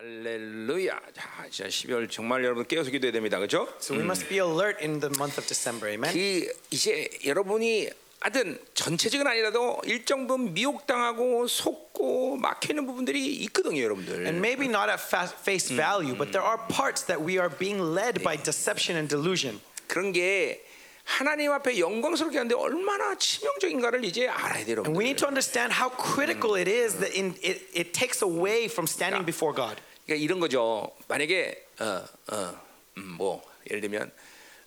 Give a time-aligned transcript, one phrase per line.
[0.00, 0.98] 할렐루야.
[1.12, 3.36] 자, 진짜 12월 정말 여러분 깨어서 기도해야 됩니다.
[3.36, 3.68] 그렇죠?
[3.80, 5.92] So we must be alert in the month of December.
[5.92, 6.10] Amen.
[6.14, 14.24] 그 이제 여러분이 하여튼 전체적인 아니라도 일정 부분 미혹당하고 속고 막히는 부분들이 있거든요, 여러분들.
[14.24, 17.78] And maybe not at fa- face value, but there are parts that we are being
[17.94, 19.60] led by deception and delusion.
[19.86, 20.64] 그런 게
[21.04, 25.90] 하나님 앞에 영광스럽게 하는데 얼마나 치명적인가를 이제 알아야 돼요, And we need to understand how
[25.92, 29.76] critical it is that in, it, it takes away from standing before God.
[30.10, 30.90] 그러니까 이런 거죠.
[31.06, 32.60] 만약에 어, 어,
[32.98, 34.10] 음, 뭐 예를 들면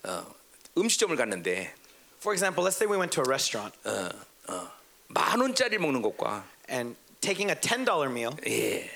[0.04, 0.36] 어,
[0.77, 1.73] 음식점을 갔는데
[2.20, 4.09] For example, let's say we went to a restaurant 어,
[4.48, 4.72] 어,
[5.09, 8.90] 만 원짜리 먹는 것과 and taking a $10 meal 예,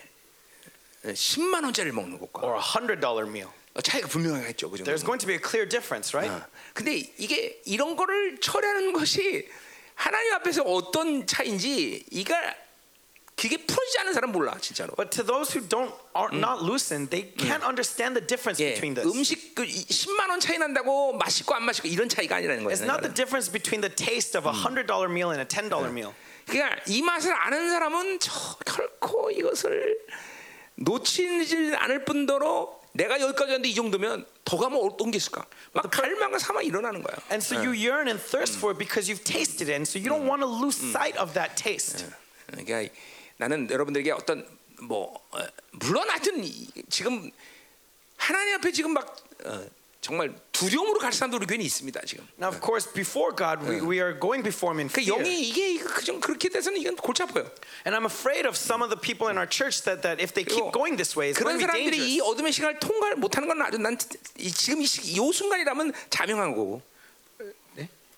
[1.04, 3.49] 10만 원짜리 먹는 것과 or a $100 meal.
[3.73, 4.85] 어, 차이가 분명하겠죠, 그죠?
[4.85, 6.32] There's going to be a clear difference, right?
[6.32, 6.48] 어.
[6.73, 9.49] 근데 이게 이런 거를 처리하는 것이
[9.95, 12.55] 하나님 앞에서 어떤 차인지 이가
[13.38, 14.96] 그게 풀어지지 않은 사람 몰라 진짜로.
[14.96, 18.96] But to those who don't are not loosened, they can't understand the difference 예, between
[18.96, 19.05] this.
[19.05, 22.74] 음식 그 10만 원 차이 난다고 맛있고 안 맛있고 이런 차이가 아니라는 거예요.
[22.74, 26.13] It's not the difference between the taste of a $100 meal and a $10 meal.
[26.48, 28.34] 그러니까 이 맛을 아는 사람은 저
[28.66, 29.99] 결코 이것을
[30.76, 35.46] 놓치지 않을 뿐더러 내가 여기까지 왔는데 이 정도면 더 가면 어떤 게 있을까?
[35.74, 37.16] 막 갈망과 사망 일어나는 거야.
[37.29, 39.77] And so you yearn and thirst for it because you've tasted it.
[39.77, 42.05] And so you don't want to lose sight of that taste.
[42.49, 42.90] 그러니까
[43.38, 44.48] 나는 여러분들에게 어떤
[44.82, 45.40] 뭐 어,
[45.74, 47.30] 물론 하여튼 이- 지금
[48.18, 49.66] 하나님 앞에 지금 막 어,
[50.02, 52.26] 정말 두려움으로 갈 사람도 우리 교회에 있습니다 지금.
[52.40, 55.18] Now, of course, before God, we, we are going before Him in 그 fear.
[55.21, 57.49] 영이 이게 그좀 그렇게 돼서는 이건 골치 아파요.
[57.85, 60.46] And I'm afraid of some of the people in our church that, that if they
[60.46, 62.29] keep going this way, it's 그런 going to be 사람들이 이 dangerous.
[62.32, 63.98] 어둠의 시간을 통과를 못하는 건 아주 난
[64.38, 66.81] 이- 지금 이, 시- 이 순간이라면 자명한 거고.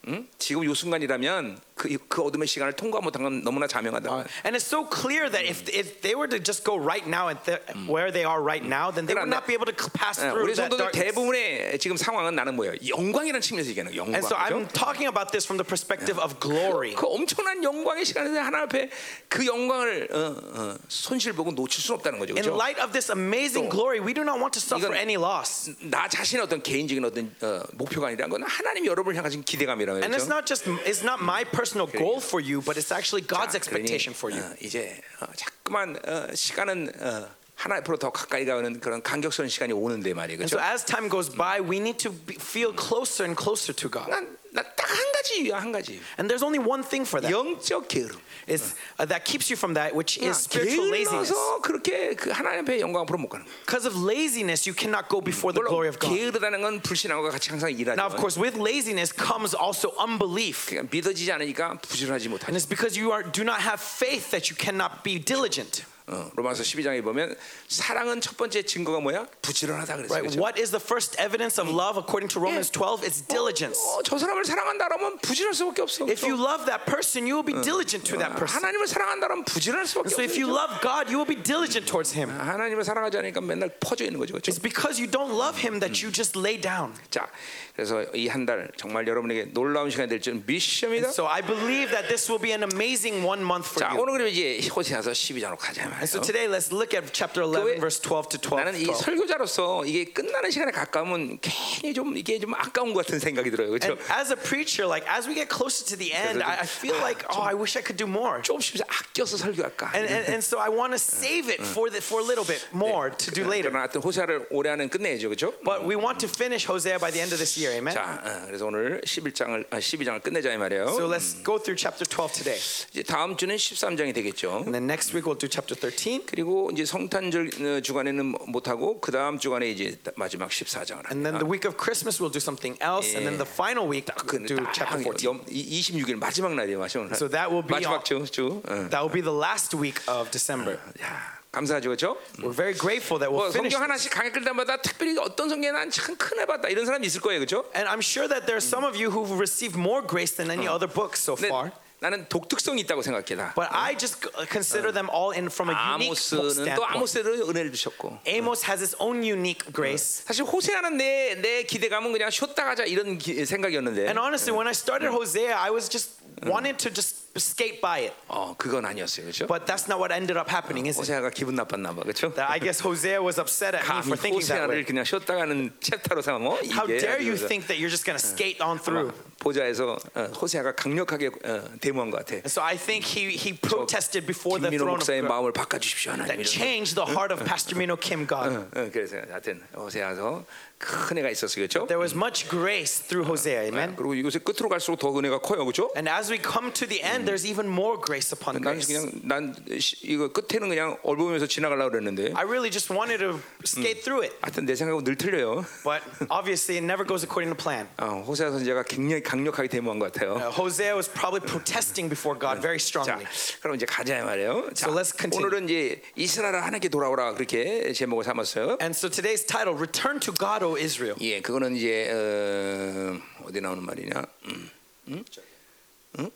[0.07, 0.27] 응?
[0.37, 4.11] 지금 이 순간이라면 그, 그 어둠의 시간을 통과 못한 건 너무나 자명하다.
[4.43, 7.45] And it's so clear that if, if they were to just go right now at
[7.47, 10.27] the, where they are right now, then they would not be able to pass 예,
[10.27, 10.91] through 우리 that darkness.
[10.91, 12.75] 대부분의 지금 상황은 나는 뭐예요?
[12.83, 14.03] 영광이라는 측면에서 얘기하는 거예요.
[14.03, 14.19] 영광.
[14.19, 16.95] And so I'm talking about this from the perspective of glory.
[16.99, 18.89] 그 엄청난 영광의 시간에서 하나 앞에
[19.29, 22.35] 그 영광을 어, 어, 손실 보고 놓칠 수는 없다는 거죠.
[22.35, 22.59] In 그렇죠?
[22.59, 25.71] light of this amazing glory, we do not want to suffer any loss.
[25.79, 30.27] 나 자신의 어떤 개인적인 어떤 어, 목표가 아니라 건 하나님이 여러분을 향하신 기대감이라고 And it's
[30.27, 30.35] 그렇죠?
[30.35, 33.84] not just it's not my personal goal for you, but it's actually God's 자, 그러니,
[33.84, 34.42] expectation for you.
[34.42, 39.72] 어, 이제 어, 자꾸만 어, 시간은 어, 하나 앞으로 더 가까이 가는 그런 간격스러운 시간이
[39.72, 40.40] 오는데 말이에요.
[40.40, 40.74] And so 그렇죠?
[40.74, 44.10] as time goes by, we need to be, feel closer and closer to God.
[44.54, 45.98] 난딱 한 가지 이유야, 한 가지.
[46.18, 47.32] And there's only one thing for that.
[47.32, 48.18] 영적 게으름.
[48.46, 51.32] Is uh, that keeps you from that, which is spiritual laziness.
[51.32, 53.54] 게을러서 그렇게 그 하나님 앞에 영광 앞으로 못 가는 거야.
[53.64, 56.12] Because of laziness, you cannot go before the 물론 glory of God.
[56.12, 57.96] 게으르다는 건 불신하고 같이 항상 일하죠.
[57.96, 60.68] Now, of course, with laziness comes also unbelief.
[60.68, 62.52] 그러니까 믿어지지 않으니까 부지런하지 And 못하죠.
[62.52, 65.86] it's because you are, do not have faith that you cannot be diligent.
[66.08, 67.34] 어, 로마서 12장에 보면
[67.66, 69.24] 사랑은 첫 번째 증거가 뭐야?
[69.40, 70.12] 부지런하다 그랬어요.
[70.12, 70.36] Right?
[70.36, 70.38] 그렇죠?
[70.38, 73.00] What is the first evidence of love according to Romans 12?
[73.00, 73.80] It's diligence.
[73.80, 76.04] 어, 저 사람을 사랑한다 그러면 부지런할 수밖에 없어.
[76.04, 78.52] If you love that person, you will be diligent to that person.
[78.60, 80.28] 하나님을 사랑한다 그러면 부지런할 수밖에 So 없어.
[80.28, 82.28] if you love God, you will be diligent towards Him.
[82.28, 84.36] 하나님을 사랑하지 않으니까 맨날 퍼져 있는 거죠.
[84.36, 84.52] 그렇죠?
[84.52, 86.92] It's because you don't love Him that you just lay down.
[87.08, 87.32] 자,
[87.78, 91.08] 그래서 이 한 달 정말 여러분에게 놀라운 시간이 될 줄 믿습니다.
[91.08, 94.00] So I believe that this will be an amazing one month for 자, you.
[94.02, 96.22] 오늘 그럼 이제 호세아서 12장으로 가자 And so 말이에요.
[96.26, 98.56] today, let's look at chapter 왜 11, verse 12 to 12.
[98.64, 99.00] 나는 이 12.
[99.04, 103.70] 설교자로서 이게 끝나는 시간에 가까우면 괜히 좀 이게 좀 아까운 것 같은 생각이 들어요.
[103.70, 103.92] 그렇죠?
[103.98, 106.96] And as a preacher, like as we get closer to the end, I, I feel
[107.00, 108.40] like, oh, I wish I could do more.
[108.42, 109.92] 조금씩 아껴서 설교할까?
[109.94, 112.62] And, and, and so I want to save it for the, for a little bit
[112.72, 113.70] more to do later.
[113.70, 115.52] 그러나 하여튼 호세아를 올해 안은 끝내야죠, 그렇죠?
[115.64, 117.93] But we want to finish Hosea by the end of this year, Amen?
[117.93, 120.83] 자, 어, 그래서 오늘 11장을 아, 12장을 끝내자 이 말이에요.
[120.89, 122.59] So let's go through chapter 12 today.
[122.91, 124.63] 이제 다음 주는 13장이 되겠죠.
[124.67, 126.25] And then next week we'll do chapter 13.
[126.25, 131.35] 그리고 이제 성탄절 어, 주간에는 못 하고 그 다음 주간에 이제 마지막 14장을 And then
[131.35, 131.39] 합니다.
[131.39, 133.15] the week of Christmas we'll do something else.
[133.15, 135.45] And then the final week we'll do chapter 14.
[135.49, 137.15] 26일 마지막 날이에요, 마지막 날.
[137.15, 138.61] So that will be 마지막 주, 주.
[138.67, 138.89] 어.
[138.89, 140.77] That will be the last week of December.
[141.01, 142.16] 야, 감사하죠, 그렇죠?
[142.38, 143.70] We're very grateful that 뭐 we'll finish.
[143.70, 147.64] 성경 하나씩 강의 끌 때마다 특별히 어떤 성경에 난참큰 해봤다 이런 사람이 있을 거예요, 그렇죠?
[147.76, 150.66] And I'm sure that there are some of you who've received more grace than any
[150.66, 151.70] other book so 근데 far.
[152.00, 153.54] 나는 독특성이 있다고 생각해 다.
[153.54, 156.92] But I just c- consider them all in from a unique book 아모스는 또 standpoint.
[156.92, 158.18] 아모스대로 은혜를 주셨고.
[158.26, 160.20] Amos has his own unique grace.
[160.26, 164.74] 사실 호세아는 내, 내 기대감은 그냥 쉬었다 가자 이런 기- 생각이었는데 And honestly, when I
[164.74, 168.14] started Hosea, I was just wanted to just skate by it.
[168.28, 169.46] 어 그건 아니었어요 그렇죠?
[169.46, 171.02] But that's not what ended up happening, is it?
[171.02, 172.34] 호세아가 기분 나빴나 봐 그렇죠?
[172.34, 174.84] That I guess Hosea was upset at me 감히 for thinking that 호세아를 way.
[174.84, 178.04] 그냥 쉬었다 가는 챕터로 삼아 뭐 How 이게 dare you 아주 think that you're just
[178.06, 179.10] going to skate on through?
[179.40, 182.34] 보좌에서 어, 호세아가 강력하게 어, 데모한 것 같아.
[182.44, 185.52] And so I think he, he protested before the 김민호 throne of 목사의 God 마음을
[185.52, 186.28] 바꿔주십시오 하나님.
[186.28, 186.50] that 이런 거.
[186.50, 188.54] changed the heart of Pastor Mino Kim God.
[188.54, 190.44] 어, 어, 그래서 하여튼 호세아서
[190.78, 191.86] 큰 은혜가 있었어, 그렇죠?
[191.86, 193.94] There was much grace through Hosea, amen.
[193.96, 195.90] 그리고 이곳에 끝으로 갈수록 더 은혜가 커요, 그렇죠?
[195.96, 198.90] And as we come to the end, there's even more grace upon 난 grace.
[198.90, 204.02] 그냥 난 시- 이거 끝에는 그냥 얼버무면서 지나가려고 그랬는데 I really just wanted to skate
[204.02, 205.64] through it, 하여튼 내 생각은 늘 틀려요.
[205.86, 207.88] but obviously it never goes according to plan.
[208.02, 210.36] 어, 호세아 선지자가 굉장히 강력하게 데모한 것 같아요.
[210.36, 213.24] Uh, Hosea was probably protesting before God very 자, strongly.
[213.62, 214.68] 그럼 이제 가자 말이에요.
[214.74, 215.46] 자, So let's continue.
[215.48, 218.76] 오늘은 이제 이스라엘 하나님께 돌아오라 그렇게 제목을 삼았어요.
[218.82, 221.15] And so today's title, Return to God, O Israel.
[221.21, 224.23] 예, 그거는 이제 어, 어디 나오는 말이냐?
[224.45, 224.69] 음.
[225.07, 226.29] 응?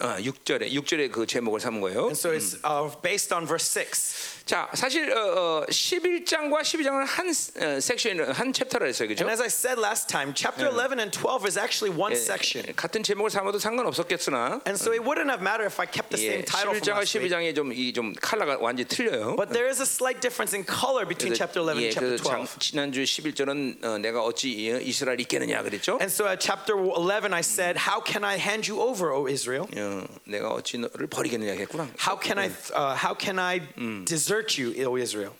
[0.00, 2.04] 아, 6절에 6절에 그 제목을 삼은 거예요.
[2.08, 4.40] And so it's uh, based on verse 6.
[4.46, 9.06] 자, 사실 어, 어, 11장과 12장은 한 어, 섹션 한 챕터라 했어요.
[9.08, 9.22] 그죠?
[9.24, 12.66] And as I said last time, chapter 11 and 12 is actually one section.
[12.74, 16.42] 같은 제목을 삼아도 상관없었겠으나 And so it wouldn't have mattered if I kept the 예,
[16.42, 17.30] same title from 11장과 last week.
[17.30, 19.36] 12장에 좀이좀 컬러가 완전히 틀려요.
[19.36, 22.24] But there is a slight difference in color between chapter 11 예, and chapter 그래서
[22.24, 22.58] 장, 12.
[22.58, 26.00] 지난주 11절은 어, 내가 어찌 이- 이스라엘 있겠느냐 그랬죠?
[26.00, 29.68] And so at chapter 11, I said, How can I hand you over, O Israel?
[29.90, 31.88] 어, 내가 어찌 너를 버리겠느냐 했구나.
[32.06, 33.60] How can I, uh, how can I
[34.04, 35.34] desert you, O Israel?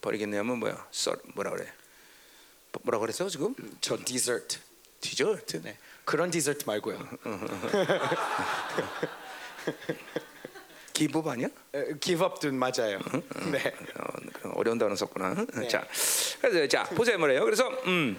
[0.00, 0.86] 버리겠냐면 뭐야?
[0.92, 1.64] 썰 뭐라 그래?
[2.72, 3.54] 뭐- 뭐라 그랬어 지금?
[3.80, 4.58] 저 desert.
[5.00, 5.62] 디저트.
[5.62, 5.76] 네.
[6.04, 6.98] 그런 디저트 말고요.
[10.92, 11.48] 기법 아니야?
[11.74, 12.98] up도 맞아요.
[13.52, 13.72] 네.
[14.44, 15.46] 어, 어려운 단어 썼구나.
[15.68, 15.86] 자,
[16.40, 17.44] 그래서 자 보세요 뭐래요?
[17.44, 18.18] 그래서 음.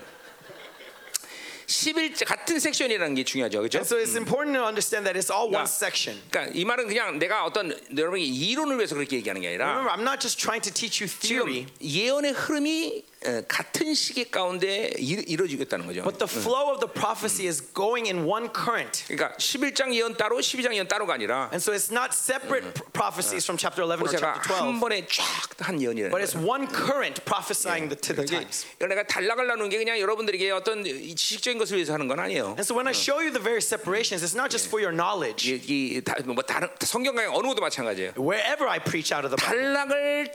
[1.70, 3.78] 11자 같은 섹션이라는 게 중요하죠, 그렇죠?
[3.78, 6.20] And so it's important to understand that it's all one section.
[6.32, 10.02] 그러니까 이 말은 그냥 내가 어떤 여러분이 이론을 위해서 그렇게 얘기하는 게 아니라 Remember, I'm
[10.02, 15.24] not just trying to teach you theory, 지금 예언의 흐름이 어, 같은 시기 가운데 이-
[15.28, 16.04] 이루어지겠다는 거죠.
[16.04, 19.04] but the flow of the prophecy is going in one current.
[19.08, 23.58] 그러니까 11장 예언 따로, 12장 예언 따로가 아니라 And so it's not separate prophecies from
[23.60, 28.00] chapter 11 or chapter 한 12, 번에 쫙한 예언이라는 but it's one current prophesying the,
[28.00, 28.66] to the times.
[28.80, 29.04] 내가
[29.44, 32.56] 나누는 게 그냥 여러분들에게 어떤 이 지식적인 것을 위해서 하는 건 아니에요.
[32.56, 35.44] And so when I show you the various separations, it's not just for your knowledge.
[35.52, 38.14] 이, 이 다, 뭐 다른 성경 강의 어느 것도 마찬가지예요.
[38.16, 40.32] Wherever I preach out of the Bible, 단락을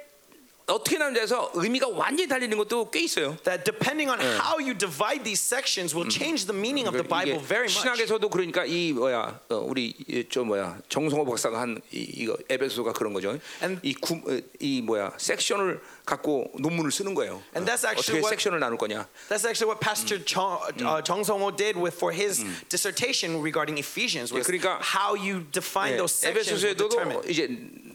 [0.66, 3.37] 어떻게 나누냐서 의미가 완전히 달리는 것도 꽤 있어요.
[3.44, 7.38] that depending on how you divide these sections will change the meaning of the Bible
[7.44, 7.81] very much.
[7.82, 12.94] 신학에서도 그러니까 이 뭐야 어, 우리 이, 저 뭐야 정성호 박사가 한 이, 이거 에베소가
[12.94, 13.38] 그런 거죠.
[13.61, 17.43] And- 이, 구, 어, 이 뭐야 섹션을 갖고 논문을 쓰는 거예요.
[17.55, 19.06] And that's 어, actually 어떻게 what- 섹션을 나눌 거냐.
[19.28, 22.40] That's actually what Pastor Chong, uh, Chong Song-ho did with for his
[22.70, 24.32] dissertation regarding Ephesians.
[24.32, 27.28] Was 그러니까- how you define 예, those sections 에베소서에도.
[27.28, 27.49] 이제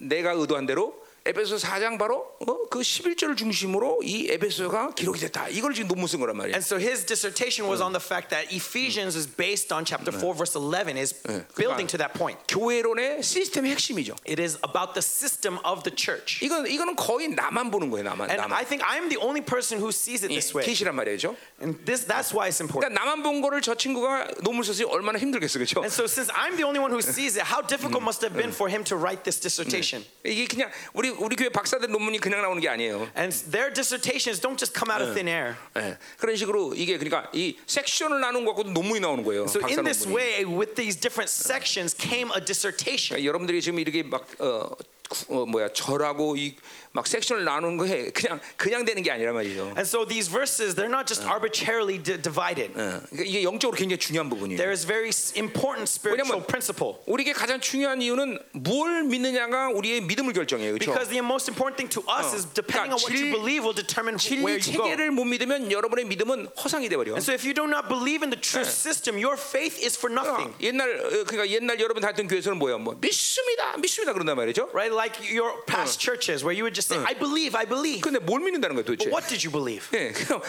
[0.06, 0.94] 내가 의도한 대로
[1.27, 5.49] 에베소 4장 바로 어, 그 11절을 중심으로 이 에베소가 기록이 됐다.
[5.49, 6.53] 이걸 지금 논문 쓴 거란 말이에요.
[6.53, 10.37] And so his dissertation was on the fact that Ephesians is based on chapter 4
[10.37, 11.17] verse 11 is
[11.57, 12.37] building to that point.
[12.47, 14.21] 교회론의 시스템의 핵심이죠.
[14.29, 16.45] It is about the system of the church.
[16.45, 18.05] 이건 이거는 거의 나만 보는 거예요.
[18.05, 18.53] 나만 And 나만.
[18.53, 20.61] I think I'm the only person who sees it 예, this way.
[20.69, 21.33] 계시란 말이죠.
[21.65, 22.93] And this that's why it's important.
[22.93, 25.81] 그러니까 나만 본 거를 저 친구가 논문 썼으니 얼마나 힘들겠어, 그렇죠?
[25.81, 28.37] And so since I'm the only one who sees it, how difficult must it have
[28.37, 30.05] been for him to write this dissertation?
[30.21, 33.10] 이게 그냥 우리 우리 교회 박사들 논문이 그냥 나오는 게 아니에요.
[33.18, 35.56] And their dissertations don't just come out of thin air.
[35.78, 39.44] 예, 그런 식으로 이게 그러니까 이 섹션을 나눈 거 갖고도 논문이 나오는 거예요.
[39.46, 40.16] So 박사 in this 논문이.
[40.16, 43.16] way, with these different sections came a dissertation.
[43.18, 44.70] 그러니까 여러분들이 지금 이렇게 막 어,
[45.10, 46.56] 구- 어, 뭐야 절하고 이
[46.93, 49.75] 막 섹션을 나누는 거에 그냥 그냥 되는 게 아니란 말이죠.
[49.77, 52.71] And so these verses, they're not just arbitrarily di- divided.
[52.79, 54.57] 어, 그러니까 이게 영적으로 굉장히 중요한 부분이에요.
[54.57, 56.99] There is very s- important spiritual 왜냐면- principle.
[57.07, 60.73] 우리에게 가장 중요한 이유는 뭘 믿느냐가 우리의 믿음을 결정해요.
[60.73, 60.93] 그렇죠?
[60.93, 63.75] Because the most important thing to us is depending on what you 질- believe will
[63.75, 64.85] determine 진리 where you go.
[64.87, 67.19] 체계를 못 믿으면 여러분의 믿음은 허상이 돼 버려.
[67.19, 70.09] And so if you do not believe in the true system, your faith is for
[70.13, 70.55] nothing.
[70.63, 72.79] 옛날 어, 그러니까 옛날 여러분 다녔던 교회에서는 뭐야?
[72.79, 73.77] 뭐 믿습니다.
[73.79, 74.71] 믿습니다 그런단 말이죠.
[74.73, 74.95] Right?
[74.95, 78.01] Like your past churches where you would just say, I believe, I believe.
[78.01, 79.11] 근데 뭘 믿는다는 거야 도대체?
[79.11, 79.89] But what did you believe?
[79.93, 80.43] 예, 그냥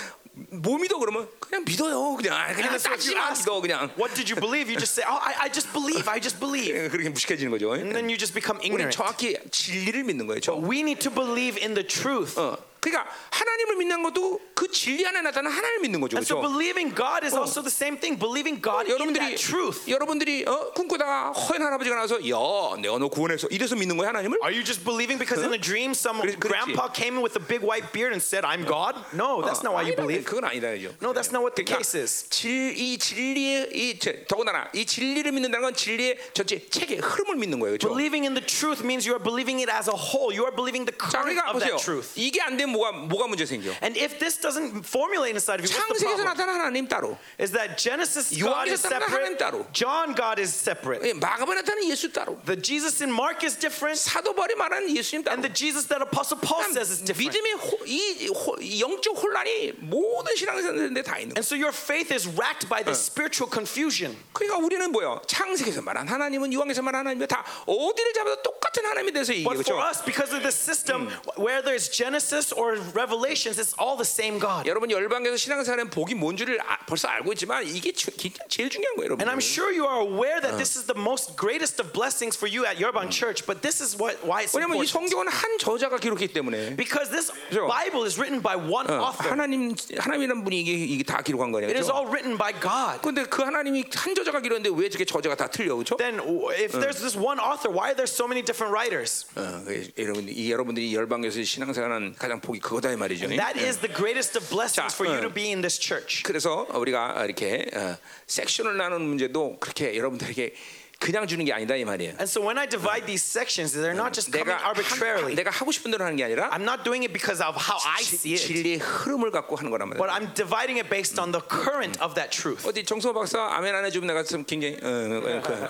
[0.51, 2.15] 뭐 믿어 그러면 그냥 믿어요.
[2.17, 3.89] 그냥 아, 그냥 And so if you 따지마 ask, 믿어 그냥.
[3.97, 4.67] what did you believe?
[4.69, 6.75] You just say, oh, I, I just believe, I just believe.
[6.75, 7.73] 예, 그렇게 무식해지는 거죠.
[7.73, 8.95] And then you just become 우리는 ignorant.
[8.95, 10.39] 정확히 진리를 믿는 거예요.
[10.41, 10.53] 저.
[10.53, 12.37] But we need to believe in the truth.
[12.37, 12.57] 어.
[12.80, 16.16] 그러니까 하나님을 믿는 것도 그 진리 안에 나타나는 하나님을 믿는 거죠.
[16.16, 16.52] And so 그렇죠?
[16.52, 18.18] believing God is also the same thing.
[18.18, 19.84] Believing God in that truth.
[19.88, 22.36] 여러분들이 어, 꿈꾸다가 허연 할아버지가 나와서 야
[22.80, 24.38] 내가 너 구원해서 이래서 믿는 거야 하나님을?
[24.42, 27.60] Are you just believing because in a dream some grandpa came in with a big
[27.64, 28.96] white beard and said, I'm God?
[29.12, 30.24] No, that's not why you believe.
[30.24, 30.96] 그건 아니다죠.
[31.00, 32.28] No, that's not what the 그러니까 case is.
[32.30, 37.60] 질, 이 진리의 이 저, 더군다나 이 진리를 믿는다는 건 진리의 전체 체계 흐름을 믿는
[37.60, 37.76] 거예요.
[37.76, 37.88] 그렇죠?
[37.92, 40.32] Believing in the truth means you are believing it as a whole.
[40.32, 41.76] You are believing the 자, current 그러니까 of 보세요.
[41.76, 42.12] that truth.
[42.16, 43.71] 이게 안 되면 뭐가 뭐가 문제 생겨?
[43.81, 46.27] And if this doesn't formulate inside of you, what's the 창세기에서 problem?
[46.37, 49.65] 나타난 하나님 따로, Is that Genesis God is 요한에서 나타난 하나님 separate, 따로.
[49.73, 51.01] John God is separate.
[51.07, 55.23] 예, 마가복에 나타난 예수 따로, The Jesus in Mark is different, 사도 바울이 말하는 예수님
[55.23, 55.33] 따로.
[55.35, 57.33] and the Jesus that Apostle Paul says is different.
[57.33, 61.39] 믿음의 호, 이, 호, 이 영적 혼란이 모든 신앙생활인데 다 있는 거야.
[61.39, 64.13] And so your faith is racked by this spiritual confusion.
[64.33, 65.21] 그러니까 우리는 뭐요?
[65.27, 69.79] 창세기에서 말한 하나님은 유황에서 말한 하나님은 다 어디를 잡아도 똑같은 하나님에 대해서 얘기해 But for
[69.79, 69.89] 그렇죠?
[69.89, 74.67] us, because of the system, where there's Genesis or Revelations, it's all the same God.
[74.67, 78.95] 여러분 열방에서 신앙생활은 복이 뭔 줄을 아- 벌써 알고 있지만 이게 주, 진짜 제일 중요한
[78.97, 79.21] 거예요, 여러분.
[79.21, 82.47] And I'm sure you are aware that this is the most greatest of blessings for
[82.49, 85.09] you at Yerbang Church, but this is what why it's 왜냐면 이 important.
[85.11, 87.67] 성경은 한 저자가 기록했기 때문에 Because this 그죠?
[87.67, 89.31] Bible is written by one 어, author.
[89.31, 91.67] 하나님 하나님이란 분이 이게, 이게 다 기록한 거예요.
[91.67, 91.95] It is 그렇죠?
[91.95, 93.01] all written by God.
[93.01, 95.95] 근데 그 하나님이 한 저자가 기록했는데 왜 저게 저자가 다 틀려, 그렇죠?
[95.97, 99.25] Then, w- if there's this one author, why are there so many different writers?
[99.35, 103.28] 어, 그 여러분 이 여러분들이 열방에서 신앙생활하는 가장 복이 그거다 이 말이죠.
[103.28, 105.22] That is the greatest of blessings 자, for you 어.
[105.22, 106.22] to be in this church.
[106.24, 110.54] 그래서 우리가 이렇게 어, 섹션을 나누는 문제도 그렇게 여러분들에게
[110.98, 112.10] 그냥 주는 게 아니다 이 말이에요.
[112.20, 115.34] And so when I divide these sections, they're not just coming arbitrarily.
[115.34, 118.02] 내가 하고 싶은 대로 하는 게 아니라 I'm not doing it because of how I
[118.02, 120.12] see it, 진리의 흐름을 갖고 하는 거란 but 말이에요.
[120.12, 122.68] I'm dividing it based on the current of that truth.
[122.68, 124.86] 어디 정성호 박사 아멘 안 해주면 내가 좀 굉장히 어,
[125.24, 125.68] 어, 그,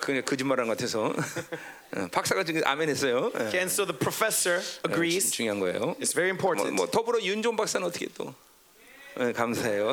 [0.00, 3.30] 그냥 거짓말한 것 같아서 어, 박사가 지금 아멘 했어요.
[3.34, 5.30] 어, and so the professor agrees.
[5.30, 5.94] 중요한 거예요.
[6.00, 6.74] It's very 뭐, important.
[6.76, 8.34] 뭐 더불어 윤종 박사는 어떻게 또
[9.16, 9.92] 어, 감사해요.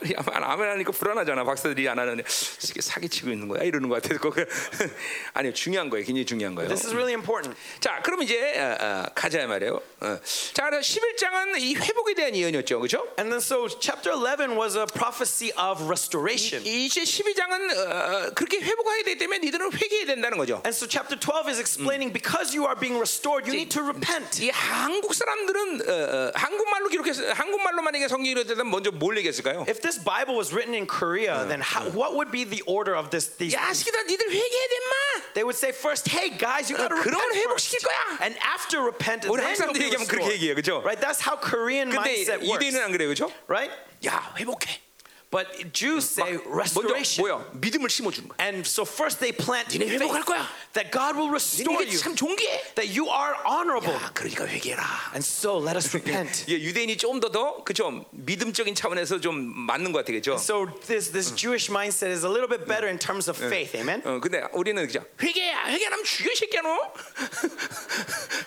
[0.00, 1.44] 아니, 아멘 하니까 불안하잖아.
[1.44, 2.22] 박사들이 안 하는데
[2.64, 4.42] 이게 사기치고 있는 거야 이러는 것 같아서 그거
[5.34, 6.04] 아니요 중요한 거예요.
[6.04, 6.68] 굉장히 중요한 거예요.
[6.68, 7.58] This is really important.
[7.80, 9.80] 자, 그럼 이제 어, 어, 가자 말이에요.
[10.00, 10.18] 어.
[10.54, 13.04] 자, 그래서 11장은 이 회복에 대한 예언이었죠, 그렇죠?
[13.18, 16.64] And then so chapter 11 was a prophecy of restoration.
[16.66, 20.62] 이제 12장은 어, 그렇게 회복하게 되기 때문에 니들은 회개해야 된다는 거죠.
[20.64, 24.42] And so chapter 12 is explaining because you are being restored, you need to repent.
[24.42, 29.66] 이 한국 사람들은 어, 어, 한국말로 기록했 한국말로 만약에 성경이 이랬다면 먼저 뭘 얘기했을까요?
[29.68, 33.09] If this Bible was written in Korea, then how, what would be the order of
[33.09, 33.27] this?
[33.37, 35.33] These 야, 시기다 니들 회개해야 돼, 마.
[35.33, 37.87] they would say first, hey guys, you got to 그러면 repent 회복시킬 first.
[37.87, 38.21] 거야.
[38.25, 40.33] And after repent, 우리 then 한국 you'll 사람들이 be 얘기하면 그렇게 restored.
[40.37, 40.83] 얘기해요, 그렇죠?
[40.83, 40.99] Right?
[41.01, 42.65] That's how Korean 근데 mindset works.
[42.65, 43.31] 이대인은 안 그래요, 그렇죠?
[43.47, 43.71] Right?
[44.05, 44.81] 야, 회복해.
[45.31, 47.19] But Jews say 먼저 restoration.
[47.27, 47.43] 뭐야?
[47.59, 48.37] 믿음을 심어주는 거야.
[48.39, 50.47] And so first they plant 니네 회복할 faith 거야.
[50.71, 52.75] that God will restore 이게 you, 참 존귀해.
[52.79, 53.91] that you are honorable.
[53.91, 54.79] 야, 그러니까 회개해라.
[55.11, 56.47] And so let us repent.
[56.47, 59.35] 예, 유대인이 좀 더 더 그죠 믿음적인 차원에서 좀
[59.67, 60.35] 맞는 것 같아요, 그죠?
[60.39, 63.75] So this this Jewish mindset is a little bit better in terms of faith.
[63.75, 63.99] Amen.
[64.07, 65.03] 어, 근데 우리는 그죠?
[65.19, 66.71] 회개야, 회개하면 죽여 이 새끼야 너.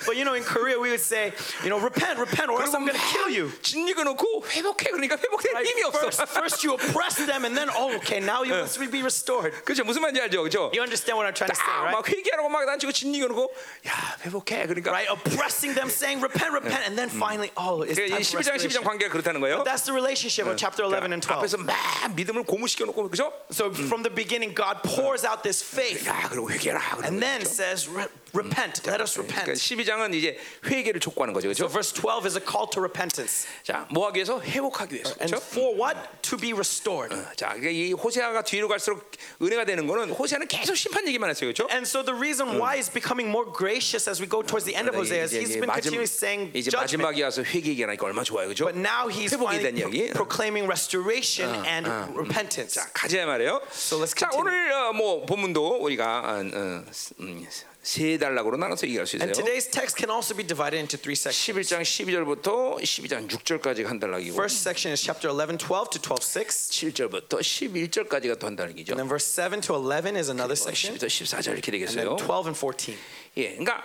[0.08, 1.32] But you know, in Korea we would say,
[1.62, 3.52] you know, repent, repent, or else I'm going to kill you.
[3.60, 5.68] 진리가 놓고 회복해 그러니까 회복될 Right?
[5.68, 6.00] 힘이 없어.
[6.08, 9.52] First, first you oppress them, and then oh, okay, now you must be restored.
[9.64, 9.84] 그죠?
[9.84, 10.70] 무슨 말인지 알죠, 그죠?
[10.74, 11.94] You understand what I'm trying to say, right?
[11.94, 13.52] 막 회개하라고 막 난치고 진리가 놓고
[13.86, 14.90] 야 회복해 그러니까.
[14.90, 15.10] Right?
[15.10, 18.82] Oppressing them, saying repent, repent, and then finally, oh, it's 이 time for 12장 12장
[18.82, 18.84] restoration.
[18.84, 19.64] 관계가 그렇다는 거예요.
[19.64, 21.40] That's the relationship of chapter 11 and 12.
[21.40, 21.76] 앞에서 막
[22.14, 23.32] 믿음을 고무시켜 놓고 그죠?
[23.50, 26.80] So from the beginning, God pours out this faith, 야 그리고 회개라.
[27.04, 29.58] and then says, "Re- repent, let us 그러니까 repent.
[29.60, 31.68] 12장은 이제 회개를 촉구하는 거죠, So 그죠?
[31.68, 33.46] verse 12 is a call to repentance.
[33.64, 35.42] 자, 뭐 하기 위해서 회복하기 위해서, And 그렇죠?
[35.50, 35.98] for what?
[36.30, 37.10] To be restored.
[37.36, 39.10] 자, 그러니까 이 호세아가 뒤로 갈수록
[39.42, 41.66] 은혜가 되는 거는 호세아는 계속 심판 얘기만 했어요, 그렇죠?
[41.70, 44.86] And so the reason why it's becoming more gracious as we go towards the end
[44.88, 47.02] of Hosea is he's been continually saying 이제 judgment.
[47.02, 48.70] 마지막에 와서 회개 얘기하니까 얼마나 좋아요, 그렇죠?
[48.70, 50.14] But now he's 회복에 finally 대한 이야기.
[50.14, 52.78] pro- proclaiming restoration and repentance.
[52.78, 53.58] 자, 가자 말이에요.
[53.74, 54.46] So let's 자, continue.
[54.46, 56.84] 오늘 어, 뭐 본문도 우리가 어, 어,
[57.20, 57.46] 음,
[57.84, 59.30] 세 단락으로 나눠서 얘기할 수 있어요.
[59.30, 61.40] And today's text can also be divided into three sections.
[61.72, 66.92] 11장 12절부터 12장 6절까지가 한 단락이고 First section is chapter 11, 12 to 12, 6.
[66.92, 68.92] 7절부터 11절까지가 또 한 단락이죠.
[68.92, 70.92] And then verse 7 to 11 is another section.
[70.96, 72.16] 10부터 14절 이렇게 And then 되겠어요.
[72.20, 72.96] 12 and 14.
[73.38, 73.82] 예, 그러니까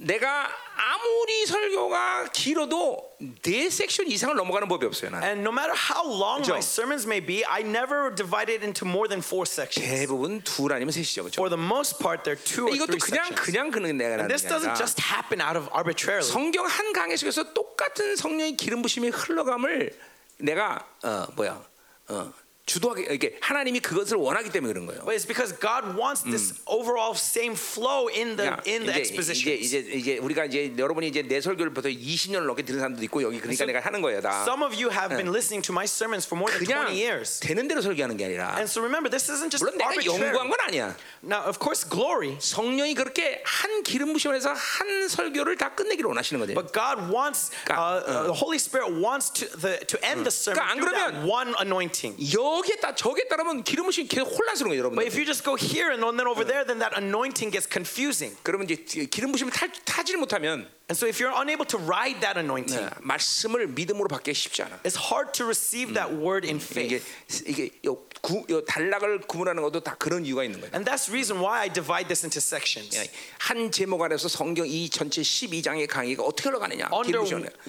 [0.00, 3.10] 내가 아무리 설교가 길어도
[3.42, 5.10] 네 섹션 이상을 넘어가는 법이 없어요.
[5.10, 5.28] 나는.
[5.28, 6.52] And no matter how long 그죠?
[6.56, 9.84] my sermons may be, I never divide it into more than four sections.
[9.84, 11.36] 대부분 둘 아니면 셋이죠, 그렇죠?
[11.36, 13.44] For the most part, there are two or 이것도 three 그냥 sections.
[13.44, 16.24] 그냥 그는 내가 And this 게 doesn't 아니라 just happen out of arbitrarily.
[16.24, 19.92] 성경 한 강의 속에서 똑같은 성령의 기름 부심이 흘러감을
[20.40, 21.60] 내가 어 뭐야
[22.08, 22.32] 어
[22.69, 25.05] 주도하게 이게 하나님이 그것을 원하기 때문에 그런 거예요.
[25.05, 29.01] But it's because God wants this overall same flow in the 그러니까 in the 이제,
[29.05, 29.53] exposition.
[29.61, 33.21] 이제 이제 이제 우리가 이제 여러분이 이제 내 설교를 보통 20년을 넘게 들은 사람도 있고
[33.21, 34.41] 여기 그러니까 내가 하는 거예요 다.
[34.49, 37.39] Some of you have been listening to my sermons for more than 그냥 20 years.
[37.39, 40.49] 되는 대로 설교하는 게 아니라 And so remember, this isn't just 물론 내가 연구한 arbitrary.
[40.49, 40.97] 건 아니야.
[41.21, 42.41] Now, of course, glory.
[42.41, 46.57] 성령이 그렇게 한 기름 부심에서 한 설교를 다 끝내기를 원하시는 거죠.
[46.57, 50.57] But God wants, uh, uh, the Holy Spirit wants to the to end the sermon
[50.57, 52.17] 그러니까 안 through that 그러면- one anointing.
[52.33, 55.07] 여 기에 따 저기에 따르면 기름 부심이 계속 혼란스러운 거예요, But 여러분들.
[55.07, 58.35] if you just go here and then over there, then that anointing gets confusing.
[58.43, 62.37] 그러면 이제 기름 부심을 타, 타지를 못하면 And so if you're unable to ride that
[62.37, 64.79] anointing, 네, 말씀을 믿음으로 받기 쉽지 않아.
[64.83, 67.45] it's hard to receive that word in 이게 faith.
[67.47, 70.72] 이게 요, 구, 요 단락을 구분하는 것도 다 그런 이유가 있는 거예요.
[70.74, 72.96] And that's the reason why I divide this into sections.
[72.96, 76.88] 예, 한 제목 안에서 성경 이 전체 12장의 강의가 어떻게 흘러가느냐.
[76.92, 77.20] Under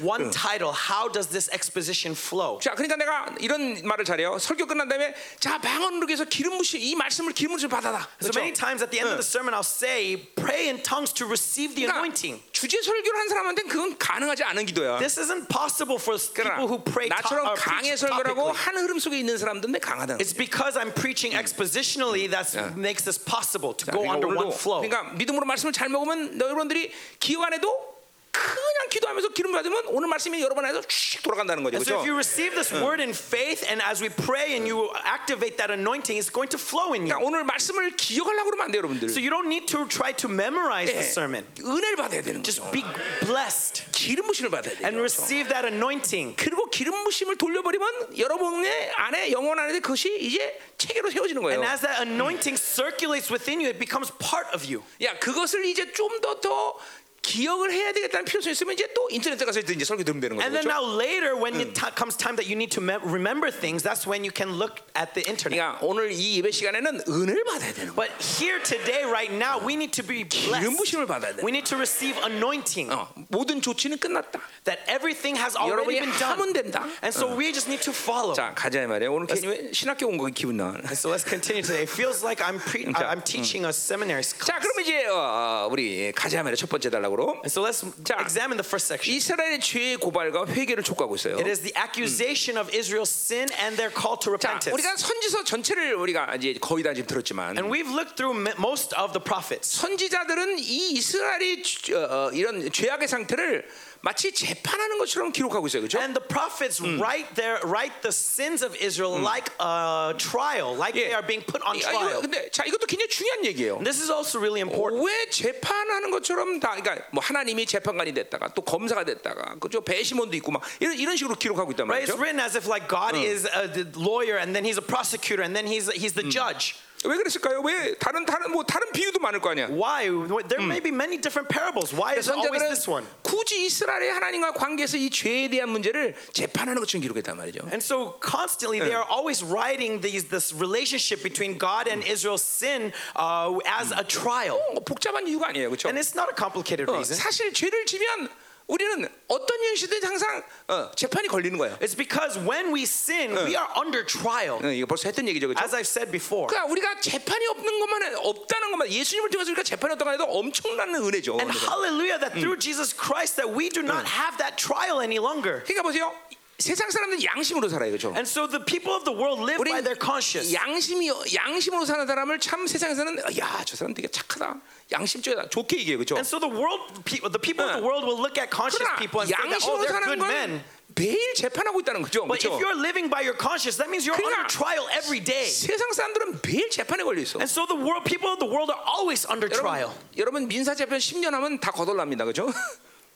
[0.04, 2.60] one title, how does this exposition flow?
[2.60, 4.38] 자, 그러니까 내가 이런 말을 잘해요.
[4.40, 8.08] 설교 끝난 다음에 자, 방언으로 해서 기름 부시 이 말씀을 기름 부심 받아라.
[8.22, 11.26] So many times at the end of the sermon, I'll say, pray in tongues to
[11.28, 12.44] receive the 그러니까 anointing.
[12.52, 15.00] 주제 설교를 한 사람한테는 그건 가능하지 않은 기도야.
[15.00, 18.52] This isn't possible for people who pray 나처럼 preach 설교라고.
[18.52, 19.72] 한 흐름 속에 있는 사람들은
[20.20, 22.71] It's because I'm preaching expositionally that Yeah.
[22.77, 24.81] makes this possible to 자, go 그러니까 under one 오늘도 flow.
[24.83, 27.90] 그러니까 믿음으로 말씀을 잘 먹으면 여러분들이 기억 안에도
[28.31, 31.77] 그냥 기도하면서 기름 받으면 오늘 말씀이 여러분 안에서 쭉 돌아간다는 거죠.
[31.77, 32.21] And so if you 그렇죠?
[32.21, 36.29] receive this word in faith, and as we pray and you activate that anointing, it's
[36.29, 37.17] going to flow in you.
[37.17, 39.09] 그러니까 오늘 말씀을 기억하려고 그러면 안 돼요, 여러분들.
[39.09, 41.49] So you don't need to try to memorize the 예, sermon.
[41.59, 42.71] 은혜를 받아야 되는 Just 거죠.
[42.73, 42.85] be
[43.25, 44.85] blessed 기름 부심을 받아야 돼요.
[44.85, 45.17] and 그렇죠?
[45.17, 46.37] receive that anointing.
[46.37, 51.61] 그리고 기름 부심을 돌려버리면 여러분의 안에 영혼 안에 그것이 이제 체계로 세워지는 거예요.
[51.61, 54.85] And as that anointing circulates within you, it becomes part of you.
[55.03, 56.77] 야 그것을 이제 좀 더 더
[57.23, 60.47] 기억을 해야 되겠다는 필요성이 있으면 이제 또 인터넷에 가서 이제 설교 들으면 되는 거죠.
[60.47, 60.71] And then 그렇죠?
[60.71, 64.07] now later, when it ti- comes time that you need to me- remember things, that's
[64.07, 65.59] when you can look at the internet.
[65.59, 67.99] 그러니까 오늘 이 예배 시간에는 은혜를 받아야 되는 거예요.
[67.99, 71.11] But here today, right now, we need to be 기름 부심을 blessed.
[71.11, 71.43] 받아야 돼.
[71.43, 72.95] We need to receive anointing.
[72.95, 74.39] 어, 모든 조치는 끝났다.
[74.63, 76.55] That everything has already 여러분이 been 하면 done.
[76.55, 76.87] 된다.
[77.03, 78.39] And so we just need to follow.
[78.39, 79.11] 자 가자 이 말이에요.
[79.11, 80.79] 오늘 괜히 왜 신학교 온 거 기분 나.
[80.87, 81.83] And so let's continue today.
[81.83, 84.63] It feels like I'm pre- 자, I'm teaching a seminary 자 class.
[84.63, 86.55] 그럼 이제 어, 어, 우리 가자 이 말이에요.
[86.55, 89.16] 첫 번째 달 락으로 And so let's 자, examine the first section.
[89.16, 91.36] 이스라엘의 죄의 고발과 회개를 촉구하고 있어요.
[91.38, 94.72] It is the accusation of Israel's sin and their call to 자, repentance.
[94.74, 99.12] 우리가 선지서 전체를 우리가 이제 거의 다 지금 들었지만 And we've looked through most of
[99.14, 99.68] the prophets.
[99.80, 103.68] 선지자들은 이 이스라엘의 주- 어, 어, 이런 죄악의 상태를
[104.03, 105.99] 마치 재판하는 것처럼 기록하고 있어요, 그렇죠?
[105.99, 111.11] And the prophets write their write the sins of Israel like a trial, like they
[111.13, 112.21] are being put on 이거, trial.
[112.23, 113.75] 근데 자 이것도 굉장히 중요한 얘기예요.
[113.83, 115.03] And this is also really important.
[115.03, 120.53] 왜 재판하는 것처럼 다 그러니까 뭐 하나님이 재판관이 됐다가 또 검사가 됐다가 그죠 배심원도 있고
[120.53, 122.07] 막 이런 이런 식으로 기록하고 있단 Right?
[122.07, 122.21] It's 말이죠.
[122.21, 125.57] written as if like God is a the lawyer and then he's a prosecutor and
[125.57, 126.77] then he's he's the judge.
[127.05, 127.61] 왜 그랬을까요?
[127.61, 129.69] 왜 다른 다른 뭐 다른 비유도 많을 거 아니야.
[129.69, 130.09] Why?
[130.49, 131.95] There may be many different parables.
[131.95, 133.07] Why is it always 선자들은 this one?
[133.23, 137.63] 굳이 이스라엘의 하나님과 관계에서 이 죄에 대한 문제를 재판하는 것처럼 기록했단 말이죠.
[137.71, 142.93] And so constantly they are always writing these this relationship between God and Israel's sin
[143.15, 144.59] uh, as a trial.
[144.73, 145.87] 뭐 복잡한 이유가 아니에요, 그렇죠?
[145.87, 147.15] And it's not a complicated reason.
[147.15, 148.29] 사실 죄를 지면
[148.72, 151.78] 우리는 어떤 현실든 항상 어, 재판이 걸리는 거예요.
[151.82, 154.64] It's because when we sin, we are under trial.
[154.64, 155.60] 어, 이거 벌써 했던 얘기죠, 그렇죠?
[155.62, 156.48] As I've said before.
[156.48, 161.38] 그러니까 우리가 재판이 없는 것만 없다는 것만 예수님을 통해서 우리가 재판이 없다고 해도 엄청난 은혜죠.
[161.42, 165.64] And hallelujah that through Jesus Christ that we do not have that trial any longer.
[165.68, 166.16] 그러니까 보세요.
[166.62, 168.10] 세상 사람들은 양심으로 살아요, 그렇죠?
[168.10, 170.54] And so the people of the world live by their conscience.
[170.54, 174.62] 양심이 양심으로 사는 사람을 참 세상에서는 야, 저 사람 되게 착하다.
[174.92, 175.50] 양심적이다.
[175.50, 176.16] 좋게 얘기해요, 그렇죠?
[176.16, 179.34] And so the world, the people of the world will look at conscious people and
[179.34, 180.62] say that, oh, they're good men.
[180.62, 182.60] 건 매일 재판하고 있다는 거죠, But if 그렇죠?
[182.60, 185.48] you're living by your conscience, that means you're 그러니까 under trial every day.
[185.48, 187.40] 세상 사람들은 매일 재판에 걸려 있어.
[187.40, 189.96] And so the world, people of the world are always under trial.
[190.18, 192.52] 여러분 민사 재판 10년 하면 다 거덜납니다, 그렇죠?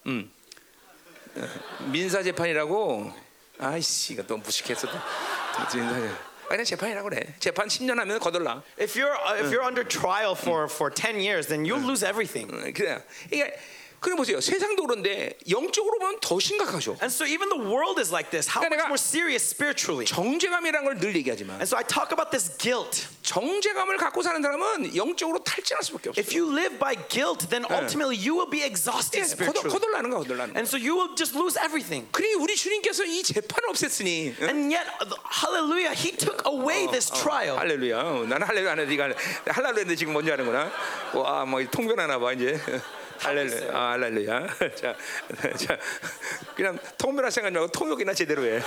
[0.08, 0.32] 음.
[1.92, 3.25] 민사 재판이라고
[3.60, 4.88] 아이씨 이거 너무 무식했어.
[6.48, 7.36] 그냥 재판이라고 그래.
[7.40, 8.62] 재판 10년 하면 거덜나.
[8.80, 12.52] If you're uh, if you're under trial for for 10 years, then you'll lose everything.
[12.54, 13.02] 어, 그래.
[13.32, 13.52] 이게
[14.06, 14.40] 그래 보세요.
[14.40, 16.92] 세상도 그런데 영적으로 보면 더 심각하죠.
[17.02, 18.46] And so even the world is like this.
[18.46, 20.06] How much 그러니까 more serious spiritually?
[20.06, 23.08] 정죄감이라는 걸 늘 얘기하지만 And so I talk about this guilt.
[23.26, 26.22] 정죄감을 갖고 사는 사람은 영적으로 탈진할 수밖에 없어.
[26.22, 29.74] If you live by guilt, then ultimately you will be exhausted spiritually.
[29.74, 30.54] 거덜나는 거야, 거덜나는.
[30.54, 32.06] And so you will just lose everything.
[32.14, 34.46] 그래 우리 주님께서 이 재판을 없앴으니 응?
[34.46, 37.58] And yet, uh, hallelujah, he took away this trial.
[37.58, 37.98] 할렐루야.
[37.98, 38.86] 어, 나는 할렐루야 안 해.
[38.86, 39.18] 네가
[39.50, 40.70] 할렐루야 했는데 지금 뭔지 아는구나.
[41.18, 42.62] 와, 뭐 통변하나 봐 이제.
[43.20, 43.78] 할렐루야.
[43.78, 44.48] 아, 할렐루야.
[44.76, 44.96] 자,
[45.58, 45.78] 자,
[46.56, 48.62] 그냥 통변할 생각 말고 통역이나 제대로 해.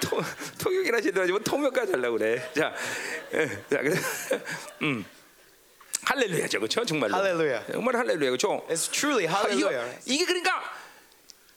[0.00, 0.22] 통,
[0.58, 2.50] 통역이나 제대로 하지만 통역까지 하려고 그래.
[2.54, 2.74] 자,
[3.34, 3.96] 예, 자, 그래.
[4.82, 5.04] 음.
[6.04, 6.84] 할렐루야죠, 그렇죠?
[6.84, 7.14] 정말로.
[7.16, 7.66] 할렐루야.
[7.72, 8.66] 정말 할렐루야, 그렇죠?
[8.68, 10.00] It's truly 아, hallelujah.
[10.06, 10.62] 이게 그러니까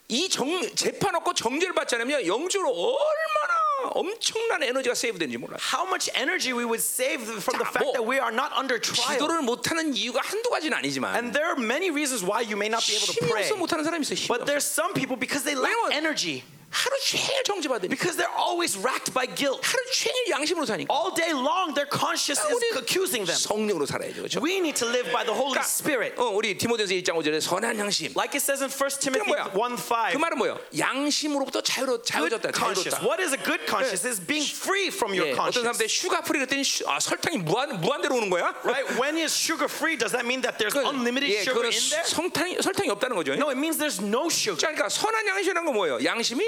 [0.10, 3.61] 이 정, 재판 없고 정죄를 받지 않으면 영적으로 얼마나
[3.93, 5.57] 엄청난 에너지가 세이브되는지 몰라.
[5.73, 8.51] How much energy we would save from the 자, fact 뭐, that we are not
[8.57, 9.15] under trial.
[9.17, 12.83] 기도를 못하는 이유가 한두 가지는 아니지만 And there are many reasons why you may not
[12.87, 13.45] be able to 힘이 pray.
[13.47, 14.15] 없어 못하는 사람이 있어.
[14.15, 14.47] 힘이 But 없어.
[14.51, 16.43] there's some people because they lack 왜냐면- energy.
[16.71, 19.63] 하루 종일 정죄받으니까 Because they're always racked by guilt.
[19.65, 23.33] 하루 종일 양심으로 사니까 All day long, their conscience is 우리 accusing them.
[23.33, 24.21] 성령으로 살아야죠.
[24.21, 24.43] 그렇죠?
[24.45, 26.21] We need to live by the Holy 그러니까, Spirit.
[26.21, 28.13] 어, 우리 디모데전서 1장 5절에 선한 양심.
[28.13, 29.57] Like it says in 1 Timothy 뭐야?
[29.57, 29.77] 1
[30.13, 30.19] 그 5.
[30.21, 30.61] 말은 뭐예요?
[30.77, 32.53] 양심으로부터 자유로 Good 자유졌다.
[32.53, 32.93] conscience.
[32.93, 33.09] 자유롭다.
[33.09, 34.05] What is a good conscience?
[34.05, 35.65] Is being free from your 예, 어떤 conscience.
[35.65, 38.53] 사람들 슈가프리 그랬더니 슈- 아, 설탕이 무한 무한대로 오는 거야?
[38.69, 38.85] Right?
[39.01, 39.97] When is sugar free?
[39.97, 42.05] Does that mean that there's 그, unlimited 예, sugar 그거는 in there?
[42.05, 43.33] 성탕이 설탕이 없다는 거죠.
[43.33, 44.61] No, it means there's no sugar.
[44.61, 46.05] 자, 그러니까 선한 양심이라는 건 뭐예요?
[46.05, 46.45] 양심이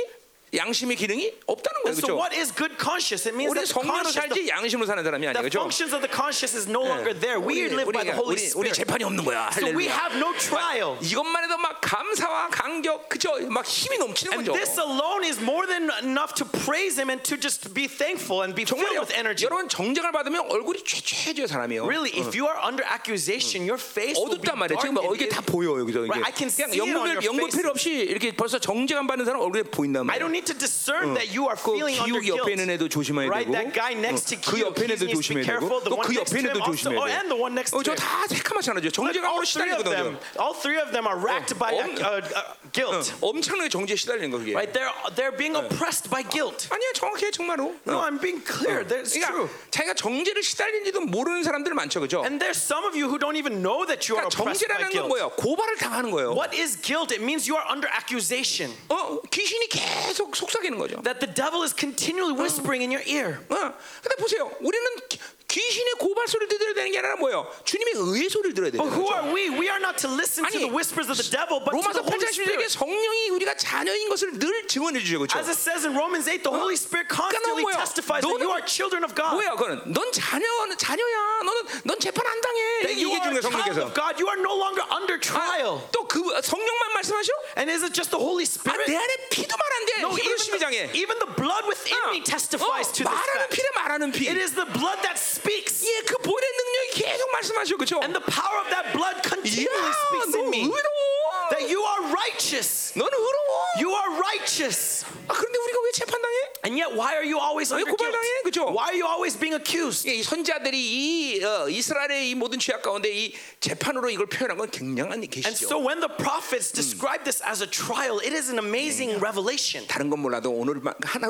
[0.53, 1.93] 양심의 기능이 없다는 거예요.
[1.93, 2.19] And so 그렇죠?
[2.21, 3.25] what is good conscience?
[3.25, 5.33] It means 우리 that the 성령으로 conscience, 살지 양심으로 사는 사람이 아니에요.
[5.33, 5.59] the 그렇죠?
[5.65, 7.41] functions of the conscience is no longer there.
[7.41, 8.75] We 우리, live by the Holy 우리, 우리 Spirit.
[8.77, 9.49] 재판이 없는 거야.
[9.53, 9.97] So we 할렐루야.
[9.97, 10.97] have no trial.
[11.01, 13.33] 이것만 해도 막 감사와 감격 그죠?
[13.49, 14.53] 막 힘이 넘치는 And 거죠.
[14.53, 18.53] this alone is more than enough to praise Him and to just be thankful and
[18.53, 19.01] be filled 정말요.
[19.01, 19.45] with energy.
[19.49, 21.85] 여러분 정쟁을 받으면 얼굴이 최최해져요 사람이요.
[21.89, 24.77] Really, if you are under accusation, your face will be 어둡단 말이에요.
[24.79, 25.33] 지금 뭐 이게 darkened.
[25.33, 25.81] 다 보여요.
[25.85, 26.05] 그죠?
[26.05, 28.59] 이게 Right, I can 그냥 see it on 연구별 your 연구 필요 없이 이렇게 벌써
[28.59, 30.23] 정죄감 받는 사람 얼굴에 보인단 I 말이에요.
[30.27, 32.84] don't need to discern that you are 그 feeling under 기욱 옆에 있는 guilt.
[32.84, 35.28] 애도 조심해야 Right, 되고, that guy next to 그 Kiuk, 옆에 있는 he 애도 needs
[35.28, 35.78] to be 조심해야 되고, careful.
[35.84, 37.38] The 또 one 그 next 옆에 to 있는 him 애도 also, 조심해야 oh, and the
[37.38, 37.82] one next 되고.
[37.82, 37.98] to him.
[37.98, 38.80] 저다 새카맣잖아요.
[38.82, 40.02] Like 정죄감으로 all three of 시달리거든요.
[40.02, 43.12] them, all three of them are racked by 엄- uh, uh, guilt.
[43.22, 44.54] 엄청나게 정죄에 시달리는 거 그게.
[44.54, 46.66] Right, they're they're being oppressed by guilt.
[46.70, 47.74] 아니야 정확해 정말로.
[47.86, 48.82] No, I'm being clear.
[48.84, 49.46] That's true.
[49.46, 52.22] 그러니까 자기가 정죄를 시달리는지도 모르는 사람들 많죠, 그죠?
[52.24, 54.82] And there's some of you who don't even know that you are 그러니까 oppressed by
[54.82, 55.08] 정죄라는 건 guilt.
[55.08, 55.30] 뭐예요?
[55.36, 56.32] 고발을 당하는 거예요.
[56.34, 57.12] What is guilt?
[57.14, 58.72] It means you are under accusation.
[58.88, 61.01] 어, 귀신이 계속 속삭이는 거죠.
[61.03, 63.39] That the devil is continually whispering in your ear.
[63.49, 64.51] 어, 근데 보세요.
[64.61, 65.19] 우리는 기-
[65.53, 67.45] 귀신의 고발 소리를 들어야 되는 게 아니라 뭐예요?
[67.63, 68.81] 주님의 의의 소리를 들어야 돼요.
[68.81, 69.53] But who are we?
[69.53, 72.01] We are not to listen to 아니, the whispers of the devil, but to the
[72.01, 72.73] Holy 8장 11절에 Spirit.
[72.73, 75.21] 성령이 우리가 자녀인 것을 늘 증언해 주죠.
[75.21, 75.37] 그렇죠?
[75.37, 79.05] As it says in Romans 8, the Holy Spirit constantly testifies that you are children
[79.05, 79.37] of God.
[79.37, 80.41] 뭐야, 그는 넌 자녀
[80.73, 81.17] 자녀야.
[81.45, 82.59] 너는 넌 재판 안 당해.
[82.89, 83.79] That you 얘기해 주는 거예요, 성령께서.
[83.85, 84.17] of God.
[84.17, 85.85] You are no longer under trial.
[85.93, 87.29] 또그 성령만 말씀하셔?
[87.61, 88.89] And is it just the Holy 아, Spirit?
[88.89, 89.61] 내 안에 피도 말
[89.92, 89.92] 안 돼.
[90.02, 90.78] No, 히브리 even 12장에.
[90.92, 93.52] the, even the blood within me testifies to this 말하는 fact.
[93.56, 94.28] 피래 말하는 피.
[94.28, 95.84] It is the blood that speaks.
[95.84, 98.00] 예, 그 보혈의 능력이 계속 말씀하셔, 그렇죠?
[98.02, 100.60] And the power of that blood 이야, continually speaks 너 in me.
[100.64, 101.21] 의로워.
[101.53, 102.93] That you are righteous.
[102.97, 103.53] 너는 의로워.
[103.77, 105.05] You are righteous.
[105.27, 106.35] 아, 그런데 우리가 왜 재판당해?
[106.65, 108.09] And yet, why are you always 왜 under guilt?
[108.09, 108.41] 고발당해?
[108.43, 108.65] 그죠?
[108.73, 110.09] Why are you always being accused?
[110.09, 115.21] 이 선자들이 이 어, 이스라엘의 이 모든 죄악 가운데 이 재판으로 이걸 표현한 건 굉장한
[115.21, 115.67] And 계시죠.
[115.69, 119.85] so, when the prophets describe this as a trial, it is an amazing revelation.
[119.87, 120.81] 다른 건 몰라도 오늘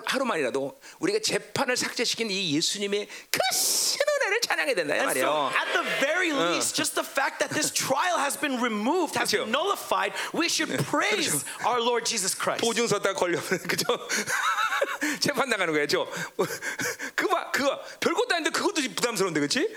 [0.06, 5.53] 하루만이라도 우리가 재판을 삭제시킨 이 예수님의 그 신은 혜를 찬양해야 된다 이 And so, 말이에요.
[5.55, 9.45] at the very least, just the fact that this trial has been removed, has 그렇죠.
[9.45, 12.61] been nullified, we should praise our Lord Jesus Christ.
[12.65, 13.87] 보증서 딱 걸려면 그죠?
[15.21, 15.87] 재판 나가는 거예요.
[17.15, 19.69] 그봐 그거 별것도 아닌데 그것도 부담스러운데 그렇지?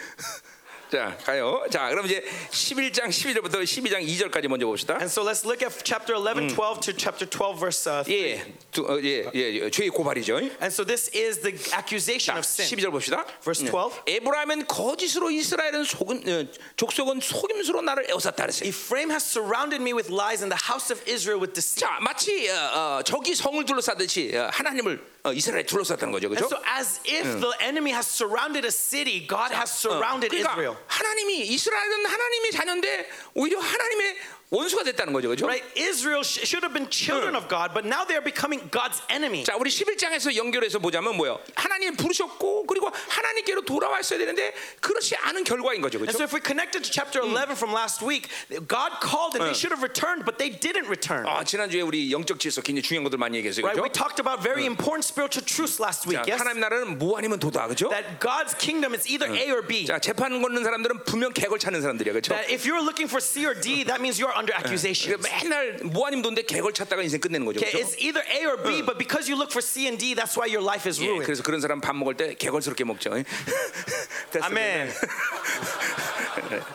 [0.90, 1.64] 자 가요.
[1.70, 4.94] 자 그럼 이제 11장 11절부터 12장 2절까지 먼저 봅시다.
[4.94, 8.14] And so let's look at chapter 11, 12 to chapter 12, verse uh, 3.
[8.14, 10.36] 예, 두, 어, 예, 예, 죄의 고발이죠.
[10.62, 12.70] And so this is the accusation 자, of sin.
[12.70, 13.26] 12절 봅시다.
[13.42, 14.02] Verse 12.
[14.06, 16.46] 에브라임은 거짓으로 이스라엘은 속은 어,
[16.76, 18.68] 족속은 속임수로 나를 에워쌌다 그랬어요.
[18.68, 21.80] Ephraim has surrounded me with lies, and the house of Israel with deceit.
[21.80, 26.46] 자, 마치 어, 어, 적이 성을 둘러싸듯이 어, 하나님을 어, 이스라엘 둘러쌌다는 거죠, And 그렇죠?
[26.46, 30.76] so, as if the enemy has surrounded a city, God has surrounded 그러니까 Israel.
[30.86, 34.16] 하나님이 이스라엘은 하나님의 자녀인데 오히려 하나님의
[34.51, 35.47] 원수가 됐다는 거죠, 그렇죠?
[35.47, 35.63] Right?
[35.79, 39.45] Israel sh- should have been children of God, but now they are becoming God's enemy.
[39.47, 41.39] 자, 우리 11장에서 연결해서 보자면 뭐요?
[41.55, 46.19] 하나님 부르셨고 그리고 하나님께로 돌아왔어야 되는데 그렇지 않은 결과인 거죠, And 그렇죠?
[46.19, 48.27] so, if we connect it to chapter 11 from last week,
[48.67, 51.23] God called and they should have returned, but they didn't return.
[51.23, 53.79] 아, 지난주에 우리 영적 질서 굉장히 중요한 것들 많이 얘기했어요, Right?
[53.79, 53.95] We 그렇죠?
[53.95, 56.19] talked about very important spiritual truths last week.
[56.19, 56.43] 자, Yes?
[56.43, 57.87] 하나님 나라는 뭐 아니면 도다, 그렇죠?
[57.87, 59.87] That God's kingdom is either A or B.
[59.87, 62.35] 자, 재판 걷는 사람들은 분명 개걸 찾는 사람들이야, 그렇죠?
[62.35, 65.16] That if you're looking for C or D, that means you're under accusation.
[65.22, 68.82] 맨날 뭐 아니면 도인데 개걸 찾다가 인생 끝내는 거죠, Okay, it's either A or B,
[68.82, 71.24] but because you look for C and D, that's why your life is 예, ruined.
[71.26, 73.10] 그래서 그런 사람 밥 먹을 때 개걸스럽게 먹죠.
[74.42, 74.92] 아멘.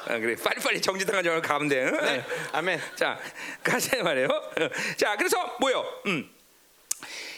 [0.08, 1.86] 아, 그래 빨리빨리 정지당하지 말고 가면 돼.
[1.86, 1.92] 응?
[2.02, 2.26] 네.
[2.52, 2.82] 아멘.
[2.96, 3.20] 자
[3.64, 4.28] 가자 말이에요.
[4.98, 5.86] 자 그래서 뭐요?
[6.08, 6.30] 음.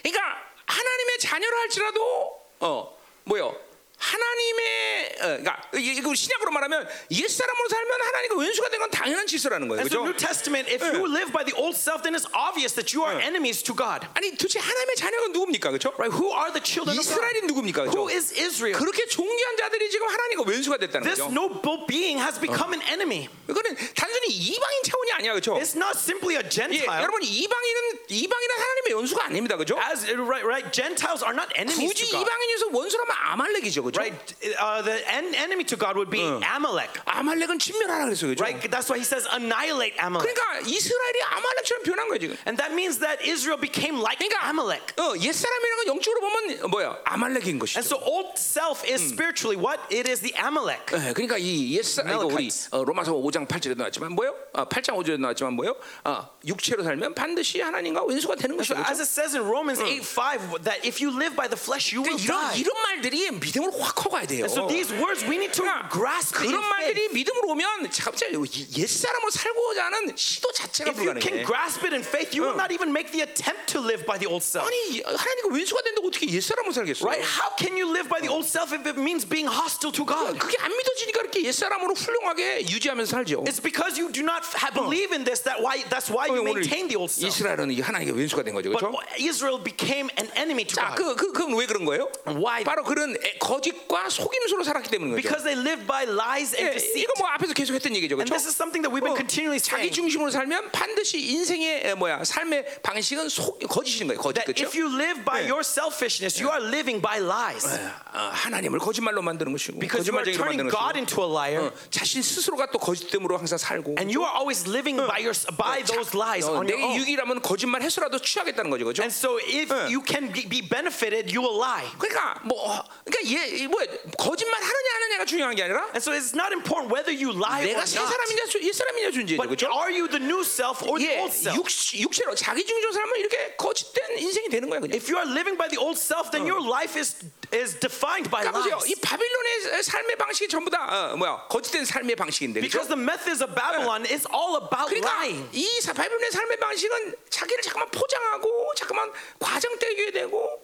[0.02, 0.24] 그러니까
[0.66, 3.56] 하나님의 자녀를 할지라도 어 뭐요?
[3.98, 9.68] 하나님의 어, 그러니까 이거 신약으로 말하면 옛 사람으로 살면 하나님과 원수가 된 건 당연한 질서라는
[9.70, 9.80] 거예요.
[9.80, 10.12] And so 그렇죠?
[10.12, 13.16] New Testament, if you live by the old self, then it's obvious that you are
[13.16, 14.04] enemies to God.
[14.14, 15.72] 아니 도대체 하나님의 자녀가 누굽니까?
[15.72, 15.96] 그렇죠?
[15.96, 16.12] Right?
[16.12, 17.08] Who are the children of God?
[17.08, 17.88] 이스라엘이 누굽니까?
[17.88, 18.12] Who 그렇죠?
[18.12, 18.76] is Israel?
[18.76, 21.32] 그렇게 존귀한 자들이 지금 하나님과 원수가 됐다는 This 거죠.
[21.32, 23.30] noble being has become an enemy.
[23.48, 25.56] 이거는 단순히 이방인 차원이 아니야, 그렇죠?
[25.56, 27.00] It's not simply a 예, Gentile.
[27.00, 29.80] 여러분 이방인은 이방인은 하나님 하나님의 연수가 아닙니다, 그죠?
[29.80, 32.26] As right, right, Gentiles are not enemies 굳이 to God.
[32.28, 33.93] 이방인에서 원수라면 아말렉이죠, 그죠?
[33.99, 34.15] Right,
[34.59, 36.91] uh, the en- enemy to God would be Amalek.
[37.05, 38.41] 아말렉은 진멸하라 그랬어요, 그죠?
[38.45, 40.25] Right, that's why he says annihilate Amalek.
[40.25, 42.37] 그러니까 이스라엘이 아말렉처럼 변한 거예요, 지금.
[42.47, 44.83] And that means that Israel became like Amalek.
[44.97, 46.99] 어, 옛사람이라는 건 영적으로 보면 뭐야?
[47.05, 47.79] 아말렉인 것이죠.
[47.79, 49.81] And so old self is spiritually what?
[49.93, 50.83] It is the Amalek.
[50.93, 52.69] 예, 그러니까 이 옛사 이거 우리 Amalekites.
[52.73, 54.35] 어, 로마서 5장 8절에 나왔지만 뭐요?
[54.55, 55.77] 아, 8장 5절에 나왔지만 뭐요?
[56.05, 58.91] 아, 육체로 살면 반드시 하나님과 원수가 되는 So 것이죠.
[58.91, 62.03] as it says in Romans 8 5, that if you live by the flesh, you
[62.03, 62.61] will 이런 die.
[62.61, 64.45] 이런 말들이 믿음으로 확 커가야 돼요.
[64.47, 66.69] So these words we need to grasp it in 그런 faith.
[66.69, 71.47] 말들이 믿음으로 오면 갑자기 옛 사람으로 살고자 하는 시도 자체가 If you can 불가능해.
[71.47, 74.29] grasp it in faith, you will not even make the attempt to live by the
[74.29, 74.67] old self.
[74.69, 77.07] 아니 하나님과 원수가 된다고 어떻게 옛 사람으로 살겠어?
[77.07, 77.25] Right?
[77.25, 80.37] How can you live by the old self if it means being hostile to God?
[80.39, 83.45] 그게 안 믿어지니까 이렇게 옛 사람으로 훌륭하게 유지하면서 살죠.
[83.49, 86.61] It's because you do not ha- believe in this that why that's why you 오늘
[86.65, 87.27] maintain the old self.
[87.29, 88.99] 이스라엘은 이게 하나님과 원수가 된 거죠, But 그렇죠?
[89.19, 92.11] Israel became an enemy to 자, God 그, 그, 그건 왜 그런 거예요?
[92.27, 92.65] Why?
[92.65, 95.22] 바로 그런 애- 거짓과 속임수로 살았기 때문인 거죠.
[95.24, 97.00] because they lived by lies and 예, deceit.
[97.00, 98.36] 이거 뭐 앞에서 계속 했던 얘기죠, And 그렇죠?
[98.36, 99.94] this is something that we've been continually 자기 saying.
[99.96, 104.68] 중심으로 살면 반드시 인생의 에, 뭐야 삶의 방식은 속 거짓인 거예요, 거짓 That 그렇죠?
[104.68, 107.64] if you live by your selfishness, you are living by lies.
[108.12, 111.30] 아, 하나님을 거짓말로 만드는 것이고 Because you are 거짓말쟁이로 turning 만드는 God 것이고 into a
[111.32, 111.64] liar.
[111.68, 115.84] 어, 자신 스스로가 또 거짓됨으로 항상 살고 And you are always living by your by
[115.88, 117.00] those lies 어, on your 내게 own.
[117.00, 119.04] 유익이라면 거짓말 해서라도 취하겠다는 거죠, 그렇죠?
[119.04, 121.88] And so if you can be be benefited, you will lie.
[121.98, 123.80] 그러니까 뭐 어, 그러니까 얘뭐
[124.18, 127.64] 거짓말 하느냐 안 하느냐가 중요한 게 아니라 And so it's not important whether you lie
[127.64, 128.10] or 내가 새 not.
[128.12, 129.70] 사람이냐 주- 옛 사람이냐 존재죠, But 그렇죠?
[129.72, 131.56] are you the new self or the 예, old self?
[131.58, 131.68] 육,
[132.02, 134.96] 육체로 자기 중심으로 살면 이렇게 거짓된 인생이 되는 거야, 그냥.
[134.96, 137.16] If you are living by the old self, then your life is
[137.54, 138.90] is defined by 그러니까 보세요, lies.
[138.90, 142.82] 이 바빌론의 삶의 방식이 전부 다 어, 뭐야 거짓된 삶의 방식인데, 그렇죠?
[142.82, 145.46] Because the methods of Babylon is all about 그러니까 lying.
[145.54, 150.63] 이 사- 바빌론의 삶의 방식은 자기를 잠깐만 포장하고 잠깐만 과장되게 되고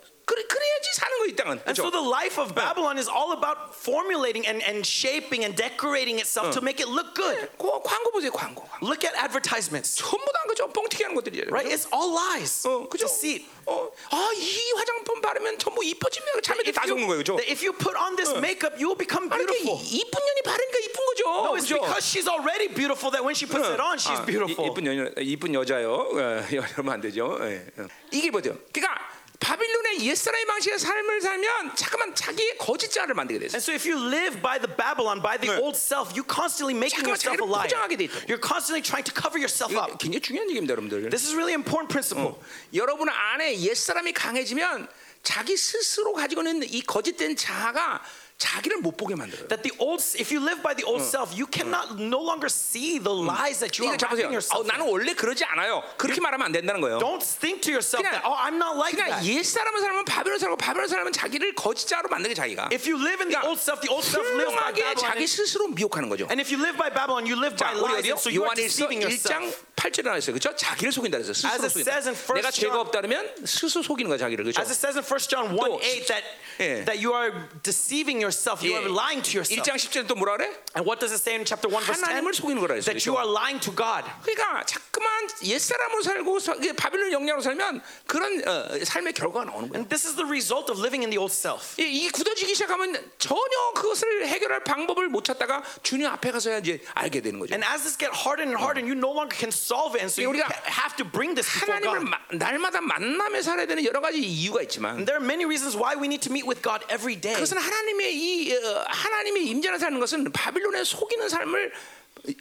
[0.49, 1.51] 그래, 그래야지 사는 거 이 땅은.
[1.69, 1.91] And so 그렇죠?
[1.93, 6.61] the life of Babylon is all about formulating and, and shaping and decorating itself to
[6.65, 7.49] make it look good.
[7.61, 8.65] 그 광고 보세요, 광고.
[8.81, 9.97] Look at advertisements.
[10.01, 10.69] 전부 다 그죠?
[10.73, 11.53] 뻥튀기 하는 것들이에요.
[11.53, 11.69] Right?
[11.69, 12.65] It's all lies.
[12.67, 13.05] 어, 그죠?
[13.07, 13.45] Deceit.
[13.67, 16.41] 어, 아, 이 화장품 바르면 전부 이뻐집니다.
[16.41, 17.37] 자매들 다 속는 거예요, 그죠?
[17.37, 19.77] that if you put on this makeup, you will become 아니, beautiful.
[19.81, 21.23] 이- 이쁜 년이 바르니까 이쁜 거죠.
[21.29, 21.81] No, it's 그죠?
[21.81, 24.65] because she's already beautiful that when she puts it on, she's 아, beautiful.
[24.65, 25.93] 이, 이쁜 여 이쁜 여자요.
[26.13, 27.37] 어, 이러면 안 되죠.
[27.45, 27.89] 예, 어.
[28.13, 28.57] 이게 뭐죠?
[28.73, 29.01] 그러니까
[29.40, 33.56] 바빌론의 옛사람의 방식의 삶을 살면 잠깐만 자기의 거짓 자를 만들게 됐어.
[33.56, 35.62] And so if you live by the Babylon, by the 네.
[35.64, 37.68] old self, you constantly making 잠깐만 yourself 자기를 a liar.
[37.68, 38.20] 포장하게 돼 있다고.
[38.28, 39.96] You're constantly trying to cover yourself 이게 up.
[39.98, 41.08] 굉장히 중요한 얘기입니다, 여러분들.
[41.10, 42.36] This is really important principle.
[42.76, 44.88] 여러분 안에 옛사람이 강해지면
[45.24, 48.04] 자기 스스로 가지고 있는 이 거짓된 자아가
[48.40, 49.48] 자기를 못 보게 만들어요.
[49.50, 52.96] That the old, if you live by the old self, you cannot no longer see
[52.98, 54.64] the lies that you are wrapping 어, yourself.
[54.66, 55.84] 나는 원래 그러지 않아요.
[56.00, 57.00] 그렇게 말하면 안 된다는 거예요.
[57.04, 59.28] Don't think to yourself 그냥- that oh, I'm not like 그러니까 that.
[59.28, 62.72] 옛 사람은 살면 바벨론 살고 바벨론 살면 자기를 거짓자로 만들게 자기가.
[62.72, 64.96] If you live in the 그러니까 old self, the old self lives by Babylon.
[64.96, 66.24] 자기 스스로 미혹하는 거죠.
[66.32, 69.04] and if you live by Babylon, you live 자, by lies, so you are deceiving
[69.04, 69.68] 1장 yourself.
[69.76, 70.32] 8절에 나와 있어요.
[70.40, 70.56] 그렇죠?
[70.56, 71.36] 자기를 속인다 그랬어요.
[71.36, 72.36] 스스로 속인다.
[72.36, 74.44] 내가 죄가 없다면 스스로 속이는 거야 자기를.
[74.48, 74.60] 그렇죠?
[74.64, 76.24] As it says in 1 John 1 8 that,
[76.60, 76.84] 예.
[76.88, 77.32] that you are
[77.64, 78.77] deceiving yourself, you 예.
[78.77, 79.63] are lying to yourself.
[79.65, 80.51] 1장 10절에 또 뭐라 그래?
[80.77, 82.05] And what does it say in chapter 1 verse 10?
[82.05, 82.93] 하나님을 속이는 거라 했어요.
[82.93, 84.05] That you are lying to God.
[84.23, 85.09] 그러니까 자꾸만
[85.45, 89.81] 옛사람으로 살고 서- 이게 바빌론 영향으로 살면 그런 어, 삶의 결과가 나오는 거예요.
[89.81, 91.81] And this is the result of living in the old self.
[91.81, 97.21] 이- 이게 굳어지기 시작하면 전혀 그것을 해결할 방법을 못 찾다가 주님 앞에 가서야 이제 알게
[97.21, 97.55] 되는 거죠.
[97.55, 100.21] And as this get harder and harder, you no longer can solve it, and so
[100.23, 102.11] you 우리가 have to bring this before 하나님을 God.
[102.11, 105.95] 마- 날마다 만나며 살아야 되는 여러 가지 이유가 있지만 And there are many reasons why
[105.95, 107.35] we need to meet with God every day.
[107.39, 111.72] 그것은 하나님의 이 어, 하나님의 임재를 사는 것은 바빌론의 속이는 삶을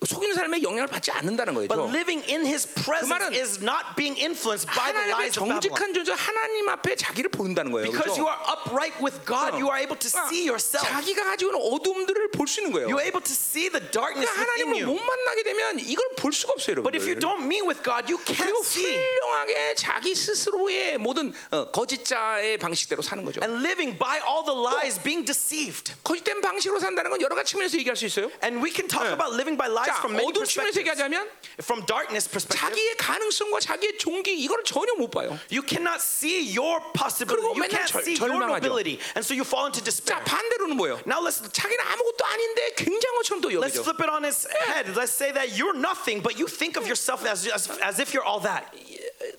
[0.07, 1.69] 속이는 삶에 영향을 받지 않는다는 거예요.
[1.69, 5.61] But living in His presence is not being influenced by the lies of Babylon.
[5.61, 7.91] 정직한 존재 하나님 앞에 자기를 보인다는 거예요.
[7.91, 8.23] Because 그렇죠?
[8.23, 10.83] you are upright with God, you are able to see yourself.
[10.87, 12.89] 자기가 가지고 있는 어둠들을 볼 수 있는 거예요.
[12.89, 15.07] You're able to see the darkness 그러니까 within 하나님을 못 you.
[15.07, 18.57] 만나게 되면 이걸 볼 수가 없어요, But if you don't meet with God, you can't
[18.65, 18.97] see.
[18.97, 23.41] 훌륭하게 자기 스스로의 모든 어, 거짓자의 방식대로 사는 거죠.
[23.45, 25.93] And living by all the lies, being deceived.
[26.03, 28.31] 거짓된 방식으로 산다는 건 여러 가지 측면에서 얘기할 수 있어요.
[28.43, 30.80] And we can talk about living by lies 자, from many 어두운 측면에서 perspectives.
[30.80, 31.28] 얘기하자면
[31.62, 35.38] From darkness perspective, 자기의 가능성과 자기의 종기 이거를 전혀 못 봐요.
[35.52, 37.44] you cannot see your possibility.
[37.44, 38.64] 그리고 You 맨날 can't 절- see your 절망하죠.
[38.66, 39.00] nobility.
[39.16, 40.24] And so you fall into 자 despair.
[40.26, 41.02] 반대로는 뭐예요?
[41.06, 43.84] Now let's 자기는 아무것도 아닌데 굉장한 것처럼 또 let's 여기죠.
[43.84, 44.90] flip it on its head.
[44.96, 48.26] Let's say that you're nothing, but you think of yourself as, as, as if you're
[48.26, 48.72] all that.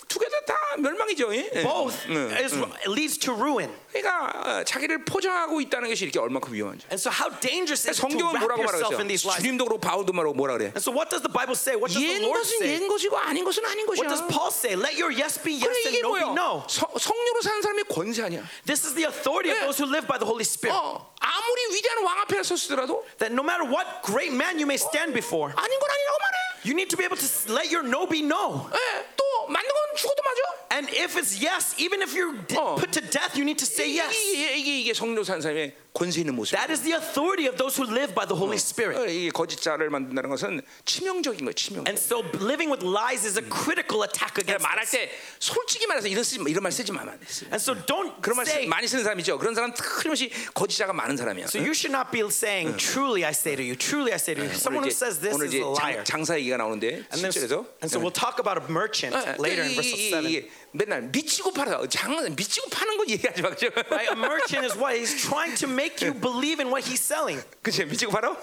[0.08, 1.34] 두 개 다 다 멸망이죠.
[1.34, 1.50] 예?
[1.54, 1.62] 예.
[1.62, 2.54] Both 응, is,
[2.86, 3.68] leads to ruin.
[3.92, 6.86] 그러니까 어, 자기를 포장하고 있다는 것이 이렇게 얼마큼 위험한지.
[6.90, 9.00] And so how dangerous is it to 성경은 wrap 뭐라고 yourself 말하겠어요?
[9.00, 9.40] in these lies?
[9.42, 10.72] 주님도 그렇고 바울도 말하고 뭐라 그래?
[10.74, 11.78] And so what does the Bible say?
[11.78, 12.74] What does the 옛 Lord 것은 say?
[12.74, 14.02] 옛 것이고 아닌 것은 아닌 것이야.
[14.04, 14.74] What does Paul say?
[14.74, 16.34] Let your yes be yes 그래 and 이게 no be 뭐야?
[16.34, 16.50] no.
[16.66, 18.42] 성- 성령으로 사는 사람의 권세 아니야.
[18.66, 19.66] This is the authority of Yeah.
[19.70, 20.74] those who live by the Holy Spirit.
[20.74, 25.14] 어, 아무리 위대한 왕 앞에 섰더라도 That no matter what great man you may stand
[25.14, 26.36] before, 아닌 건 아니라고 말해.
[26.66, 28.66] you need to be able to s- let your no be no.
[28.72, 30.40] 예, 또 맞는 건 죽어도 맞아.
[30.74, 32.74] And if it's yes, even if you're d- Oh.
[32.74, 34.33] put to death, you need to say yes.
[34.33, 36.56] 이게, 이게, 이게 성령 사람의 권세 있는 모습.
[36.58, 38.98] That is the authority of those who live by the Holy Spirit.
[38.98, 41.54] 어, 이게 거짓자를 만든다는 것은 치명적인 거예요.
[41.54, 41.86] 치명.
[41.86, 44.90] And so living with lies is a critical attack 그러니까 against 말할 us.
[44.90, 47.26] 때 솔직히 말해서 이런 쓰지 이런 말 쓰지 마면 안 돼.
[47.54, 49.38] And so don't 그런 말 쓰, say 많이 쓰는 사람 있죠.
[49.38, 51.46] 그런 사람 틀림없이 거짓자가 많은 사람이야.
[51.46, 54.42] So you should not be saying, truly I say to you, truly I say to
[54.42, 54.50] you.
[54.50, 56.02] Someone 오늘 who 이제, says this 오늘 is 이제 a liar.
[56.02, 59.62] 장, 장사 얘기가 나오는데 And, then, 7절에서 and so we'll talk about a merchant later
[59.62, 60.26] in verse 7.
[60.26, 61.86] 이게 맨날 미치고 팔아.
[61.86, 63.50] 장 미치고 파는 거 얘기하지 마.
[63.54, 63.70] 그죠?
[63.94, 64.10] Right?
[64.10, 64.98] A merchant is what?
[64.98, 67.41] He's trying to make you believe in what he's selling.
[67.61, 68.35] 그치 미치고 팔아?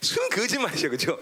[0.00, 1.18] 순 거짓말이죠, 그죠?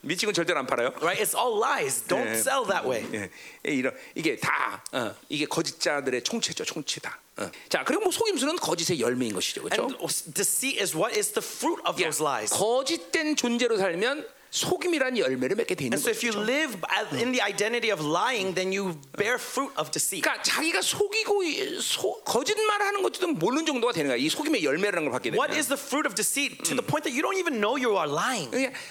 [0.00, 0.92] 미치고는 절대로 안 팔아요.
[1.02, 1.20] Right?
[1.22, 2.02] It's all lies.
[2.08, 2.40] Don't Yeah.
[2.40, 3.04] sell that way.
[3.12, 7.18] 예, 이런 이게 다 어, 이게 거짓자들의 총체죠, 총체다.
[7.38, 7.50] 어.
[7.68, 9.82] 자, 그리고 뭐 속임수는 거짓의 열매인 것이죠, 그렇죠?
[9.82, 12.54] And deceit is what is the fruit of those lies.
[12.54, 16.44] 거짓된 존재로 살면 속임이라는 열매를 맺게 돼 있는 And so if you 거죠.
[16.48, 16.76] live
[17.12, 20.22] in the identity of lying, then you bear fruit of deceit.
[20.24, 24.16] 그러니까 자기가 속이고 이- 소, 거짓말하는 것도 모르는 정도가 되는 거야.
[24.16, 25.36] 이 속임의 열매라는 걸 받게 되면.
[25.38, 27.92] What is the fruit of deceit to the point that you don't even know you
[28.00, 28.48] are lying?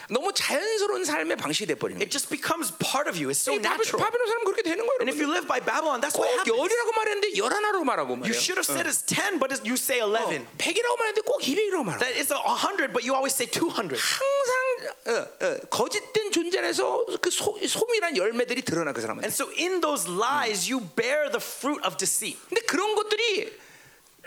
[0.09, 3.29] 너무 자연스러운 삶의 방식이 돼 버리는 It just becomes part of you.
[3.33, 3.97] It's so natural.
[3.97, 5.01] 바빌론 사람 그렇게 되는 거예요.
[5.01, 6.53] And if you live by Babylon, that's what 꼭 happens.
[6.53, 8.37] 열이라고 말했는데 열 하나로 말하고 You 말이에요.
[8.37, 10.45] should have said it's 10, but you say 11.
[10.61, 12.01] 백이라고 말했는데 꼭 이백이라고 말하고.
[12.05, 13.97] That it's a 100, but you always say 200.
[13.97, 14.53] 항상
[15.07, 19.23] 어, 어, 거짓된 존재에서 그 소, 소미란 열매들이 드러나 그 사람은.
[19.23, 22.37] And so in those lies, you bear the fruit of deceit.
[22.49, 23.65] 근데 그런 것들이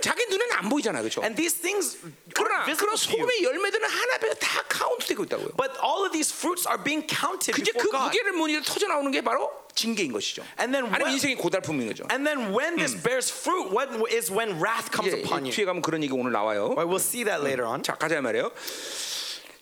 [0.00, 1.20] 자기 눈에는 안 보이잖아, 그렇죠?
[1.22, 1.98] And these things
[2.35, 2.96] 그러나 그런.
[2.96, 5.48] 소금의 열매들은 하나 앞에 다 카운트되고 있다고요.
[5.61, 8.04] But all of these fruits are being counted 이제 그 God.
[8.09, 10.40] 무게를 무늬를 터져 나오는 게 바로 징계인 것이죠.
[10.59, 12.09] And then 아니면 when- 인생의 고달픔인 거죠.
[12.11, 15.52] And then when this bears fruit, what is when wrath comes 이제 upon you.
[15.52, 16.72] 뒤에 가면 그런 얘기 오늘 나와요.
[16.72, 17.83] Well, we'll see that later on.
[17.83, 18.50] 자 가자 말이에요.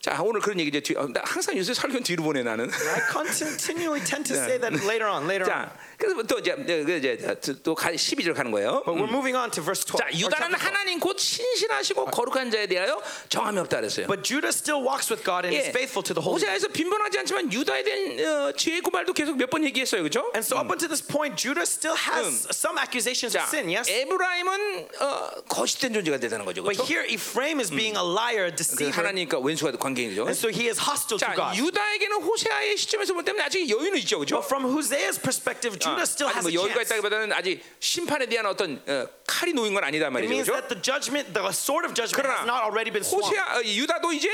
[0.01, 2.71] 자 오늘 그런 얘기 이제 뒤, 어, 나 항상 요새 설교 뒤로 보내 나는.
[2.71, 5.67] I continually tend to say that later on, later on.
[5.67, 7.19] 자 그래서 또 이제 그 이제
[7.65, 8.83] 또 12절 가는 거예요.
[8.87, 9.99] But we're moving on to verse 12.
[9.99, 10.63] 자 유다는 chapter 12.
[10.71, 14.07] 하나님 곧 신실하시고 거룩한 자에 대하여 정함이 없다 그랬어요.
[14.07, 16.39] But Judah still walks with God and is 예, faithful to the Holy.
[16.39, 20.23] 호세아에서 빈번하지 않지만 유다에 대한 어, 죄의 고발도 계속 몇 번 얘기했어요, 그렇죠?
[20.39, 23.91] And so up until this point, Judah still has some accusations 자, of sin, yes?
[23.91, 26.87] 에브라임은 어, 거짓된 존재가 되다는 거죠, But 그렇죠?
[26.87, 30.31] here Ephraim is being a liar, a 그 deceiver, 하나님과 원수가 관계이죠.
[30.31, 31.59] and so he is hostile to 자, God.
[31.59, 34.39] 유다에게는 호세아의 시점에서 볼 때는 아직 여유는 있죠, 그렇죠?
[34.39, 36.89] But from Hosea's perspective, Judah still 아니 has 뭐 a 여유가 chance.
[36.89, 40.61] 있다기보다는 아직 심판에 대한 어떤 어, 칼이 놓인 건 아니다 It 말이죠, means 그렇죠?
[40.61, 43.25] that the judgment, the sword of judgment 그러나 has not already been swung.
[43.25, 44.29] 호세아 어, 유다도 이제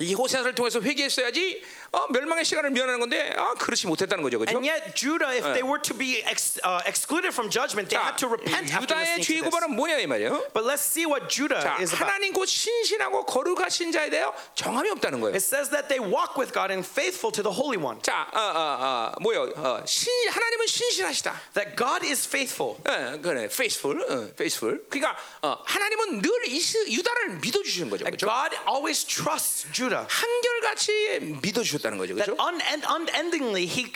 [0.00, 4.56] 이 호세아를 통해서 회개했어야지 어, 멸망의 시간을 면하는 건데 아 그렇지 못했다는 거죠, 그렇죠?
[4.56, 8.12] And yet, Judah, if they were to be ex, uh, excluded from judgment, they 자,
[8.12, 9.48] had to repent after 유다의 listening 죄의 to this.
[9.48, 10.52] 고발은 뭐냐 이 말이에요.
[10.52, 12.04] But let's see what Judah 자, is about.
[12.04, 15.32] 하나님 곧 신실하고 거룩하신 자에 대하여 정함이 없다는 거예요.
[15.32, 18.00] It says that they walk with God and faithful to the Holy One.
[18.04, 19.48] 자, 어, 어, 어, 뭐요?
[19.56, 21.32] 어, 신 하나님은 신실하시다.
[21.56, 22.76] That God is faithful.
[22.84, 24.84] 어, 그래, faithful, 어, faithful.
[24.92, 28.28] 그러니까 어, 하나님은 늘 이스, 유다를 믿어주시는 거죠, That 그렇죠?
[28.28, 30.04] God always trusts Judah.
[30.04, 32.41] 한결같이 믿어주 셨다는 거죠, That 그렇죠?
[32.41, 33.93] unend, unendingly He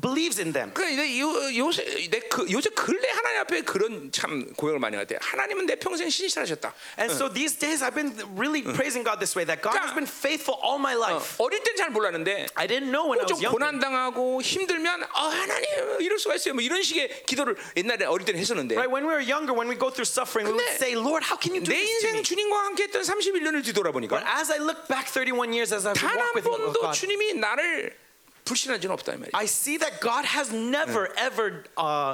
[0.00, 0.72] believes in them.
[0.72, 5.18] 그러니까 요, 요새 내 그, 요새 근래 하나님 앞에 그런 참 고백을 많이 할 때
[5.20, 6.72] 하나님은 내 평생 신실하셨다.
[6.98, 9.92] And so these days I've been really praising God this way that God 자, has
[9.94, 11.36] been faithful all my life.
[11.38, 13.52] 어릴 땐잘 몰랐는데 I didn't know when I 좀 was younger.
[13.52, 16.54] 고난 당하고 힘들면 아 하나님 이럴 수가 있어요.
[16.54, 19.76] 뭐 이런 식의 기도를 옛날에 어릴 때는 했었는데 Right when we were younger, when we
[19.76, 22.16] go through suffering, we would say, "Lord, how can you do 내 this to 인생
[22.16, 26.00] me?" 주님과 함께 했던 31년을 But 뒤돌아보니까 as I look back 31 years as I've
[26.00, 27.92] walked with with 번도 God, 주님이 나를
[28.45, 29.31] 불신한 적은 없다 이 말이야.
[29.33, 32.13] I see that God has never ever uh,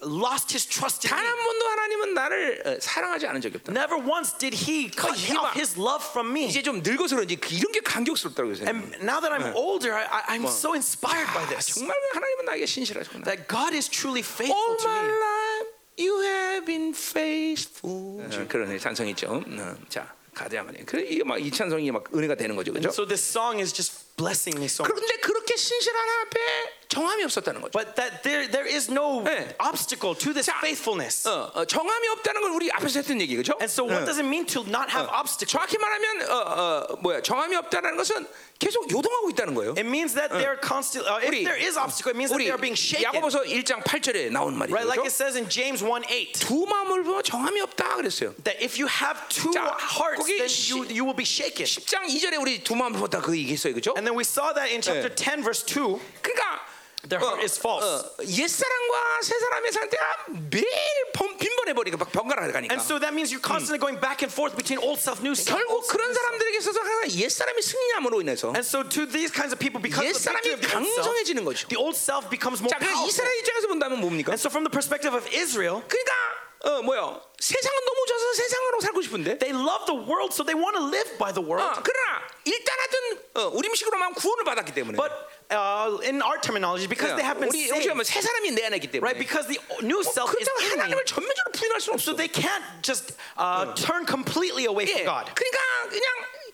[0.00, 1.42] lost His trust in 단 한 me.
[1.42, 3.72] 번도 하나님은 나를 어, 사랑하지 않은 적이 없다.
[3.74, 6.46] Never once did He cut 이게 off 막 His love from me.
[6.46, 10.06] 이제 좀 늙어서 그런지 그- 이런 게 감격스럽다고 해서 And now that I'm older, I,
[10.06, 11.74] I- I'm so inspired by this.
[11.74, 13.24] 정말 하나님은 나에게 신실하셨구나.
[13.24, 15.10] That God is truly faithful All to my me.
[15.18, 15.66] life
[15.98, 18.22] you have been faithful.
[18.46, 19.42] 그런 찬성 있죠.
[19.42, 20.83] 어, 자 가자 말이야.
[20.85, 22.89] 그래 이게 막 이 찬성이 막 은혜가 되는 거죠, 그렇죠?
[22.89, 24.83] So this song is just blessing me so.
[24.85, 26.39] 그런데 그렇게 신실한 앞에
[26.87, 27.71] 정함이 없었다는 거죠.
[27.77, 29.55] But that there there is no 네.
[29.59, 31.27] obstacle to this 자, faithfulness.
[31.27, 33.53] 어, 어, 정함이 없다는 걸 우리 앞에서 했던 얘기 그죠?
[33.59, 35.51] And so what does it mean to not have obstacles?
[35.51, 38.25] 정확히 말하면 어, 어, 뭐야 정함이 없다는 것은
[38.60, 39.72] 계속 요동하고 있다는 거예요.
[39.76, 41.04] It means that they're constant.
[41.04, 43.04] Uh, if 우리- there is obstacle, it means that 우리 they are being shaken.
[43.12, 44.72] 야고보서 1장 8절에 나온 말이죠.
[44.72, 45.12] Right, like it 그죠?
[45.12, 46.32] says in James 1 8.
[46.40, 48.32] 두 마음을 보면 정함이 없다 그랬어요.
[48.48, 51.68] That if you have two 자, hearts, 거기 then 시- you, you will be shaken.
[51.68, 53.74] 10장 2절에 우리 두 마음을 보다 그 얘기했어요.
[53.76, 53.92] 그죠?
[53.92, 56.00] And then we saw that in chapter 10, verse 2.
[56.24, 56.64] 그러니까
[57.07, 58.05] Their heart is false.
[58.21, 60.05] 옛사람과 새사람의 상태가
[60.51, 60.65] 매일
[61.13, 62.69] 번- 빈번해 버리고 막 번갈아 가니까.
[62.73, 65.49] And so that means you're constantly going back and forth between old self, new self.
[65.57, 66.13] 결국 그런.
[66.13, 70.45] 사람들에게 있어서 항상 옛사람이 승리함으로 인해서 And so to these kinds of people, because 옛사람이
[70.53, 71.67] of the old self, 강성해지는 거죠.
[71.69, 73.07] the old self becomes more 자, powerful.
[73.09, 74.29] 이스라엘 입장에서 본다면 뭡니까?
[74.35, 76.13] And so from the perspective of Israel, 그러니까
[76.61, 77.17] 어 뭐요?
[77.39, 79.39] 세상은 너무 좋아서 세상으로 살고 싶은데.
[79.39, 81.65] they love the world, so they want to live by the world.
[81.65, 82.97] 어, 그러나 일단 하여튼
[83.33, 84.93] 어, 우리 음식으로 하면 구원을 받았기 때문에.
[84.97, 85.09] But
[85.50, 88.76] uh, in our terminology, because they have been 우리 saved, 요즘은 새 사람이 내 안에
[88.78, 89.02] 있기 때문에.
[89.02, 89.18] right?
[89.18, 92.04] Because the new self is 그렇다고 in me, 하나님을 전면적으로 부인할 수는 없어.
[92.04, 95.26] so they can't just uh, turn completely away 예, from God.
[95.34, 96.06] 그러니까 그냥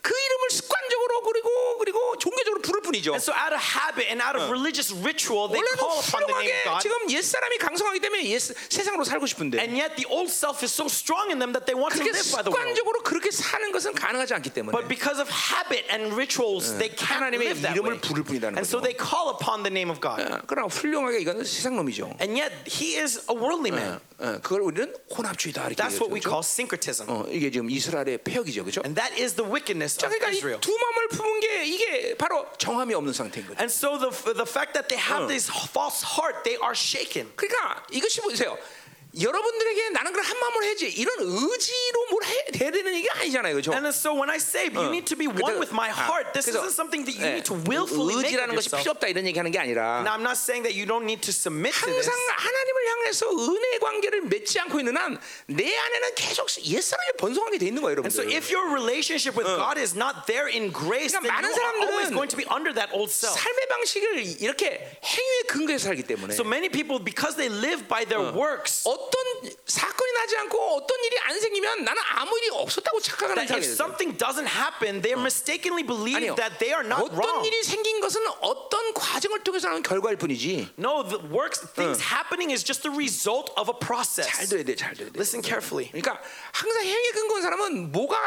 [0.08, 1.50] 그 이름을 습관적으로 그리고
[1.80, 3.12] 그리고 종교적으로 부를 뿐이죠.
[3.12, 6.56] And so out of habit and out of religious ritual, they call upon the name
[6.56, 6.80] of God.
[6.80, 10.72] 지금 옛 사람이 강성하기 때문에 옛 세상으로 살고 싶은데 And yet the old self is
[10.72, 12.56] so strong in them that they want to live by the world.
[12.56, 17.20] 습관적으로 그렇게 사는 것은 가능하지 않기 때문에 But because of habit and rituals, they can't
[17.20, 18.02] 하나님의 live that 이름을 way.
[18.08, 18.88] 부를 뿐이라는 And so 거죠.
[18.88, 20.24] they call upon the name of God.
[20.24, 22.16] 어, 그러나 훌륭하게 이거는 세상 놈이죠.
[22.24, 24.00] And yet he is a worldly man.
[24.24, 27.06] 어, 그걸 우리는 혼합주의다 이렇게 That's what we call syncretism.
[27.12, 28.82] 어, 이게 지금 이스라엘의 폐역이죠, 그렇죠?
[28.88, 30.60] And that is the wickedness 자, 그러니까 Israel.
[30.62, 33.60] 두 마음을 품은 게 이게 바로 정함이 없는 상태인 거죠.
[33.60, 37.32] And so the, the fact that they have this false heart, they are shaken.
[37.36, 38.58] 그러니까 이것이 보세요.
[39.22, 43.72] 여러분들에게 나는 그걸 한 마음으로 해야지 이런 의지로 뭘 해, 돼야 되는 얘기 아니잖아요, 그렇죠?
[43.74, 46.72] And so when I say you need to be one with my heart, this isn't
[46.72, 48.70] something that you need to willfully make 의지라는 것이.
[48.70, 51.32] 필요 없다 이런 얘기하는 게 아니라 Now I'm not saying that you don't need to
[51.34, 52.06] submit to this.
[52.06, 57.68] 항상 하나님을 향해서 은혜 관계를 맺지 않고 있는 한 내 안에는 계속 옛사람이 번성하게 돼
[57.68, 58.38] 있는 거예요, And so 여러분들.
[58.38, 61.78] if your relationship with God is not there in grace, then 그러니까 많은 you are
[61.90, 63.34] always going to be under that old self.
[63.34, 68.22] 삶의 방식을 이렇게 행위에 근거해서 살기 때문에 So many people, because they live by their
[68.36, 73.48] works, 어떤 사건이 나지 않고 어떤 일이 안 생기면 나는 아무 일이 없었다고 착각하는 if
[73.48, 73.74] 사람이 있어요.
[73.76, 76.36] something doesn't happen, they mistakenly believe 아니요.
[76.36, 77.48] that they are not 어떤 wrong.
[77.48, 80.74] 일이 생긴 것은 어떤 과정을 통해서 나는 결과일 뿐이지.
[80.78, 84.50] No, the works, things happening is just the result of a 잘 process.
[84.50, 85.18] 들어야 돼, 잘 들어야 돼.
[85.18, 85.90] Listen carefully.
[85.92, 86.20] 그러니까
[86.52, 88.18] 항상 행위에 근거한 사람은 뭐가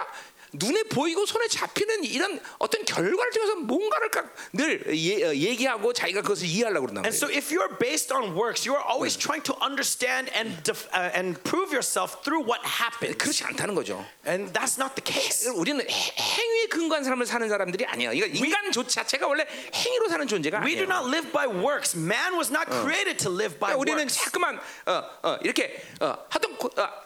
[0.52, 6.22] 눈에 보이고 손에 잡히는 이런 어떤 결과를 통해서 뭔가를 각- 늘 예, 어, 얘기하고 자기가
[6.22, 9.54] 그것을 이해하려고 그런단 And so, if you're based on works, you are always trying to
[9.62, 13.16] understand and def- uh, and prove yourself through what happens.
[13.16, 14.04] 그렇지 않다는 거죠.
[14.26, 15.46] And that's not the case.
[15.54, 18.10] 우리는 해- 행위에 근거한 삶을 사는 사람들이 아니야.
[18.10, 21.96] 그러니까 인간 조 자체가 원래 행위로 사는 존재가 We do not live by works.
[21.96, 24.18] Man was not created to live by 그러니까 우리는 works.
[24.18, 26.49] 자꾸만 어, 어, 이렇게 어, 하던 그, 어,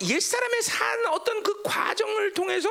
[0.02, 2.68] 옛 사람의 산 어떤 그 과정을 통해서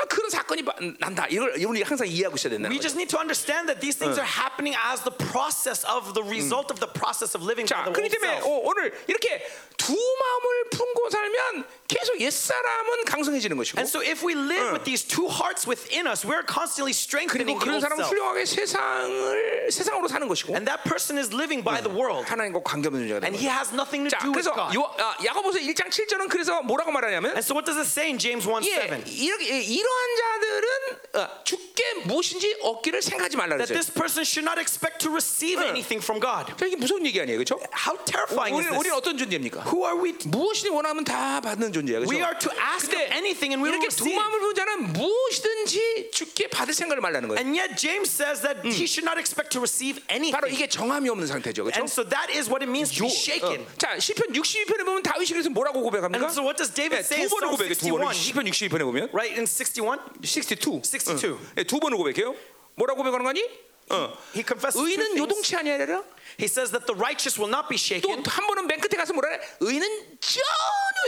[0.00, 1.26] 아, 그런 사건이 바- 난다.
[1.28, 4.28] 이걸 우리 항상 이해하고 있어야 된다는 We just need to understand that these things are
[4.28, 7.94] happening as the process of the result of the process of living 자, by the
[7.98, 8.40] 그렇기 때문에.
[8.46, 9.42] 오, 오늘 이렇게
[9.76, 14.84] 두 마음을 품고 살면 계속 옛 사람은 강성해지는 것이고 And so, if we live with
[14.84, 18.04] these two hearts within us, we're constantly strengthening 그리고 그런 사람은.
[18.06, 22.86] 훌륭하게 세상을 세상으로 사는 것이고 And that person is living by the world, 하나님과 관계
[22.86, 24.70] 없는 존재가 되는 and he has nothing to 자, do with 그래서 God.
[24.78, 28.08] 요, 아, 야고보서 1장 7절 은 그래서 뭐라고 말하냐면 And so, what does it say
[28.10, 29.04] in James 1 예, 7?
[29.06, 30.68] 이렇게 이러한 자들은
[31.14, 33.78] 어, 주께 무엇인지 얻기를 생각하지 말라 That 그랬어요.
[33.80, 36.52] this person should not expect to receive anything from God.
[36.56, 37.58] 자, 이게 무서운 얘기 아니에요, 그렇죠?
[37.72, 38.98] How terrifying is 우리는 우리는 this?
[38.98, 39.64] 어떤 존재입니까?
[39.68, 40.14] Who are we?
[40.26, 42.10] 무엇이든 원하면 다 받는 존재야, 그렇죠?
[42.12, 44.16] We are to ask of anything and we will 이렇게 두 receive.
[44.18, 47.38] 마음을 본 자는 무엇이든지 주께 받을 생각을 말라는 거예요.
[47.40, 50.16] And yet James says that he should not expect to receive 바로
[50.48, 50.54] anything.
[50.54, 51.78] 이게 정함이 없는 상태죠, 그렇죠?
[51.78, 53.62] And so that is what it means to be shaken.
[53.62, 56.07] 어, 자, 시편 62편에 보면 다윗이 그래서 뭐라고 고백합니까?
[56.07, 58.13] And so what does David 네, say in 두 번을 Psalm 고백해, 두 번을 61?
[58.13, 61.33] 시편 62편에 보면 Right in 61, 62, 62.
[61.33, 62.35] 어, 네, 두 번을 고백해요.
[62.75, 63.43] 뭐라고 고백하는 거니?
[63.89, 64.13] 어.
[64.33, 65.19] he confesses two 의는 things.
[65.19, 66.03] 요동치 아니하리라.
[66.39, 68.23] He says that the righteous will not be 또 shaken.
[68.25, 69.39] 한 번은 맨 끝에 가서 뭐라 해?
[69.61, 69.85] 의는
[70.19, 70.43] 전혀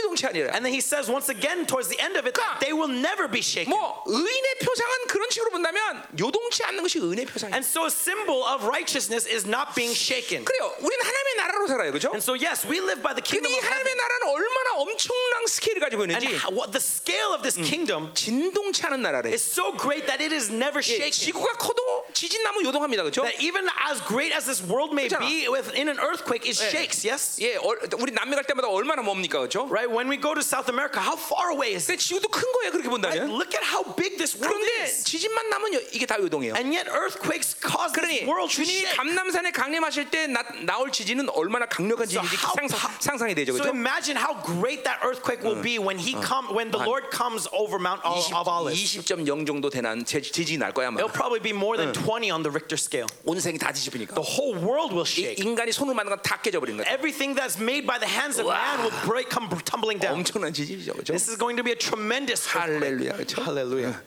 [0.06, 0.52] 요동치 아니라.
[0.54, 3.26] And then he says once again towards the end of it that they will never
[3.26, 3.72] be shaken.
[3.74, 7.54] 뭐 의인의 표상은 그런 식으로 본다면 요동치 않는 것이 의인의 표상이에요.
[7.56, 10.44] And so a symbol of righteousness is not being shaken.
[10.44, 10.68] 그래요.
[10.78, 12.12] 우리는 하나님의 나라로 살아요, 그렇죠?
[12.14, 13.72] And so yes, we live by the 근데 kingdom 이 of heaven.
[13.72, 18.12] 하나님의 나라는 얼마나 엄청난 스케일을 가지고 And 있는지 how- what the scale of this kingdom
[18.14, 19.32] 진동치 않은 나라래.
[19.32, 21.10] is so great that it is never 예, shaken.
[21.10, 23.24] 지구가 커도 지진 나면 요동합니다, 그렇죠?
[23.24, 25.20] That even as great as this world may 그 렇잖아.
[25.20, 27.04] be within an earthquake, it shakes.
[27.04, 27.36] Yes.
[27.40, 29.68] 예, 어, 우리 남미 갈 때마다 얼마나 멉니까, 그렇죠?
[29.68, 29.92] Right.
[29.92, 31.96] When we go to South America, how far away is it?
[31.96, 33.20] 근데 지구도 큰 거예요, 그렇게 Right?
[33.20, 33.36] 본다면.
[33.36, 35.04] Look at how big this world 그런데 is.
[35.04, 36.54] 지진만 나면 요- 이게 다 요동해요.
[36.56, 38.96] And yet earthquakes cause this 그러니 world to 주님이 shake.
[38.96, 43.52] 감남산에 강림하실 때 나, 나올 지진은 얼마나 강력한 So 지진인지 how 상상, pow- 상상이 되죠,
[43.52, 43.76] So 그렇죠?
[43.76, 47.78] imagine how great that earthquake will be when he come when the Lord comes over
[47.78, 48.78] Mount Ol- of Olives.
[48.80, 51.00] 20.0 정도 되는 제- 지진이 날 거야 아마.
[51.00, 53.06] It'll probably be more than 20 on the Richter scale.
[53.24, 54.14] 온 생이 다 뒤집으니까.
[54.14, 55.43] The whole world will 이, shake.
[55.43, 56.87] 인간이 손으로 만든 건 다 깨져버린 거야.
[56.93, 60.15] Everything that's made by the hands of man will break, come tumbling down.
[60.19, 61.11] 엄청난 지진이죠, 그렇죠?
[61.13, 62.47] This is going to be a tremendous.
[62.47, 63.41] 할렐루야, 그렇죠?
[63.41, 63.99] Hallelujah.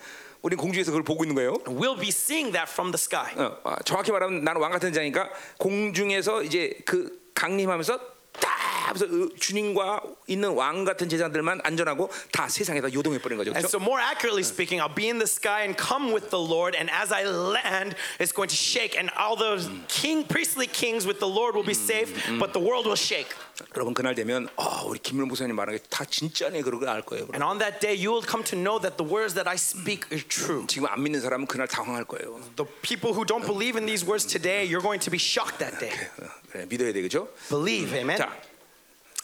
[0.42, 1.54] 우리 공중에서 그걸 보고 있는 거예요.
[1.64, 3.32] We'll be seeing that from the sky.
[3.36, 7.98] 어, 아, 정확히 말하면 나는 왕 같은 자니까 공중에서 이제 그 강림하면서
[8.39, 8.49] 딱
[8.87, 13.51] 하면서 어, 주님과 있는 왕 같은 제자들만 안전하고 다 세상에다 요동해 버린 거죠.
[13.51, 13.77] And 그렇죠?
[13.77, 16.89] so, more accurately speaking, I'll be in the sky and come with the Lord, and
[16.89, 21.29] as I land, it's going to shake, and all those king, priestly kings with the
[21.29, 22.09] Lord will be safe,
[22.39, 23.33] but the world will shake.
[23.76, 27.24] 여러분 그날 되면 아, 우리 김민호 목사님 말하는 게다 진짜네 그러고 알 거예요.
[27.34, 30.06] And on that day, you will come to know that the words that I speak
[30.10, 30.66] are true.
[30.66, 32.40] 지금 안 믿는 사람은 그날 당황할 거예요.
[32.56, 35.78] The people who don't believe in these words today, you're going to be shocked that
[35.78, 35.94] day.
[36.18, 37.28] 어, 그래, 믿어야 되겠죠?
[37.48, 38.18] Believe, amen.
[38.18, 38.34] 자,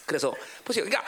[0.05, 0.85] 그래서 보세요.
[0.85, 1.03] 그러니까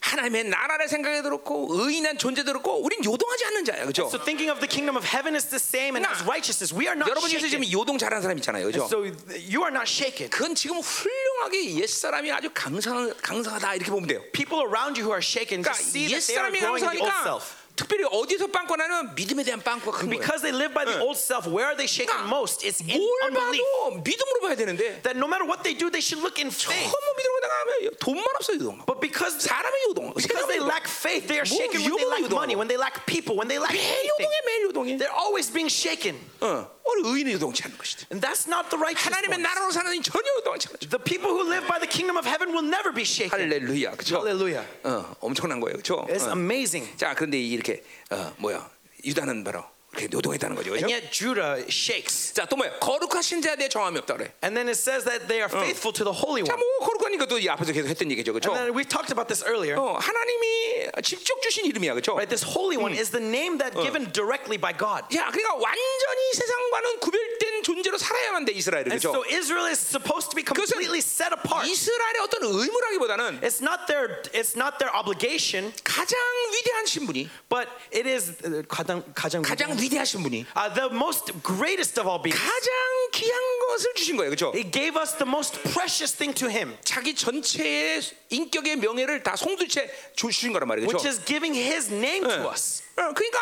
[0.00, 4.06] 하나님의 나라를 생각해 들었고 의인한 존재도 그렇고 우린 요동하지 않는 자야, 그렇죠?
[4.06, 6.94] So thinking of the kingdom of heaven is the same, and as righteousness, we are
[6.94, 7.72] not 여러분 중에서 지금 shaken.
[7.72, 8.86] 요동 잘하는 사람 있잖아요, 그렇죠?
[8.86, 9.02] So
[9.34, 10.30] you are not shaken.
[10.30, 14.22] 그건 지금 훌륭하게 옛 사람이 아주 강상 강상하다 이렇게 보면 돼요.
[14.32, 16.92] People around you who are shaken 그러니까 just see 옛 that they are growing in
[16.92, 17.55] the old self.
[17.75, 20.19] 특별히 어디서 빵꾸나는 믿음에 대한 빵꾸가 큰 거예요.
[20.19, 22.61] Because they live by the old self, where are they shaken 그러니까 most?
[22.67, 23.63] It's in 뭘 unbelief.
[23.63, 26.91] 봐도 믿음으로 봐야 되는데 That no matter what they do, they should look in faith.
[26.91, 28.85] 너무 믿음으로 나가면 돈만 없어 요동.
[28.85, 30.13] But because 사람이 요동.
[30.13, 32.37] because they lack faith, they are 뭐 shaken when they 위험한 lack 요동하고.
[32.37, 34.29] money, when they lack people, when they lack 매일 anything.
[34.29, 34.89] 요동해 매일 요동해.
[34.99, 36.19] They're always being shaken.
[36.43, 38.11] 어, 우리 의인은 요동치 않는 것이다.
[38.11, 39.47] And that's not the righteous 하나님의 ones.
[39.47, 40.91] 나라로 사는 이 전혀 요동치 않는 것이다.
[40.91, 43.31] The people who live by the kingdom of heaven will never be shaken.
[43.31, 44.19] 할렐루야, 그렇죠?
[44.21, 44.67] Hallelujah.
[44.83, 46.05] 어, 엄청난 거예요, 그렇죠?
[46.11, 46.85] It's amazing.
[46.97, 47.64] 자, 그런데 이렇게
[48.10, 48.68] 어, 뭐야
[49.04, 49.64] 유다는 바로
[49.96, 50.92] 이렇게 요동했다는 거죠, And 그렇죠?
[50.92, 52.34] yet Judah shakes.
[52.34, 54.32] 자, 또 뭐야 거룩하신 자에 대해 정함이 없다 그래.
[54.44, 56.60] And then it says that they are faithful to the Holy 자, One.
[56.60, 58.52] 뭐 거룩한 이것도 이 앞에서 계속 했던 얘기죠, 그렇죠?
[58.52, 59.80] And then we talked about this earlier.
[59.80, 62.12] 어, 하나님이 직접 주신 이름이야, 그렇죠?
[62.12, 65.08] Right, this Holy One is the name that given directly by God.
[65.08, 69.16] 자, 그러니까 완전히 세상과는 구별된 존재로 살아야만 돼 이스라엘은 And 그렇죠?
[69.16, 71.64] so Israel is supposed to be completely set apart.
[71.64, 76.18] 이스라엘의 어떤 의무라기보다는 It's not their it's not their obligation, 가장
[76.52, 81.31] 위대한 신분이 but it is uh, 가장 가장 가장 위대 하신 분이 uh, the most
[81.43, 82.39] greatest of all beings.
[82.39, 82.71] 가장
[83.13, 84.51] 귀한 것을 주신 거예요, 그렇죠?
[84.55, 89.89] He gave us the most precious thing to him, 자기 전체의 인격의 명예를 다 송두째
[90.15, 91.09] 주신 거란 말이에요, which 그렇죠?
[91.09, 92.83] is giving his name to us.
[92.97, 93.39] 어, 그러니까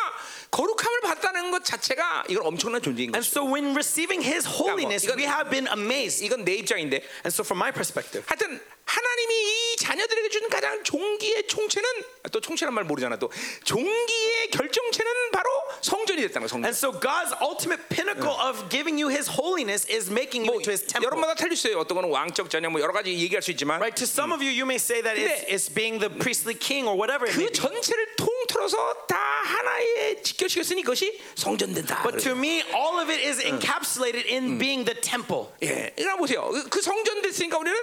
[0.51, 3.29] 거룩함을 받다는 것 자체가 이건 엄청난 존재인 And 거죠.
[3.29, 6.23] so when receiving his holiness, 이건- we have been amazed.
[6.25, 11.46] 이건 내 입장인데, And so from my perspective, 하여튼 하나님이 이 자녀들에게 주는 가장 종기의
[11.46, 11.88] 총체는
[12.32, 13.30] 또 총체란 말 모르잖아 또
[13.64, 15.48] 종기의 결정체는 바로
[15.80, 16.64] 성전이 됐다는 거야, 성전.
[16.68, 20.70] and so God's ultimate pinnacle of giving you his holiness is making you 뭐 into
[20.70, 21.06] his temple.
[21.08, 21.80] 여러분마다 틀릴 수 있어요.
[21.80, 23.96] 어떤 거는 왕적 자녀 뭐 여러 가지 얘기할 수 있지만 Right?
[23.96, 26.96] To some of you, you may say that it's, it's being the priestly king or
[26.96, 27.50] whatever 그.
[27.52, 32.02] 전체를 통틀어서 다 하나의 지켜지겠으니 그것이 성전된다.
[32.04, 35.48] But to me, all of it is encapsulated in being the temple.
[35.62, 36.48] 예, 그러니까 보세요.
[36.52, 37.76] 그- 그 성전 됐으니까 우리는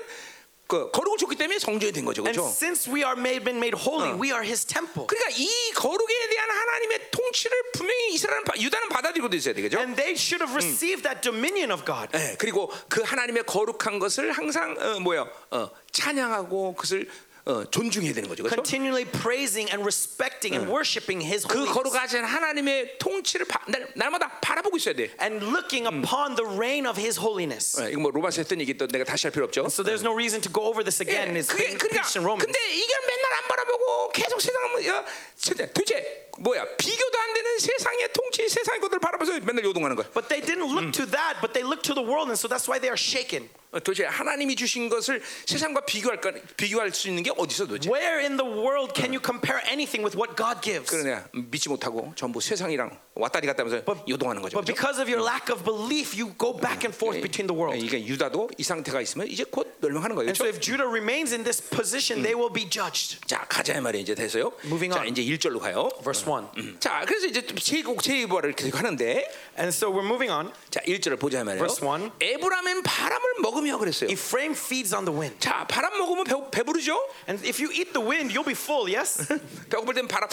[0.71, 2.47] 그 거룩을 줬기 때문에 성전이 된 거죠, And 그렇죠?
[2.55, 5.05] since we are made, been made holy, we are his temple.
[5.05, 9.79] 그러니까 이 거룩에 대한 하나님의 통치를 분명히 이스라엘은 바- 유다는 받아들이고 있어야 되겠죠.
[9.79, 12.07] And they should have received that dominion of God.
[12.15, 17.09] 예, 그리고 그 하나님의 거룩한 것을 항상 어, 뭐야 어, 찬양하고 그것을
[17.45, 18.61] 어, 존중해야 되는 거죠, 그렇죠?
[18.61, 21.65] Continually praising and respecting and worshiping his 그.
[21.65, 25.09] 거룩하신 하나님의 통치를 바, 날, 날마다 바라보고 있어야 돼.
[25.19, 27.81] And looking upon the reign of his holiness.
[27.81, 29.65] 예, 이거 뭐 로마서 했던 얘기 또 내가 다시 할 필요 없죠.
[29.65, 31.33] So there's no reason to go over this 예, again.
[31.33, 32.05] It's 그게 그러니까.
[32.37, 35.03] 근데 이게 맨날 안 바라보고 계속 세상을 뭐, 야,
[35.35, 40.09] 진짜 도대체 뭐야 비교도 안 되는 세상의 통치 세상의 것들 바라보면서 맨날 요동하는 거야.
[40.11, 42.67] But they didn't look to that, but they looked to the world, and so that's
[42.67, 43.49] why they are shaken.
[43.71, 47.89] 어, 도대체 하나님이 주신 것을 세상과 비교할까 비교할 수 있는 게 어디 있어 도대체?
[47.89, 50.91] Where in the world can you compare anything with what God gives?
[50.91, 54.59] 그러냐 믿지 못하고 전부 세상이랑 왔다리 갔다면서 요동하는 거죠.
[54.59, 57.79] But because of your lack of belief, you go back and forth between the world.
[57.79, 60.27] 이게 유다도 이 상태가 있으면 이제 곧 멸망하는 거예요.
[60.27, 60.51] And so 그렇죠?
[60.51, 63.23] if Judah remains in this position, they will be judged.
[63.23, 64.51] 자 가자 말이 이제 돼서요.
[64.67, 65.07] Moving 자 on.
[65.07, 65.87] 이제 1절로 가요.
[66.03, 66.30] Verse 1.
[66.55, 66.79] 1.
[66.79, 69.27] 자, 그래서 이제 제국 제의보를 계속 하는데
[69.57, 70.51] And so we're moving on.
[70.69, 71.59] 자, 1절을 보자 말이에요.
[71.63, 72.11] Verse one.
[72.19, 74.09] 에브라임은 바람을 먹으며 그랬어요.
[74.09, 75.39] Ephraim feeds on the wind.
[75.39, 76.97] 자, 바람 먹으면 배, 배부르죠?
[77.27, 79.27] And if you eat the wind, you'll be full, yes?
[79.69, 80.29] 배고플 땐 바람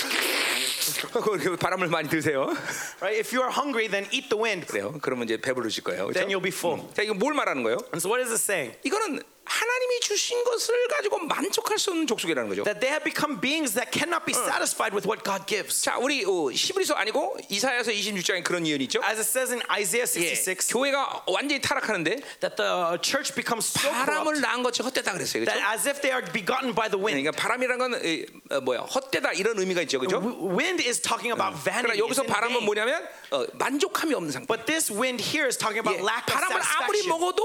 [1.58, 2.54] 바람을 많이 드세요.
[3.00, 3.18] right?
[3.18, 4.66] If you are hungry, then eat the wind.
[4.66, 4.98] 그래요.
[5.02, 6.10] 그러면 이제 배부르실 거예요.
[6.12, 6.38] Then 그렇죠?
[6.38, 6.82] you'll be full.
[6.94, 7.78] 자, 이거 뭘 말하는 거예요?
[7.92, 8.76] And so what is it saying?
[8.84, 12.64] 이거는 하나님이 주신 것을 가지고 만족할 수 없는 족속이라는 거죠.
[12.64, 15.82] That they have become beings that cannot be satisfied with what God gives.
[15.82, 19.00] 자, 우리 어, 히브리서 아니고 이사야서 26장에 그런 예언이 있죠.
[19.02, 23.88] As it says in Isaiah 예, 66, 교회가 완전히 타락하는데 that the church becomes so
[23.90, 25.44] 바람을 낳은 것이 헛되다 그랬어요.
[25.48, 25.72] that 그렇죠?
[25.72, 27.16] as if they are begotten by the wind.
[27.16, 28.80] 그러니까 바람이라는 건 에, 어, 뭐야?
[28.84, 29.98] 헛되다 이런 의미가 있죠.
[29.98, 30.20] 그렇죠?
[30.20, 31.98] Wind is talking about 그러나 vanity.
[31.98, 32.64] 여기서 it's in 바람은.
[32.68, 34.46] 뭐냐면 어, 만족함이 없는 상태.
[34.46, 37.08] But this wind here is talking about 예, lack of 바람을 아무리 satisfaction.
[37.08, 37.42] 먹어도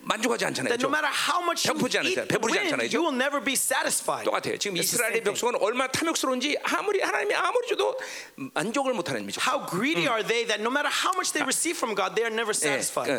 [0.00, 0.70] 만족하지 않잖아요.
[0.70, 0.94] That no 그렇죠?
[0.94, 2.14] matter how much you eat 않잖아요.
[2.14, 2.88] the 배부르지 wind, 않잖아요.
[2.92, 4.24] you will never be satisfied.
[4.24, 4.56] 똑같아요.
[4.58, 5.34] 지금 It's the 이스라엘의 same thing.
[5.34, 7.98] 백성은 얼마나 탐욕스러운지 아무리 하나님이 아무리 줘도
[8.54, 9.40] 만족을 못하는 미죠.
[9.40, 12.32] How greedy are they that no matter how much they receive from God, they are
[12.34, 13.10] never 예, satisfied.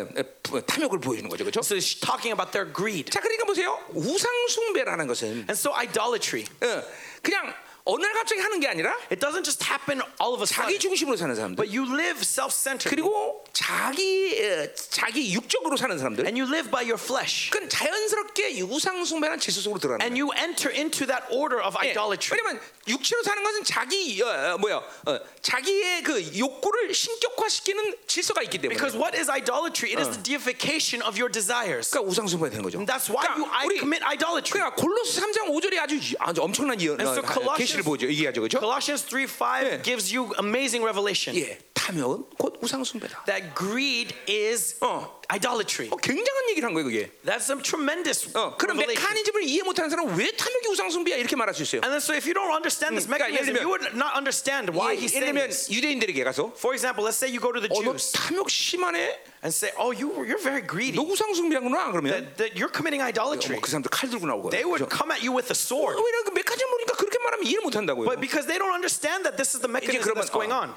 [0.42, 1.60] 그, 어, 탐욕을 보여주는 거죠, 그렇죠?
[1.60, 3.10] So it's talking about their greed.
[3.10, 3.78] 자, 그러니까 보세요.
[3.94, 6.82] 우상 숭배라는 것은 And so idolatry, 어,
[7.22, 7.54] 그냥
[7.84, 10.78] 어느 날 갑자기 하는 게 아니라 it doesn't just happen all of a 자기 sudden.
[10.78, 12.88] 중심으로 사는 사람들, But you live self-centered.
[12.88, 16.24] 그리고 자기 어, 자기 육적으로 사는 사람들.
[16.24, 17.50] And you live by your flesh.
[17.50, 20.22] 그건 자연스럽게 이 우상 숭배라는 질서 속으로 들어가는 And 거예요.
[20.22, 22.38] you enter into that order of 예, idolatry.
[22.38, 28.58] 왜냐면 육체로 사는 것은 자기 어, 어, 뭐야 어, 자기의 그 욕구를 신격화시키는 질서가 있기
[28.58, 28.78] 때문에.
[28.78, 29.90] Because what is idolatry?
[29.90, 31.90] It is the deification of your desires.
[31.90, 32.78] 그러니까 우상 숭배가 되는 거죠.
[32.78, 34.54] And that's why you I 우리 commit idolatry.
[34.54, 38.07] 그러니까 골로스 3장 5절에 아주 아주 엄청난 예언 And so 어, 계시를 보죠.
[38.07, 38.41] 얘기하죠.
[38.41, 38.59] 그렇죠?
[38.59, 39.81] Colossians 3:5 예.
[39.83, 41.57] gives you amazing revelation 예.
[41.73, 43.23] 탐욕은 곧 우상 숭배다.
[43.25, 45.15] that greed is 어.
[45.29, 45.89] idolatry.
[45.91, 47.11] 어, 굉장한 얘기를 한 거예요, 그게.
[47.25, 48.95] That's some tremendous 어, 그런 revelation.
[48.95, 51.81] 메커니즘을 이해 못하는 사람은 왜 탐욕이 우상 숭배야 이렇게 말할 수 있어요.
[51.83, 54.15] And then so if you don't understand this 음, 그러니까 mechanism, 예를 you would not
[54.15, 55.71] understand why 예, he's 예를 saying 들면 this.
[55.71, 59.19] 유대인들에게 가서 For example, let's say you go to the 어, 너 Jews 탐욕 심하네.
[59.43, 60.95] and say, "Oh, you you're very greedy.
[60.97, 61.91] 너 우상 숭배하구나.
[61.91, 64.49] 그러면 That, that you're committing idolatry." 뭐 그 사람들 칼 들고 나오고.
[64.49, 65.95] They would come at you with a sword.
[65.99, 66.90] 왜냐면 그 메커니즘 모르니까
[67.21, 68.05] 그렇게 말하면 이해를 못 한다고요.
[68.05, 70.73] But because they don't understand that this is the 이제 mechanism 그러면 that's going on.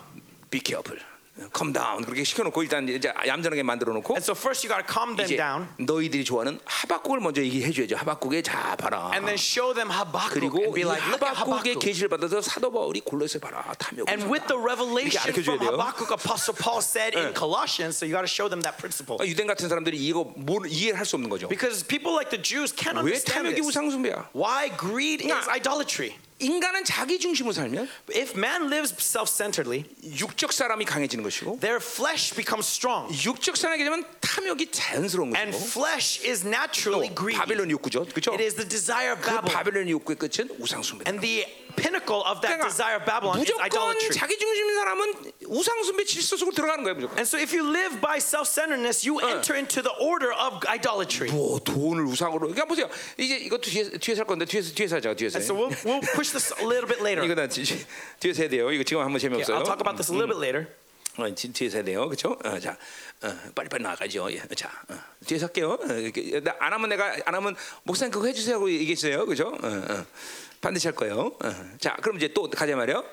[0.50, 0.98] be careful.
[1.56, 4.92] calm down 그렇게 시켜놓고 일단 이제 얌전하게 만들어 놓고 And so first you got to
[4.92, 7.96] calm them 이제 down 너희들이 좋아하는 하박국을 먼저 얘기해줘야죠.
[7.96, 9.08] 하박국에 자 봐라.
[9.14, 11.80] and then show them Habakkuk 그리고 and 이 be like, look at 하박국의 Habakkuk.
[11.80, 14.04] 계시를 받아서 사도 바울이 골로새 봐라 탐욕.
[14.10, 15.80] And with the revelation 알려줘야 from 돼요.
[15.80, 19.16] Habakkuk, Apostle Paul said in Colossians, so you got to show them that principle.
[19.24, 21.48] 유대인 같은 사람들이 이거 뭘 이해를 할 수 없는 거죠.
[21.48, 23.64] Because people like the Jews can't 왜 understand 탐욕이 this.
[23.64, 24.28] 우상숭배야?
[24.36, 26.18] Why greed is 그러니까- idolatry.
[26.39, 32.67] 인간은 자기 중심으로 살면 If man lives self-centeredly, 육적 사람이 강해지는 것이고 their flesh becomes
[32.67, 33.07] strong.
[33.25, 37.39] 육적 사람이 되면 탐욕이 자연스러운 And 것이고 flesh is naturally greedy.
[37.39, 38.33] 바벨론 욕구죠, 그렇죠?
[38.33, 39.53] It is the desire of 그 Babylon.
[39.53, 41.09] 바벨론 욕구의 끝은 우상 숭배.
[41.09, 44.09] And the pinnacle of that 그러니까 desire of Babylon is 무조건 idolatry.
[44.15, 45.01] 자기 중심인 사람은
[45.47, 47.17] 우상 숭배 질서 속으로 들어가는 거예요, 무조건.
[47.19, 51.29] And so if you live by self-centeredness, you enter into the order of idolatry.
[51.31, 52.47] 뭐 돈을 우상으로.
[52.51, 52.89] 그러니까 보세요.
[53.17, 55.37] 이제 이것도 뒤에 뒤에 살 건데 뒤에서 뒤에서 하자, 뒤에서.
[55.39, 57.23] And so we'll, we'll push this a little bit later.
[57.25, 57.63] 이거 나 뒤-
[58.19, 58.71] 뒤에서 해야 돼요.
[58.71, 59.57] 이거 지금 Yeah, 재미없어요.
[59.59, 60.67] I'll talk about this a little bit later.
[61.17, 62.35] 어, 뒤- 뒤에서 해야 돼요, 그렇죠?
[62.43, 62.75] 어, 자,
[63.23, 64.27] 어, 빨리빨리 나가죠.
[64.33, 64.95] 예, 자, 어,
[65.25, 65.79] 뒤에서 할게요.
[65.79, 69.47] 어, 안 하면 내가 안 하면 목사님 그거 해주세요 하고 얘기했어요, 그렇죠?
[69.47, 70.05] 어, 어,
[70.61, 71.31] 반드시 할 거예요.
[71.43, 73.03] 어, 자, 그럼 이제 또 가자 말이요.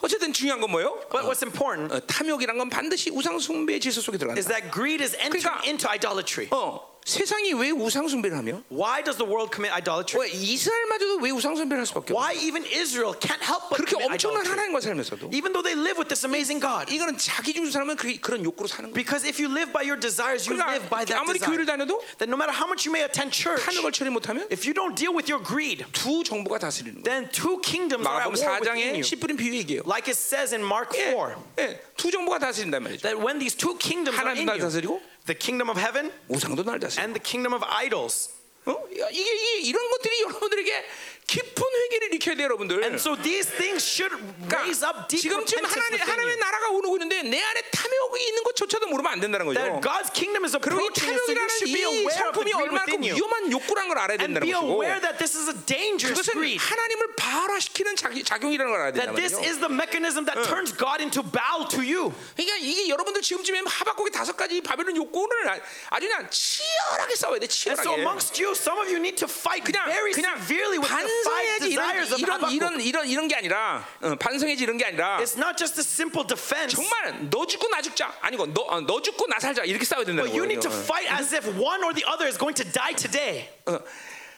[0.00, 0.94] 어쨌든 중요한 건 뭐예요?
[1.10, 4.48] But what's important 어, 탐욕이란 건 반드시 우상 숭배의 질서 속에 is 들어간다.
[4.48, 6.48] that greed is entering 그러니까- into idolatry.
[6.52, 8.62] 어, 세상이 왜 우상 숭배를 하며?
[8.70, 10.20] Why does the world commit idolatry?
[10.20, 12.20] 왜 이스라엘마저도 왜 우상 숭배를 할 수밖에 없어?
[12.20, 14.52] Why even Israel can't help but 그렇게 commit 엄청난 idolatry?
[14.52, 16.92] 하나님과 살면서도 Even though they live with this amazing God.
[16.92, 18.92] 이거는 자기 중심 사람은 그, 그런 욕구로 사는 거야.
[18.92, 21.80] Because if you live by your desires, you live by 그러니까 that 아무리 교회를 desire.
[21.80, 24.76] 다녀도 Then no matter how much you may attend church, 탐욕을 처리 못하면 if you
[24.76, 27.08] don't deal with your greed, 두 정부가 다스리는 거야.
[27.08, 29.00] then two kingdoms are at war within 4장에 you.
[29.00, 29.80] 10분인 비유 얘기해요.
[29.88, 33.00] Like it says in Mark 예, 4, 예, 두 정부가 다스린단 말이죠.
[33.08, 36.11] that when these two kingdoms are 하나님 in 날 you, 다스리고 the kingdom of heaven
[36.29, 37.01] 우상도 날 다스리고.
[37.01, 38.31] and the kingdom of idols.
[38.65, 38.71] 어?
[38.71, 40.85] 야, 이게, 이게 이런 것들이 여러분들에게
[41.28, 42.80] 깊은 회개를 일으켜야 돼요, 여러분들.
[42.82, 44.16] And so these things should
[44.48, 46.36] raise 그러니까 up deep 지금쯤 repentance 하나님, 하나님의.
[46.40, 49.60] 나라가 오고 있는데 내 안에 탐욕이 있는 것조차도 모르면 안 된다는 거죠.
[49.60, 52.48] That God's kingdom is approaching, and so you 탐욕이라는 should be 이 aware of the
[52.48, 53.12] greed within you.
[53.12, 56.32] 위험한 욕구라는 걸 알아야 And 된다는 be 것이고 aware that this is a dangerous 그것은
[56.32, 56.56] greed.
[56.64, 59.44] 하나님을 발화시키는 작용이라는 걸 알아야 That 된다는 this 거죠.
[59.44, 62.08] is the mechanism that turns God into bow to you.
[62.40, 65.60] 그러니까 이게 여러분들 지금쯤에 하박국의 다섯 가지 바벨론 욕구를 아-
[65.92, 68.00] 아주 그냥 치열하게 싸워야 돼, And so 치열하게.
[68.00, 72.06] amongst you, some of you need to fight 그냥 very severely with the 반성해야지 이런
[72.18, 72.50] 이런.
[72.52, 76.26] 이런 이런 이런 게 아니라 어, 반성해야지 이런 게 아니라 It's not just a simple
[76.26, 80.04] defense, 정말 너 죽고 나 죽자 아니고 너, 어, 너 죽고 나 살자 이렇게 싸워야
[80.04, 82.64] 된다는 but you need to fight as if one or the other is going to
[82.72, 83.48] die today.
[83.66, 83.78] 어,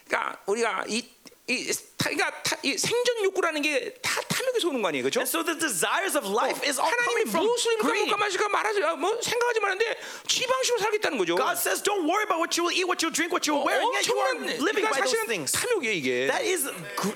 [0.07, 1.07] 그러니까 우리가 이,
[1.47, 1.73] 이 타,
[2.03, 5.19] 그러니까 타, 이 생존 욕구라는 게 다 탐욕에서 오는 거 아니에요, 그렇죠?
[5.21, 8.09] And so the desires of life is all coming from 무엇을 입을까 greed.
[8.09, 9.97] 먹을까 마실까 말하지 아, 뭐 생각하지 말는데
[10.27, 11.35] 지방식으로 살겠다는 거죠.
[11.35, 13.53] God says, don't worry about what you will eat, what you will drink, what you
[13.53, 15.51] will wear, and yet you are living 그러니까 by those things.
[15.53, 16.09] 탐욕이에요 이게.
[16.27, 16.65] That is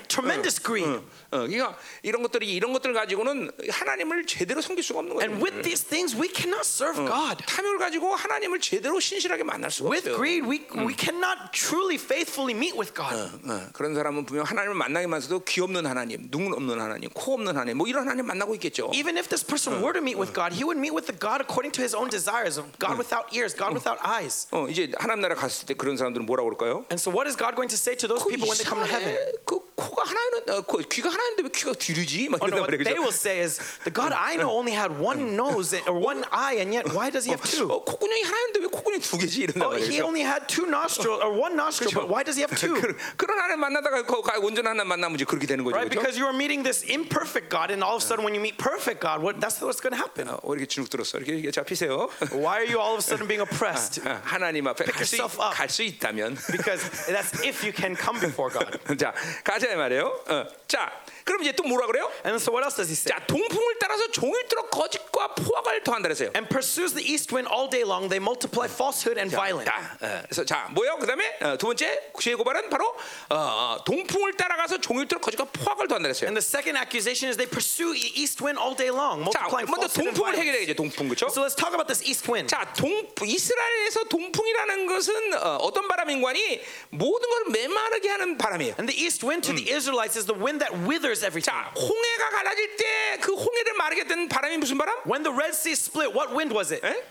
[0.08, 0.86] tremendous greed.
[1.34, 5.26] 어, 그러니까 이런 것들이 이런 것들 가지고는 하나님을 제대로 섬길 수가 없는 거예요.
[5.26, 7.42] And with these things, we cannot serve God.
[7.44, 10.16] 탐욕을 가지고 하나님을 제대로 신실하게 만날 수가 With 없어요.
[10.16, 13.10] greed, we, we cannot truly faithfully meet with God.
[13.18, 17.78] 어, 그런 사람은 분명 하나님을 만나기만서도 귀 없는 하나님, 눈 없는 하나님, 코 없는 하나님,
[17.78, 18.90] 뭐 이런 하나님 만나고 있겠죠.
[18.94, 21.40] Even if this person were to meet with God, he would meet with the God
[21.42, 24.48] according to his own desires, God without ears, God without eyes.
[24.52, 26.84] 어, 이제 하나님 나라 갔을 때 그런 사람들은 뭐라고 그럴까요?
[26.90, 28.80] And so, what is God going to say to those 그 people when they come
[28.80, 29.16] to heaven?
[29.44, 32.29] 그 코가 하나는 어, 그 귀가 하나인데 왜 귀가 뒤르지?
[32.29, 32.83] 막 Oh 이런단 no, what 말이에요.
[32.85, 33.01] they 그죠?
[33.01, 36.69] will say is, the God I know only had one nose or one eye, and
[36.73, 37.67] yet why does he have two?
[37.67, 39.41] 어, 콧구녕이 하나인데 왜 콧구녕이 두 개지?
[39.49, 40.05] 이런단 Oh, he 말이에요.
[40.05, 42.73] only had two nostrils or one nostril, but why does he have two?
[42.77, 45.75] 그런, 그런 하나님 만나다가 그 가- 온전한 하나님 만나면 이제 그렇게 되는 거죠.
[45.75, 45.89] Right?
[45.89, 45.97] 그렇죠?
[46.01, 48.57] Because you are meeting this imperfect God, and all of a sudden, when you meet
[48.61, 50.29] perfect God, what, that's what's going to happen.
[50.29, 51.17] 어, 왜 이렇게 주눅 들었어?
[51.17, 52.09] 이렇게, 이렇게 잡히세요.
[52.37, 54.01] Why are you all of a sudden being oppressed?
[54.05, 55.55] 어, 하나님 앞에 갈 수 yourself up.
[55.57, 58.77] 갈수 있다면 Because that's if you can come before God.
[58.97, 60.48] 자 가자 ちゃいまでよ、うん。
[60.68, 60.90] 자
[61.24, 62.10] 그럼 이제 또 뭐라 그래요?
[62.24, 63.10] And so, what else does he say?
[63.10, 66.30] 자 동풍을 따라서 종일토록 거짓과 포악을 더한다 그랬어요.
[66.34, 69.66] And pursues the east wind all day long, they multiply falsehood and violence.
[69.66, 70.96] 자, 어, 그래서 자 뭐요?
[70.98, 72.86] 그다음에 어, 두 번째 구시의 고발은 바로
[73.30, 76.26] 어, 어, 동풍을 따라가서 종일토록 거짓과 포악을 더한다 그랬어요.
[76.30, 79.70] And the second accusation is they pursue e- east wind all day long, 자 multiplying
[79.70, 80.38] 먼저 falsehood and 동풍을.
[80.38, 80.74] 해결해야죠.
[80.74, 81.26] 동풍 그렇죠?
[81.30, 82.50] So let's talk about this east wind.
[82.50, 82.90] 자, 동
[83.22, 86.60] 이스라엘에서 동풍이라는 것은 어, 어떤 바람인관이
[86.90, 88.74] 모든 걸 메마르게 하는 바람이에요.
[88.78, 91.44] And the east wind to the Israelites is the wind that withers everything.
[91.44, 94.96] 자, 홍해가 갈라질 때 그 홍해를 마르게 된 바람이 무슨 바람?
[95.06, 96.84] When the Red Sea split, what wind was it?
[96.86, 97.02] 에?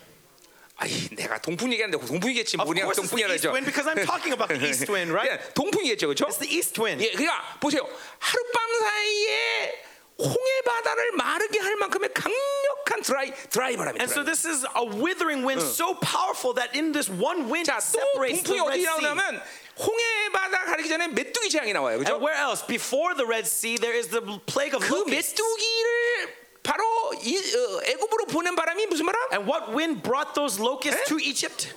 [0.77, 2.57] 아이, 내가 동풍 얘기하는데 동풍이겠지.
[2.59, 5.11] Of 뭐냐 course it's the 동풍이라 east wind because I'm talking about the east wind,
[5.15, 5.31] right?
[5.31, 6.27] 예, 동풍이겠죠, 그렇죠?
[6.27, 6.99] It's the east wind.
[6.99, 7.87] 예, 그러니까 보세요.
[8.19, 9.83] 하룻밤 사이에
[10.19, 14.25] 홍해 바다를 마르게 할 만큼의 강력한 드라이 드라이 바람이 And so 들어요.
[14.27, 17.99] this is a withering wind so powerful that in this one wind 자, it 또
[17.99, 18.87] separates the 동풍이 Red 어디 Sea.
[18.99, 19.41] 나오냐면
[19.77, 22.13] 홍해 바다 가리기 전에 메뚜기 재앙이 나와요, 그렇죠?
[22.15, 22.65] And where else?
[22.65, 25.33] Before the Red Sea, there is the plague of 그 locusts.
[25.35, 26.83] 메뚜기를 바로
[27.21, 29.21] 이, 어, 애굽으로 보낸 바람이 무슨 바람?
[29.33, 31.05] And what wind brought those locusts Eh?
[31.09, 31.73] to Egypt?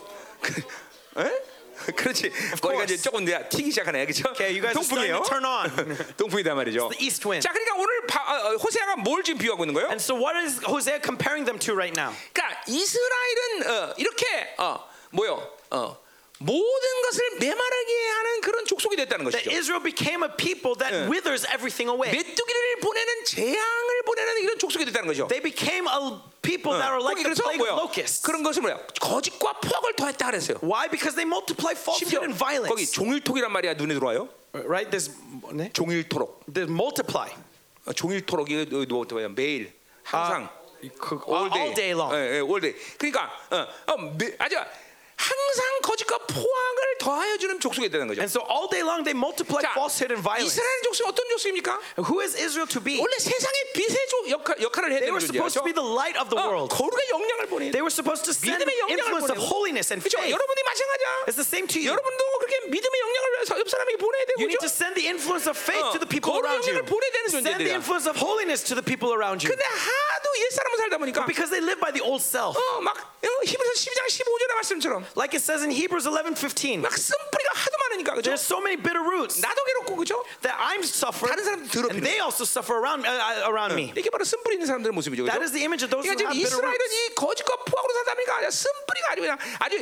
[1.18, 1.42] 에?
[1.94, 2.30] 그렇지.
[2.60, 2.96] 거기가 이제.
[2.96, 4.28] 조금 내가 튀기 시작하네, 그렇죠?
[4.30, 5.22] Okay, you guys are 동풍이에요.
[5.28, 5.96] turn on.
[6.16, 6.88] 동풍이다 말이죠.
[6.90, 7.42] the east wind.
[7.46, 9.88] 자, 그러니까 오늘 바, 어, 어, 호세아가 뭘 지금 비유하고 있는 거예요?
[9.88, 12.12] And so what is Hosea comparing them to right now?
[12.32, 14.26] 그러니까 이스라엘은 어, 이렇게
[14.58, 15.48] 어, 뭐요?
[15.70, 15.96] 어,
[16.38, 19.58] 모든 것을 메마르게 하는 그런 족속이 됐다는 That 것이죠.
[19.58, 21.10] Israel became a people that Yeah.
[21.10, 22.14] withers everything away.
[22.14, 25.26] 메뚜기를 보내는 재앙을 보내는 이런 족속이 됐다는 거죠.
[25.26, 28.22] They became a people that are like 거기 the plague of locusts.
[28.22, 28.78] 그런 것을 뭐야?
[29.00, 30.58] 거짓과 포악을 더했다 그랬어요.
[30.62, 30.86] Why?
[30.88, 32.92] Because they multiply falsehood and 거기 violence.
[32.94, 34.28] 종일토기란 말이야 눈에 들어와요.
[34.54, 34.88] Right?
[34.90, 35.10] There's,
[35.74, 36.46] 종일토록.
[36.46, 37.28] there's multiply.
[37.84, 39.28] 어, 종일토록이 뭐 뭐야?
[39.34, 39.72] 매일
[40.04, 42.14] 항상 Uh, all day, all day long.
[42.14, 42.72] 예, 예, all day.
[42.98, 44.54] 그러니까 어, 어, 매, 아주
[45.17, 48.19] 항상 거짓과 포악을 더하여 주는 족속이 되는 거죠.
[48.19, 50.51] And so all day long they multiply 자, falsehood and violence.
[50.57, 51.79] 이스라엘 족속이 어떤 족속입니까?
[52.09, 52.99] Who is Israel to be?
[52.99, 55.79] 원래 세상의 빛의 족 역할, 역할을 해야 They 되는 were supposed to be 존재죠.
[55.79, 56.67] the light of the 어, world.
[56.73, 57.69] 거룩의 영향을 보내.
[57.71, 59.47] They were supposed to send 믿음의 영향을 influence of 보내고.
[59.53, 60.17] holiness and 그렇죠.
[60.17, 60.33] faith.
[60.33, 61.07] 여러분이 마찬가지야.
[61.29, 61.93] It's the same to you.
[61.93, 63.23] 여러분도 그렇게 믿음의 영향을
[63.63, 64.67] 옆 사람에게 보내야 되고 You need 그렇죠.
[64.67, 66.73] to send the influence of faith 어, to the people 거룩의 around you.
[66.73, 67.77] 영향을 보내야 되는 Send the 존재들이야.
[67.79, 69.47] influence of holiness to the people around you.
[69.53, 72.57] 근데 하도 옛 사람을 살다 보니까 Because they live by the old self.
[72.57, 76.81] 어, 막 어, 히브리서 12장 15절의 말씀처럼 Like it says in Hebrews 11:15.
[76.83, 78.31] 막 쓴뿌리가 하도 많으니까 그죠?
[78.33, 80.23] There's so many bitter roots 나도 괴롭고 그죠?
[80.43, 83.93] that I'm suffering 다른 사람도 더럽히는 and they also suffer around uh, uh, around me.
[83.95, 85.23] 이게 바로 쓴뿌리 있는 사람들의 모습이죠.
[85.25, 85.47] That 그죠?
[85.47, 86.93] is the image of those who 그러니까 have 지금 bitter 이스라엘은 roots.
[86.93, 89.33] 이 거짓과 포악으로 살다 보니까 아주 쓴뿌리가 아주 그냥
[89.63, 89.73] 아주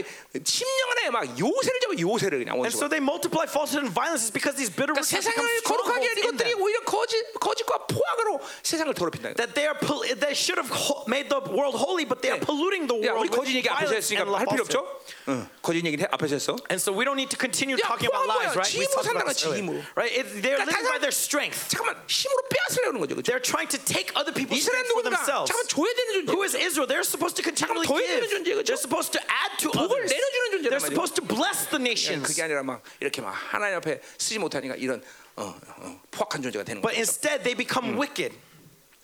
[0.46, 2.90] 심령안에 막 요새를 잡아 요새를 그냥 And so 원수가.
[2.90, 6.06] they multiply falsehood and violence is because these bitter 그러니까 roots have become 세상을 거룩하게
[6.08, 6.62] 한 strongholds in 이것들이 them.
[6.62, 8.30] 오히려 거짓 거짓과 포악으로
[8.64, 9.34] 세상을 더럽힌다.
[9.40, 12.42] That they are pol- they should have ho- made the world holy, but they are
[12.42, 14.78] polluting the 야, 우리 world with 거짓 얘기 앞에서 violence 했으니까 and 할 필요 falsehood.
[14.78, 15.02] 없죠?
[15.28, 15.48] 응.
[15.62, 16.56] 거짓 얘기는 해- 앞에서 했어.
[16.70, 18.62] And so we don't need to continue 야, talking about 포함 lies, 뭐야?
[18.62, 18.74] right?
[18.78, 19.62] We 지임으로 talked about 산다는 this 거야, earlier.
[19.62, 19.78] 지임으로.
[19.96, 20.14] Right?
[20.18, 21.60] It, they're 그러니까 living by 다른- their strength.
[21.70, 23.28] 잠깐만 힘으로 빼앗으려는 거죠, 그렇죠?
[23.32, 25.18] They're trying to take other people's 이스라엘 strength for 누군가?
[25.22, 25.48] themselves.
[25.52, 26.30] 잠깐만 줘야 되는 존재.
[26.34, 26.88] Who is Israel?
[26.90, 28.32] They're supposed to continually 더해주는 give.
[28.32, 28.66] 존재, 그죠?
[28.74, 30.10] They're supposed to add to 복을 others.
[30.12, 30.96] 내려주는 존재란 They're 말이에요.
[30.96, 32.24] supposed to bless the nations.
[32.26, 35.02] 그게 아니라 막 이렇게 막 하나님 앞에 쓰지 못하니까 이런
[35.36, 37.00] 어, 어, 포악한 존재가 되는 But 거죠.
[37.00, 38.36] instead, they become wicked.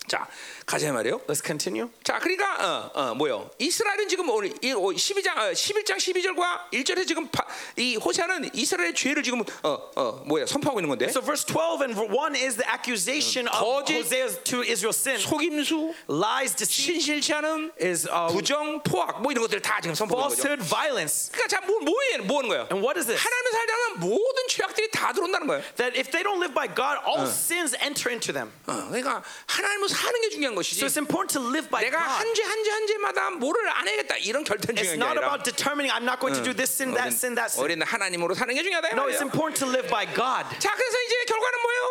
[0.07, 0.27] 자,
[0.65, 1.21] 가자 말이요.
[1.27, 1.89] Let's continue.
[2.03, 3.49] 자, 그러니까 어, 어 뭐요?
[3.59, 7.45] 이스라엘은 지금 오늘 이 12장 어, 11장 12절과 1절에 지금 바,
[7.77, 10.45] 이 호세아는 이스라엘의 죄를 지금 어, 어 뭐야?
[10.45, 11.05] 선포하고 있는 건데.
[11.09, 15.19] So verse 12 and 1 is the accusation of Hosea to Israel's sin.
[15.19, 20.29] 속임수, Lies, deceit, 신실치 않음, is uh, 부정, 포악 뭐 이런 것들 다 지금 선포하는
[20.29, 20.41] 거죠.
[20.43, 21.31] falsehood, violence.
[21.31, 22.23] 그러니까 자, 뭐 뭐예요?
[22.23, 22.67] 뭐 하는 거예요?
[22.71, 23.19] And what is this?
[23.19, 25.63] 하나님을 살다면 모든 죄악들이 다 들어온다는 거예요.
[25.77, 28.51] That if they don't live by God, all sins enter into them.
[28.67, 30.81] 어, 그러니까 하나님을 사는 게 중요한 것이지.
[30.81, 32.25] So it's important to live by 내가 God.
[32.25, 36.03] 한죄한죄한 죄마다 뭐를 안 해야겠다 이런 결단 It's 중요한 게 not 아니라 about determining I'm
[36.03, 37.63] not going to do this sin, that sin, that sin.
[37.63, 40.49] 우리는 하나님으로 사는 게 중요하다 이 No, it's important to live by God.
[40.59, 41.83] 자, 그래서 이제 결과는 뭐예요?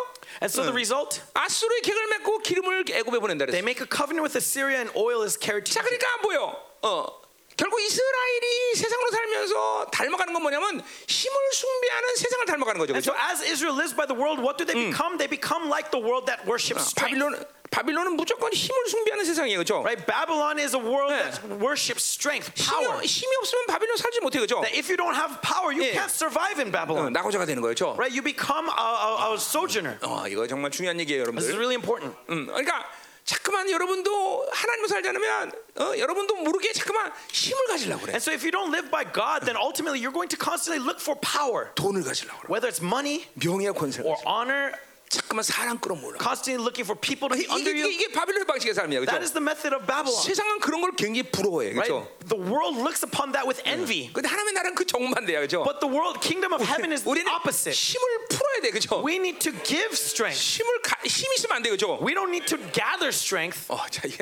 [0.43, 4.35] And so the result, 아수르의 객을 맺고 기름을 애굽에 보낸다 they make a covenant with
[4.35, 5.81] Assyria and oil is carried to 자.
[5.81, 6.57] 그러니까 뭐요?
[6.83, 7.23] 어.
[7.55, 12.93] 결국 이스라엘이 세상으로 살면서 닮아가는 건 뭐냐면 힘을 숭배하는 세상을 닮아가는 거죠.
[12.93, 13.31] And so 그렇죠?
[13.31, 15.17] as Israel lives by the world, what do they become?
[15.17, 17.13] They become like the world that worships strength.
[17.13, 19.57] 바빌론 바빌론은 무조건 힘을 숭배하는 세상이에요.
[19.57, 19.81] 그렇죠?
[19.81, 20.05] Right?
[20.05, 21.25] Babylon is a world 네.
[21.25, 23.01] that worships strength, power.
[23.01, 24.37] 힘이, 힘이 없으면 바빌론 살지 못해.
[24.37, 24.61] 그렇죠?
[24.61, 25.93] That if you don't have power, you 예.
[25.97, 27.11] can't survive in 어, Babylon.
[27.11, 27.73] 낙오자가 되는 거예요.
[27.73, 27.97] 그렇죠?
[27.97, 28.13] Right?
[28.13, 29.97] You become a, a, a sojourner.
[30.05, 31.57] 어, 이거 정말 중요한 얘기예요, This is 여러분들.
[31.57, 32.13] really important.
[32.29, 32.85] 음, 그러니까
[33.25, 38.13] 자꾸만 여러분도 하나님을 살지 않으면 어, 여러분도 모르게 자꾸만 힘을 가지려고 그래.
[38.13, 41.01] And so if you don't live by God, then ultimately you're going to constantly look
[41.01, 41.73] for power.
[41.73, 42.53] 돈을 가지려고 그래.
[42.53, 44.77] Whether it's money 명예와 권세를 or honor,
[45.13, 46.17] 자꾸만 사람 끌어모으려.
[46.17, 47.89] constantly looking for people to be under 이게, you.
[47.91, 48.73] 이게 바빌론의 방식의.
[48.73, 49.21] That 그렇죠?
[49.21, 50.17] is the method of Babylon.
[50.23, 51.73] 세상은 그런 걸 굉장히 부러워해.
[51.73, 51.85] Right?
[51.85, 52.09] 그렇죠?
[52.27, 54.09] The world looks upon that with envy.
[54.13, 55.39] 근데 하나님의 나라는 그 정반대야.
[55.45, 55.63] 그렇죠?
[55.63, 57.75] But the world, kingdom of heaven is the opposite.
[57.77, 58.71] 힘을 풀어야 돼.
[58.71, 59.03] 그렇죠?
[59.05, 60.39] We need to give strength.
[60.39, 61.69] 힘을 가, 힘 있으면 안 돼.
[61.69, 61.99] 그렇죠?
[62.01, 63.69] We don't need to gather strength.
[63.69, 64.17] 어, 자, 이게,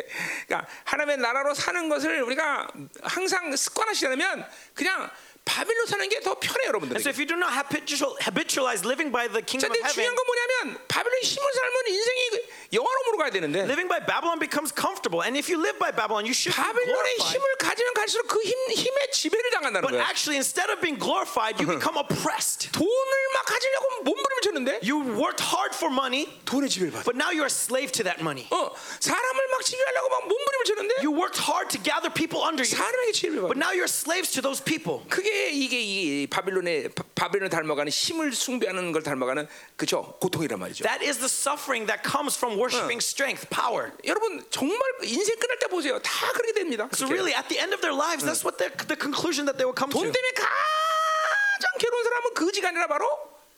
[0.47, 2.67] 그러니까 하나님의 나라로 사는 것을 우리가
[3.03, 5.09] 항상 습관화시키려면 그냥
[5.45, 7.01] 바빌론 사는 게 더 편해 여러분들.
[7.01, 10.15] So if you do not habitual, habitualize living by the 자, kingdom of heaven, 중요한
[10.15, 12.37] 건 뭐냐면 바빌론 힘을 살면 인생이 그
[12.77, 15.25] 영화로으로 가야 되는데 living by Babylon becomes comfortable.
[15.25, 17.17] And if you live by Babylon, you should be 바빌론의.
[17.19, 20.05] 힘을 가지면 갈수록 그 힘, 힘에 지배를 당한다는 But 거야.
[20.07, 22.69] actually, instead of being glorified, you become oppressed.
[22.71, 27.03] 돈을 막 가지려고 몸부림을 쳤는데 You worked hard for money, 돈의 지배를 받아.
[27.03, 28.45] but now you're a slave to that money.
[28.53, 28.71] 어,
[29.01, 33.11] 사람을 막 지배하려고 막 몸부림을 쳤는데 You worked hard to gather people under you, 사람에게
[33.11, 33.59] 지배를 but 받아.
[33.59, 35.03] now you're slaves to those people.
[35.09, 40.83] 그게 이게 이 바빌론의 바- 바빌론을 닮아가는 힘을 숭배하는 걸 닮아가는 그죠 고통이란 말이죠.
[40.83, 43.91] That is the suffering that comes from worshiping strength, power.
[44.05, 45.99] 여러분 정말 인생 끝날 때 보세요.
[45.99, 46.89] 다 그렇게 됩니다.
[46.93, 49.65] So really, at the end of their lives, that's what the, the conclusion that they
[49.65, 50.11] will come 돈 to.
[50.11, 53.07] 때문에 가장 괴로운 사람은 거지가 아니라 바로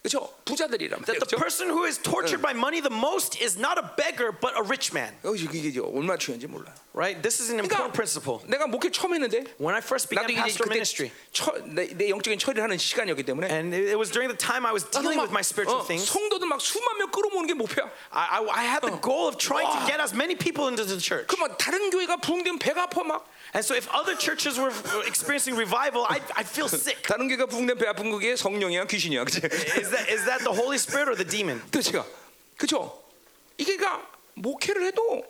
[0.03, 1.05] 그죠 부자들이란 말이에요.
[1.05, 1.43] That the 그죠?
[1.43, 4.95] person who is tortured by money the most is not a beggar, but a rich
[4.95, 5.13] man.
[5.27, 6.73] 어, 이게 이게 얼마나 중요한지 몰라.
[6.95, 7.21] Right?
[7.21, 8.41] This is an 그러니까 important principle.
[8.47, 11.91] 내가 목회 처음 했는데 When I first began 나도 이제 pastor 그때 ministry, 처, 내,
[11.93, 14.87] 내 영적인 처리를 하는 시간이었기 때문에 and it it was during the time I was
[14.87, 17.91] 나도 dealing 막, with my 어, spiritual things, 성도들 막 수만 명 끌어모으는 게 목표야.
[18.15, 19.87] I, I, I had the goal of trying to 와.
[19.87, 21.27] get as many people into the church.
[21.27, 23.27] 그막 다른 교회가 부흥되면 배가 아파 막.
[23.55, 24.71] And so if other churches were
[25.07, 27.03] experiencing revival, I, I feel sick.
[27.03, 29.41] 다른 교회가 부흥되면 배 아픈 그게 성령이야 귀신이야, 그치?
[29.79, 31.63] Is that, is that the Holy Spirit or the demon?
[31.71, 32.05] 또 제가
[32.59, 32.93] 그죠?
[33.57, 35.25] 이게 그러니까 목회를 해도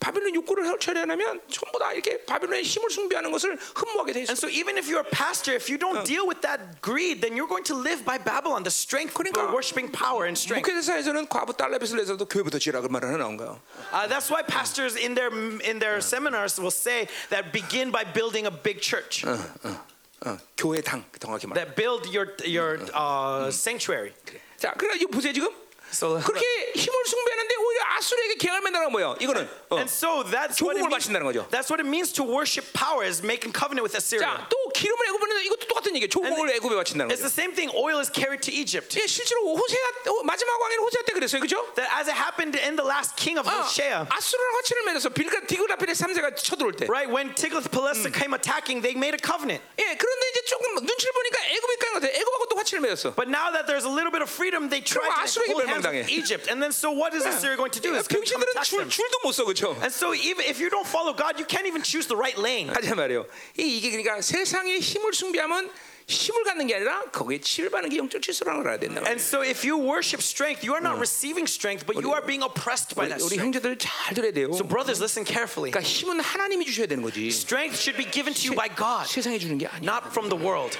[0.00, 4.32] 바빌론 욕구를 처리하면 전부 다 이렇게 바빌론의 힘을 숭배하는 것을 흠모하게 돼 있어.
[4.32, 7.36] And so even if you're a pastor, if you don't deal with that greed, then
[7.36, 10.64] you're going to live by Babylon, the strength, 그러니까 uh, worshiping power and strength.
[10.64, 13.60] 목회대사에서는 과부 달라빗을 내서도 교회부터 지으라 그 말을 나온 거야.
[13.92, 15.28] Uh, that's why pastors in their
[15.60, 21.04] in their seminars will say that begin by building a big church, 어, 교회 당
[21.20, 21.54] 정확히 말.
[21.54, 24.12] that build your your uh, sanctuary.
[24.56, 25.48] 자, 그러니까 이거 보세요 지금.
[25.91, 26.43] So 그렇게
[26.75, 29.15] 힘을 숭배하는데 오히려 아수르에게 계약을 맺는다는 건 뭐예요?
[29.21, 29.77] 이거는 어.
[29.79, 31.07] and so that's what it 조국을 means.
[31.07, 31.47] 바친다는 거죠.
[31.55, 34.27] That's what it means to worship power is making covenant with Assyria.
[34.27, 36.09] 자, 또 기름을 애굽에 이것도 똑같은 얘기예요.
[36.11, 37.31] 조국을 And 애굽에 바친다는 It's 거죠.
[37.31, 37.71] the same thing.
[37.71, 38.91] Oil is carried to Egypt.
[38.99, 41.63] 예, 실제로 호세아 어, 마지막 왕인 호세아 때 그랬어요, 그죠?
[41.79, 45.47] That as it happened in the last king of 아, Hosea, 아수르랑 화치를 맺어서 빌가
[45.47, 46.91] 디그라필의 3세가 쳐들어올 때.
[46.91, 49.63] right when Tiglath-Pileser came attacking, they made a covenant.
[49.79, 52.11] 예, 그런데 이제 조금 눈치를 보니까 애굽이 까는 것 같아.
[52.19, 53.15] 애굽하고 또 화치를 맺었어.
[53.15, 55.78] But now that there's a little bit of freedom, they tried to 아수르에게 hold hands
[55.79, 56.03] 멸망당해.
[56.03, 56.49] with Egypt.
[56.51, 57.95] And then so what is Assyria going to do?
[57.95, 58.89] It's going to come 병신들은 attack 줄, them.
[58.89, 59.71] 줄도 못 써, 그죠?
[59.79, 62.67] And so even if you don't follow God, you can't even choose the right lane.
[62.73, 63.25] 하자 말이에요.
[63.57, 65.69] 이- 이게 그러니까 세상의 힘을 숭배하면
[66.07, 69.01] 힘을 갖는 게 아니라 거기에 치를 받는 게 영적 질서라는 걸 알아야 된다.
[69.09, 72.45] And so if you worship strength, you are not receiving strength, but you are being
[72.45, 73.41] oppressed by 우리, that 우리 strength.
[73.57, 74.53] 형제들 잘 들어야 돼요.
[74.53, 75.73] So brothers, listen carefully.
[75.73, 77.25] 그러니까 힘은 하나님이 주셔야 되는 거지.
[77.33, 79.81] Strength should be given to you by God, 세상이 주는 게 아니야.
[79.81, 80.77] not from the world.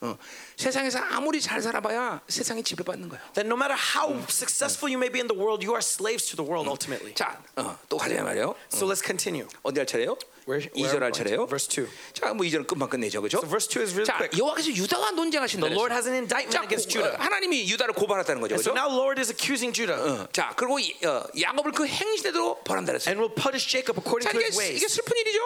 [0.00, 0.16] 어.
[0.57, 3.19] 세상에서 아무리 잘 살아봐야 세상이 지배받는 거야.
[3.33, 6.35] That no matter how successful you may be in the world, you are slaves to
[6.35, 7.13] the world ultimately.
[7.13, 8.55] 자, 어, 또 가자 말이에요.
[8.71, 9.47] So let's continue.
[9.63, 10.17] 어디 할 차례요?
[10.47, 11.47] Where, 이절할 차례요.
[11.49, 11.89] Verse 2.
[12.13, 13.39] 자, 뭐 이절은 금방 끝내죠, 그렇죠?
[13.41, 14.37] So verse 2 is really 자, quick.
[14.37, 15.65] 여호와께서 유다와 논쟁하신다.
[15.67, 17.17] The Lord has an indictment 자, against 고- Judah.
[17.17, 18.77] 어, 하나님이 유다를 고발했다는 거죠, so 그렇죠?
[18.77, 23.11] now Lord is accusing Judah 어, 자, 그리고 이- 어, 야곱을 그 행실대로 벌한다 그랬어요.
[23.11, 24.77] and will punish Jacob according 자, to his ways.
[24.77, 25.41] 이게 슬픈 일이죠.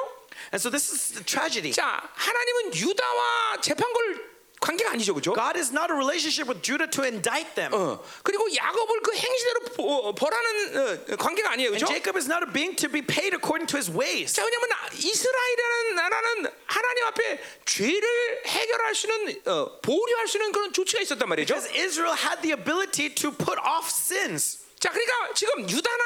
[0.52, 1.72] And so this is the tragedy.
[1.72, 4.29] 자, 하나님은 유다와 재판 걸
[4.60, 5.34] 관계가 아니죠, 그렇죠?
[5.34, 7.72] God is not a relationship with Judah to indict them.
[7.74, 11.88] 어, 그리고 야곱을 그 행실대로 보- 벌하는 어, 관계가 아니에요, And 그렇죠?
[11.88, 14.36] Jacob is not a being to be paid according to his ways.
[14.36, 14.68] 자, 왜냐면
[15.00, 21.24] 이스라엘이라는 나라는 하나님 앞에 죄를 해결할 수 있는 어, 보류할 수 있는 그런 조치가 있었단
[21.30, 21.56] 말이죠.
[21.56, 24.60] Because Israel had the ability to put off sins.
[24.80, 26.04] 자, 그러니까 지금 유다나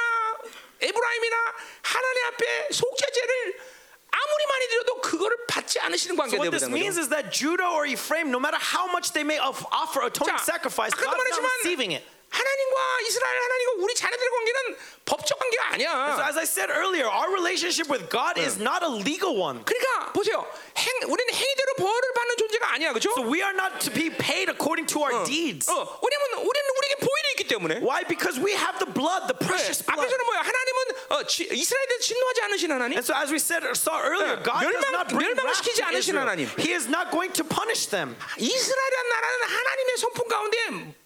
[0.82, 1.36] 에브라임이나
[1.82, 3.73] 하나님 앞에 속죄제를
[4.13, 7.03] 아무리 많이 드려도 그거를 받지 않으시는 So 관계가 what this 되는 means 거죠.
[7.05, 10.41] is that Judah or Ephraim, no matter how much they may of- offer atoning 자,
[10.45, 12.05] sacrifice, 아까도 God's not 말했지만 receiving it.
[12.34, 16.28] 하나님과 이스라엘 하나님과 우리 자녀들의 관계는 법적 관계가 So 아니야.
[16.30, 19.62] as I said earlier, our relationship with God is not a legal one.
[19.66, 20.46] 그러니까 보세요.
[20.78, 23.12] 행, 우리는 행위대로 벌을 받는 존재가 아니야, 그렇죠?
[23.14, 25.70] So we are not to be paid according to our deeds.
[25.70, 27.74] 어, 왜냐면 우리는 우리에게 보혈이 있기 때문에.
[27.86, 28.02] Why?
[28.08, 30.02] Because we have the blood, the precious blood.
[30.02, 30.42] 앞에서는 뭐야?
[30.42, 30.80] 하나님은
[31.14, 32.98] 어, 지, 이스라엘에 진노하지 않으신 하나님.
[32.98, 34.44] And so as we said saw earlier, 네.
[34.46, 36.26] God does 멸망- not bring wrath to 않으신 Israel.
[36.26, 36.50] 하나님.
[36.58, 38.16] He is not going to punish them.
[38.42, 40.58] 이스라엘이라는 나라는 하나님의 성품 가운데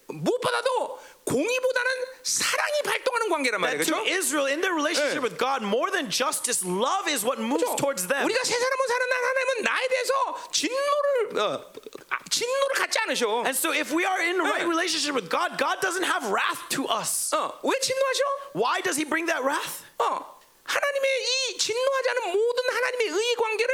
[0.08, 1.92] 무엇보다도 공의보다는
[2.24, 3.84] 사랑이 발동하는 관계란 말이에요.
[3.84, 4.04] 그렇죠?
[4.08, 5.28] Israel, in their relationship 네.
[5.28, 8.24] with God, more than justice, love is what moves towards them.
[8.24, 10.14] 우리가 새 사람을 사는 날 하나님은 나에 대해서
[10.52, 11.08] 진노를
[11.40, 11.72] 어,
[12.10, 13.44] 아, 진노를 갖지 않으셔.
[13.44, 14.72] And so if we are in right 네.
[14.72, 17.36] relationship with God, God doesn't have wrath to us.
[17.36, 18.24] 어, 왜 진노하셔?
[18.56, 19.84] Why does he bring that wrath?
[20.00, 21.08] 어, 하나님의
[21.52, 23.74] 이 진노하지 않은 모든 하나님의 의 관계를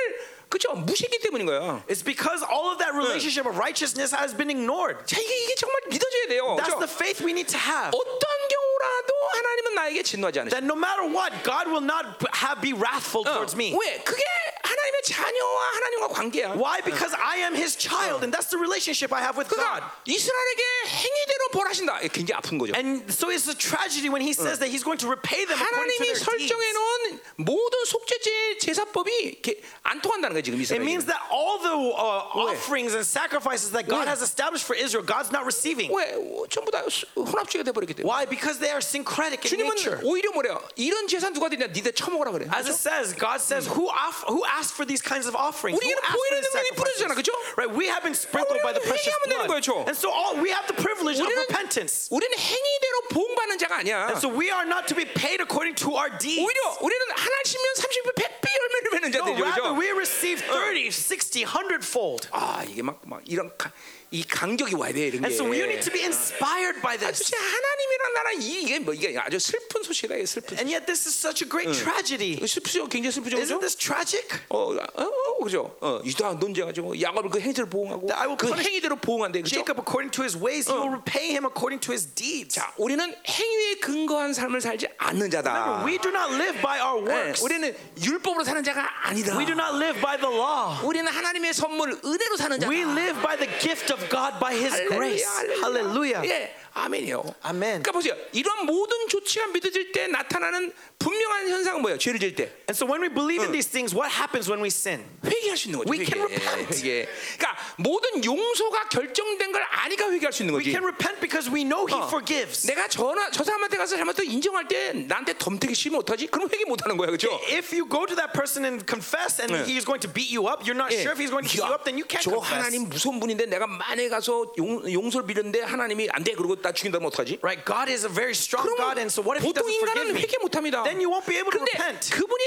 [0.52, 1.84] 그죠 무시했기 때문인 거야.
[1.88, 5.04] It's because all of that relationship of righteousness has been ignored.
[5.04, 6.56] 자 이게 이게 정말 믿어져야 돼요.
[6.56, 6.86] That's 그죠?
[6.86, 7.92] the faith we need to have.
[7.92, 10.56] 어떤 경우라도 하나님은 나에게 진노하지 않으셔.
[10.56, 13.76] That no matter what, God will not have be wrathful towards me.
[13.76, 14.00] 왜?
[14.00, 14.24] 그게
[14.64, 16.48] 하나님의 자녀와 하나님과 관계야.
[16.56, 16.80] Why?
[16.80, 19.60] Because I am his child, and that's the relationship I have with God.
[19.60, 22.00] 그러니까 이스라엘에게 행위대로 벌하신다.
[22.00, 22.72] 이게 굉장히 아픈 거죠.
[22.72, 25.76] And so it's a tragedy when he says that he's going to repay them according
[25.76, 26.24] to 하나님이 their deeds.
[26.24, 31.06] 설정해 놓은 모든 속죄제 제사법이 이렇게 안 통한다는 거야 지금 It means 이스라엘.
[31.06, 34.10] that all the uh, offerings and sacrifices that God 왜?
[34.10, 35.90] has established for Israel, God's not receiving.
[35.94, 38.04] 왜 어, 전부 다 수- 혼합주의가 돼버렸기 때문에.
[38.08, 38.26] Why?
[38.26, 39.98] Because they are syncretic in nature.
[40.02, 40.60] 주님은 오히려 뭐래요?
[40.76, 41.68] 이런 제사 누가 드냐?
[41.68, 42.46] 니들 처먹으라 그래.
[42.52, 45.78] As it says, God says, who, off, who asked for these kinds of offerings?
[45.78, 47.18] Who 우리에게는 asked for 보혈의 these 능력이 뿌려지잖아, sacrifices?
[47.18, 47.32] 그죠?
[47.58, 49.62] Right, we have been sprinkled by the 우리는 precious 회개하면 되는 blood.
[49.62, 49.72] 거죠.
[49.86, 52.08] And so all, we have the privilege of 우리는 repentance.
[52.10, 54.10] 우리는 행위대로 보응받는 자가 아니야.
[54.12, 56.42] And so we are not to be paid according to our deeds.
[56.42, 59.42] 오히려 우리는 하나씩면 30배, 100배 열매를 맺는 No, 자들이죠.
[59.44, 59.78] rather 그죠?
[59.78, 62.28] we receive 30, 60, 100 fold.
[62.32, 63.70] 아 이게 막, 막 이런 가,
[64.13, 65.25] 이 간격이 와야 돼 이런 게.
[65.25, 67.17] And so you need to be inspired by 아, this.
[67.25, 70.55] 진짜 하나님이란 나라 이게 뭐 이게 아주 슬픈 소식이다 이게 슬픈.
[70.59, 72.37] And yet this is such a great tragedy.
[72.45, 73.41] 슬프죠, 굉장히 슬프죠?
[73.41, 74.29] Isn't this tragic?
[74.49, 75.75] 어, 어, 어, 그죠?
[75.81, 76.93] 어, 유다 논쟁하죠.
[77.01, 79.49] 야곱을 그 행위대로 보응하고 That I will 그 행위대로 보응한대, 그죠?
[79.49, 82.53] Jacob according to his ways, he will repay him according to his deeds.
[82.53, 85.49] 자, 우리는 행위에 근거한 삶을 살지 않는 자다.
[85.49, 87.41] Remember, we do not live by our 네, works.
[87.41, 89.33] 우리는 율법으로 사는 자가 아니다.
[89.33, 90.77] We do not live by the law.
[90.85, 92.69] 우리는 하나님의 선물 은혜로 사는 자다.
[92.69, 95.25] We live by the gift of God by his grace.
[95.61, 96.21] Hallelujah.
[96.25, 97.23] 예, 아멘이요.
[97.43, 97.83] 아멘.
[97.83, 98.15] 그러니까 보세요.
[98.31, 101.97] 이런 모든 조치가 믿어질 때 나타나는 분명한 현상은 뭐예요?
[101.99, 102.49] 죄를 질 때.
[102.67, 105.05] And so when we believe in these things, what happens when we sin?
[105.23, 105.91] 회개할 수 있는 거죠.
[105.91, 106.09] We 회개.
[106.09, 106.73] can repent.
[106.73, 107.07] 회개.
[107.37, 110.71] 그러니까 모든 용서가 결정된 걸 아니까 회개할 수 있는 We 거지.
[110.73, 112.07] can repent because we know he 어.
[112.09, 112.65] forgives.
[112.65, 116.27] 내가 전화 저 사람한테 가서 잘못을 인정할 때 나한테 덤태기 싫으면 어떡하지?
[116.27, 117.07] 그럼 회개 못 하는 거야.
[117.13, 117.29] 그렇죠?
[117.53, 119.61] If you go to that person and confess and 네.
[119.69, 121.69] he's going to beat you up, you're not sure if he's going to beat you
[121.69, 122.57] up, then you can't 저 confess.
[122.57, 126.33] 하나님 무서운 분인데 내가 만에 가서 용, 용서를 빌었는데 하나님이 안 돼.
[126.33, 127.38] 그러고 나 죽인다면 어떡하지?
[127.42, 127.64] Right?
[127.64, 130.06] God is a very strong 그러면 God, and so what if he 보통 doesn't forgive
[130.06, 130.22] 인간은 me?
[130.22, 130.82] 회개 못 합니다.
[130.84, 132.10] Then you won't be able to 근데 repent.
[132.14, 132.44] 그분이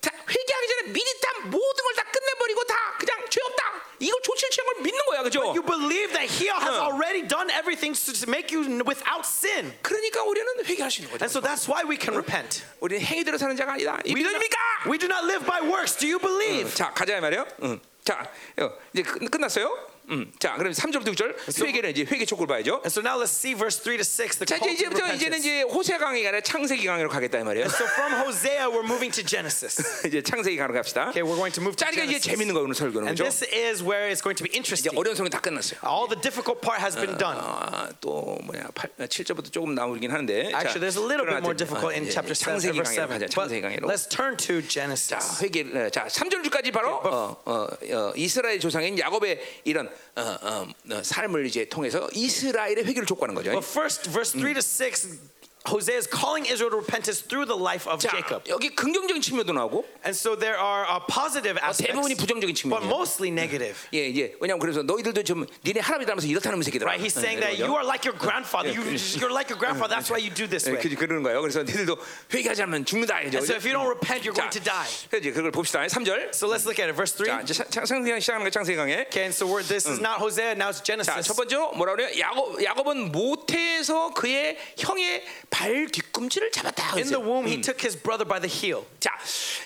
[0.00, 3.62] 다 회개하기 전에 미리 다 모든 걸 다 끝내버리고 다 그냥 죄 없다.
[3.98, 5.42] 이걸 조치를 취한 걸 믿는 거야, 그죠?
[5.50, 6.86] You believe that he has 어.
[6.94, 9.74] already done everything to to make you without sin.
[9.82, 11.26] 그러니까 우리는 회개할 수 있는 거죠.
[11.26, 12.62] And so that's why we can repent.
[12.78, 13.98] 우리는 행위대로 사는 자가 아니다.
[14.06, 14.56] 이 We do, not, 믿습니까?
[14.86, 15.98] we do not live by works.
[15.98, 16.70] Do you believe?
[16.78, 17.44] 자, 가자 이 말이에요.
[17.66, 17.80] 응.
[18.04, 18.22] 자,
[18.62, 19.66] 어, 이제 끝, 끝났어요.
[20.09, 20.31] 음.
[20.39, 22.81] 자, 그럼 3절부터 6절 회개는 이제 회개 촉구를 봐야죠.
[22.83, 24.99] And so now let's see verse 3 to 6, the 자, call 이제 to 이제부터
[25.15, 25.47] 이제는 repentance.
[25.47, 27.67] 이제 호세 강의가 아니라 창세기 강의로 가겠다 이 말이에요.
[27.67, 29.79] So from Hosea, we're moving to Genesis.
[30.07, 31.09] 이제 창세기 강의로 갑시다.
[31.15, 32.29] Okay, we're going to move to 자, 그러니까 이제 Genesis.
[32.29, 33.23] 재밌는 거 오늘 설교는 And 그죠?
[33.31, 34.91] this is where it's going to be 이제 interesting.
[34.99, 35.79] 어려운 설교 다 끝났어요.
[35.87, 37.39] All the difficult part has been done.
[37.39, 41.95] 아, 또 뭐냐 8, 7절부터 조금 나오긴 하는데 Actually, there's a little bit more difficult
[41.95, 43.15] in chapter 7, 창세기 verse 강의로 7.
[43.15, 43.25] 가자.
[43.25, 43.87] But 창세기 강의로.
[43.87, 45.39] let's turn to 자, Genesis.
[45.39, 51.03] 회개 어, 자, 3절까지 바로 어, 어, 어, 이스라엘 조상인 야곱의 이런 어, 어, 어,
[51.03, 53.51] 삶을 이제 통해서 이스라엘의 회개를 촉구하는 거죠.
[53.51, 55.19] But first, verse 3 to 6
[55.65, 58.43] Hosea is calling Israel to repentance through the life of 자, Jacob.
[58.51, 62.89] 여기 긍정적인 측면도 나오고 And so there are uh, positive aspects, 대부분이 부정적인 but 측면이에요.
[62.91, 63.79] mostly negative.
[63.93, 64.35] 예, 예.
[64.41, 66.83] 왜냐면 그래서 너희들도 좀 니네 할아버지 닮아서 이렇다는 새끼들아.
[66.91, 66.99] Right?
[66.99, 68.67] He's saying that you are like your grandfather.
[68.75, 68.83] You,
[69.15, 69.95] you're like your grandfather.
[69.95, 70.83] That's why you do this 예, way.
[70.83, 71.39] 그, 그러는 거예요.
[71.39, 71.95] 그래서 니들도
[72.33, 73.23] 회개하지 않으면 죽는다.
[73.31, 73.39] 이죠.
[73.39, 74.91] And so if you don't repent, you're 자, going to die.
[75.15, 75.79] 이제 그걸 봅시다.
[75.87, 76.35] 3절.
[76.35, 76.95] So let's look at it.
[76.99, 77.23] Verse 3.
[77.23, 79.07] 자, 이제 창세기 시작하는 거 창세기강에.
[79.07, 81.23] Okay, and so we're, this is not Hosea, now it's 자, Genesis.
[81.23, 82.11] 첫 번째로 뭐라 그래요?
[82.19, 86.96] 야곱 야곱은 모태에서 그의 형의 발 뒤꿈치를 잡았다.
[86.96, 87.24] In the 그랬어요.
[87.26, 88.84] womb, he took his brother by the heel.
[89.00, 89.10] 자,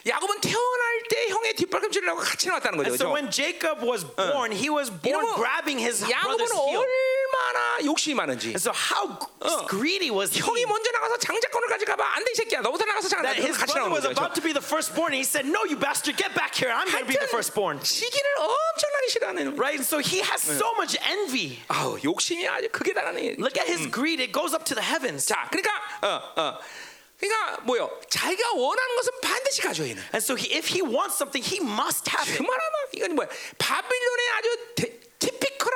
[0.06, 2.90] 야곱은 태어날 때 형의 뒷발꿈치를 하고 같이 나왔다는 거죠.
[2.90, 3.14] And so 그렇죠?
[3.14, 6.80] when Jacob was born, he was born 이러면 grabbing his 야곱은 brother's heel.
[6.82, 8.54] 얼마나 욕심이 많은지.
[8.54, 9.18] And so how
[9.68, 10.40] greedy was he?
[10.40, 13.90] 형이 먼저 나가서 장자권을 가져가봐 안돼 이 새끼야 너부터 나가서 장자 That his 같이 brother
[13.90, 14.18] 나오는 was 거죠.
[14.18, 16.70] about to be the firstborn, and he said, "No, you bastard, get back here!
[16.70, 19.78] I'm going to be the firstborn." 시기를 엄청나 게 싫어하는 Right?
[19.78, 21.62] And so he has so much envy.
[21.68, 23.36] 아우 욕심이 아주 극에 달하네.
[23.38, 25.26] Look at his greed; it goes up to the heavens.
[25.26, 25.70] 자, 그러니까
[26.02, 26.58] 어, 어.
[27.22, 27.88] 그러니까 뭐요?
[28.10, 32.10] 자기가 원하는 것은 반드시 가져야 는 And so he, if he wants something, he must
[32.10, 32.36] have it.
[32.36, 33.28] 그만하면 이건 뭐야?
[33.58, 34.85] 바빌론의 아주 대,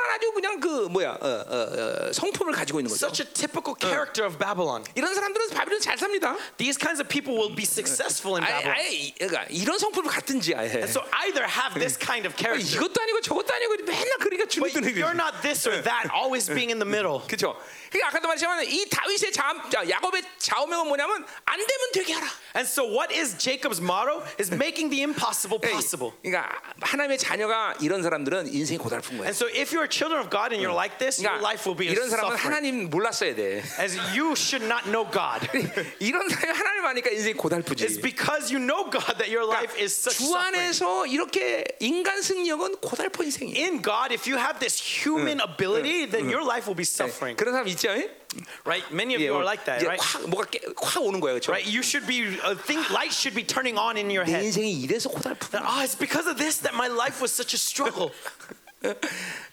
[0.02, 1.18] 티피컬한 아주 그냥 그 뭐야?
[1.22, 3.06] 어, 어, 어, 성품을 가지고 있는 거죠.
[3.08, 4.84] Such a typical character of Babylon.
[4.96, 6.36] 이런 사람들은 바빌론 잘 삽니다.
[6.58, 8.78] These kinds of people will be successful in 아예, Babylon.
[8.78, 10.82] 아예 이- 그러니까 이런 성품을 갖든지 아예.
[10.82, 14.50] And so either have this kind of character, 이것도 아니고 저것도 아니고 맨날 그러니까 but
[14.50, 17.22] 주눅드는 you're not this or that, always being in the middle.
[17.28, 17.56] 그렇죠.
[17.92, 22.28] 그러니까 아까도 말했지만 이 다윗의 자, 자 야곱의 좌우명은 뭐냐면 안 되면 되게 하라.
[22.56, 24.24] And so, what is Jacob's motto?
[24.40, 26.12] Is making the impossible possible.
[26.24, 29.28] 그러니까 하나님의 자녀가 이런 사람들은 인생이 고달픈 거예요.
[29.28, 31.75] And so, if you're children of God and you're like this, your 그러니까 life will
[31.77, 32.47] be 이런 사람은 suffering.
[32.47, 33.63] 하나님 몰랐어야 돼.
[33.79, 35.43] As you should not know God.
[36.01, 38.01] 이런 사람이 하나님 아니까 인생이 It's 고달프지.
[38.03, 40.57] because you know God that your life is such 주 suffering.
[40.57, 43.57] 안에서 이렇게 인간 승력은 고달픈 인생이에요.
[43.67, 47.37] In God, if you have this human ability, then your life will be suffering.
[47.37, 47.91] 그런 사람 있죠?
[48.67, 48.85] Right?
[48.93, 50.03] Many of 예, you are like that, 이제 right?
[50.03, 51.53] 확 뭐가 깨, 확 오는 거예요, 그렇죠?
[51.53, 51.65] Right?
[51.65, 54.45] You should be, uh, think light should be turning on in your 내 head.
[54.45, 57.59] 인생이 이래서 고달픈 That, oh, it's because of this that my life was such a
[57.59, 58.13] struggle.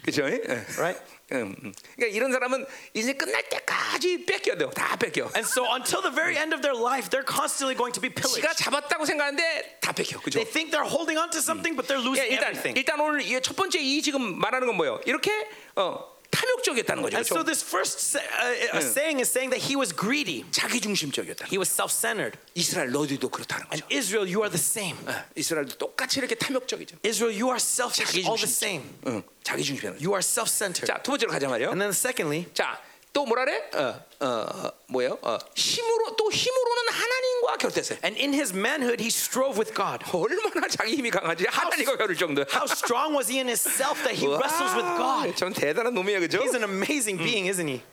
[0.02, 0.24] 그렇죠?
[0.24, 1.00] Right?
[1.32, 1.74] 음, 음.
[1.96, 2.64] 그러니까 이런 사람은
[2.94, 5.30] 인생 끝날 때까지 뺏겨도 다 뺏겨.
[5.36, 8.40] And so until the very end of their life, they're constantly going to be pillaged.
[8.40, 10.40] 지가 잡았다고 생각하는데 다 뺏겨, 그죠?
[10.40, 12.74] They think they're holding on to something, but they're 예, losing 일단 everything.
[12.78, 15.00] 일단 오늘 이첫 번째 이 지금 말하는 건 뭐예요?
[15.04, 15.30] 이렇게
[15.76, 17.17] 어, 탐욕적이었다는 거죠.
[17.17, 17.45] And so 그렇죠?
[17.45, 20.43] this first sa- uh, uh, saying is saying that he was greedy.
[20.49, 21.45] 자기 중심적이었다.
[21.45, 22.39] He was self-centered.
[22.55, 23.93] 이스라엘 너희도 그렇다는 And 거죠.
[23.93, 24.97] Israel, you are the same.
[25.05, 26.97] 어, 이스라엘도 똑같이 이렇게 탐욕적이죠.
[27.05, 28.81] Israel, you are selfish, 자기 all the 중심.
[28.81, 28.83] same.
[29.07, 30.01] 응, 자기 중심이야.
[30.01, 30.87] You are self-centered.
[30.89, 31.69] 자, 두 번째로 가자 말이요.
[31.69, 32.81] And then secondly, 자,
[33.17, 33.69] 또 뭐라 그래?
[33.75, 35.19] 어, 어, 어, 뭐예요?
[35.21, 37.99] 어, 힘으로 또 힘으로는 하나님과 결됐어요.
[38.03, 40.03] and in his manhood, he strove with God.
[40.11, 41.45] 얼마나 자기 힘이 강하지?
[41.47, 42.41] 하나님과 겨룰 정도.
[42.51, 45.35] How strong was he in himself that he wrestles with God?
[45.35, 46.41] 전 대단한 놈이에요, 그죠?
[46.41, 47.83] He's an amazing being, isn't he?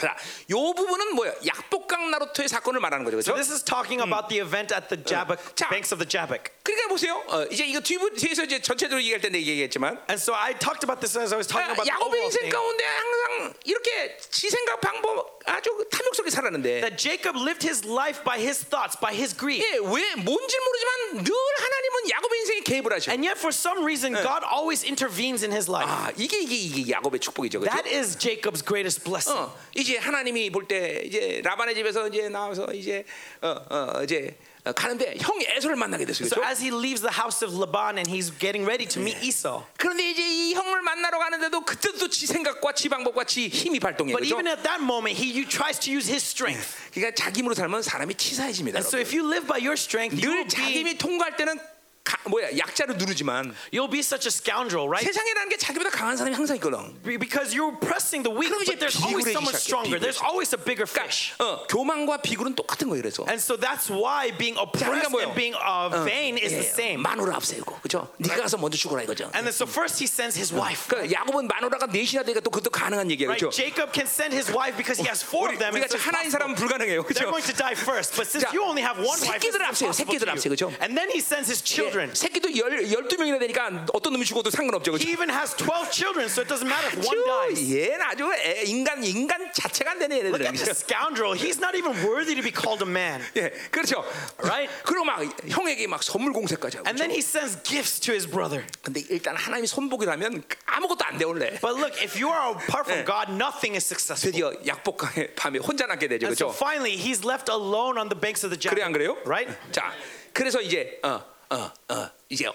[0.00, 0.14] 자,
[0.50, 1.32] 요 부분은 뭐야?
[1.46, 3.36] 약복강 나루토의 사건을 말하는 거죠, So 그렇죠?
[3.40, 5.70] this is talking about the event at the Jabbok, 자.
[5.70, 6.52] banks of the Jabbok.
[6.62, 7.16] 그러니까 보세요.
[7.28, 11.00] 어, 이제 이거 뒤, 뒤에서 이제 전체적으로 얘기할 텐데 얘기했지만 And so I talked about
[11.00, 12.52] this as I was talking about the 야곱의 overall 인생 thing.
[12.52, 18.36] 가운데 항상 이렇게 지 생각 방법 아주 탐욕스럽게 살았는데 That Jacob lived his life by
[18.36, 19.64] his thoughts, by his greed.
[19.64, 23.08] 예, 왜 뭔지 모르지만 늘 하나님은 야곱의 인생에 개입을 하셔.
[23.16, 25.88] And yet, for some reason, God always intervenes in his life.
[25.88, 27.60] 아, 이게 이게 이게 야곱의 축복이죠.
[27.64, 27.72] 그렇죠?
[27.72, 29.38] That is Jacob's greatest blessing.
[29.38, 33.03] 어, 이제 하나님이 볼 때 이제 라반의 집에서 이제 나와서 이제
[33.41, 36.27] 어, 어, 이제 어, 가는데 형 에서를 만나게 됐어요.
[36.27, 36.49] So 그렇죠?
[36.51, 39.65] as he leaves the house of Laban and he's getting ready to meet Esau.
[39.77, 44.15] 그런데 이제 이 형을 만나러 가는데도 그때도 또지 생각과 지 방법과 지 힘이 발동해요.
[44.15, 44.37] But 그렇죠?
[44.37, 46.77] even at that moment, he tries to use his strength.
[46.93, 48.77] 그러니까 자기 힘으로 살면 사람이 치사해집니다.
[48.77, 51.57] And so if you live by your strength, you will 늘 자기 힘이 통과할 때는
[52.06, 55.02] 가, 뭐야 약자로 누르지만 you'll be such a scoundrel, right?
[55.02, 56.94] 세상이라는 게 자기보다 강한 사람이 항상 있거든.
[57.02, 59.98] Be- Because you're pressing the weak, 그럼 이제 but there's always 비굴해지기 someone 시작해, stronger.
[59.98, 60.30] There's 비굴해져.
[60.30, 61.34] always a bigger fish.
[61.42, 63.02] 어, 교만과 비굴은 똑같은 거예요.
[63.02, 65.26] 그래서 And so that's why being oppressed 뭐예요?
[65.26, 67.02] and being uh, vain is the 예, same.
[67.02, 68.06] 마누라 앞세우고 그죠?
[68.22, 69.26] 네가 가서 먼저 죽어라 이거죠.
[69.34, 70.86] And then so first he sends his wife.
[70.86, 73.34] 그 야곱은 마누라가 넷이나 되니까 또 그것도 가능한 얘기예요.
[73.34, 73.42] Right?
[73.42, 73.50] 그렇죠?
[73.50, 75.74] Jacob can send his wife because he has four 우리, of them.
[75.74, 76.38] 우리가 and so it's 하나인 possible.
[76.38, 77.02] 사람은 불가능해요.
[77.02, 77.34] They're 그렇죠?
[77.34, 78.14] going to die first.
[78.14, 79.90] But since 자, you only have one wife, it's 새끼들 앞세요.
[79.90, 80.54] impossible 새끼들 to 앞세, you.
[80.54, 80.70] 그죠?
[80.78, 81.58] And then he sends his
[81.90, 82.10] children.
[82.10, 84.92] 예, 새끼도 열, 12명이나 되니까 어떤 놈이 죽어도 상관없죠.
[84.92, 85.02] 그렇죠?
[85.02, 87.66] He even has 12 children, so it doesn't matter if one 아주 dies.
[87.74, 90.46] 얘는 아주 애- 인간 인간 자체가 안 되네 Look 얘네들은.
[90.46, 91.34] at this scoundrel.
[91.34, 93.20] He's not even worthy to be called a man.
[93.36, 94.04] 예, 그렇죠.
[94.38, 94.70] Right?
[94.84, 95.20] 그리고 막
[95.50, 96.86] 형에게 막 선물 공세까지 하고.
[96.86, 98.62] And then he sends gifts to his brother.
[98.82, 101.58] 근데 일단 하나님이 손복이라면 아무것도 안 돼 원래.
[101.60, 104.30] But look, if you are apart from God, nothing is successful.
[104.30, 106.54] 드디어 약복강의 밤에 혼자 남게 되죠, And so 그렇죠?
[106.54, 108.94] finally, he's left alone on the banks of the 그래 안 Jabbok.
[108.94, 109.10] 그래요?
[109.26, 109.50] Right?
[109.72, 109.90] 자,
[110.32, 112.49] 그래서 이제 어, 어, 어, 이제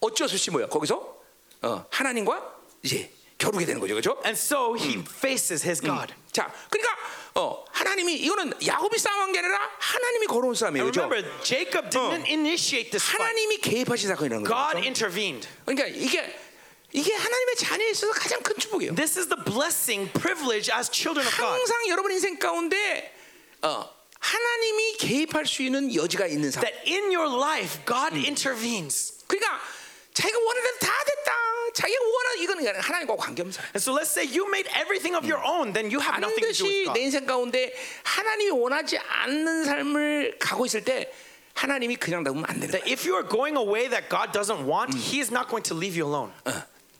[0.00, 0.66] 어쩔 수 없이 뭐야?
[0.68, 1.16] 거기서
[1.62, 4.20] 어, 하나님과 이제 겨루게 되는 거죠, 그렇죠?
[4.24, 6.12] And so he faces his God.
[6.32, 6.96] 자, 그러니까
[7.34, 10.84] 어 하나님이 이거는 야곱이 싸움한 게 아니라 하나님이 걸어온 싸움이에요.
[10.84, 11.02] 그렇죠?
[11.02, 13.22] remember, Jacob didn't initiate this fight.
[13.22, 14.54] 하나님이 개입하신 사건이라는 거죠.
[14.54, 15.48] God intervened.
[15.64, 16.34] 그러니까 이게
[16.92, 18.94] 이게 하나님의 자녀에 있어서 가장 큰 축복이에요.
[18.94, 21.52] This is the blessing, privilege as children of God.
[21.52, 23.12] 항상 여러분 인생 가운데
[23.62, 23.95] 어,
[24.25, 26.69] 하나님이 개입할 수 있는 여지가 있는 사람.
[26.69, 29.25] That in your life, God intervenes.
[29.27, 29.59] 그러니까
[30.13, 31.31] 자기가 원하는 대로 다 됐다.
[31.73, 33.67] 자기가 원하는 이거는 하나님과 관계없는 사람.
[33.73, 36.53] And so let's say you made everything of your own, then you have nothing to
[36.53, 36.99] do 반드시 with 내 God.
[36.99, 37.73] 인생 가운데
[38.03, 41.11] 하나님이 원하지 않는 삶을 가고 있을 때
[41.53, 42.79] 하나님이 그냥 놔두면 안 되는 거야.
[42.79, 45.63] That if you are going a way that God doesn't want, He is not going
[45.69, 46.31] to leave you alone.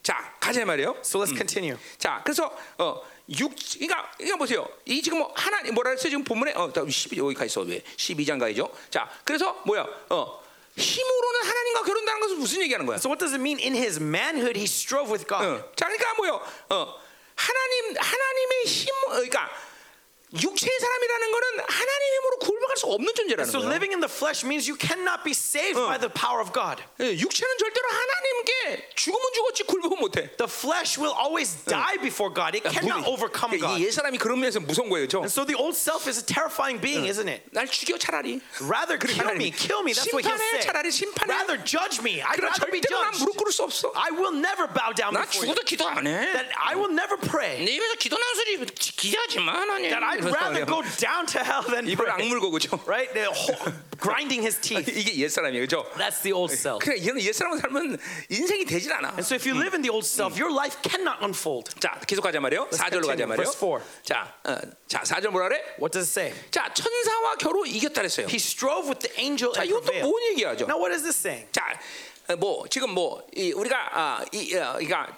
[0.02, 0.98] 자, 가자 말이에요.
[1.04, 1.78] So let's continue.
[2.00, 2.50] 자, 그래서
[2.80, 4.69] 어, 육, 그러니까 이거 보세요.
[4.85, 6.11] 이 지금 뭐 하나님 뭐라 그랬어요?
[6.11, 7.83] 지금 본문에 어, 12 여기 가 있어 왜?
[7.97, 8.71] 12장 가이죠.
[8.89, 9.85] 자, 그래서 뭐야?
[10.11, 10.43] 어,
[10.77, 12.97] 힘으로는 하나님과 결혼다는 것은 무슨 얘기하는 거야?
[12.97, 13.59] So what does it mean?
[13.59, 15.45] In His manhood, He strove with God.
[15.45, 16.41] 어, 자, 그러니까 뭐요?
[16.71, 17.01] 어,
[17.35, 19.51] 하나님 하나님의 힘, 어, 그러니까
[20.32, 23.68] 육체의 사람이라는 거는 하나님의 힘으로 구원받을 수 없는 존재라는 So 거예요.
[23.68, 26.80] living in the flesh means you cannot be saved by the power of God.
[27.04, 30.32] 예, 육체는 절대로 하나님께 죽으면 죽었지 굴복은 못해.
[30.40, 32.56] The flesh will always die before God.
[32.56, 33.76] It cannot overcome God.
[33.76, 35.20] 이옛 사람이 그런 면에서 무서운 거예요, 그렇죠?
[35.20, 37.44] And so the old self is a terrifying being, isn't it?
[37.52, 38.40] 날 죽여 차라리.
[38.64, 39.92] Rather kill 하나님이 me, kill me.
[39.92, 40.64] That's what he'll 심판해, say.
[40.64, 41.28] 차라리 심판해.
[41.28, 42.24] Rather judge me.
[42.24, 43.20] I'd 그러나 rather be 절대로 난 judged.
[43.20, 43.92] 무릎 꿇을 수 없어.
[44.00, 45.52] I will never bow down 나 before you.
[45.52, 46.32] 죽어도 기도 안 해.
[46.32, 47.60] That I will never pray.
[47.68, 49.92] 내 입에서 기도 나는 소리 기대하지 마, 하나님.
[49.92, 52.13] That I'd rather go down to hell than 입을 pray.
[52.25, 52.79] 악물고 그죠?
[52.87, 53.13] Right?
[53.13, 54.89] They're whole- grinding his teeth.
[54.89, 55.85] 이게 옛 사람이에요, 그죠?
[55.97, 56.79] That's the old self.
[56.85, 57.99] 그래, 이런 옛 사람 살면
[58.31, 59.17] 인생이 되질 않아.
[59.17, 61.73] And so if you live in the old self, your life cannot unfold.
[61.81, 62.69] 자, 계속 가자 말이요.
[62.71, 63.27] 4절로 가자.
[63.27, 63.37] 말이요.
[63.37, 63.83] Verse four.
[64.03, 64.57] 자, 어,
[64.87, 65.63] 자, 4절 뭐라 그래?
[65.81, 66.33] What does it say?
[66.51, 68.27] 자, 천사와 겨루 이겼다 그랬어요.
[68.29, 70.09] He strove with the angel 자, and 이것도 prevailed.
[70.09, 70.67] 뭔 얘기하죠?
[70.69, 71.49] Now what is this saying?
[71.53, 71.63] 자,
[72.29, 75.09] 어, 뭐 지금 뭐 이, 우리가 아, 이, 어, 그러니까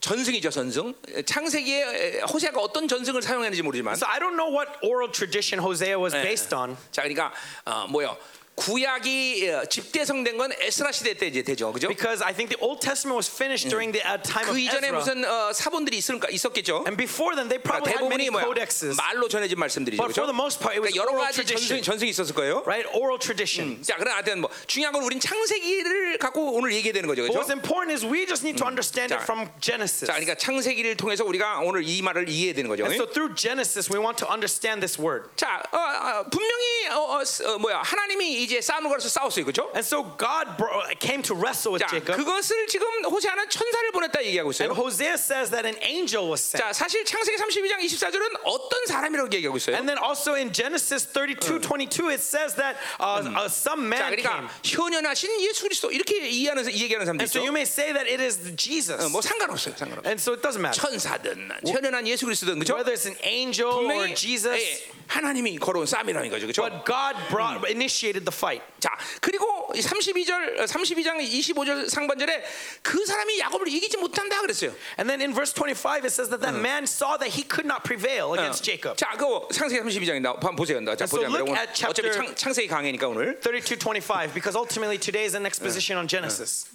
[0.00, 0.94] 전승이죠, 전승.
[1.26, 5.98] 창세기에 에, 호세아가 어떤 전승을 사용했는지 모르지만 So I don't know what oral tradition Hosea
[5.98, 6.76] was based on.
[6.92, 7.32] 자, 그러니까
[7.64, 8.16] 어, 뭐요?
[8.58, 11.86] 구약이 어, 집대성된 건 에스라 시대 때 이제 되죠, 그죠?
[11.88, 14.88] Because I think the Old Testament was finished during the uh, time of 그 이전에
[14.90, 14.98] Ezra.
[14.98, 16.82] 무슨 어, 사본들이 있을까 있었겠죠.
[16.90, 18.42] And before then, they 그러니까 probably had many 뭐야?
[18.44, 18.96] codexes.
[18.98, 20.26] 말로 전해진 말씀들이죠, But for 그죠?
[20.26, 21.82] the most part, it was 그러니까 여러 oral 가지 전승, tradition.
[21.86, 22.66] 전승이 있었을 거예요.
[22.66, 22.84] Right?
[22.92, 23.78] Oral tradition.
[23.86, 27.46] 자, 그러나 하여튼 뭐 중요한 건 우린 창세기를 갖고 오늘 얘기해야 되는 거죠, But what's
[27.46, 27.56] 그죠?
[27.62, 30.10] important is we just need to understand 자, it from Genesis.
[30.10, 32.82] 자, 그러니까 창세기를 통해서 우리가 오늘 이 말을 이해해야 되는 거죠.
[32.84, 35.30] And so through Genesis, we want to understand this word.
[35.36, 39.45] 자, 어, 어, 분명히 어, 어, 스- 어, 뭐야 하나님이 이 제 싸움을 걸어서 싸웠어요,
[39.45, 39.69] 그렇죠?
[39.75, 42.15] And so God bro- came to wrestle with 자, Jacob.
[42.15, 44.71] 그것을 지금 호세아는 천사를 보냈다 얘기하고 And 있어요.
[44.73, 46.61] Hosea says that an angel was sent.
[46.63, 49.75] 자, 사실 창세기 32장 24절은 어떤 사람이라고 얘기하고 있어요.
[49.75, 54.15] And then also in Genesis 32, 22, it says that uh, uh, some 자, man
[54.15, 54.23] came.
[54.23, 57.43] 그러니까 현현하신 예수 그리스도 이렇게 이해하는 얘기하는 사람도 And so 있어.
[57.43, 58.97] you may say that it is Jesus.
[59.03, 60.07] 어, 뭐 상관없어요, 상관없어요.
[60.07, 60.79] And so it doesn't matter.
[60.79, 62.75] 천사든 현현한 예수 그리스도든 그렇죠?
[62.75, 66.61] Whether it's an angel or 분명히 Jesus, 예, 하나님이 걸어온 싸움이라는 거죠, 그렇죠?
[66.63, 68.62] but God brought, initiated the fight.
[68.78, 72.44] 자, 그리고 32절, 32장 25절 상반절에
[72.82, 74.70] 그 사람이 야곱을 이기지 못한다 그랬어요.
[74.98, 77.82] And then in verse 25, it says that that man saw that he could not
[77.82, 78.96] prevail against Jacob.
[78.96, 80.38] 자, 그 창세기 32장인다.
[80.38, 80.78] 한번 보세요.
[80.96, 81.66] 자, so 보자.
[81.74, 86.06] chapter- 어차피 창, 창세기 강해니까 오늘 32, 25, because ultimately today is an exposition on
[86.06, 86.70] Genesis.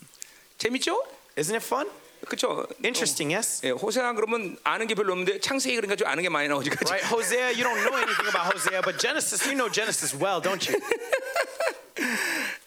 [0.60, 1.00] 재밌죠?
[1.38, 1.88] Isn't it fun?
[2.26, 2.68] 그렇죠?
[2.84, 3.62] Interesting, yes?
[3.64, 6.48] 예, 호세아 그러면 아는 게 별로 없는데 창세기 그러니까 좀 아는 게 많이.
[6.48, 6.86] 그렇죠?
[6.90, 7.06] Right?
[7.08, 10.80] Hosea, you don't know anything about Hosea, but Genesis, you know Genesis well, don't you?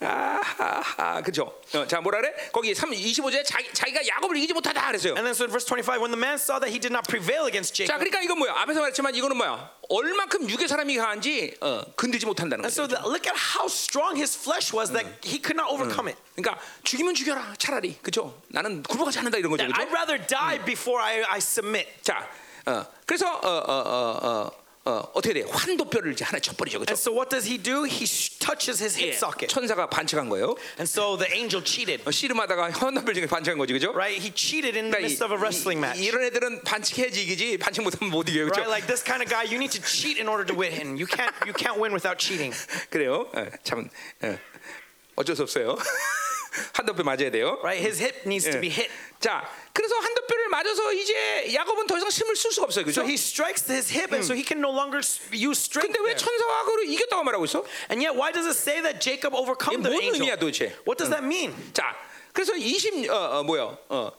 [0.00, 1.58] 아, 아, 아, 그렇죠.
[1.74, 2.32] 어, 자, 뭐라 그래?
[2.52, 5.14] 거기 3 25절에 자기 자기가 야곱을 이기지 못하다 그랬어요.
[5.14, 7.46] And then so in verse 25, when the man saw that he did not prevail
[7.46, 8.52] against 자, Jacob, 그러니까 이건 뭐야?
[8.62, 9.70] 앞에서 말했지만 이거는 뭐야?
[9.88, 12.96] 얼만큼 육의 사람이 강한지 어, 건들지 못한다는 and so 거죠.
[12.96, 16.18] the, look at how strong his flesh was that he could not overcome it.
[16.36, 18.40] 그러니까 죽이면 죽여라 차라리 그죠?
[18.48, 19.74] 나는 굴복하지 않는다 이런 거죠, 그죠?
[19.80, 21.88] I'd rather die before I, I submit.
[22.02, 22.28] 자,
[22.66, 25.42] 어, 그래서 어, 어, 어, 어, 어, 어떻게 돼?
[25.50, 26.92] 환도뼈를 이제 하나 쳐버리죠, 그죠?
[26.92, 27.82] And so what does he do?
[27.82, 28.06] He
[28.38, 29.48] touches his hip 예, socket.
[29.52, 30.54] 천사가 반칙한 거예요.
[30.78, 32.06] And so the angel cheated.
[32.06, 33.90] 어, 씨름하다가 환도뼈 중에 반칙한 거지, 그죠?
[33.90, 34.22] Right?
[34.22, 35.98] He cheated in the midst of a wrestling match.
[35.98, 38.62] 이, 런 애들은 반칙해야지 이기지 반칙 못하면 못 이겨요, 그죠?
[38.62, 38.70] Right?
[38.70, 40.94] Like this kind of guy, you need to cheat in order to win.
[40.94, 42.54] You can't you can't win without cheating.
[42.88, 43.26] 그래요.
[43.34, 43.90] 어, 참
[44.22, 44.38] 어,
[45.16, 45.74] 어쩔 수 없어요.
[46.78, 47.58] 한도뼈 맞아야 돼요.
[47.62, 47.82] Right?
[47.82, 48.88] His hip needs to be hit.
[49.18, 49.42] 자,
[49.76, 53.02] 그래서 한도뼈를 맞아서 이제 야곱은 더 이상 힘을 쓸 수가 없어요, 그죠?
[53.02, 55.04] So he strikes his hip and so he can no longer
[55.36, 55.92] use strength.
[55.92, 56.24] 근데 왜 there.
[56.24, 57.62] 천사와 그를 이겼다고 말하고 있어?
[57.92, 60.40] And yet why does it say that Jacob overcome 이게 the 뭔 의미야 angel?
[60.40, 60.72] 도대체?
[60.88, 61.52] What does that mean?
[61.74, 61.92] 자,
[62.32, 63.76] 그래서 20 어, 어 뭐야?
[63.90, 64.12] 어.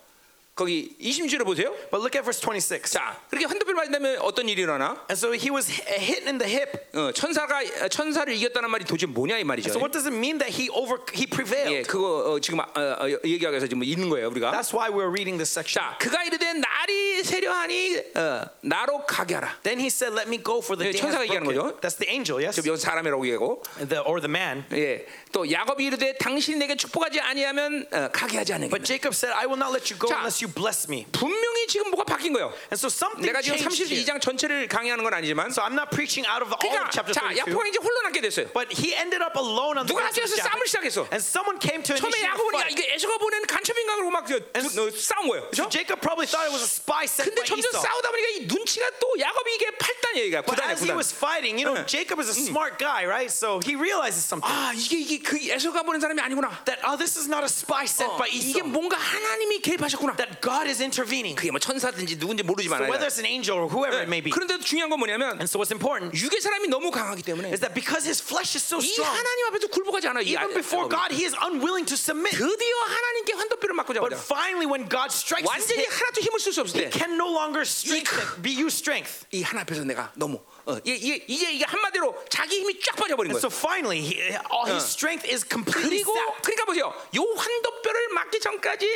[0.56, 1.72] 거기 26절을 보세요.
[1.90, 2.84] But look at verse 26.
[2.92, 5.00] 자, 그렇게 환도뼈를 맞은 다음에 어떤 일이 일어나?
[5.08, 6.76] And so he was hi- hit in the hip.
[6.92, 9.70] 어, 천사가 어, 천사를 이겼다는 말이 도대체 뭐냐 이 말이죠.
[9.72, 11.88] So what does it mean that he over he 예, prevailed?
[11.88, 14.52] 그거 어, 지금 어, 어, 얘기하기 위해서 지금 있는 거예요, 우리가.
[14.52, 15.80] That's why we're reading this section.
[15.80, 19.56] 자, 그가 이르되 날이 세려하니 어, 나로 가게 하라.
[19.64, 21.80] Then he said, "Let me go for the 예, day has 천사가 얘기하는 broken." 거죠.
[21.80, 23.62] That's the angel, yes, 지금 여기 사람이라고 얘기하고.
[23.88, 24.68] the, or the man.
[24.76, 25.08] 예.
[25.37, 28.73] 또 야곱이 이르되 당신이 내게 축복하지 아니하면 어, 가게 하지 않으겠다.
[28.73, 30.17] But Jacob said, "I will not let you go 자.
[30.17, 32.49] unless you bless me." 분명히 지금 뭐가 바뀐 거예요.
[32.73, 34.01] And so something 내가 지금 changed here.
[34.01, 37.13] 32장 전체를 강의하는 건 아니지만 So I'm not preaching out of all 그러니까 of chapter
[37.13, 37.53] 자, 32.
[37.53, 38.49] 야포가 이제 홀로 남게 됐어요.
[38.49, 40.65] But he ended up alone on the 누가 앞에서 싸움을.
[40.65, 41.05] 시작했어.
[41.13, 42.73] And someone came to 처음에 initiate a 야곱은 야 fight.
[42.73, 45.53] 이게 에서가 보낸 간첩인가 그러고 막 저, And 두- 어, 싸운 거예요.
[45.53, 45.69] So 그렇죠?
[45.69, 47.85] Jacob probably thought it was a spy sent 근데 by 점점 Esau.
[47.85, 50.97] 싸우다 보니까 이 눈치가 또 야곱이 이게 8단이야 이게 But 9단이야 as he 9단.
[50.97, 51.85] was fighting, you know, 응.
[51.85, 53.29] Jacob is a smart guy, right?
[53.29, 54.41] So he realizes something.
[54.41, 56.63] 아 이게 이게 그 에서가 보낸 사람이 아니구나.
[56.63, 58.67] That, oh, this is not a spy sent 어, by 이게 Esau.
[58.71, 60.15] 뭔가 하나님이 개입하셨구나.
[60.15, 61.35] That God is intervening.
[61.35, 64.31] 그게 뭐 천사든지 누군지 모르지만 So whether it's an angel or whoever it may be.
[64.31, 67.75] 그런데도 중요한 건 뭐냐면 And so what's important 육의 사람이 너무 강하기 때문에 is that
[67.75, 70.21] because his flesh is so 이 strong, 하나님 앞에서 굴복하지 않아.
[70.23, 70.95] 이 even 아- before 야곱이.
[70.95, 72.31] God, he is unwilling to submit.
[72.31, 74.23] 드디어 하나님께 환도뼈를 맞고 But 자보자.
[74.23, 76.95] finally, when God strikes his 완전히 hip, 하나도 힘을 쓸 수 없을 he 때.
[76.95, 79.27] can no longer strengthen, be use strength.
[79.35, 83.32] 이 하나 앞에서 내가 너무 어, 이게, 이게, 이게 이게 한마디로 자기 힘이 쫙 빠져버린
[83.32, 83.40] And 거예요.
[83.40, 84.14] so finally, he,
[84.52, 86.42] all his strength is completely 그리고 sapped.
[86.42, 86.94] 그러니까 보세요.
[87.16, 88.86] 요 환도뼈를 맞기 전까지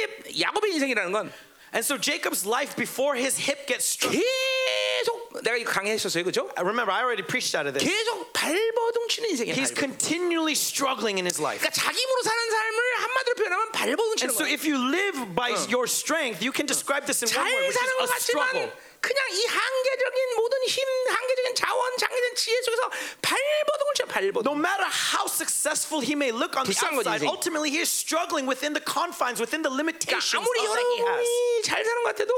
[0.40, 1.32] 야곱의 인생이라는 건
[1.74, 4.14] And so Jacob's life before his hip gets struck.
[4.16, 6.48] 계속 내가 이거 강의했었어요, 그죠?
[6.56, 7.82] Remember, I already preached out of this.
[7.84, 9.54] 계속 발버둥치는 인생이에요.
[9.54, 9.98] He's 발버둥.
[9.98, 11.60] continually struggling in his life.
[11.60, 14.54] 그러니까 자기 힘으로 사는 삶을 한마디로 표현하면 And 발버둥치는 so 거예요.
[14.54, 17.76] if you live by your strength, you can describe this in one 잘 word, which
[17.76, 18.70] 사는 것 is a struggle.
[19.00, 22.90] 같지만 그냥 이 한계적인 모든 힘, 한계적인 자원, 한계적인 지혜 속에서
[23.22, 24.52] 발버둥을 쳐 발버둥.
[24.52, 27.30] No matter how successful he may look on the 불쌍한 거지, outside, 인생이.
[27.30, 30.98] ultimately he is struggling within the confines, within the 그러니까 limitations of 아무리 that he
[31.06, 31.06] has.
[31.06, 32.32] 여러분이 잘 사는 것 같아도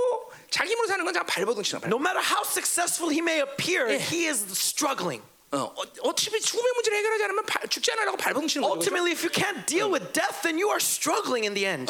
[0.50, 1.88] 자기 힘으로 사는 건 그냥 발버둥치는 거야.
[1.88, 4.02] No matter how successful he may appear, Yeah.
[4.04, 5.22] he is struggling.
[5.52, 8.76] 어, 어, 어차피 죽음의 문제를 해결하지 않으면 발- 죽지 않으라고 발버둥치는 거죠.
[8.76, 11.88] Ultimately, if you can't deal with death, then you are struggling in the end.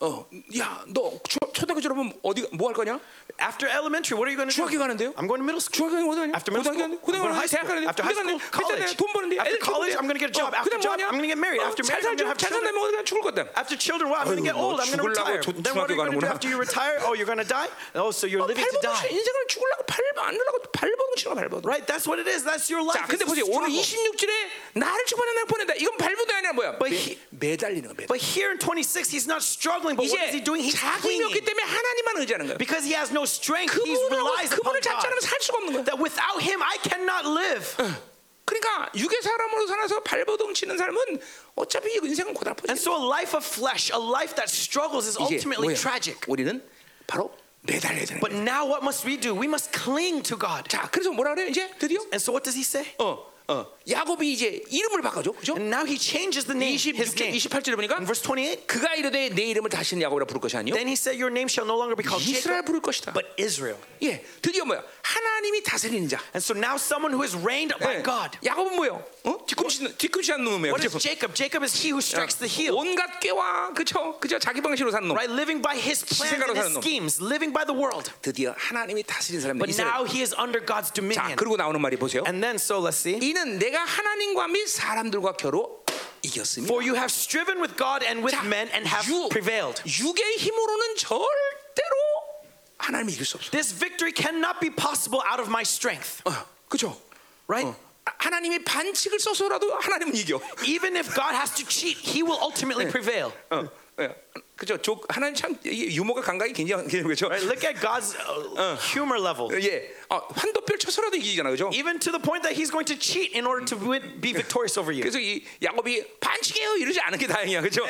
[0.00, 0.24] 어,
[0.56, 2.96] 야, 너 초- 초등학교 졸업하면 어디 뭐 할 거냐?
[3.36, 4.64] After elementary, what are you going to do?
[4.64, 5.12] 중학교 가는데요?
[5.20, 5.84] I'm going to middle school.
[5.92, 6.32] 중학교 어디 가냐?
[6.32, 7.04] After middle 고등학교 school, 가는데?
[7.04, 7.52] 고등학교 I'm going to high 가는데?
[7.52, 7.76] 대학 school.
[7.76, 7.92] 가는데?
[7.92, 8.72] After high 군대 school, 가는데?
[8.72, 8.96] college.
[8.96, 9.34] 돈 버는데?
[9.36, 10.00] After 애들 college, 키우는데?
[10.00, 10.48] I'm going to get a job.
[10.48, 11.04] 어, After 그다음 뭐 job, 하냐?
[11.12, 11.60] I'm going to get married.
[11.60, 12.24] 어, After 잘 marriage, I'm 살죠.
[12.24, 12.72] going to have 잘 children.
[12.72, 13.38] 살면 어디가 죽을 거다.
[13.60, 14.20] After children, what?
[14.24, 14.80] I'm going to get 아유, 뭐 old.
[14.80, 15.42] I'm going to 죽으려고 retire.
[15.44, 16.96] 초- Then what are you going to do 중학교 after you retire?
[17.04, 17.68] Oh, you're going to die?
[18.00, 19.12] Oh, so you're living to 발버둥치 die.
[19.12, 21.66] 인생을 죽으려고 발안 누라고 발버둥치는 거야, 발버둥.
[21.68, 21.84] Right?
[21.84, 22.46] That's what it is.
[22.46, 22.97] That's your life.
[22.99, 23.45] 자, 근데 보세요.
[23.47, 23.79] 오늘 struggle.
[23.79, 24.31] 26절에
[24.79, 25.73] 나를 축복하는 날 보낸다.
[25.75, 26.77] 이건 발버둥이 아니라 뭐야?
[26.77, 27.87] But 매, he- 매달리는.
[27.95, 28.07] 매달.
[28.07, 29.95] But here in 26, he's not struggling.
[29.95, 30.59] But what is he doing?
[30.63, 31.45] He's 자기 없기 clinging.
[31.45, 32.57] 때문에 하나님만 의지하는 거야.
[32.57, 35.07] Because he has no strength, he relies upon 그분을 잡지 God.
[35.07, 35.83] 않으면 살 수가 없는 거야.
[35.87, 37.65] That without him, I cannot live.
[38.45, 41.21] 그러니까 육의 사람으로 살아서 발버둥 치는 삶은
[41.55, 42.65] 어차피 이 인생은 고달퍼지.
[42.71, 46.17] And so a life of flesh, a life that struggles is ultimately tragic.
[46.27, 46.61] 우리는
[47.05, 47.29] 바로
[47.62, 48.42] 매달려야 되는 But 거야.
[48.42, 49.34] now what must we do?
[49.34, 50.68] We must cling to God.
[50.68, 51.48] 자, 그래서 뭐라 그래?
[51.48, 52.94] 이제 드디어 And so what does he say?
[52.98, 55.53] 어, 어, 야곱이 이제 이름을 바꿔줘, 그죠?
[55.57, 57.37] And now he changes the name, his 26절, name.
[57.37, 60.85] 28절에 보니까 In verse 28, 그가 이르되 내 이름을 다시는 야곱이라 부를 것이 아니요 then
[60.87, 63.13] he said, Your name shall no longer be called 이스라엘 Jacob, 부를 것이다.
[63.13, 63.81] but Israel.
[64.03, 64.83] 예, 드디어 뭐야?
[65.01, 66.21] 하나님이 다스리는 자.
[66.37, 68.37] And so now someone who is reigned by 예, God.
[68.45, 69.01] 야곱은 뭐요?
[69.25, 69.45] 어?
[69.47, 70.69] 뒤꿈치 뒤꿈치 하는 놈이에요.
[70.77, 70.93] What is?
[71.01, 71.33] Jacob?
[71.33, 72.77] Jacob is he who strikes the heel.
[72.77, 74.19] 온갖 꾀와 그죠?
[74.21, 74.37] 그죠?
[74.37, 75.17] 자기 방식으로 사는 놈.
[75.17, 75.33] Right?
[75.33, 76.81] Living by his plans and his 놈.
[76.85, 78.13] schemes, living by the world.
[78.21, 81.33] 드디어 하나님이 다스리는 사람이 But now he is under God's 자, dominion.
[81.35, 82.21] 그리고 나오는 말이 보세요.
[82.29, 83.17] And then, so let's see.
[83.38, 85.82] 이는 내가 하나님과 및 사람들과 겨루
[86.22, 86.72] 이겼습니다.
[86.72, 89.82] For you have striven with God and with 자, men and have 육, prevailed.
[89.86, 91.96] 육의 힘으로는 절대로
[92.78, 93.50] 하나님이 이길 수 없어.
[93.50, 96.22] This victory cannot be possible out of my strength.
[96.24, 96.32] 어,
[96.68, 96.96] 그죠?
[97.46, 97.68] Right?
[97.68, 97.76] 어,
[98.18, 100.40] 하나님이 반칙을 써서라도 하나님은 이겨.
[100.64, 103.32] Even if God has to cheat, he will ultimately prevail.
[103.50, 103.77] 어, 예.
[104.55, 104.77] 그죠?
[104.77, 107.27] 조, 하나님 참 유머가 감각이 굉장히 그죠?
[107.27, 107.47] Right?
[107.47, 108.15] Look at God's
[108.57, 109.47] uh, humor level.
[109.63, 111.69] 예, 어, 환도뼈를 쳐서라도 이기잖아, 그죠?
[111.73, 114.77] Even to the point that he's going to cheat in order to win, be victorious
[114.77, 115.01] over you.
[115.01, 117.85] 그래서 이 야곱이 반칙이에요 이러지 않은 게 다행이야, 그죠?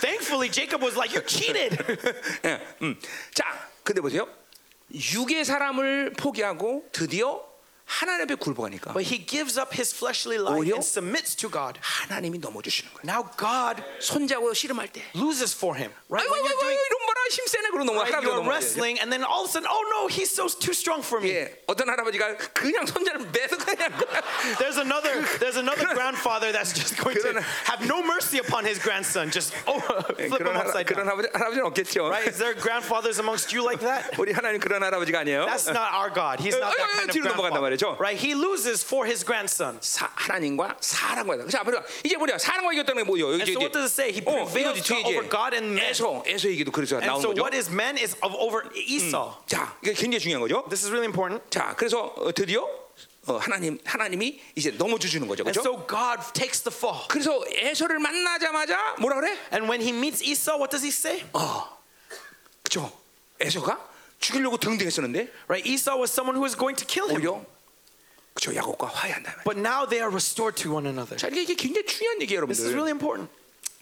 [0.00, 1.76] Thankfully, Jacob was like, You cheated.
[2.44, 2.98] 예, 음.
[3.32, 3.44] 자,
[3.82, 4.28] 근데 보세요.
[4.92, 7.49] 육의 사람을 포기하고 드디어
[7.89, 11.77] 하나님 앞에 굴복하니까 But he gives up his fleshly life 오히려 and submits to God.
[12.09, 13.05] 하나님이 넘어주시는 거예요.
[13.05, 15.93] Now God 손잡고 씨름할 때, loses for him.
[16.09, 16.25] Right?
[16.25, 18.49] 아이고, When 아이고, you're doing 아이고, 이런 봐라 힘세네 그러고 넘어 right, 할아버지가 you're 넘어.
[18.49, 21.29] wrestling, and then all of a sudden, oh no, he's so too strong for me.
[21.29, 23.93] 예, 어떤 할아버지가 그냥 손자를 매서 그냥
[24.57, 28.81] There's another there's another grandfather that's just going to 그런- have no mercy upon his
[28.81, 29.29] grandson.
[29.29, 29.77] Just oh,
[30.17, 31.13] flip him 그런 할아, upside 그런 down.
[31.13, 32.09] 할아버지, 할아버지는 없겠죠.
[32.09, 32.25] Right?
[32.25, 34.09] Is there grandfathers amongst you like that?
[34.17, 35.45] 우리 하나님 그런 할아버지가 아니에요.
[35.45, 36.41] That's not our God.
[36.41, 37.21] He's not that kind of 뒤
[37.80, 37.96] Grandfather.
[38.00, 38.16] Right?
[38.16, 39.78] He loses for his grandson.
[39.80, 41.82] 사, 하나님과 사람과 자, 보자.
[42.04, 42.38] 이제 보자.
[42.38, 43.32] 사람과 이겼다는 게 뭐예요?
[43.32, 44.12] And so what does it say?
[44.12, 45.90] He prevailed 뒤에 over God and men.
[45.90, 47.42] 에서 에서 얘기도 그래서 And 나오는 So 거죠.
[47.42, 49.34] what is men is of over Esau.
[49.46, 50.62] 자, 이게 굉장히 중요한 거죠.
[50.68, 51.42] This is really important.
[51.50, 52.68] 자, 그래서 어, 드디어
[53.26, 55.44] 어, 하나님 하나님이 이제 넘어져 주는 거죠.
[55.44, 55.60] 그렇죠?
[55.60, 57.06] so God takes the fall.
[57.08, 59.36] 그래서 에서를 만나자마자 뭐라 그래?
[59.52, 61.24] And when he meets Esau, what does he say?
[62.62, 62.90] 그죠?
[63.40, 63.78] 에서가
[64.20, 65.64] 죽이려고 등등했었는데 Right?
[65.66, 67.16] Esau was someone who was going to kill him.
[67.20, 67.44] 오히려
[68.33, 68.53] 그죠?
[68.55, 69.31] 야곱과 화해한다.
[69.31, 69.43] 말이에요.
[69.45, 71.15] But now they are restored to one another.
[71.17, 72.75] 자, 이게, 이게 굉장히 중요한 얘기예요, This is 여러분들.
[72.75, 73.31] really important.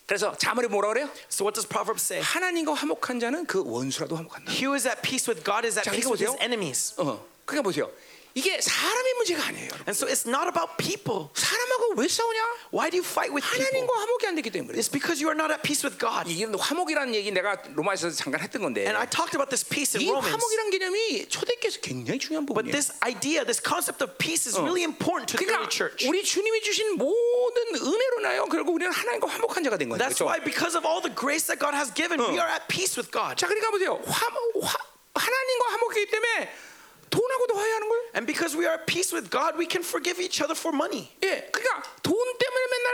[0.06, 1.10] 그래서 자말이 뭐라 그래요?
[1.32, 2.22] So what does Proverbs say?
[2.22, 4.52] 하나님과 화목한 자는 그 원수라도 화목한다.
[4.52, 6.44] He who is at peace with God is at 자, peace 이거 with his 보세요.
[6.44, 6.94] enemies.
[7.02, 7.90] 어, 그러니까 보세요.
[8.39, 9.67] 이게 사람의 문제가 아니에요.
[9.67, 9.83] 여러분.
[9.91, 11.27] And so it's not about people.
[11.35, 12.71] 사람하고 왜 싸우냐?
[12.71, 13.67] Why do you fight with people?
[13.67, 14.71] 하나님과 화목이 안 되기 때문에.
[14.71, 14.79] 그래요.
[14.79, 16.31] It's because you are not at peace with God.
[16.31, 18.87] 이게 화목이라는 얘기 내가 로마에서 잠깐 했던 건데.
[18.87, 20.31] And I talked about this peace in 이 Romans.
[20.31, 22.73] 화목이라는 개념이 초대교회에서 굉장히 중요한 But 부분이에요.
[22.79, 26.07] this idea, this concept of peace is really important to the early 그러니까 church.
[26.07, 28.47] 우리 주님이 주신 모든 은혜로 나요.
[28.47, 29.99] 결국 우리는 하나님과 화목한 자가 된 거예요.
[29.99, 30.31] That's 그렇죠?
[30.31, 33.11] why, because of all the grace that God has given, we are at peace with
[33.11, 33.35] God.
[33.35, 33.99] 자, 그러니까 보세요.
[34.07, 34.15] 화,
[34.63, 34.71] 화,
[35.19, 36.68] 하나님과 화목이기 때문에
[37.10, 38.04] 돈하고도 화해하는 거예요.
[38.18, 41.14] And because we are at peace with God, we can forgive each other for money.
[41.22, 42.90] 예, 그러니까 돈 때문에 맨날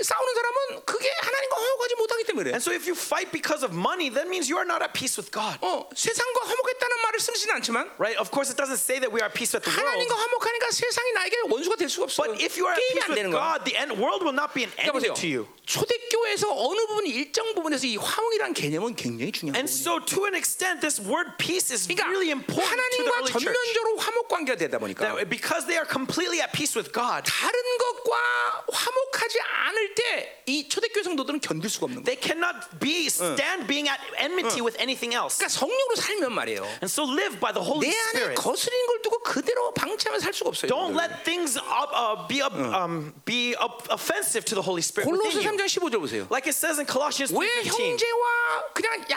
[0.00, 0.56] 싸우는 사람은
[0.88, 2.50] 그게 하나님과 화목하지 못하기 때문에 그래.
[2.56, 5.20] And so if you fight because of money, that means you are not at peace
[5.20, 5.60] with God.
[5.60, 8.16] 어, 세상과 화목했다는 말을 쓰지는 않지만 Right?
[8.16, 9.84] Of course, it doesn't say that we are at peace with the world.
[9.84, 12.24] 하나님과 화목하니까 세상이 나에게 원수가 될 수가 없어.
[12.24, 13.60] But if you are at 게임이 peace 안 되는 with 거야.
[13.60, 15.12] God, the end, world will not be an 그러니까 enemy 보세요.
[15.12, 15.44] to you.
[15.68, 19.76] 초대교회에서 어느 부분 일정 부분에서 이 화목이라는 개념은 굉장히 중요한 And 거예요.
[19.76, 23.32] so, to an extent, this word peace is 그러니까 really important to the 하나님과 early
[23.32, 23.35] church.
[23.39, 27.55] 전면적으로 화목 관계가 되다 보니까 That because they are completely at peace with God, 다른
[27.77, 32.05] 것과 화목하지 않을 때 이 초대교회 성도들은 견딜 수가 없는 거예요.
[32.07, 35.35] they cannot be stand being at enmity with anything else.
[35.37, 36.63] 그러니까 성령으로 살면 말이에요.
[36.79, 38.35] And so, live by the Holy 내 안에 Spirit.
[38.39, 40.71] 거스린 걸 두고 그대로 방치하면 살 수가 없어요.
[40.71, 45.03] Don't let things up, uh, be up, um, be up, offensive to the Holy Spirit
[45.11, 45.51] 골로새 within you.
[45.51, 46.23] 3장 15절 보세요.
[46.31, 47.75] Like it says in Colossians 왜 3:15.
[47.75, 48.23] 형제와
[48.71, 49.16] 그냥 약간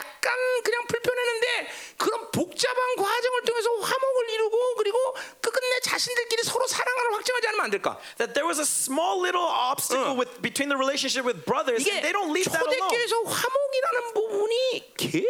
[7.70, 7.98] 확증하지 않으면 안 될까?
[8.18, 12.02] That there was a small little obstacle with between the relationship with brothers, 이게 and
[12.02, 12.90] they don't leave that alone.
[12.90, 15.26] 초대교회에서 화목이라는 부분이 굉장히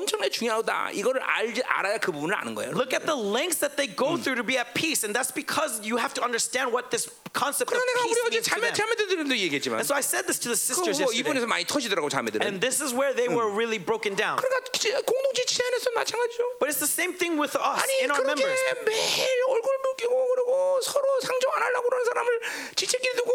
[0.00, 0.90] 엄청나게 중요하다.
[0.92, 2.70] 이거를 알지 알아야 그 부분을 아는 거예요.
[2.72, 5.80] Look at the lengths that they go through to be at peace, and that's because
[5.86, 7.06] you have to understand what this
[7.36, 8.74] concept of 그러나 내가 peace 우리 어제 means to 자매 them.
[8.74, 12.08] 자매들도 얘기했지만 And so I said this to the sisters 그 yesterday, 이분에서 많이 터지더라고
[12.08, 12.42] 자매들은.
[12.46, 14.40] and this is where they were really broken down.
[14.40, 16.58] 그러니까 지- 공동체 지안에서 마찬가지죠.
[16.58, 18.60] But it's the same thing with us 아니 in our 그렇게 members.
[18.88, 22.28] 매일 얼굴 붉히고 그러고 서로 상종 안 하려고 그러는 사람을
[22.76, 23.32] 지체끼리 두고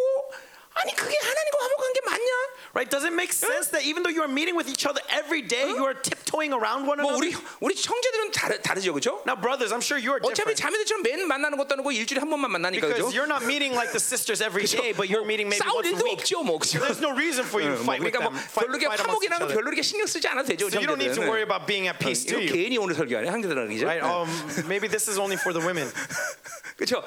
[0.75, 2.31] 아니 그게 하나님과 화목한 게 맞냐?
[2.73, 2.89] Right?
[2.89, 5.67] Does it make sense that even though you are meeting with each other every day,
[5.67, 7.19] you are tiptoeing around one 뭐 another?
[7.19, 9.19] 우리 우리 형제들은 다르, 다르죠, 그렇죠?
[9.27, 10.63] Now, brothers, I'm sure you are 어차피 different.
[10.63, 13.11] 자매들처럼 매일 만나는 것도 아니고 일주일에 한 번만 만나니까 그죠?
[13.11, 15.91] Because you're not meeting like the sisters every day, but you're meeting maybe 싸울 once
[15.91, 16.23] a 일도 week.
[16.23, 16.79] 없죠, 뭐 그죠?
[16.79, 18.31] There's no reason for you to 뭐 fight with 그러니까 them.
[18.31, 19.55] 뭐 Fight, 별로 이렇게 fight amongst each 화목이라는 거 other.
[19.59, 21.27] 별로 이렇게 신경 쓰지 않아도 되죠, So you don't need to 형제들은.
[21.27, 22.55] worry about being at peace, do 이거 you?
[22.55, 23.83] 괜히 오늘 설교하네, 형제들은 그죠?
[23.83, 23.99] Right?
[23.99, 24.31] Um,
[24.71, 25.91] maybe this is only for the women.
[26.79, 27.03] 그렇죠?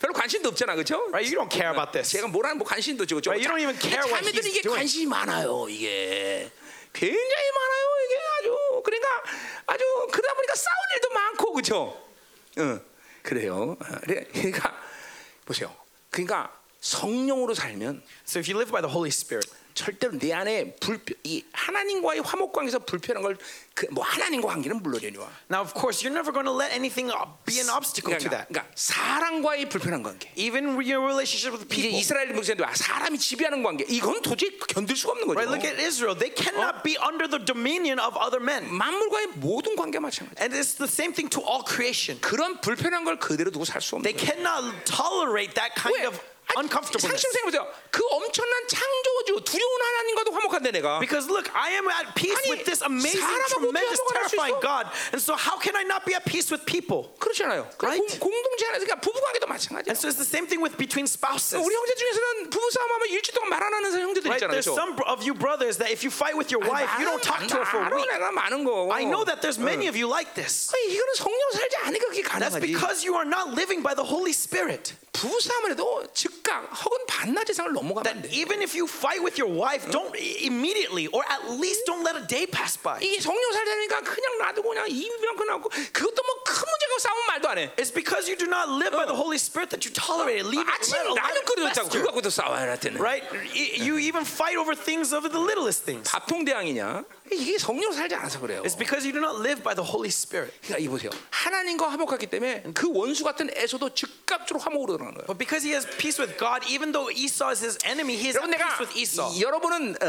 [0.00, 1.04] 별로 관심도 없잖아, 그렇죠?
[1.12, 1.28] Right?
[1.28, 2.08] You don't care about this.
[2.16, 3.31] 제가 뭐라는 뭐 관심 도 없죠, 그렇죠?
[3.31, 4.75] Right, you don't even care what 자매들은 he's 이게 doing.
[4.75, 6.51] 관심이 많아요, 이게
[6.91, 9.07] 굉장히 많아요, 이게 아주 그러니까
[9.67, 12.09] 아주 그러다 보니까 싸울 일도 많고, 그렇죠?
[12.57, 12.81] 응,
[13.23, 13.77] 그래요.
[13.79, 14.75] 어, 그래, 그러니까
[15.45, 15.73] 보세요.
[16.09, 16.51] 그러니까
[16.81, 19.49] 성령으로 살면 So if you live by the Holy Spirit,
[19.79, 23.37] 절대로 내 안에 불편, 이 하나님과의 화목 관계에서 불편한 걸
[23.79, 27.23] 그 뭐 하나님과 관계는 물론이와 now of course you're never going to let anything uh,
[27.47, 28.47] be an obstacle to 그러니까, that.
[28.51, 30.27] 그러니까 사랑과의 불편한 관계.
[30.35, 31.95] Even your relationship with people.
[31.95, 33.85] 이스라엘 목사님도 아, 사람이 지배하는 관계.
[33.87, 35.39] 이건 도저히 견딜 수가 없는 거죠.
[35.39, 35.47] Right?
[35.47, 36.11] Look at Israel.
[36.17, 38.67] They cannot be under the dominion of other men.
[38.67, 40.35] 만물과의 모든 관계 마찬가지.
[40.43, 42.19] And it's the same thing to all creation.
[42.19, 44.27] 그런 불편한 걸 그대로 두고 살 수 없는 They 거예요.
[44.27, 46.03] cannot tolerate that kind 왜?
[46.11, 46.19] of
[46.56, 47.08] uncomfortableness.
[47.08, 47.66] 상식으로 생각해보세요.
[47.90, 51.00] 그 엄청난 창조주, 두려운 하나님과도 화목한데 내가.
[51.00, 54.36] Because look, I am at peace 아니, with this amazing, 사람하고 tremendous, 어떻게 화목할 수
[54.36, 54.68] terrifying 있어?
[54.68, 54.84] God.
[55.16, 57.10] And so how can I not be at peace with people?
[57.18, 57.64] 그렇지 않아요.
[57.80, 57.96] Right?
[58.20, 59.88] 공, 공동체 안에서 그러니까 부부관계도 마찬가지야.
[59.90, 61.56] And so it's the same thing with between spouses.
[61.58, 64.36] 우리 형제 중에서는 부부 싸움하면 일주일 동안 말 안 하는 형제들 Right?
[64.44, 64.52] 있잖아요.
[64.60, 64.76] There's 그렇죠?
[64.76, 67.56] some of you brothers that if you fight with your wife, you don't talk to
[67.56, 68.06] her for a 알아, week.
[68.12, 68.92] 내가 많은 거.
[68.92, 70.68] I know that there's many of you like this.
[70.76, 72.60] 아니, 이거는 성령 살지 않으니까 그게 That's 가능하지.
[72.68, 74.92] because you are not living by the Holy Spirit.
[75.12, 78.34] 부부 싸움을 해도 즉각 혹은 반나절 상을 넘어가면 안 That 돼.
[78.34, 82.18] even if you fight with your wife, don't i- immediately or at least don't let
[82.18, 82.98] a day pass by.
[83.00, 87.58] 이게 성령 살자니까 그냥 놔두고 그냥 입만큼 나고 그것도 뭐 큰 문제가 싸우면 말도 안
[87.58, 87.70] 해.
[87.78, 90.46] It's because you do not live by the Holy Spirit that you tolerate it.
[90.50, 92.00] Leave it, 아침 let it, let 라면 it 끓여줬다고 fester.
[92.02, 92.98] 그거 갖고도 싸워야 할 때는.
[93.00, 93.22] Right?
[93.54, 96.04] Y- You even fight over things over the littlest things.
[96.10, 97.04] 밥통 대왕이냐?
[97.31, 98.63] 이게 성령 살지 않아서 그래요.
[98.63, 100.53] It's because you do not live by the Holy Spirit.
[100.61, 101.11] 그러니까 이 보세요.
[101.29, 105.25] 하나님과 화목하기 때문에 그 원수 같은 에서도 즉각적으로 화목으로 들어가는 거예요.
[105.27, 108.37] But because he has peace with God, even though Esau is his enemy, he is
[108.37, 109.29] at peace with Esau.
[109.33, 110.05] 이- 여러분은 어,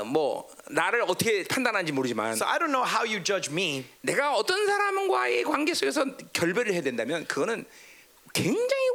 [0.00, 4.34] 어, 뭐 나를 어떻게 판단하는지 모르지만 So I don't know how you judge me, 내가
[4.34, 7.64] 어떤 사람과의 관계 속에서 결별을 해야 된다면 그거는
[8.34, 8.88] 굉장히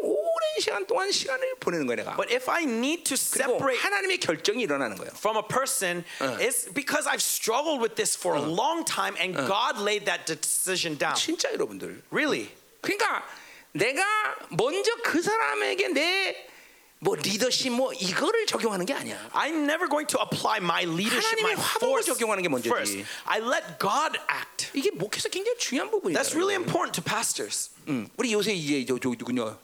[0.59, 2.15] 시간 동안 시간을 보내는 거예요 내가.
[2.17, 5.11] but if I need to separate 하나님의 결정이 일어나는 거예요.
[5.15, 6.03] from a person,
[6.39, 10.97] it's because I've struggled with this for a long time and God laid that decision
[10.97, 11.15] down.
[11.15, 12.01] 진짜 여러분들.
[12.11, 12.49] Really?
[12.81, 13.23] 그러니까
[13.73, 14.03] 내가
[14.49, 16.51] 먼저 그 사람에게 내
[17.03, 19.17] 뭐 리더십 뭐 이거를 적용하는 게 아니야.
[19.33, 22.69] I'm never going to apply my leadership, my 하나님의 화복을 force 적용하는 게 먼저지.
[22.69, 23.05] first.
[23.25, 24.69] I let God act.
[24.75, 26.21] 이게 목회에서 굉장히 중요한 부분이다.
[26.21, 27.71] That's really important to pastors.
[27.87, 29.57] 음, 우리 요새 이제 저, 저 누구냐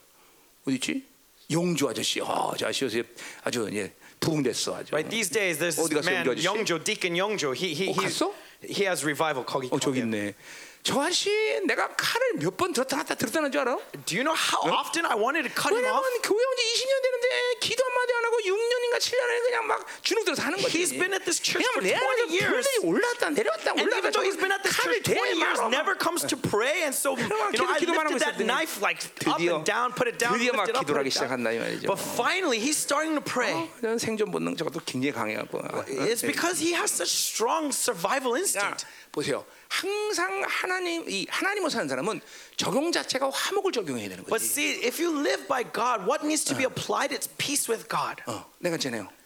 [0.68, 1.04] 어디 있지?
[1.50, 2.20] 용주 아저씨.
[2.22, 3.04] 아, 저 아저씨
[3.44, 4.94] 아주 예, 부흥됐어 아주.
[4.94, 5.10] Right?
[5.10, 6.26] These days, there's this man?
[6.26, 7.54] Youngjo, Deacon Youngjo.
[7.56, 8.34] He he 어, 갔어?
[8.64, 9.46] he has revival.
[9.46, 10.00] 거기 어 저기.
[10.00, 10.36] 있네.
[10.83, 11.31] 저 아저씨
[11.65, 13.79] 내가 칼을 몇 번 들었다 놨다 들었다 놨줄 알아?
[14.03, 16.23] Do you know how often I wanted to cut him 왜냐면 off?
[16.27, 17.27] 교회 온 지 20년 되는데
[17.63, 20.75] 기도 한마디 안 하고 6년인가 7년에 그냥 막 주눅 들어서 하는 거지.
[20.83, 22.67] He's been at this church 그냥 for 내 안에서 20 years.
[22.67, 25.39] 불들이 올랐다 내려왔다 And 올랐다 even though he's been at this 칼을 church 20 대에
[25.39, 25.71] years, 말아.
[25.71, 28.51] never comes to pray, and so you know, 계속 I 기도만 하고 lifted that 있었더니
[28.51, 30.99] knife like up 드디어- and down, put it down, 드디어 막 lift it up, 기도를
[30.99, 31.31] put 하기 it down.
[31.31, 31.87] 시작한다 이 말이죠.
[31.87, 33.55] But finally, he's starting to pray.
[33.79, 35.63] 저는 생존 본능 저것도 굉장히 강해갖고.
[35.63, 38.83] 아, It's because he has such strong survival 자, instinct.
[39.15, 39.47] 보세요.
[39.70, 42.22] 항상 하나님 이 하나님을 사는 사람은
[42.56, 44.46] 적용 자체가 화목을 적용해야 되는 But 거지.
[44.46, 47.14] see, if you live by God, what needs to be applied?
[47.16, 48.24] It's peace with God.
[48.26, 48.78] 어, 내가.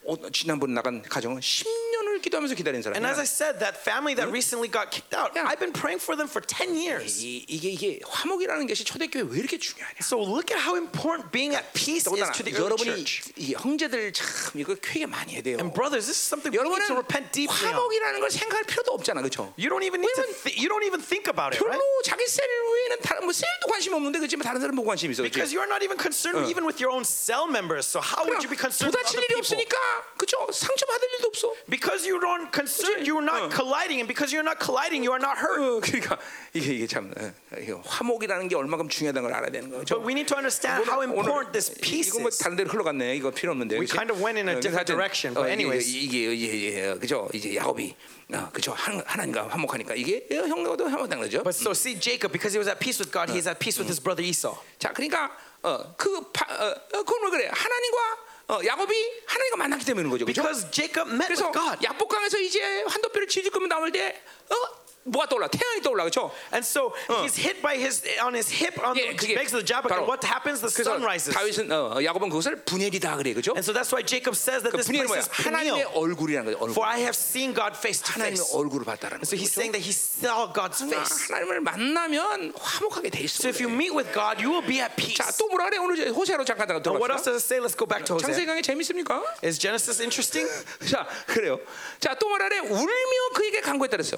[0.04, 3.21] 어, 지난번 나간 가정은 10년 을 기도하면서 기다리는 And as 사람이야.
[3.21, 5.47] I said, that family that recently got kicked out, Yeah.
[5.47, 7.23] I've been praying for them for 10 years.
[7.23, 10.01] 이, 이게 이게 화목이라는 것이 초대교회 왜 이렇게 중요하냐?
[10.03, 13.33] So look at how important being at peace is 더군다나 to the early 여러분이 church.
[13.37, 15.57] 이 형제들 참 이거 쾌게 많이 해야 돼요.
[15.61, 17.75] And brothers, this is something we need 여러분은 to repent deeply on.
[17.77, 19.53] 화목이라는 걸 생각할 필요도 없잖아, 그렇죠?
[19.61, 20.23] You don't even need to.
[20.25, 22.05] 왜냐면 Th- you don't even think about it, 별로 right?
[22.05, 25.53] 자기 셀 외에는 다른 뭐 셀도 관심 없는데 그렇지만 다른 사람 보고 관심 있어, Because
[25.53, 25.57] 그렇지?
[25.57, 27.85] you're not even concerned even with your own cell members.
[27.87, 29.43] So how would you be concerned with 도다칠 other 일이 people?
[29.43, 29.77] 없으니까
[30.17, 30.37] 그렇죠?
[30.53, 31.53] 상처 받을 일도 없어.
[31.69, 33.26] Because you don't concern, you're 어.
[33.26, 35.60] not colliding, and because you're not colliding, you are not hurt.
[35.62, 36.18] 어, 그러니까
[36.54, 39.96] 이게 이게 참 어, 이게 화목이라는 게 얼마큼 중요하다는 걸 알아야 되는 거죠.
[39.96, 42.38] But we need to understand how important this peace 이거 뭐 is.
[42.40, 43.16] 다른 데로 흘러갔네.
[43.16, 43.76] 이거 필요 없는데.
[43.78, 43.94] We 그치?
[43.94, 45.86] kind of went in a 어, different 하여튼, direction, 어, but 이게- anyways.
[45.90, 47.30] 이게 이게 이게 그죠?
[47.34, 47.96] 이제 야곱이
[48.34, 48.72] 어, 그죠?
[48.74, 51.44] 하나- 하나님과 화목하니까 이게 형과도 화목한 거죠.
[51.44, 53.92] But so see Jacob, because he was at peace with God, he's at peace with
[53.92, 54.56] his brother Esau.
[54.80, 55.30] 자, 그러니까
[55.62, 56.66] 어그 어,
[56.98, 57.52] 어, 그건 왜 그래?
[57.54, 58.00] 하나님과
[58.48, 58.94] 어, 야곱이
[59.26, 60.26] 하나님과 만났기 그런 거죠.
[60.26, 60.42] 그죠?
[60.42, 61.84] Because Jacob met 그래서 with God.
[61.86, 64.81] 약복강에서 이제 한도뼈를 지질 거면 나올 때 어?
[65.04, 65.48] 뭐가 떠올라?
[65.48, 66.04] 태양이 떠올라.
[66.04, 66.32] 그렇죠?
[66.54, 70.06] And so he's hit by his on his hip on 예, the of the 바로
[70.06, 70.62] and what happens?
[70.62, 71.34] The sun rises.
[71.34, 73.34] 다윗은 어, 야곱은 그것을 분열이다 그래.
[73.34, 73.52] 그죠?
[73.58, 75.22] And so that's why Jacob says that 그 this 분열이 뭐야?
[75.22, 75.84] place is 하나님의.
[75.94, 76.58] 얼굴이라는 거죠.
[76.62, 76.74] 얼굴.
[76.78, 78.54] For I have seen God face to 하나님의 face.
[78.54, 79.42] 얼굴을 봤다라는 So 거죠.
[79.42, 81.34] he's saying that he saw God's face.
[81.34, 83.42] 하나님을 만나면 화목하게 돼 있어.
[83.42, 85.18] So if you meet with God, you will be at peace.
[85.18, 85.78] 자, 또 뭐라 그래?
[85.82, 87.60] 오늘 이제 호세아로 잠깐 And what else does it say?
[87.60, 88.32] Let's go back to Hosea.
[88.32, 89.22] 창세기강이 재밌습니까?
[89.44, 90.48] Is Genesis interesting?
[90.88, 91.60] 자, 그래요.
[92.00, 92.60] 자, 또 뭐라 그래?
[92.60, 92.92] 울며
[93.34, 94.18] 그에게 간구했다 그랬어.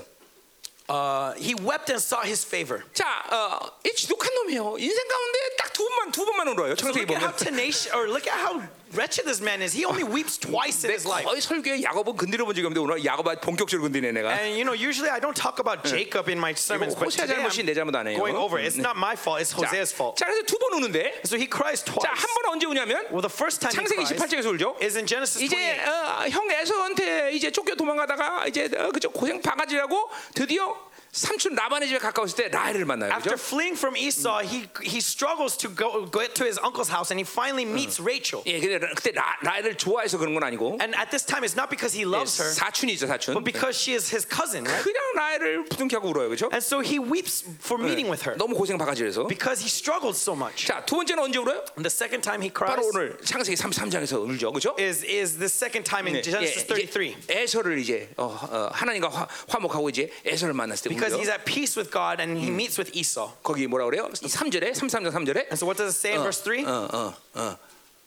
[0.92, 2.82] Uh, he wept and sought his favor.
[2.94, 4.76] 자, 어, 이 지독한 놈이에요.
[4.78, 6.72] 인생 가운데 딱 두 번만 두 번만 울어요.
[6.72, 7.36] So 창세기 look at how 보면.
[7.36, 8.62] tenacious, or look at how
[8.95, 9.73] wretched this man is.
[9.73, 11.25] He only weeps twice in 내 his life.
[11.25, 14.33] 거의 설교에 야곱은 건드려 본 적이 없는데 오늘 야곱아 본격적으로 건드네 내가.
[14.39, 17.41] And you know, usually I don't talk about Jacob in my sermons, but 호세아 today
[17.41, 18.17] 잘못이 내 잘못 I'm 아니에요.
[18.17, 18.59] going over.
[18.59, 18.67] it.
[18.67, 19.41] It's not my fault.
[19.41, 20.17] It's 자, Hosea's fault.
[20.17, 21.21] 자, 그래서 두 번 우는데.
[21.25, 22.03] So he cries twice.
[22.05, 24.77] 자, 한 번 언제 우냐면 Well, the first time he 창세기 cries 18장에서 울죠.
[24.81, 25.87] is in Genesis 이제 28.
[25.89, 30.75] 어, 형 에서한테 이제 쫓겨 도망가다가 이제 어, 그죠 고생 바가지라고 드디어
[31.12, 33.10] 삼촌 라반의 집에 가까웠을 때 라헬을 만나요.
[33.10, 33.42] After 그죠?
[33.42, 37.26] fleeing from Esau, he he struggles to go get to his uncle's house, and he
[37.26, 38.42] finally meets Rachel.
[38.46, 41.56] 예, 근데 라- 그때 라, 라헬을 좋아해서 그런 건 아니고 And at this time, it's
[41.56, 43.34] not because he loves her, 사촌이 있죠 사촌.
[43.34, 44.84] but because she is his cousin, right?
[44.84, 46.46] 그냥 라헬을 부둥켜 하고 울어요, 그죠?
[46.52, 49.26] And so he weeps for meeting with her 너무 고생 바가지라서.
[49.28, 50.66] because he struggled so much.
[50.68, 51.64] 자, 두 번째는 언제 울어요?
[51.74, 54.76] And the second time he cries 바로 오늘 창세기 33장에서 울죠, 그죠?
[54.78, 57.16] is is the second time in Genesis 33.
[57.28, 61.34] 에서를 이제 어, 어, 하나님과 화, 화목하고 이제 에서를 만났을 때 Because he's 울죠.
[61.34, 63.32] at peace with God and he meets with Esau.
[63.42, 64.08] 거기 뭐라 그래요?
[64.12, 66.64] 3절에 33장 3절에 And so what does it say in verse 3?
[66.64, 67.56] 어, 어, 어.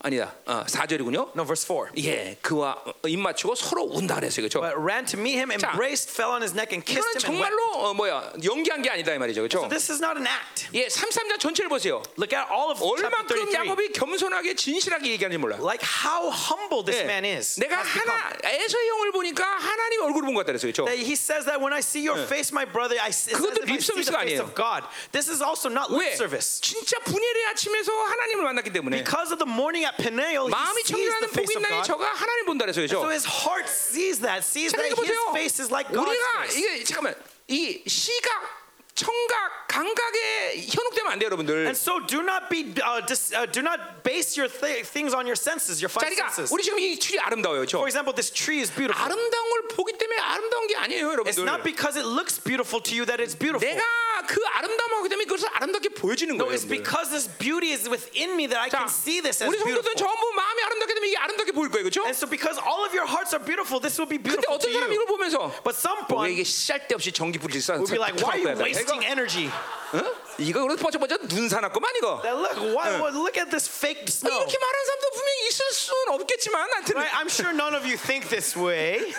[0.07, 0.33] 아니다.
[0.45, 1.35] 어, 4절이군요.
[1.35, 1.91] No, verse 4.
[1.97, 4.47] 예, 그와 어, 입 맞추고 서로 운다 그랬어요.
[4.47, 4.61] 그렇죠?
[4.61, 7.19] But ran to meet him, 자, embraced, fell on his neck, and kissed him.
[7.19, 9.41] 정말로 어, 뭐야 연기한 게 아니다 이 말이죠.
[9.43, 9.67] 그렇죠?
[9.67, 10.67] This is not an act.
[10.73, 12.01] 예, 33장 전체를 보세요.
[12.17, 13.53] Look at all of 33.
[13.53, 15.57] 야곱이 겸손하게 진실하게 얘기하는지 몰라.
[15.59, 17.59] Like how humble this 예, man is.
[17.59, 17.83] 내가.
[17.83, 20.71] 하나 에서의 형을 보니까 하나님 얼굴을 본것 같다 그랬어요.
[20.71, 20.87] 그렇죠?
[20.87, 24.55] He says that when I see your face, my brother, I see, the face of
[24.55, 24.87] God.
[25.11, 26.07] This is also not 왜?
[26.07, 26.61] lip service.
[26.61, 30.92] 진짜 분열의 아침에서 하나님을 만났기 때문에 Because of the morning at Peniel, he 마음이 sees
[30.92, 31.86] the 청결하는 face 복이 of 있나니 God.
[31.88, 33.10] 저가 하나님 본다 그래서 So 그죠?
[33.10, 35.32] his heart sees that, sees 자, that 이거 his 보세요.
[35.32, 36.58] face is like God's 우리가 face.
[36.60, 37.14] 이게 잠깐만
[37.48, 38.30] 이 시각,
[38.96, 41.64] 청각, 감각에 현혹되면 안 돼요, 여러분들.
[41.64, 45.24] And so do not be uh, dis, uh, do not base your th- things on
[45.24, 46.52] your senses, your 자, five 그러니까 senses.
[46.52, 47.80] 우리 지금 이 틀이 아름다워요, 그렇죠?
[47.80, 49.00] For example, this tree is beautiful.
[49.00, 51.44] 아름다운 걸 보기 때문에 아름다운 게 아니에요, It's 여러분들.
[51.48, 53.64] not because it looks beautiful to you that it's beautiful.
[53.64, 53.80] 내가
[54.28, 56.52] 그 아름다움을 하기 때문에 그것을 아름답게 보여지는 No, 거예요.
[56.60, 56.84] it's 여러분들.
[56.84, 59.80] because this beauty is within me that I 자, can see this as 우리 beautiful.
[59.88, 62.04] 성도들은 전부 마음이 아름답게 되면 이게 아름답게 보일 거예요, 그렇죠?
[62.04, 64.68] And so because all of your hearts are beautiful, this will be 근데 beautiful to
[64.68, 65.00] 어떤 사람이 you.
[65.00, 67.80] 이걸 보면서 But 왜 someone 이게 쓸데없이 전기 불질 써?
[67.80, 69.47] will be like, why are you wasting energy?
[69.93, 70.15] 어?
[70.37, 72.21] 이거 그래서 버쩍버쩍 눈 사놨구만 이거.
[72.21, 74.37] That look, why, well, look at this fake 아, snow.
[74.37, 77.15] 이렇게 말하는 사람도 분명히 있을 수는 없겠지만 나한테는 Right?
[77.17, 79.13] I'm sure none of you think this way.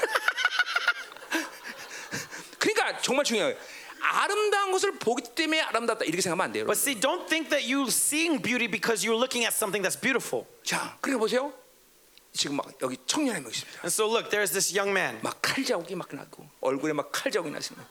[2.58, 3.56] 그러니까 정말 중요해요.
[4.00, 6.62] 아름다운 것을 보기 때문에 아름답다 이렇게 생각하면 안 돼요.
[6.64, 6.72] 여러분.
[6.72, 10.46] But see, don't think that you're seeing beauty because you're looking at something that's beautiful.
[10.62, 11.52] 자, 그러니까 보세요.
[12.32, 13.80] 지금 막 여기 청년 한명 있습니다.
[13.82, 15.18] And so look, there's this young man.
[15.22, 17.82] 막 칼 자국이 막 나고 얼굴에 막 칼 자국이 나시는.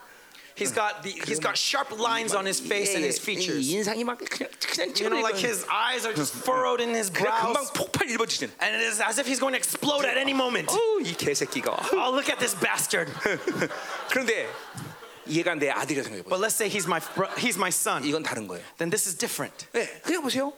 [0.57, 3.67] He's got the, he's got sharp lines on his face and his features.
[3.73, 5.49] 인상이 막 그냥 그냥 You know, like 찌그러져.
[5.49, 8.51] his eyes are just furrowed in his 그냥 금방 brows, 폭발 일버치는.
[8.61, 10.69] and it is as if he's going to explode at any moment.
[10.69, 11.73] 어우 이 개새끼가.
[11.97, 13.09] Oh, look at this bastard.
[14.11, 14.47] 그런데
[15.29, 16.29] 얘가 내 아들이라 생각해 보세요.
[16.29, 18.05] But let's say he's my bro- he's my son.
[18.05, 18.63] 이건 다른 거예요.
[18.77, 19.67] Then this is different.
[19.73, 20.53] 네, 그냥 보세요.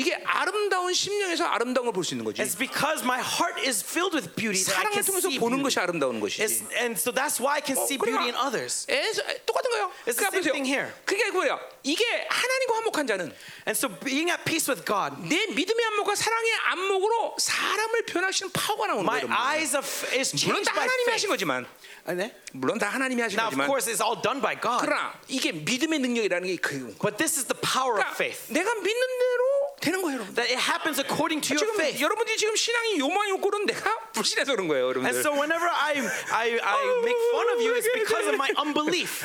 [0.00, 2.40] 이게 아름다운 심령에서 아름다운 걸 볼 수 있는 거지.
[2.40, 5.60] It's because my heart is filled with beauty that I 사랑을 can 통해서 see 보는
[5.60, 5.64] beauty.
[5.68, 6.64] 것이 아름다운 It's, 것이지.
[6.80, 8.86] and so that's why I can 어, see beauty in others.
[8.88, 9.92] 에서- 똑같은 거예요.
[10.08, 10.88] It's the 그러니까 same thing here.
[11.04, 11.60] 그게 뭐야?
[11.84, 13.28] 이게 하나님과 화목한 자는
[13.68, 18.86] And so being at peace with God, 내 믿음의 안목과 사랑의 안목으로 사람을 변화시키는 파워가
[18.88, 19.28] 나오는 my 거예요.
[19.28, 19.36] 여러분.
[19.36, 19.84] eyes of,
[20.16, 21.12] is 물론 changed 다 by 하나님이 faith.
[21.20, 21.66] 하신 거지만,
[22.08, 22.34] Uh, 네?
[22.52, 24.80] 물론 다 하나님이 하신 Now, of 거지만, course, it's all done by God.
[24.80, 26.96] 그러나 이게 믿음의 능력이라는 게 그.
[26.96, 28.48] But this is the power of 그러니까 faith.
[28.48, 28.88] 내가 믿는
[29.20, 29.42] 대로
[29.80, 30.34] 되는 거예요, 여러분.
[30.34, 31.96] That it happens according to your 지금 faith.
[32.02, 35.20] 여러분들이 지금 신앙이 요만 요꼴은 내가 불신해서 그런 거예요, And 여러분들.
[35.24, 35.96] so whenever I,
[36.30, 39.24] I, I make fun of you, it's because of my unbelief.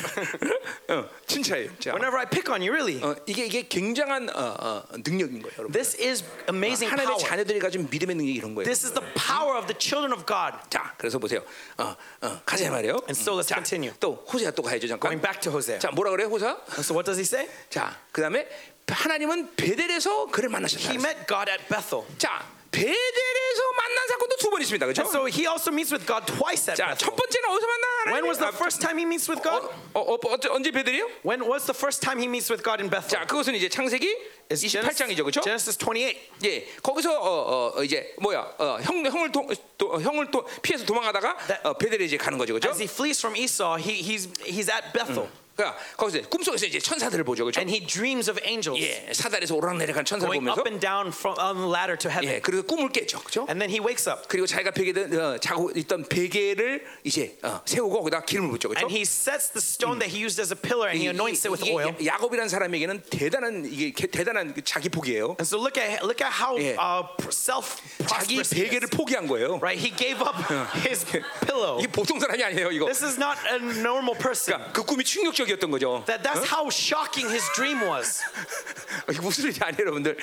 [0.88, 1.70] 어, 진짜예요.
[1.78, 3.02] 자, Whenever I pick on you, really.
[3.04, 5.72] 어, 이게 이게 굉장한 어, 어, 능력인 거예요, 여러분.
[5.72, 7.28] This is amazing 하나님의 power.
[7.28, 8.64] 자녀들이 가진 믿음의 능력이 이런 거예요.
[8.64, 10.56] This is the power of the children of God.
[10.70, 11.44] 자, 그래서 보세요.
[11.78, 13.04] 어, 어, 가자 말이에요.
[13.12, 13.92] And so let's 자, continue.
[14.00, 15.10] 또 호세아 또 가야죠 잠깐.
[15.12, 15.78] Going back to Hosea.
[15.78, 16.56] 자, 뭐라 그래요, 호사?
[16.80, 17.44] So what does he say?
[17.68, 18.48] 자, 그다음에
[18.88, 20.90] 하나님은 베델에서 그를 만나셨다.
[20.90, 22.04] He met God at Bethel.
[22.18, 25.02] 자, 베델에서 만난 사건도 두 번 있습니다, 그렇죠?
[25.08, 26.98] So he also meets with God twice at 자, Bethel.
[26.98, 27.86] 첫 번째는 어디서 만나?
[28.12, 29.66] When was the 아, first time he meets with God?
[29.92, 31.08] 어, 어, 어, 어, 언제 베델이요?
[31.26, 33.10] When was the first time he meets with God in Bethel?
[33.10, 34.06] 자, 그것은 이제 창세기
[34.48, 35.40] It's 28장이죠, 그렇죠?
[35.42, 36.14] Genesis 28.
[36.44, 41.36] 예, 거기서 어, 어, 이제 뭐야, 어, 형 형을 도, 도, 형을 도, 피해서 도망가다가
[41.64, 42.68] 어, 베델에 이제 가는 거죠, 그렇죠?
[42.70, 45.26] As he flees from Esau, he, he's, he's at Bethel.
[45.56, 47.60] 그러니까 거기서 꿈속에서 이제 천사들을 보죠, 그렇죠?
[47.60, 51.32] And he dreams of angels 예, 사다리에서 오락내락한 천사를 going 보면서 up and down from
[51.40, 52.28] on the ladder to heaven.
[52.36, 53.46] 예, 그리고 꿈을 깨죠, 그렇죠?
[53.48, 58.00] And then he wakes up 그리고 자기가 베개 어, 자고 있던 베개를 이제 어, 세우고
[58.04, 58.84] 거기다 기름을 붓죠, 그렇죠?
[58.84, 61.50] and he sets the stone that he used as a pillar and he anoints it
[61.50, 61.96] with 이게 oil.
[62.04, 65.40] 야곱이라는 사람에게는 대단한 이게 개- 대단한 그 자기 포기예요.
[65.40, 66.76] And so look at look at how 예.
[66.76, 68.36] uh, self 자기.
[68.44, 69.56] 베개를 포기한 거예요.
[69.64, 69.80] Right?
[69.80, 70.36] He gave up
[70.84, 71.04] his
[71.46, 71.78] pillow.
[71.80, 72.84] 이게 보통 사람이 아니에요, 이거.
[72.86, 74.56] This is not a normal person.
[74.60, 76.03] 그러니까 그 꿈이 충격적 이었던 거죠.
[76.07, 78.21] That that's how shocking his dream was.
[79.09, 80.17] 이게 무슨 일이 아니에요, 여러분들.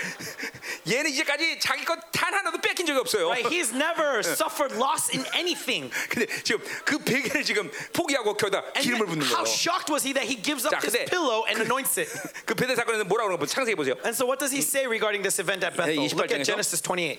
[0.88, 3.28] 얘는 이제까지 자기 것 단 하나도 뺏긴 적이 없어요.
[3.30, 3.46] Right?
[3.48, 5.90] He's never suffered loss in anything.
[6.10, 9.54] 근데 지금 그 베개를 지금 포기하고 거기다 And 기름을 yet, 붓는 how 거예요.
[9.54, 12.10] shocked was he that he gives up 자, his 근데 pillow and anoints it?
[12.44, 13.94] 그 베델 사건에서 뭐라고 그러는 거 창세기 보세요.
[14.02, 15.94] And so what does he say regarding this event at Bethel?
[15.94, 16.44] 네, Look at 28장에서.
[16.44, 17.18] Genesis 28.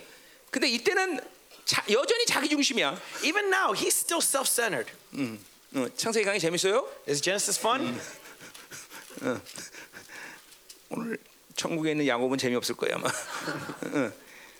[0.51, 1.21] 근데 이때는
[1.65, 2.99] 자, 여전히 자기 중심이야.
[3.23, 4.89] Even now, he's still self-centered.
[5.74, 6.88] 어, 창세기 강의 재밌어요?
[7.09, 7.98] Is Genesis fun?
[10.90, 11.18] 오늘
[11.56, 13.09] 천국에 있는 야곱은 재미없을 거야 아마.
[13.09, 14.12] 어.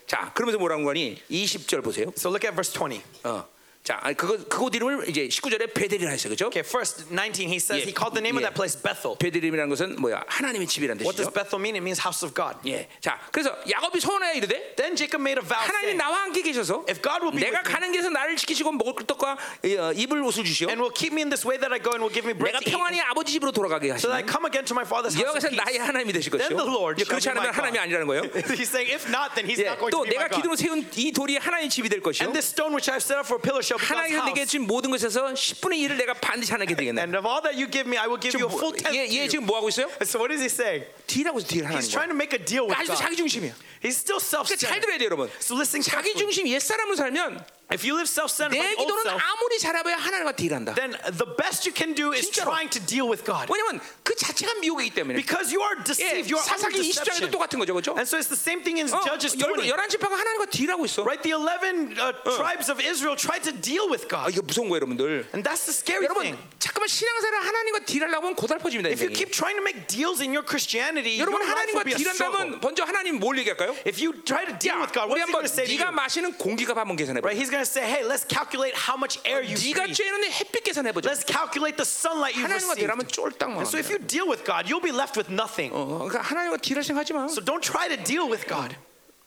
[0.07, 1.21] 자, 그러면서 뭐라는 거니?
[1.31, 2.11] 20절 보세요.
[2.17, 3.01] So look at verse 20.
[3.23, 3.47] 어.
[3.85, 6.33] 자, 그거 그곳 이름을 이제 19절에 베델이라 했어요.
[6.33, 6.47] 그죠?
[6.47, 7.85] Okay, first 19, he says Yeah.
[7.85, 8.49] he called the name of Yeah.
[8.49, 9.13] that place Bethel.
[9.21, 10.25] 베델이라는 것은 뭐야?
[10.25, 11.37] 하나님의 집이라는 What does 뜻이죠.
[11.37, 11.77] Bethel mean?
[11.77, 12.57] It means house of God.
[12.65, 12.89] 예.
[12.97, 17.05] 자, 그래서 야곱이 소원하여 이르되 Then Jacob made a vow 하나님 나와 함께 계셔서 If
[17.05, 20.65] God will be 내가 가는 길에서 나를 지키시고 먹을 떡과 어, 입을 옷을 주시오.
[20.73, 22.57] and will keep me in this way that I go and will give me bread
[22.57, 25.13] 내가 to eat 평안히 아버지 집으로 돌아가게 so that I come again to my father's
[25.13, 25.77] house in 나의.
[25.77, 26.57] 하나님이 되실 Then 것이요.
[26.57, 27.77] the Lord 예, shall 그렇지 않으면 하나님이.
[27.85, 28.25] 아니라는 거예요.
[28.57, 30.41] He's saying, if not, then he's 예, not going 또 to be my 내가 God.
[30.41, 32.25] 기둥으로 세운 이 돌이 하나님 집이 될 것이요.
[32.25, 34.45] And this stone which I have set up for a pillar shall 하나님께서 내게.
[34.45, 37.01] 주신 모든 것에서 10분의 1을 내가 반드시 하나님께 드리겠네.
[37.01, 39.07] And of all that you give me, I will give you a full tenth 얘,
[39.09, 39.27] 얘.
[39.27, 39.87] 지금 뭐 하고 있어요?
[40.03, 40.85] So what is he saying?
[41.07, 41.99] 딜하고 있어, 딜 하는 He's 거.
[41.99, 43.03] trying to make a deal with 아직도 God.
[43.03, 43.53] 자기 중심이야.
[43.83, 44.81] He's still 그러니까 잘 self-centered.
[44.81, 45.29] 들어야 돼요, 여러분.
[45.39, 46.15] So listen 자기.
[46.15, 49.94] 중심 옛 사람으로 살면 If you live self-centered 내 like old 기도는 self, 아무리 잘해봐야
[49.94, 50.74] 하나님과 딜한다.
[50.74, 52.50] then the best you can do is 진짜로.
[52.50, 53.46] trying to deal with God.
[53.46, 55.14] 왜냐면 그 자체가 자체가 미혹이기 때문에.
[55.16, 56.26] Because you are 예, deceived.
[56.32, 57.30] You are under 사사기 20장에도 deception.
[57.30, 57.92] 똑같은 거죠, 그렇죠?
[57.94, 59.70] And so it's the same thing in 어, Judges 열, 20.
[59.70, 61.02] 열한 지파가 하나님과 딜하고 있어.
[61.06, 61.22] Right?
[61.22, 64.34] The 11 uh, tribes of Israel tried to deal with 아, God.
[64.34, 65.30] 이거 무서운 거예요, 여러분들.
[65.30, 66.38] And that's the scary 여러분, thing.
[66.58, 68.90] 잠깐만 신앙생활 하나님과 딜하려고 하면 고달퍼집니다.
[68.90, 69.14] If you 인생이.
[69.14, 72.02] keep trying to make deals in your Christianity, your 여러분 life will 하나님과 be a
[72.02, 72.58] struggle.
[72.58, 73.78] 딜한다면 먼저 하나님 뭘 얘기할까요?
[73.86, 75.66] If you try to deal 야, with God, 우리 what's he 한번 going to say
[75.66, 75.78] to you?
[75.86, 77.30] 네가 마시는 공기값 한번 계산해 봐.
[77.30, 77.38] Right?
[77.38, 79.96] He's going to say, hey, let's calculate how much air you 네가 breathe.
[79.96, 81.10] 쬐는 햇빛 계산해 보자.
[81.10, 82.80] Let's calculate the sunlight you've 하나님과 received.
[82.80, 85.70] 딜하면 쫄딱 And so if you deal with God, you'll be left with nothing.
[85.72, 87.24] 어, 그러니까 하나님과 딜할 생각하지 마.
[87.30, 88.74] So don't try to deal with God.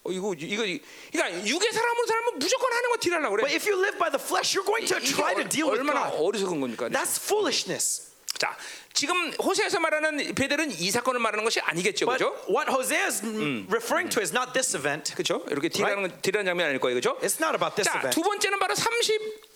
[0.04, 0.64] 어, 이거 이거
[1.12, 3.42] 그러니까 육의 사람은 사람은 무조건 하나님과 딜하려고 그래.
[3.48, 5.80] But if you live by the flesh, you're going to 이게 try to deal with
[5.82, 6.20] 얼마나 God.
[6.22, 6.90] 어리석은 겁니까?
[6.92, 8.07] That's foolishness.
[8.37, 8.57] 자,
[8.93, 12.35] 지금 호세에서 말하는 베델은 이 사건을 말하는 것이 아니겠죠, 그렇죠?
[12.49, 13.23] what Hosea is
[13.69, 15.13] referring to is not this event.
[15.15, 15.45] 그렇죠?
[15.51, 17.19] 이렇게 건- 딜하는 장면 아닐 거예요, 그렇죠?
[17.21, 18.15] It's not about this 자, event.
[18.15, 18.75] 두 번째는 바로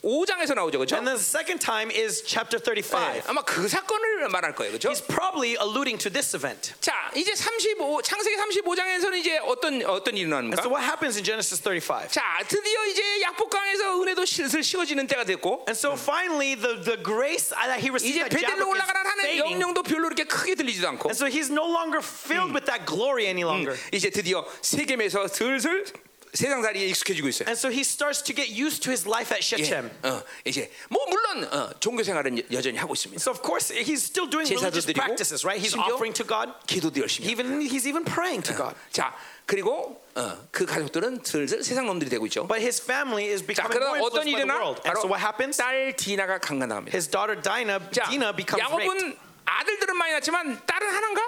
[0.03, 0.95] 35장에서 나오죠, 그렇죠?
[0.95, 3.23] And then the second time is chapter 35.
[3.27, 4.89] 아마 그 사건을 말할 거예요, 그렇죠?
[4.89, 6.73] He's probably alluding to this event.
[6.79, 10.61] 자, 이제 35 창세기 35장에서는 이제 어떤 어떤 일이 And 나옵니까?
[10.61, 12.07] so what happens in Genesis 35?
[12.09, 17.49] 자, 드디어 이제 약복강에서 은혜도 슬슬 식어지는 때가 됐고 And so finally, the, the grace
[17.51, 19.51] that he received 이제 at 베델로 Jabbok 올라가는 is 하나님 fading.
[19.59, 23.25] 영령도 별로 이렇게 크게 들리지도 않고 And so he's no longer filled with that glory
[23.27, 23.75] any longer.
[23.91, 25.85] 이제 드디어 세겜에서 슬슬
[26.32, 27.46] 세상 살이에 익숙해지고 있어요.
[27.46, 29.90] And so he starts to get used to his life at 예, Shechem.
[30.02, 33.20] 어, 이제 뭐 물론 어, 종교 생활은 여- 여전히 하고 있습니다.
[33.20, 35.60] So of course he's still doing religious 드리고, practices, right?
[35.60, 36.48] He's offering to God.
[36.66, 37.28] 기도도 열심히.
[37.28, 38.72] Even he's even praying to God.
[38.90, 39.12] 자,
[39.44, 42.48] 그리고 어, 그 가족들은 슬슬 세상 놈들이 되고 있죠.
[42.48, 44.56] But his family is 자, becoming 그러다 more 어떤 일이 the 나?
[44.56, 44.80] world.
[44.88, 45.58] And 바로 so what happens?
[45.60, 46.96] 딸 디나가 강간당합니다.
[46.96, 48.88] His daughter Dinah, 자, Dinah becomes raped.
[48.88, 51.20] 야곱은 아들들은 많이 낳지만 딸은 하나인가?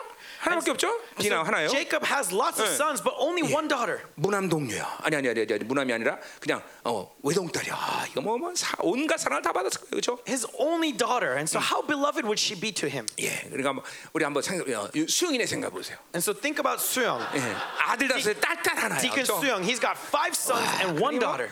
[0.44, 0.90] 하나밖에 없죠?
[1.18, 1.68] 디나 하나요?
[1.70, 2.76] Jacob has lots of 네.
[2.76, 4.02] sons, but only one daughter.
[4.16, 5.00] 무남 동료야.
[5.02, 7.74] 아니 아니 아니 아니 아니, 무남이 아니라 그냥 어, 외동딸이야.
[7.74, 10.20] 아, 이거 뭐, 뭐 사, 온갖 사랑을 다 받았을 거예요, 그렇죠?
[10.28, 11.36] His only daughter.
[11.36, 13.06] And so how beloved would she be to him?
[13.20, 13.84] 예, 그러니까 뭐
[14.14, 15.98] 우리 한번 생각, 어, 수영이네 생각 보세요.
[16.14, 17.24] And so think about Suyong.
[17.36, 19.00] 예, 아들 다섯에 딸딸 하나야.
[19.00, 19.40] Deacon 그렇죠?
[19.40, 21.50] Suyong, he's got five sons and one 그리고 daughter.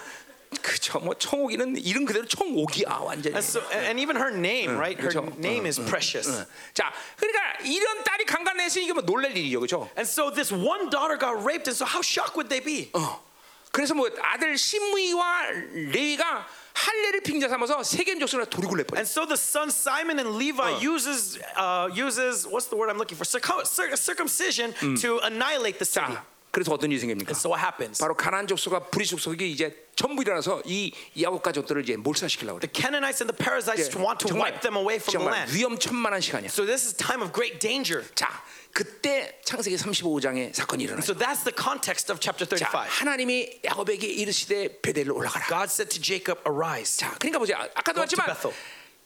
[0.61, 0.99] 그죠.
[0.99, 3.35] 뭐 청옥이는 이름 그대로 청옥이야 완전히.
[3.35, 4.95] And so and even her name, right?
[4.97, 5.35] Her 그렇죠.
[5.37, 6.27] name is precious.
[6.29, 6.45] 응.
[6.73, 9.89] 자, 그러니까 이런 딸이 강간해서 이게 뭐 놀랄 일이죠, 그렇죠?
[9.97, 12.91] And so this one daughter got raped, and so how shocked would they be?
[12.93, 13.19] 어.
[13.73, 15.51] 그래서 뭐 아들 시므이와
[15.91, 18.97] 레위가 할례를 빙자 삼아서 세겜 족속을 돌이고 내버려.
[18.97, 23.17] And so the son Simon and Levi uses uh, uses what's the word I'm looking
[23.17, 23.25] for?
[23.25, 26.07] Circum- cir- circumcision to annihilate the city.
[26.07, 27.32] 자, 그래서 어떤 일이 생깁니까?
[27.32, 27.98] So what happens?
[27.98, 32.68] 바로 가나안 족속과 브리 족속이 이제 전부 일어나서 이 야곱 가족들을 이제 몰살시키려고 그래.
[32.68, 35.48] The Canaanites and the Perizzites want to wipe them away from the 정말 land.
[35.56, 36.52] 위험천만한 시간이야.
[36.52, 38.04] So this is time of great danger.
[38.14, 38.28] 자,
[38.72, 41.00] 그때 창세기 35장에 사건이 일어나요.
[41.00, 43.00] So that's the context of chapter 자, 35.
[43.00, 45.48] 하나님이 야곱에게 이르시되 베델로 올라가라.
[45.48, 47.56] God said to Jacob, "Arise." 자, 그러니까 보자.
[47.74, 48.28] 아까도 봤지만.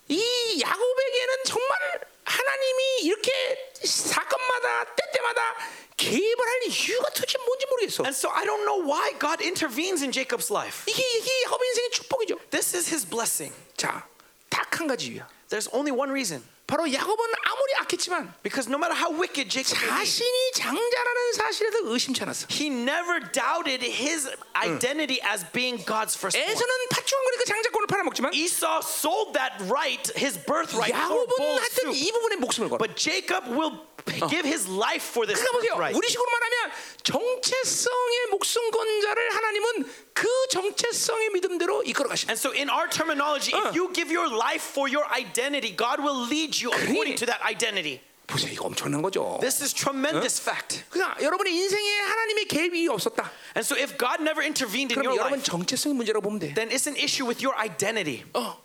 [0.08, 0.18] 이
[0.62, 3.30] 야곱에게는 정말 하나님이 이렇게
[3.84, 5.56] 사건마다 때때마다
[5.96, 8.02] 개입을 할 이유가 도대체 뭔지 모르겠어.
[8.04, 10.84] And so I don't know why God intervenes in Jacob's life.
[10.86, 12.38] 이게 이게 야곱 인생의 축복이죠.
[12.50, 13.54] This is his blessing.
[13.76, 14.06] 자,
[14.50, 15.26] 딱 한 가지 이유야.
[15.48, 16.44] There's only one reason.
[16.66, 22.48] 바로 야곱은 아무리 악했지만 Because no matter how wicked Jacob 자신이 장자라는 사실에서 의심치 않았어.
[22.50, 24.28] he never doubted his
[24.58, 26.42] identity as being God's firstborn.
[26.50, 26.74] 에서는
[27.15, 31.95] 팥죽한 거니까 장자권을 팔아먹지만 Esau sold that right, his birthright, for 야곱은 bowl 하여튼 soup.
[31.95, 32.77] 이 부분에 목숨을 걸어.
[32.77, 33.79] But Jacob will
[34.29, 35.73] give his life for this 그러니까 보세요.
[35.79, 35.95] birthright.
[35.95, 36.71] 우리 식으로 말하면
[37.03, 42.31] 정체성의 목숨 건 자를 하나님은 그 정체성의 믿음대로 이끌어 가신다.
[42.33, 43.69] And so, in our terminology, Uh.
[43.69, 47.41] if you give your life for your identity, God will lead you according to that
[47.45, 48.01] identity.
[48.27, 49.37] 보세요, 이거 엄청난 거죠.
[49.41, 50.83] This is tremendous fact.
[50.89, 53.29] 그러니까 여러분의 인생에 하나님의 개입이 없었다.
[53.55, 56.53] And so, if God never intervened in 그럼 your 여러분 life, 정체성의 문제라고 보면 돼.
[56.53, 58.23] then it's an issue with your identity.
[58.33, 58.55] 어.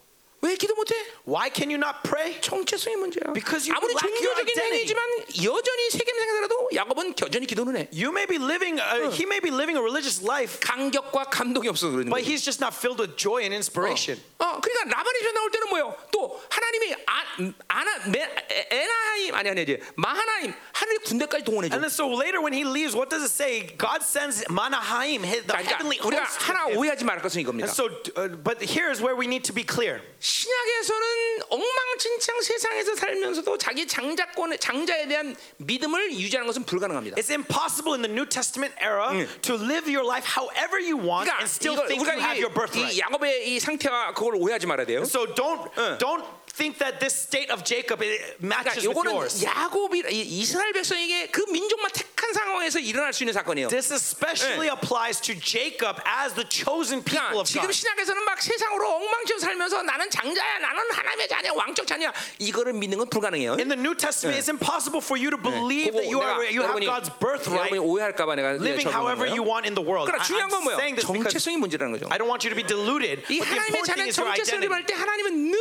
[0.42, 0.94] 왜 기도 못해?
[1.26, 2.38] Why can you not pray?
[2.40, 3.32] 정체성의 문제야.
[3.32, 4.78] Because you 아무리 lack your 종교적인 identity.
[4.78, 5.02] 행위지만
[5.42, 7.88] 여전히 세겜 생활라도 야곱은 여전히 기도는 해.
[7.90, 11.90] You may be living, uh, he may be living a religious life, 감격과 감동이 없어서
[11.90, 12.28] 그러는 but 거야.
[12.30, 14.20] he's just not filled with joy and inspiration.
[14.38, 15.96] 어, 그러니까 라반에서 나올 때는 뭐요?
[16.12, 17.24] 또 하나님이 아,
[17.66, 21.74] 아나 메, 에- 에나하임 아니 아니 이제 마하나임 하늘 군대까지 동원해 줘.
[21.74, 23.66] And then so later when he leaves, what does it say?
[23.80, 26.38] God sends Manahaim, his- the 그러니까 heavenly 우리가 host.
[26.44, 26.78] 하나 with him.
[26.78, 27.66] 오해하지 말을 것은 이겁니다.
[27.66, 30.04] And so, uh, but here's where we need to be clear.
[30.31, 31.07] 신약에서는
[31.49, 37.17] 엉망진창 세상에서 살면서도 자기 장자권의 장자에 대한 믿음을 유지하는 것은 불가능합니다.
[37.17, 41.43] It's impossible in the New Testament era to live your life however you want 그러니까
[41.43, 42.95] and still think you have 이, your birthright.
[42.95, 45.01] 이 야곱의 이 상태와 그걸 오해하지 말아야 돼요.
[45.03, 45.67] So don't
[45.99, 46.23] don't
[46.56, 49.44] think that this state of Jacob it 그러니까 matches with 요거는 yours.
[49.44, 53.68] 야곱이 이- 이스라엘 백성에게 그 민족만 택한 상황에서 일어날 수 있는 사건이에요.
[53.68, 57.76] This especially applies to Jacob as the chosen people 그러니까 of 지금 God.
[57.76, 63.10] 신약에서는 막 세상으로 엉망진창 살면서 나는 장자야, 나는 하나님의 자녀, 왕적 자녀 이거를 믿는 건
[63.10, 63.60] 불가능해요.
[63.60, 66.72] In the New Testament, it's impossible for you to believe that you are you have
[66.72, 69.36] 여러분이, God's birthright, 여러분이 오해할까봐 내가 living 적용한 however 거예요.
[69.36, 70.08] you want in the world.
[70.08, 70.80] 그러나 I, 중요한 건 I'm 뭐예요?
[70.80, 72.08] saying this because 정체성이 문제라는 거죠.
[72.08, 73.28] I don't want you to be deluded.
[73.28, 74.72] 이 But the 하나님의 important 자녀 thing is your 정체성을 identity.
[74.72, 75.60] 할 때 하나님은 늘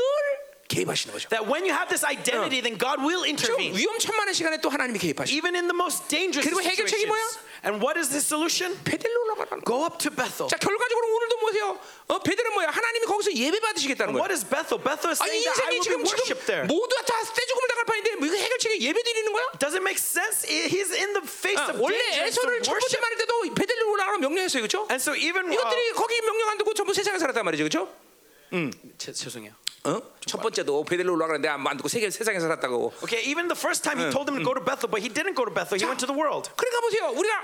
[0.70, 1.26] 개입하시는 거죠.
[1.34, 3.74] That when you have this identity, then God will intervene.
[3.74, 7.10] 위험천만한 시간에 또 하나님이 개입하시고 Even in the most dangerous 그리고 해결책이 situations.
[7.10, 7.50] 뭐야?
[7.66, 8.72] And what is the solution?
[8.86, 9.68] 베델로 올라가라는 거.
[9.68, 10.46] Go up to Bethel.
[10.48, 11.64] 자 결과적으로 오늘도 뭐세요?
[12.08, 12.70] 어, 베델은 뭐야?
[12.70, 14.22] 하나님이 거기서 예배 받으시겠다는 거예요.
[14.22, 14.78] What is Bethel?
[14.80, 16.64] Bethel is saying that I will be worshipped there.
[16.64, 19.44] 모두가 다 떼죽음을 당할 판인데 뭐 이거 해결책에 예배 드리는 거야?
[19.58, 20.46] Does it make sense?
[20.46, 22.96] He's in the face 아, of 원래 에서를 첫 번째.
[22.96, 24.86] 말할 때도 베델로 올라가라 명령했어요, 그렇죠?
[24.88, 27.90] And so even uh, 이것들이 거기 명령 안 듣고 전부 세상에 살았단 말이죠, 그렇죠?
[28.98, 29.52] 죄- 죄송해요.
[29.84, 30.02] 어?
[30.26, 32.92] 첫 번째도 베델로 올라가는데 안 듣고 세계 세상에 살았다고.
[33.02, 35.34] Okay, even the first time he told them to go to Bethel, but he didn't
[35.34, 35.78] go to Bethel.
[35.78, 36.50] He 자, went to the world.
[36.54, 37.34] 그러니까 보세요, 우리가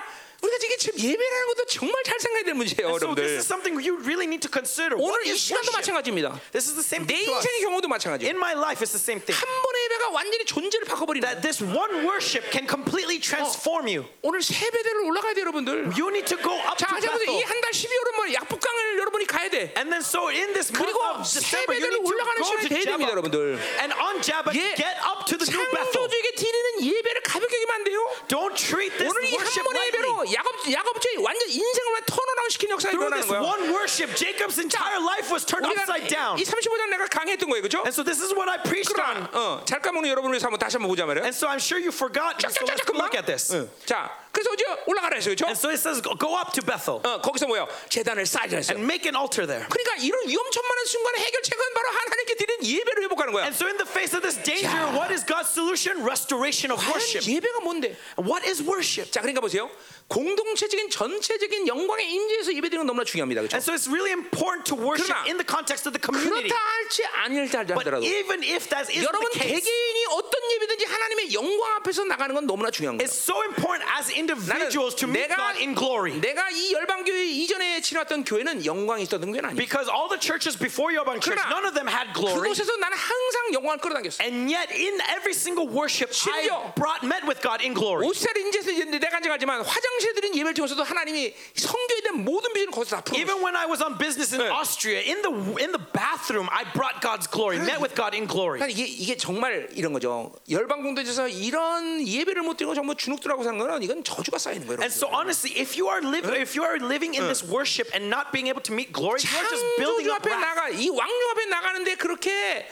[0.43, 3.39] 우리가 지금 지금 예배라는 것도 정말 잘 생각해야 될 문제예요, And so this 여러분들.
[3.41, 4.95] is something you really need to consider.
[4.95, 5.77] What 오늘 이 is 시간도 worship?
[5.81, 6.27] 마찬가지입니다.
[6.53, 7.43] This is the same 내 thing to us.
[7.43, 8.27] 인생의 경우도 마찬가지.
[8.29, 9.33] In my life, it's the same thing.
[9.35, 11.25] 한 번의 예배가 완전히 존재를 바꿔버리는.
[11.25, 14.05] That this one worship can completely transform you.
[14.23, 15.97] 오늘 세 배대로 올라가야 돼, 여러분들.
[15.97, 17.33] You need to go up to 자, 그래서 Bethel.
[17.41, 19.73] 이한 달 12월은 뭐 약복강을 여러분이 가야 돼.
[19.81, 22.47] And then so in this month 그리고 of December, you 세배대로 need to 올라가는 go
[22.47, 23.11] 시간이 to 돼야 됩니다, Jabbok.
[23.17, 23.37] 여러분들.
[23.81, 26.05] And on Jabbok, 예, get up to the new Bethel.
[26.07, 27.99] 창조주에게 드리는 예배를 가볍게 하면 안 돼요.
[28.29, 29.97] Don't treat this 오늘 이 한 worship 번의 lightly.
[29.97, 33.42] 예배로 야곱 야곱주의 완전 인생을 턴어라운 시키는 역사가 Through 일어나는 this 거야.
[33.42, 36.38] one worship, Jacob's entire life was turned 우리가 upside down.
[36.40, 37.80] 이 35장 내가 강의했던 거예요, 그렇죠?
[37.86, 39.62] And so this is what I preached 그러나 on.
[39.62, 41.24] 어, 잘 까먹는 여러분을 위해서 한번 다시 한번 보자 말이야.
[41.24, 42.38] And so I'm sure you forgot.
[42.42, 43.06] So let's 짝짝짝 금방.
[43.10, 43.50] look at this.
[43.86, 45.46] 자, 그래서 이제 올라가라 했어요, 그렇죠?
[45.48, 47.68] And so it says, go go up to Bethel 어, 거기서 뭐요?
[47.90, 48.80] 재단을 쌓으라 했어요.
[48.80, 49.68] and make an altar there.
[49.68, 53.44] 그러니까 이런 위험천만한 순간에 해결책은 바로 하나님께 드리는 예배를 회복하는 거야.
[53.44, 54.88] And so in the face of this danger, 자.
[54.96, 56.00] what is God's solution?
[56.08, 57.28] Restoration of 과연 worship.
[57.28, 57.96] 예배가 뭔데?
[58.18, 59.12] And What is worship?
[59.12, 59.68] 자, 그러니까 보세요.
[60.09, 63.43] 공동체적인 전체적인 영광의 임재에서 예배드리는 건 너무나 중요합니다.
[63.43, 63.57] 그렇죠?
[63.57, 66.47] And so it's really important to worship 그러나 in the context of the community.
[66.47, 71.35] 그렇다 할지 아닐지 하더라도 even if that is 여러분 the case, 개개인이 어떤 예배든지 하나님의
[71.35, 73.03] 영광 앞에서 나가는 건 너무나 중요한 거예요.
[73.03, 76.15] it's so important as individuals to meet 내가 God in glory.
[76.23, 79.59] 내가 이 열방 교회 이전에 지나왔던 교회는 영광이 있었던 교회는 아니에요.
[79.59, 82.47] Because all the churches before Yoban Church, none of them had glory.
[82.47, 84.23] 그곳에서 나는 항상 영광을 끌어당겼어.
[84.23, 86.47] And yet, in every single worship, I
[86.79, 88.07] brought met with God in glory.
[88.07, 92.97] 인제에서 이제 내가 간증하지만 화장 실에 드린 예배를 통해서도 하나님이 성교에 대한 모든 비전을 거기서
[92.97, 93.19] 다 풀어.
[93.19, 94.51] Even when I was on business in 네.
[94.51, 95.33] Austria, in the
[95.63, 98.59] in the bathroom, I brought God's glory, met with God in glory.
[98.61, 100.33] 그러니까 이게 이게 정말 이런 거죠.
[100.51, 104.81] 열방 공동체에서 이런 예배를 못 드리고 정말 주눅들하고 사는 거는 이건 저주가 쌓이는 거예요.
[104.81, 108.09] And so honestly, if you are living if you are living in this worship and
[108.13, 110.45] not being able to meet glory, you are just building 창조주 up 앞에 wrath.
[110.45, 112.67] 나가 이 왕류 앞에 나가는데 그렇게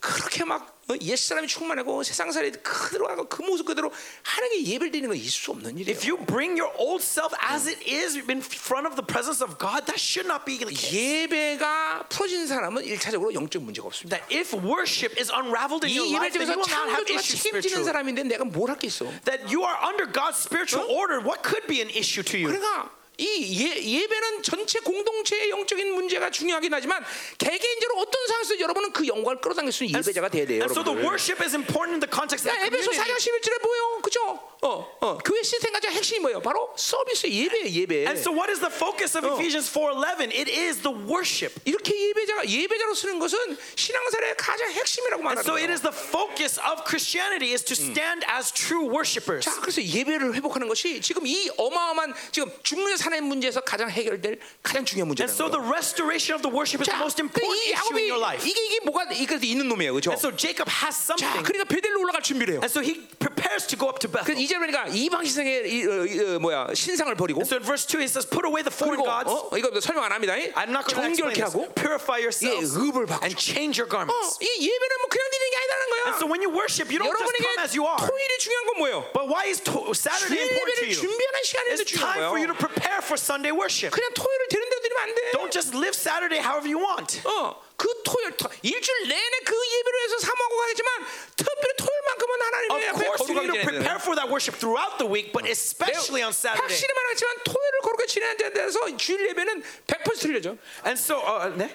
[0.00, 3.92] 그렇게 막 어, 옛사람이 충만하고 세상 살이 그대로 하고 그 모습 그대로
[4.22, 5.96] 하나님께 예배를 드리는 건 있을 수 없는 일이에요.
[5.96, 9.58] If you bring your old self as it is in front of the presence of
[9.58, 10.90] God, that should not be the case.
[10.94, 14.18] 예배가 풀어진 사람은 일차적으로 영적 문제가 없습니다.
[14.18, 17.42] That if worship is unraveled in your 이 life, then you will not have issues
[17.42, 17.84] 책임지는 spiritually.
[17.84, 19.06] 사람인데 내가 뭘할게 있어?
[19.24, 22.48] That you are under God's spiritual order, what could be an issue to you?
[22.48, 22.90] 그러니까
[23.20, 27.04] 이 예, 예배는 전체 공동체의 영적인 문제가 중요하긴 하지만
[27.36, 30.62] 개개인적으로 어떤 상황에서 여러분은 그 영광을 끌어당길 수 있는 예배자가 돼야 돼요.
[30.64, 33.04] And so the worship is important in the context of 야, the 에베소 community.
[33.04, 34.00] 4장 11절에 뭐요?
[34.00, 34.40] 그죠?
[34.62, 36.40] 어, 어, 교회 시스템 가장 핵심이 뭐예요?
[36.40, 38.06] 바로 서비스 예배예요, 예배.
[38.08, 40.32] And so what is the focus of Ephesians 4:11?
[40.32, 41.52] It is the worship.
[41.64, 43.36] 이렇게 예배자가 예배자로 쓰는 것은
[43.76, 48.48] 신앙생활의 가장 핵심이라고 말하는 so it is the focus of Christianity is to stand as
[48.52, 49.44] true worshipers.
[49.44, 54.84] 자, 그래서 예배를 회복하는 것이 지금 이 어마어마한 지금 죽는 사는 문제에서 가장 해결될 가장
[54.84, 55.72] 중요한 And 문제라는 so the 거예요.
[55.74, 58.22] restoration of the worship is the 자, most 그 important 이 issue in 야곱이 your
[58.22, 58.42] life.
[58.46, 60.10] 이게 이게 뭐가 이게 있는 놈이에요, 그렇죠?
[60.14, 61.42] And so Jacob has 자, something.
[61.42, 62.60] 그러니까 베델로 올라갈 준비를 해요.
[62.62, 63.02] And so he
[63.49, 64.37] prepares to go up to 그 Bethel.
[64.37, 67.85] 이제 보니까 이방 신상의 이, 어, 이, 어, 뭐야 신상을 버리고 And so in verse
[67.89, 69.31] 2 he says, Put away the foreign 그리고 gods.
[69.33, 70.37] 어, 이거 설명 안 합니다.
[70.53, 71.49] I'm not going to explain 정결케 this.
[71.49, 73.25] 하고 Purify yourselves 예, 의복을 바꾸고.
[73.25, 74.37] and change your 어, garments.
[74.39, 76.01] 이 예배는 뭐 그냥 드리는 게 아니라는 거야.
[76.05, 77.97] And so when you worship, you don't just 여러분에게 come as you are.
[77.97, 78.97] 토일이 중요한 건 뭐예요?
[79.17, 81.01] But why is to- Saturday 주일 important to 예배를 you?
[81.01, 82.53] 준비하는 시간인데 It's 중요한 time for you 거예요.
[82.53, 83.89] to prepare for Sunday worship.
[83.89, 85.19] 그냥 토요일을 되는 대로 드리면 안 돼.
[85.33, 87.23] Don't just live Saturday however you want.
[87.25, 90.88] 어, 그 토요일 토- 일주일 내내 그 예배를 해서 사모하고 가겠지만
[91.34, 94.04] 특별히 토요일만큼은 하나님의 Of 앞에 거룩하게 지내야 prepare 돼.
[94.04, 96.60] for that worship throughout the week, but especially on Saturday.
[96.60, 100.60] 확실히 말하지만 토요일을 거룩하게 지내는 데 대해서 주일 예배는 100% 틀려져.
[100.84, 101.72] And so, uh, 네?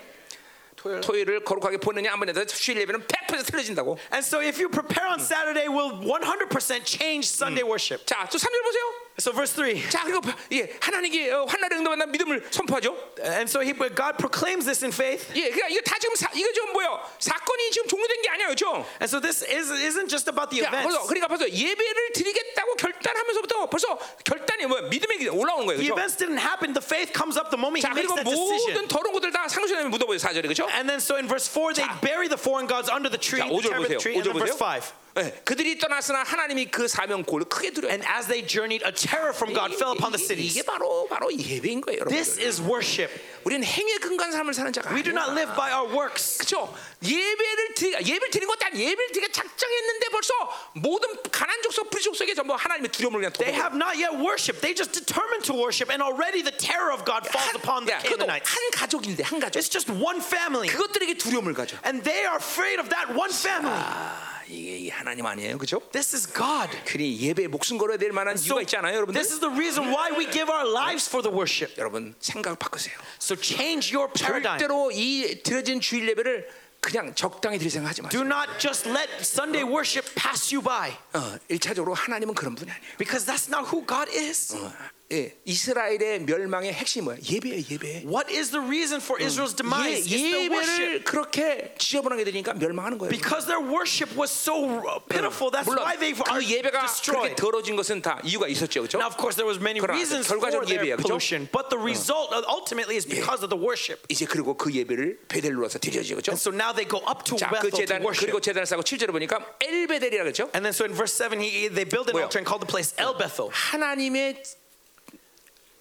[1.02, 3.98] 토요일을 거룩하게 보느냐 안 보느냐 주일 예배는 100% 틀려진다고.
[4.14, 8.06] and so if you prepare on Saturday, will 100% change Sunday worship.
[8.06, 8.86] 자, 또 3절 보세요.
[9.21, 9.77] So verse 3.
[9.91, 10.23] 자 그리고
[10.53, 12.97] 예 하나님께 어, 환난을 응답한다 믿음을 선포하죠.
[13.21, 15.29] And so he, but God proclaims this in faith.
[15.37, 16.97] 예, 그러니까 이거 다 지금 사, 이거 좀 뭐요?
[17.19, 18.87] 사건이 지금 종료된 게 아니에요, 그렇죠?
[18.97, 21.09] And so this is, isn't just about the 야, 벌써 events.
[21.12, 26.01] 그러니까 벌써 예배를 드리겠다고 결단하면서부터 벌써 결단이 뭐 믿음이 올라오는 거예요, The 그렇죠?
[26.01, 26.73] events didn't happen.
[26.73, 28.73] The faith comes up the moment he 자 makes 그리고 that decision.
[28.73, 30.65] 모든 더러운 것들 다 상수에 묻어버려 사절에 그렇죠?
[30.73, 32.01] And then so in verse 4, they 자.
[32.01, 34.01] bury the foreign gods under the tree, 자, the 5절 terebinth 보세요.
[34.01, 34.17] tree.
[34.17, 34.81] And 5절 then verse 보세요.
[34.81, 35.04] 5.
[35.19, 37.91] 예, 그들이 떠났으나 하나님이 그 사명 골을 크게 두려.
[37.91, 40.62] And as they journeyed, a terror from God fell upon the 이게 cities.
[40.65, 42.47] 바로 바로 예배인 거예요, This 여러분.
[42.47, 43.11] is worship.
[43.43, 45.51] 우리는 행위에 근거한 삶을 사는 자가 We do not 아니야.
[45.51, 46.39] live by our works.
[46.39, 46.71] 그렇죠?
[47.03, 50.33] 예배를 드리 예배를 드린 것도 아니 예배를 드리게 작정했는데 벌써
[50.79, 53.59] 모든 가난 족속 불 족속에 전부 하나님의 두려움을 그냥 They 덮어.
[53.59, 54.62] have not yet worshipped.
[54.62, 57.99] They just determined to worship, and already the terror of God falls upon the 야,
[57.99, 58.47] 그것도 Canaanites.
[58.47, 59.59] 한 가족인데 한 가족.
[59.59, 61.75] It's just one family, 그것들에게 두려움을 가져.
[61.83, 63.75] and they are afraid of that one family.
[63.75, 65.81] 아, 이게 이게 하나님 아니에요, 그렇죠?
[65.93, 66.71] This is God.
[66.85, 69.21] 그니 예배에 목숨 걸어야 될 만한 So 이유가 있지 않아요, 여러분들?
[69.21, 71.75] this is the reason why we give our lives for the worship.
[71.79, 72.95] 여러분 생각을 바꾸세요.
[73.21, 74.59] So change your paradigm.
[74.59, 76.49] 절대로 이 드려진 주일 예배를
[76.81, 78.23] 그냥 적당히 드릴 생각하지 마세요.
[78.23, 82.97] Do not just let Sunday worship pass you by, 어, 일차적으로 하나님은 그런 분이 아니에요.
[82.97, 84.57] because that's not who God is.
[84.57, 84.73] 어,
[85.12, 87.19] 예, 이스라엘의 멸망의 핵심이 뭐야?
[87.19, 88.07] 예배예요, 예배.
[88.07, 90.07] What is the reason for Israel's 예, demise?
[90.07, 91.03] It's their worship.
[91.03, 93.11] 예배를 그렇게 지저분하게 되니까 멸망하는 거예요.
[93.11, 94.55] Because their worship was so
[94.87, 97.35] uh, pitiful, that's 물론 why they 그 are 예배가 그렇게 destroyed.
[97.35, 99.03] 더러진 것은 다 이유가 있었죠, 그렇죠?
[99.03, 101.11] Now, of course, there was many 그러나 reasons for 결과적 their 예배야, 그죠?
[101.19, 103.99] pollution, but the result uh, ultimately is because of the worship.
[104.07, 106.31] 이제 그리고 그 예배를 베델로 와서 드려지죠, 그렇죠?
[106.31, 108.31] And so now they go up to 자, 그 Bethel to 재단 worship.
[108.31, 110.47] 그리고 재단을 쌓고 7절에 보니까 엘베델이라 그랬죠?
[110.55, 112.31] And then so in verse 7, he, they build an 뭐요?
[112.31, 113.51] altar and call the place El Bethel.
[113.51, 114.39] 하나님의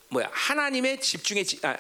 [0.09, 0.28] 뭐야?
[0.32, 1.76] 하나님의 집중의 지- 아,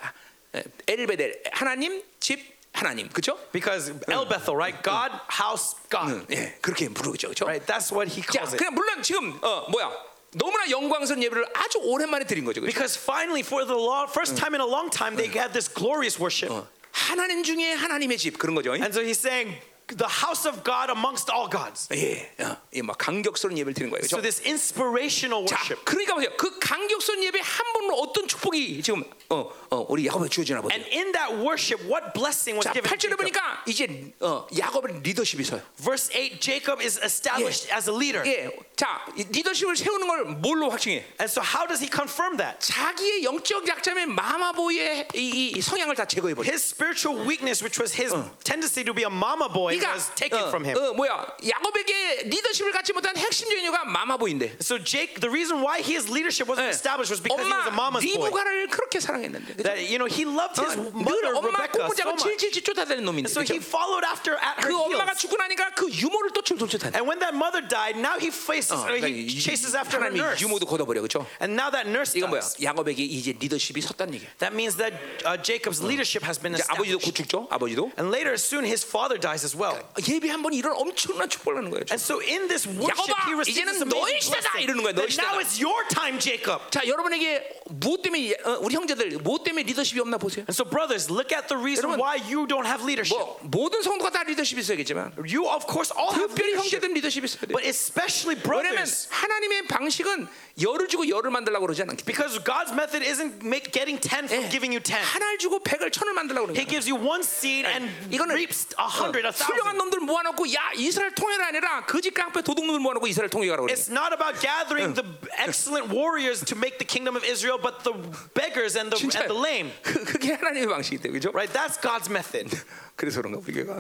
[0.52, 3.38] 아, 엘베델 하나님 집 하나님 그렇죠?
[3.52, 4.82] Because El Bethel, right?
[4.82, 6.26] God, house, God.
[6.34, 7.46] 예, 그렇게 부르죠, 그렇죠?
[7.46, 7.64] Right?
[7.66, 8.58] That's what he 자, calls it.
[8.58, 9.90] 그냥 물론 지금 어 뭐야?
[10.36, 12.74] 너무나 영광스러운 예배를 아주 오랜만에 드린 거죠, 그렇죠?
[12.74, 16.18] Because finally, for the long, first time in a long time, they had this glorious
[16.18, 16.50] worship.
[16.90, 18.74] 하나님 중에 하나님의 집 그런 거죠.
[18.74, 19.54] And so he's saying,
[19.97, 21.89] the house of God amongst all gods.
[21.91, 24.21] 예, 어, 예, 막 강격스러운 예배를 드리는 거예요, So 그렇죠?
[24.21, 25.83] this inspirational 자, worship.
[25.83, 26.29] 그러니까 보세요.
[26.37, 30.77] 그 강격스러운 예배 한 번으로 어떤 축복이 지금 어, 어, 우리 야곱에 주어지나 보세요.
[30.77, 33.17] And in that worship, what blessing was 자, given to 8절에 Jacob?
[33.17, 35.61] 보니까 이제 어, 야곱의 리더십이 서요.
[35.81, 38.21] Verse 8, Jacob is established as a leader.
[38.29, 41.01] 예, 자, 이 리더십을 세우는 걸 뭘로 확증해?
[41.17, 42.61] And so how does he confirm that?
[42.61, 46.45] 자기의 영적 약점의 마마보이의 이, 이 성향을 다 제거해 버려.
[46.45, 48.13] His spiritual weakness, which was his
[48.45, 50.77] tendency to be a mama boy, 그러니까 was taken 어, from him.
[50.77, 51.27] 어, 뭐야?
[51.43, 54.57] 야곱에게 리더십을 갖지 못한 핵심적인 이유가 마마보인데.
[54.61, 56.73] So Jake, the reason why his leadership wasn't 예.
[56.73, 58.29] established was because he was a 엄마 mama's boy.
[58.29, 59.53] 리브가를 그렇게 사랑했는데.
[59.59, 59.63] 그죠?
[59.63, 62.23] That you know he loved his 어, 늘 mother 엄마 Rebecca so 꼬꾸자고 much.
[62.23, 63.29] 질질질 쫓아다니는 놈인데.
[63.29, 63.67] So he 그죠?
[63.67, 65.19] followed after at her 그 엄마가 heels.
[65.19, 66.95] 죽고 나니까 그 유모를 또 쫓아다니.
[66.95, 70.41] And when that mother died, now he faces, or he chases after her 하나님이 nurse.
[70.41, 71.25] 유모도 걷어버려, 그렇죠?
[71.41, 72.41] And now that nurse 이건 뭐야?
[72.41, 72.57] dies.
[72.63, 74.29] 야곱에게 이제 리더십이 섰다는 얘기야.
[74.39, 74.93] That means that
[75.25, 77.29] uh, Jacob's leadership has been 이제 아버지도 곧 established.
[77.29, 77.91] 죽죠, 아버지도.
[77.97, 79.62] And later, soon his father dies as well.
[80.07, 81.83] 예배 한 번 이런 엄청난 축복을 하는 거예요.
[81.91, 84.63] And so in this worship, 야곱아, he receives 이제는 this 너의 amazing 시대다, blessing.
[84.63, 85.43] 이러는 거야, 너의 That now 시대다.
[85.43, 86.59] it's your time, Jacob.
[86.71, 90.43] 자, 여러분에게 무엇 때문에 어, 우리 형제들 무엇 때문에 리더십이 없나 보세요.
[90.47, 93.15] And so, brothers, look at the reason 여러분, why you don't have leadership.
[93.19, 97.25] 뭐 모든 성도가 다 리더십이 있어야겠지만 You, of course, all have 특별히 leadership, 형제들은 리더십이
[97.27, 97.53] 있어야 돼.
[97.53, 99.07] but especially 왜냐면 brothers.
[99.11, 100.27] 하나님의 방식은
[100.61, 104.43] 열을 주고 열을 만들려고 그러지 않기 때문에 Because God's method isn't make, getting 10 from
[104.45, 104.49] 예.
[104.51, 104.99] giving you 10.
[104.99, 106.71] 하나를 주고 백을 천을 만들려고 그러는 He 거야.
[106.79, 109.77] gives you one seed and 이거는 reaps a hundred, a 훌륭한 thousand.
[109.77, 113.73] 놈들 모아놓고 야 이스라엘 통일이 아니라 거짓 깡패 도둑놈들 모아놓고 이스라엘 통일하라고 그래.
[113.73, 115.05] It's not about gathering the
[115.37, 117.93] excellent warriors to make the kingdom of Israel, but the
[118.33, 119.71] beggars and the, 진짜 and the lame.
[119.81, 121.31] 그, 그게 하나님의 방식이 때 그죠?
[121.31, 121.51] Right?
[121.53, 122.49] That's God's method.
[122.95, 123.79] 그래서 그런가 우리가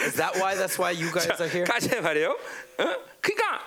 [0.00, 0.56] Is that why?
[0.56, 1.64] That's why you guys are here?
[1.64, 2.30] 가자 말이에요.
[2.78, 2.84] 어?
[3.20, 3.60] 그러니까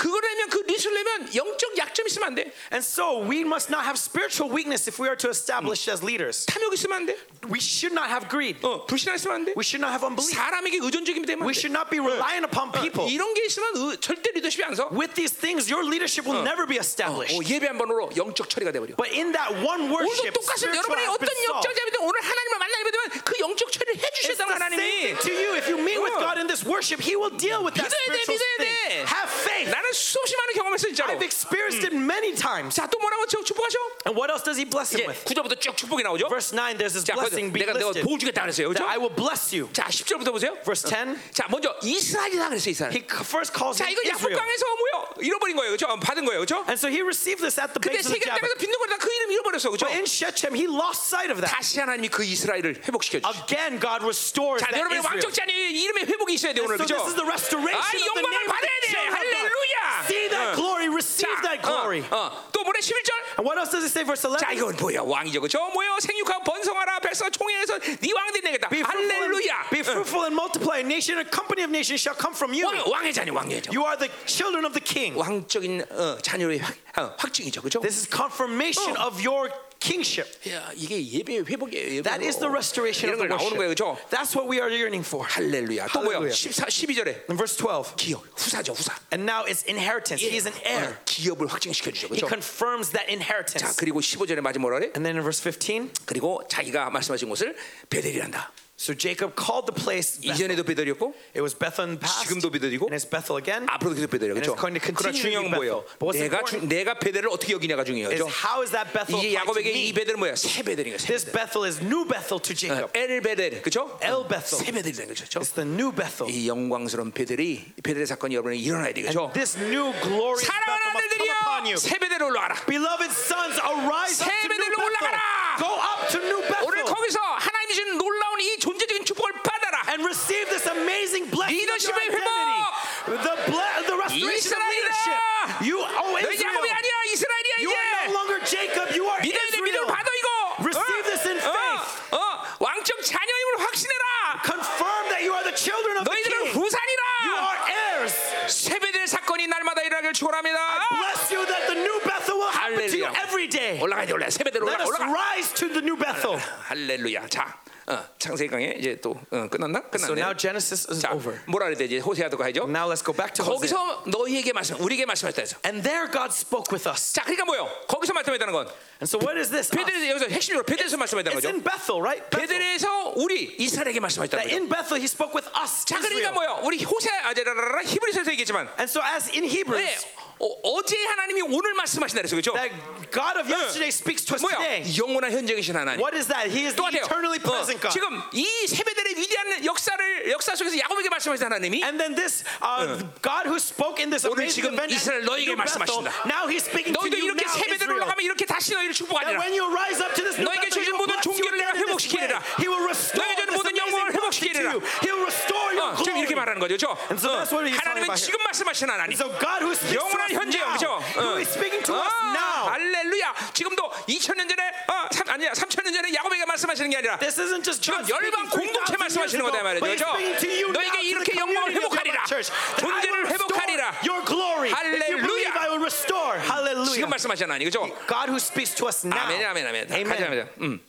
[0.00, 2.52] 그거라면 그 리스를 내면 영적 약점 있으면 안 돼.
[2.70, 6.44] And so we must not have spiritual weakness if we are to establish as leaders.
[6.44, 7.16] 탐욕 있으면 안 돼.
[7.48, 8.60] We should not have greed.
[8.60, 9.56] 어, 불신앙 있으면 안 돼.
[9.56, 10.36] We should not have unbelief.
[10.36, 11.60] 사람에게 의존적이면 되면 안 We 돼.
[11.64, 13.08] should not be reliant upon people.
[13.08, 14.92] 이런 게 있으면 의- 절대 리더십이 안 서.
[14.92, 17.32] With these things, your leadership will never be established.
[17.32, 18.92] 어, 예배 한 번으로 영적 처리가 돼 버려.
[19.00, 21.64] But in that one 오늘도 worship, 똑같은 spiritual 여러분이 has 어떤 been solved.
[21.72, 25.32] 영적자이든 오늘 하나님을 만나게 되면 그 영적 처리를 It's 해주셨다는 the same 하나님이 thing to
[25.32, 25.48] you.
[25.56, 26.20] If you meet with 어.
[26.20, 28.64] God in this worship, He will deal with that 믿어야 돼, spiritual 믿어야 돼.
[28.66, 29.06] thing.
[29.06, 29.68] Have faith.
[29.70, 31.08] 나는 수없이 많은 경험했어 진짜로.
[31.16, 32.74] I've experienced it many times.
[32.76, 33.78] 자 또 뭐라고 저 축복하셔?
[34.06, 35.24] And what else does He bless him 이제 with?
[35.24, 36.28] 구절부터 쭉 축복이 나오죠.
[36.28, 38.04] Verse 9, there's this 자 거기서 blessing being 내가 내가 listed.
[38.06, 38.84] 복 주겠다 그랬어요, 그렇죠?
[38.84, 39.68] That I will bless you.
[39.72, 40.54] 자 10절부터 보세요.
[40.66, 42.92] Verse 10, 자 먼저 이스라엘이다 그랬어요 이스라엘.
[42.92, 44.36] He first calls 자 him 이거 Israel.
[44.36, 44.94] 야복강에서 뭐요?
[45.24, 45.86] 잃어버린 거예요, 그렇죠?
[46.00, 46.62] 받은 거예요, 그렇죠?
[46.68, 48.60] And so he received this at the 근데 base of the 세계 땅에서 Jabbok.
[48.60, 49.86] 빈둥거리다 그 이름 잃어버렸어, 그렇죠?
[49.86, 51.50] But in Shechem, he lost sight of that.
[51.52, 53.29] 다시 하나님이 그 이스라엘을 회복시켜 주시.
[53.30, 55.22] Again, God restores 자, that 여러분의 Israel.
[55.22, 56.96] 왕적 자녀 이름의 회복이 있어야 돼 오늘, So 그렇죠?
[56.98, 58.90] this is the restoration 아, of the 영광을 name of 받아야 the 돼.
[58.90, 59.36] children of God.
[59.36, 59.76] 할렐루야.
[60.06, 60.54] See that 어.
[60.56, 62.02] glory, receive 자, that glory.
[62.10, 62.50] 어, 어.
[62.52, 62.80] 또 뭐래?
[62.80, 63.12] 11절.
[63.38, 64.40] And what else does it say, verse 11?
[64.42, 65.02] 자, 이건 뭐야?
[65.06, 65.40] 왕이죠.
[65.40, 65.60] 그죠?
[65.70, 65.98] 뭐요?
[66.00, 67.00] 생육하고 번성하라.
[67.00, 68.68] 백성 총회에서 네 왕들이 되겠다.
[68.68, 69.70] Be fruitful, and, 할렐루야.
[69.70, 70.78] be fruitful and multiply.
[70.80, 72.66] A nation, a company of nations shall come from you.
[72.66, 73.72] 왕, 왕의 자녀, 왕의 자녀.
[73.74, 75.14] You are the children of the king.
[75.18, 77.62] 왕적인 어, 자녀의 확, 어, 확증이죠.
[77.62, 77.80] 그죠?
[77.80, 79.06] This is confirmation Oh.
[79.08, 79.50] of your
[79.80, 80.26] kingship.
[80.50, 81.86] 야, 이게 예배의 회복이에요.
[81.96, 82.02] 예배.
[82.02, 83.70] That is the restoration 이런 of 걸 the 나오는 거예요.
[83.70, 83.96] worship.
[84.00, 84.08] 그죠?
[84.10, 85.22] That's what we are yearning for.
[85.26, 85.88] 할렐루야.
[85.92, 86.18] 또 뭐야?
[86.18, 86.34] 할렐루야.
[86.34, 87.94] 14, 12절에 In verse 12.
[87.96, 88.94] 기업, 후사죠, 후사.
[89.12, 90.18] And now it's inheritance.
[90.20, 90.94] He is an heir.
[90.94, 92.06] 어, 기업을 확증시켜 주죠.
[92.10, 92.28] He 그죠?
[92.28, 93.76] confirms that 자, inheritance.
[93.78, 94.86] 그리고 15절에 마지막 뭐라 그래?
[94.96, 97.54] And then in verse 15, 그리고 자기가 말씀하신 곳을
[97.90, 98.52] 베델이란다.
[98.81, 100.17] So Jacob called the place.
[100.25, 102.25] 이전에도 베델이었고 It was the past.
[102.25, 103.69] 지금도 베델이고 And it's Bethel again.
[103.69, 104.09] 앞으로도 계속.
[104.17, 104.55] And 그렇죠?
[104.57, 105.85] 그러나 중요한 뭐예요?
[105.85, 105.99] Bethel.
[106.01, 108.09] But what's 내가 주, 내가 베델을 어떻게 여기냐가 중요해요.
[108.09, 108.25] 그렇죠?
[108.25, 109.93] how is that Bethel to 야곱에게 이?
[109.93, 110.35] 베델은 뭐야?
[110.35, 110.97] 새 베델이야.
[110.97, 111.45] 새 This 베델.
[111.45, 112.89] Bethel is new Bethel to Jacob.
[112.97, 113.99] 엘 베델, 그렇죠?
[114.01, 114.57] El Bethel.
[114.65, 115.29] 새 베델이라는 거죠.
[115.29, 115.39] 그렇죠?
[115.45, 116.25] It's the new Bethel.
[116.33, 119.29] 이 영광스러운 베델이 베델의 사건이 여러분에 일어나야 되겠죠?
[119.29, 121.77] And this new Bethel 사랑하는 must come upon 아들들이여, you.
[121.77, 122.65] 새 베델로 올라가라.
[122.65, 125.21] Beloved sons, arise up 새 to new Bethel.
[125.61, 129.82] Go up to new 오늘 Bethel 거기서 하나님이 주는 놀라운 이 존재적인 축복을 받아라.
[129.90, 132.62] and receive this amazing blessing of your 리더십의 identity.
[133.06, 134.70] The, ble- the restoration of 이스라엘이다.
[134.74, 135.20] leadership.
[135.62, 138.12] You, oh 너 Israel, 야곱이 아니야, 이스라엘이야 you are no 이제.
[138.12, 139.86] longer Jacob, you are 믿어야 돼, 믿음을 Israel.
[139.94, 140.28] 받아 이거.
[140.66, 141.84] Receive this in faith.
[142.10, 142.20] 어, 어,
[142.58, 144.04] 왕적 자녀임을 확신해라.
[144.42, 146.50] Confirm that you are the children of the 너희들은 king.
[146.50, 147.02] You 후산이라.
[147.46, 148.14] are heirs.
[148.50, 150.58] 세배될 사건이 날마다 일어나길 축원합니다.
[150.98, 153.22] Bless you that the new Bethel will happen to you Hallelujah.
[153.22, 153.78] every day.
[153.80, 154.30] 올라가야 돼, 올라.
[154.30, 155.06] 세배대로 Let 올라가, us 올라가.
[155.14, 156.38] rise to the new Bethel.
[156.66, 157.28] 할렐루야.
[157.30, 157.54] 자,
[157.87, 159.79] 어, 창세기 강의 이제 또 어, 끝났나?
[159.95, 160.21] So 끝났네.
[160.21, 161.39] now Genesis is 자, over.
[161.47, 162.63] 뭐라 그랬대 이제 호세아도 가야죠.
[162.69, 163.73] Now let's go back to Hosea.
[163.73, 165.57] 거기서 너희에게 말씀, 우리에게 말씀했다 해서.
[165.65, 167.13] And there God spoke with us.
[167.13, 167.67] 자, 그러니까 뭐요?
[167.87, 168.67] 거기서 말씀했다는 건
[169.01, 169.71] And so what is this?
[169.71, 171.49] 베델에서 여기서 핵심적으로 베델에서 말씀했다는 It's 거죠.
[171.49, 172.21] in Bethel, right?
[172.29, 174.55] 베델에서 우리 이스라엘에게 That 거죠.
[174.55, 175.83] in Bethel he spoke with us.
[175.85, 176.31] 자, 그러니까.
[176.31, 176.61] 뭐요?
[176.63, 180.05] 우리 호세아 아제라라라 히브리서에서 얘기했지만 And so as in 네, Hebrews,
[180.41, 182.35] 어, 제 하나님이 오늘 말씀하신다 그랬어.
[182.35, 182.53] 그렇죠?
[182.57, 182.73] that
[183.13, 184.57] God of yesterday speaks to us 뭐야?
[184.57, 184.81] today.
[184.97, 186.01] 영원한 현재이신 하나님.
[186.01, 186.49] What is that?
[186.49, 187.05] He is the 똑같아요.
[187.05, 187.93] eternally 어, present God.
[187.93, 190.01] 지금 이 세배들의 위대한 역사를
[190.31, 194.49] 역사 속에서 야곱에게 말씀하신 하나님이 And then this uh, God who spoke in this 오늘
[194.49, 196.09] amazing 지금 event, 이스라엘 Bethel, 말씀하신다.
[196.25, 198.01] now he's speaking to 너희도 you 이렇게 now, 세배대로 Israel.
[198.01, 199.37] 올라가면 이렇게 다시 너희를 That 축복하리라.
[199.37, 201.37] when you rise up to this new 너에게 Bethel, 주신 he will 모든 bless you
[201.37, 202.17] 종기를 again 내가 in this way.
[202.17, 202.35] 회복시키리라.
[202.57, 204.67] He will restore 너에게 주는 this 모든 amazing 영광을 blessing to 회복시키리라.
[204.73, 204.79] you.
[205.05, 206.41] He will restore your 어, 지금 이렇게 glory.
[206.41, 206.71] 말하는 거죠.
[206.73, 206.87] 그렇죠?
[207.13, 209.13] And so that's what he's talking 하나님은 about 지금 말씀하시는 하나님.
[209.13, 210.99] So God who speaks to 영원한 us 현재요, 그죠?
[211.17, 212.69] who is speaking to us now.
[212.71, 213.33] 할렐루야.
[213.53, 217.81] 지금도 2000년 전에 어, 삼, 아니야 3000년 전에 야곱에게 말씀하시는 게 아니라 This isn't just
[217.81, 219.79] 지금 God 열방 공동체 3,000 years 말씀하시는 거다 말이죠.
[219.85, 220.15] but He's 그렇죠?
[220.15, 222.19] speaking to you now, 너에게 to the 이렇게 영광을 community of your 회복하리라.
[222.27, 222.47] church.
[222.51, 223.83] That I 존재를 회복하리라.
[224.07, 224.69] Your glory.
[224.71, 225.21] If you 할렐루야.
[225.21, 226.35] believe, I will restore.
[226.39, 227.09] 지금 Hallelujah.
[227.09, 227.85] 말씀하시는 하나님 그죠?
[228.07, 229.19] God who speaks to us now.
[229.25, 229.87] 아멘 아멘 아멘.
[230.07, 230.47] 가자 가자.
[230.61, 230.79] 음.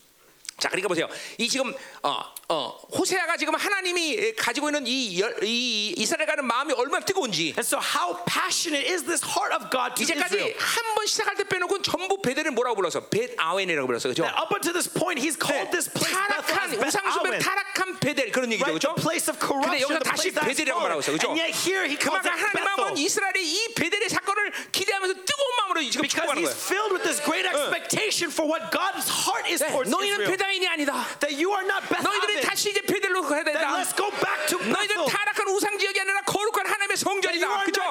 [0.59, 1.09] 자, 그러니까 보세요.
[1.39, 6.75] 이 지금 어, 어, 호세아가 지금 하나님이 가지고 있는 이, 열, 이 이스라엘 가는 마음이
[6.75, 10.55] 얼마나 뜨거운지 And so how passionate is this heart of God to 이제까지 Israel?
[10.61, 13.09] 한번 시작할 때 빼놓고는 전부 베델을 뭐라고 불렀어?
[13.09, 14.25] 벳 아웬이라고 불렀어, 그렇죠?
[14.29, 17.39] That up until this point, he's called this place 타락한 우상숭배.
[17.41, 18.93] 타락한 베델 그런 얘기죠, Right, 그렇죠?
[18.93, 21.09] the place of 근데 corruption, 여기서 the 다시 베델이라고 말하고 있어.
[21.17, 21.33] 그렇죠?
[21.33, 23.01] And yet here he calls 그만큼 하나님 마음은.
[23.01, 26.69] 이스라엘의 이 베델의 사건을 기대하면서 뜨거운 마음으로 지금 Because 축복하는 he's 거예요.
[26.69, 30.37] filled with this great expectation for what God's heart is 네, towards 너희는 Israel.
[30.37, 30.93] 베다인이 아니다.
[31.25, 32.42] That you are not Beth Aven.
[32.43, 33.77] 다시 이제 베델로 가야 된다.
[33.79, 35.07] let's go back to 너희들은 Bethel.
[35.09, 37.47] 타락한 우상 지역이 아니라 거룩한 하나님의 성전이다.
[37.47, 37.83] are 그죠?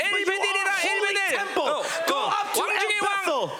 [0.00, 1.38] 엘베델이라 엘베델.
[1.56, 3.50] 어, 어, El 왕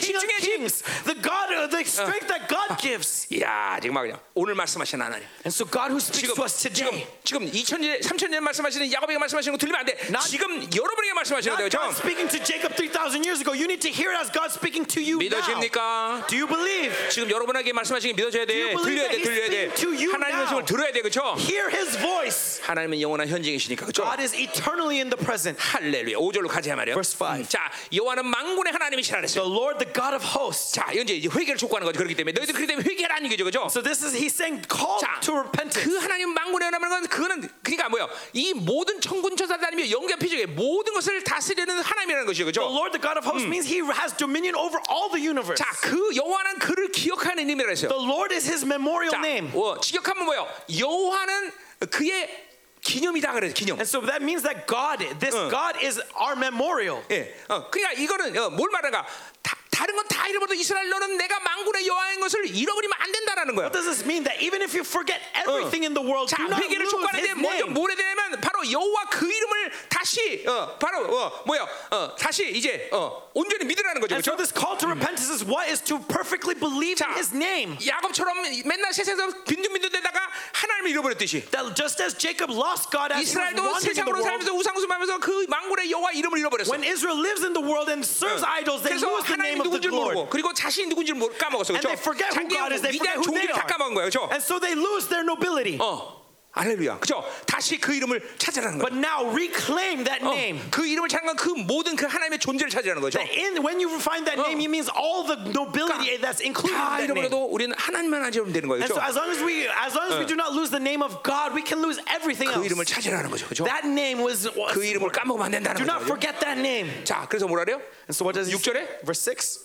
[0.00, 0.68] 중의 왕, Bethel,
[1.04, 3.26] the God, uh, the strength that God gives.
[3.32, 5.24] 이야, 지금 막 그냥 오늘 말씀하신 하나님.
[5.44, 9.18] And so God who speaks 지금 to us 지금 today, 지금 2000년 3000년 말씀하시는 야곱에게
[9.18, 9.98] 말씀하시는 거 들리면 안 돼.
[10.08, 11.66] Not- 지금 여러분에게 말씀하시는 거예요.
[11.68, 13.52] not God speaking to Jacob 3,000 years ago.
[13.52, 15.42] You need to hear it as God speaking to you now.
[15.42, 16.26] 믿어집니까?
[16.28, 16.92] Do you believe?
[17.10, 18.74] 지금 여러분에게 말씀하시는 게 믿어져야 돼.
[18.76, 19.20] 들려야 돼.
[19.22, 19.70] 들려야 돼.
[19.72, 20.42] 하나님의 now?
[20.44, 21.00] 말씀을 들어야 돼.
[21.02, 21.36] 그렇죠?
[21.38, 22.62] Hear his voice.
[22.62, 23.86] 하나님은 영원한 현재이시니까.
[23.86, 24.04] 그렇죠?
[24.04, 25.58] God is eternally in the present.
[25.60, 26.16] 할렐루야.
[26.18, 26.94] 5절로 가자 말이에요.
[26.94, 27.48] Verse five.
[27.48, 29.44] 자, 여호와는 만군의 하나님이시라 그랬어요.
[29.44, 30.72] The Lord, the God of hosts.
[30.72, 31.98] 자, 이제 회개를 촉구하는 거죠.
[31.98, 33.44] 그렇기 때문에 너희들 그렇기 때문에 회개라는 얘기죠.
[33.44, 33.66] 그죠?
[33.70, 35.82] So this is he's saying call 자, to repentance.
[35.82, 38.08] 그 하나님 만군의 하나님은 건 그거는 그러니까 뭐야?
[38.32, 42.44] 이 모든 천군 천사들이며 영계 피조의 모든 것을 다스리는 하나님이라는 것이죠.
[42.44, 42.62] The 그죠?
[42.70, 45.56] Lord, the God of hosts, means He has dominion over all the universe.
[45.58, 47.90] 자, 그 여호와는 그를 기억하는 이름이라 했어요.
[47.90, 49.50] The Lord is His memorial 자, name.
[49.54, 50.46] 어, 직역하면 뭐예요?
[50.78, 51.52] 여호와는
[51.90, 52.51] 그의
[52.82, 53.52] 기념이다 그래.
[53.52, 53.78] 기념.
[53.78, 57.02] And so that means that God, this God is our memorial.
[57.10, 57.34] 예.
[57.48, 59.06] 어, 그러니까 이거는 어, 뭘 말하는가?
[59.42, 63.66] 다, 다른 건 다 잃어버려도 이스라엘 너는 내가 만군의 여호와인 것을 잃어버리면 안 된다라는 거야.
[63.66, 64.22] What does this mean?
[64.24, 67.26] That even if you forget everything in the world, 자, do not 회개를 lose 촉구하는데
[67.26, 67.74] His 먼저 name.
[67.74, 72.89] 뭘 해야 되냐면 바로 여호와 그 이름을 다시 어, 바로 어, 뭐야 어, 다시 이제
[72.91, 74.15] 어, 온전히 믿으라는 거죠.
[74.15, 74.37] And so 그렇죠?
[74.37, 77.77] this call to repentance is what is to perfectly believe in 자, his name.
[77.85, 80.19] 야곱처럼 맨날 세상에서 빈둥빈둥대다가
[80.53, 83.93] 하나님을 잃어버렸듯이 That just as Jacob lost God as he was 이스라엘도 wandering in the
[83.93, 86.71] 세상으로 world, 살면서 우상숭배하면서 그 망군의 여호와 이름을 잃어버렸어.
[86.73, 89.61] when Israel lives in the world and serves idols, they 그래서 lose the name 하나님
[89.61, 90.13] of the 누군지 Lord.
[90.17, 91.73] 모르고 그리고 자신이 누군지 모르 까먹었어.
[91.77, 91.93] And 그렇죠?
[91.93, 93.69] they forget who 자기의 God is, they 위대한 forget who they 종기를 다 are.
[93.69, 94.05] 까먹은 거예요.
[94.09, 94.21] 그렇죠?
[94.33, 95.77] And so they lose their nobility.
[95.77, 96.20] 어.
[96.57, 96.97] 할렐루야.
[96.97, 97.23] 그렇죠?
[97.45, 98.89] 다시 그 이름을 찾으라는 거예요.
[98.89, 100.59] But now reclaim that 어, name.
[100.71, 103.19] 그 이름을 찾는 건 그 모든 그 하나님의 존재를 찾으라는 거죠.
[103.19, 106.97] That in, when you find that name, it means all the nobility that's included 다
[106.97, 107.29] in that name.
[107.29, 108.81] 잃어버려도 우리는 하나님만 하면 되는 거예요.
[108.81, 109.05] And so 그렇죠?
[109.05, 111.53] as long as we as long as we do not lose the name of God,
[111.53, 112.65] we can lose everything 그 else.
[112.65, 113.45] 이름을 찾으라는 거죠.
[113.45, 113.61] 그렇죠?
[113.69, 116.09] That name was, was 그 이름을 까먹으면 안 된다는 do not 거죠.
[116.09, 116.89] forget that name.
[117.05, 117.77] 자, 그래서 뭐라 그래요?
[118.09, 119.61] And so what does he 6절에 Verse 6.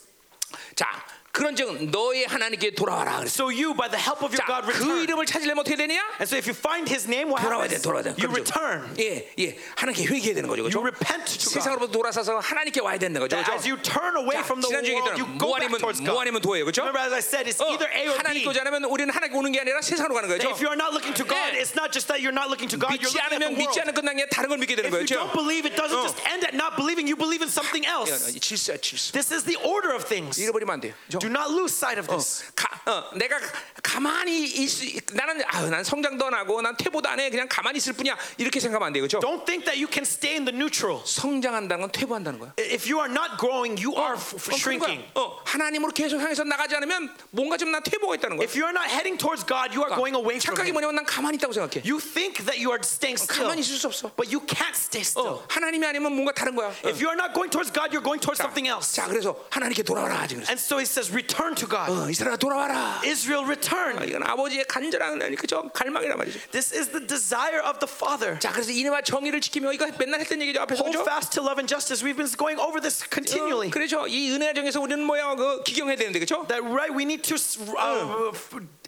[0.77, 0.93] 자,
[1.37, 3.33] 그런즉 너의 하나님께 돌아와라 그랬어.
[3.33, 5.01] So you by the help of your 자, God 그 return.
[5.01, 6.05] 이름을 찾으려면 어떻게 되느냐?
[6.21, 7.89] And so if you find his name, what 돌아와야 돼, happens?
[7.89, 8.13] 돌아와야 돼.
[8.21, 8.53] You 그렇죠?
[8.53, 8.93] return.
[9.01, 9.57] 예, 예.
[9.81, 10.69] 하나님께 회개해야 되는 거죠.
[10.69, 10.93] You 그렇죠?
[10.93, 11.57] repent to God.
[11.57, 13.33] 세상으로부터 돌아서서 하나님께 와야 되는 거죠.
[13.33, 13.57] That 그렇죠?
[13.57, 15.77] as you turn away 자, from the 지난주에 world, you 얘기했던 go 뭐 back 아니면
[15.81, 16.21] towards 뭐 God.
[16.21, 16.63] 아니면 도예요.
[16.69, 16.81] 그렇죠?
[16.85, 18.53] Remember, as I said, it's 어, either A or 하나님 B.
[18.53, 20.53] 거지 않으면 우리는 하나님께 오는 게 아니라 세상으로 가는 That 거죠.
[20.53, 21.65] if you are not looking to God, 예.
[21.65, 23.57] it's not just that you're not looking to God, you're 믿지 looking at the 않으면
[23.57, 23.89] 믿지 world.
[23.89, 25.09] 않는 끝난 게 다른 걸 믿게 되는 If 거예요.
[25.09, 25.41] you don't 그렇죠?
[25.41, 26.05] believe, it doesn't 어.
[26.05, 27.09] just end at not believing.
[27.09, 28.13] You believe in something else.
[28.37, 29.17] 질서야 질서.
[29.17, 30.37] This is the order of things.
[30.37, 30.93] 잃어버리면 안 돼요.
[31.09, 31.23] 그렇죠?
[31.28, 32.46] Do not lose sight of this.
[32.56, 33.38] 가, 어, 내가
[33.84, 37.30] 가만히 있, 나는 아유, 난 성장도 안 하고 난 퇴보도 안 해.
[37.30, 38.18] 그냥 가만히 있을 뿐이야.
[38.38, 39.04] 이렇게 생각하면 안 돼요.
[39.04, 39.20] 그렇죠?
[39.20, 41.02] Don't think that you can stay in the neutral.
[41.04, 42.54] 성장한다는 건 퇴보한다는 거야.
[42.58, 45.04] If you are not growing, you are 어, shrinking.
[45.12, 48.48] 그러니까, 어, 하나님으로 계속 향해서 나가지 않으면 뭔가 좀난 퇴보가 있다는 거야.
[48.48, 50.80] If you are not heading towards God, you are going away from 착각이 Him.
[50.80, 51.84] 뭐냐면 난 가만히 있다고 생각해.
[51.84, 54.16] You think that you are staying still, 가만히 있을 수 없어.
[54.16, 55.44] but you can't stay still.
[55.44, 56.72] 어, 하나님이 아니면 뭔가 다른 거야.
[56.72, 56.88] 어.
[56.88, 58.96] If you are not going towards God, you're going towards 자, something else.
[58.96, 60.48] 자, 그래서 하나님께 돌아와라 지금.
[60.48, 61.91] And so He says, return to God.
[61.91, 63.01] 어, 이스라엘 돌아와라.
[63.05, 64.09] Israel, 아, return.
[64.09, 66.39] 이건 아버지의 간절한 그죠 갈망이란 말이죠.
[66.51, 68.39] This is the desire of the Father.
[68.39, 71.09] 자, 그래서 이내와 정의를 지키며 이거 맨날 했던 얘기죠 앞에서 Hold 그죠?
[71.09, 72.05] fast to love and justice.
[72.05, 73.69] We've been going over this continually.
[73.69, 74.07] 어, 그렇죠.
[74.07, 76.47] 이 은혜의 정에서 우리는 뭐야 그 기경해야 되는데 그렇죠?
[76.49, 76.93] That right?
[76.95, 77.37] We need to.
[77.77, 78.33] Uh,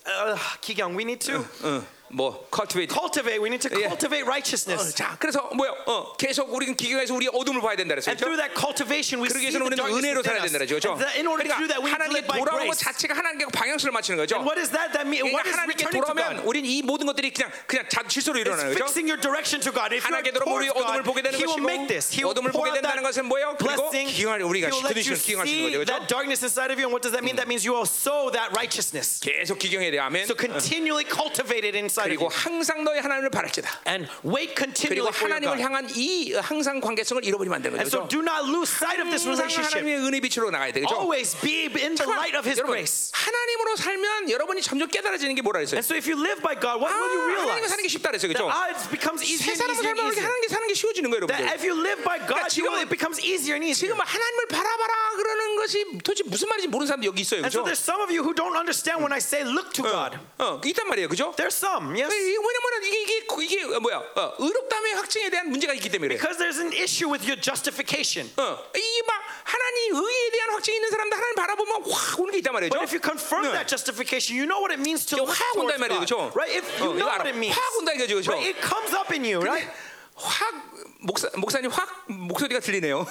[0.06, 1.82] uh, Kigyong, we need to 어,
[2.14, 2.94] 뭐 cultivate.
[2.94, 3.40] cultivate.
[3.42, 3.90] We need to Yeah.
[3.90, 4.94] cultivate 어, righteousness.
[4.94, 5.72] 자, 그래서 뭐야?
[5.86, 8.14] 어, 계속 우리는 기경에서 우리 어둠을 봐야 된다 그랬어요.
[8.14, 8.38] And through 그렇죠?
[8.38, 10.70] that cultivation, we 그러기 see 위해서는 the 우리는 darkness 은혜로 살아야 within 된다 us.
[10.70, 10.88] 그랬죠.
[10.94, 12.78] And that in order to do that, we need to 하나님께 live by 돌아오는 것
[12.78, 12.86] grace.
[12.86, 14.38] 자체가 하나님께 방향성을 맞추는 거죠.
[14.38, 14.94] And what does that?
[14.94, 15.26] That mean?
[15.26, 16.46] What 그러니까 is 하나님께 returning to 돌아오면 God?
[16.46, 18.86] 우리는 이 모든 것들이 그냥 그냥 자, 질서로 일어나는 It's 거죠.
[18.86, 19.90] fixing your direction to God.
[19.90, 22.14] If you're 하나님께 돌아오면 우리 towards 어둠을 God, 보게 되는 He will 것이고 make this.
[22.14, 23.58] He will 어둠을 pour 보게 out 된다는 that 것은 뭐예요?
[23.58, 24.06] 그리고 blessing.
[24.06, 25.82] 기경할 He 우리가 will let you 드디어 기경하시는 see 거죠.
[25.90, 26.14] that 그렇죠?
[26.14, 26.86] darkness inside of you.
[26.86, 27.34] And what does that mean?
[27.34, 29.18] That means you will sow that righteousness.
[29.18, 29.98] 계속 기경해야 돼.
[29.98, 30.30] 아멘.
[30.30, 32.30] So continually cultivate it inside of 그리고 you.
[32.32, 33.68] 항상 너의 하나님을 바랄지다.
[33.88, 35.62] And wait 그리고 continually for your 하나님을 God.
[35.62, 38.08] 향한 이 항상 관계성을 잃어버리면 안 되는 And so 거죠.
[38.08, 39.82] do not lose sight of this 항상 relationship.
[39.82, 40.94] 하나님의 은혜 빛으로 나가야 되겠죠.
[40.94, 43.10] Always be in the light of His 여러분, grace.
[43.12, 45.78] 하나님으로 살면 여러분이 점점 깨달아지는 게 뭐라 했어요?
[45.78, 47.68] And so if you live by God, what 아, will you 하나님과 realize?
[47.68, 48.52] 사는 게 쉽다 그랬어요, That 그렇죠?
[48.54, 50.28] ah, it becomes easier and 세상으로 easier 살면 and 이렇게 easier.
[50.30, 51.54] 하는 게 사는 게 쉬워지는 거예요, That 여러분들.
[51.54, 53.90] if you live by God, you will, 지금은- it becomes easier and easier.
[53.90, 57.66] 지금 하나님을 바라봐라 그러는 것이 도대체 무슨 말인지 모르는 사람도 여기 있어요, And so 그렇죠?
[57.72, 60.18] there's some of you who don't understand when I say look to God.
[60.38, 61.32] 어, 있단 말이에요, 그죠?
[61.36, 62.12] There's some, yes.
[62.14, 63.96] 이게 왜냐면 이게 이게 이게 뭐야?
[64.16, 66.18] 어, 의롭다의 확증에 대한 문제가 있기 때문에 그래.
[66.18, 68.30] Because there's an issue with your justification.
[68.36, 72.52] 어, 이게 막 하나님 의에 대한 확증이 있는 사람들 하나님 바라보면 확 오는 게 있단
[72.52, 72.70] 말이죠.
[72.70, 73.52] But if you confirm 네.
[73.52, 76.00] that justification, you know what it means to 이게 look 확 온다 이 towards 말이에요,
[76.00, 76.06] God.
[76.06, 76.32] 그렇죠?
[76.36, 76.52] Right?
[76.54, 77.28] If you 어, know 이거 what 알아.
[77.32, 77.54] it means.
[77.56, 78.30] 확 온다 이거죠, 그렇죠?
[78.32, 78.48] Right?
[78.52, 79.66] It comes up in you, right?
[80.14, 80.54] 확
[80.99, 83.05] 목사 목사님 확 목소리가 들리네요.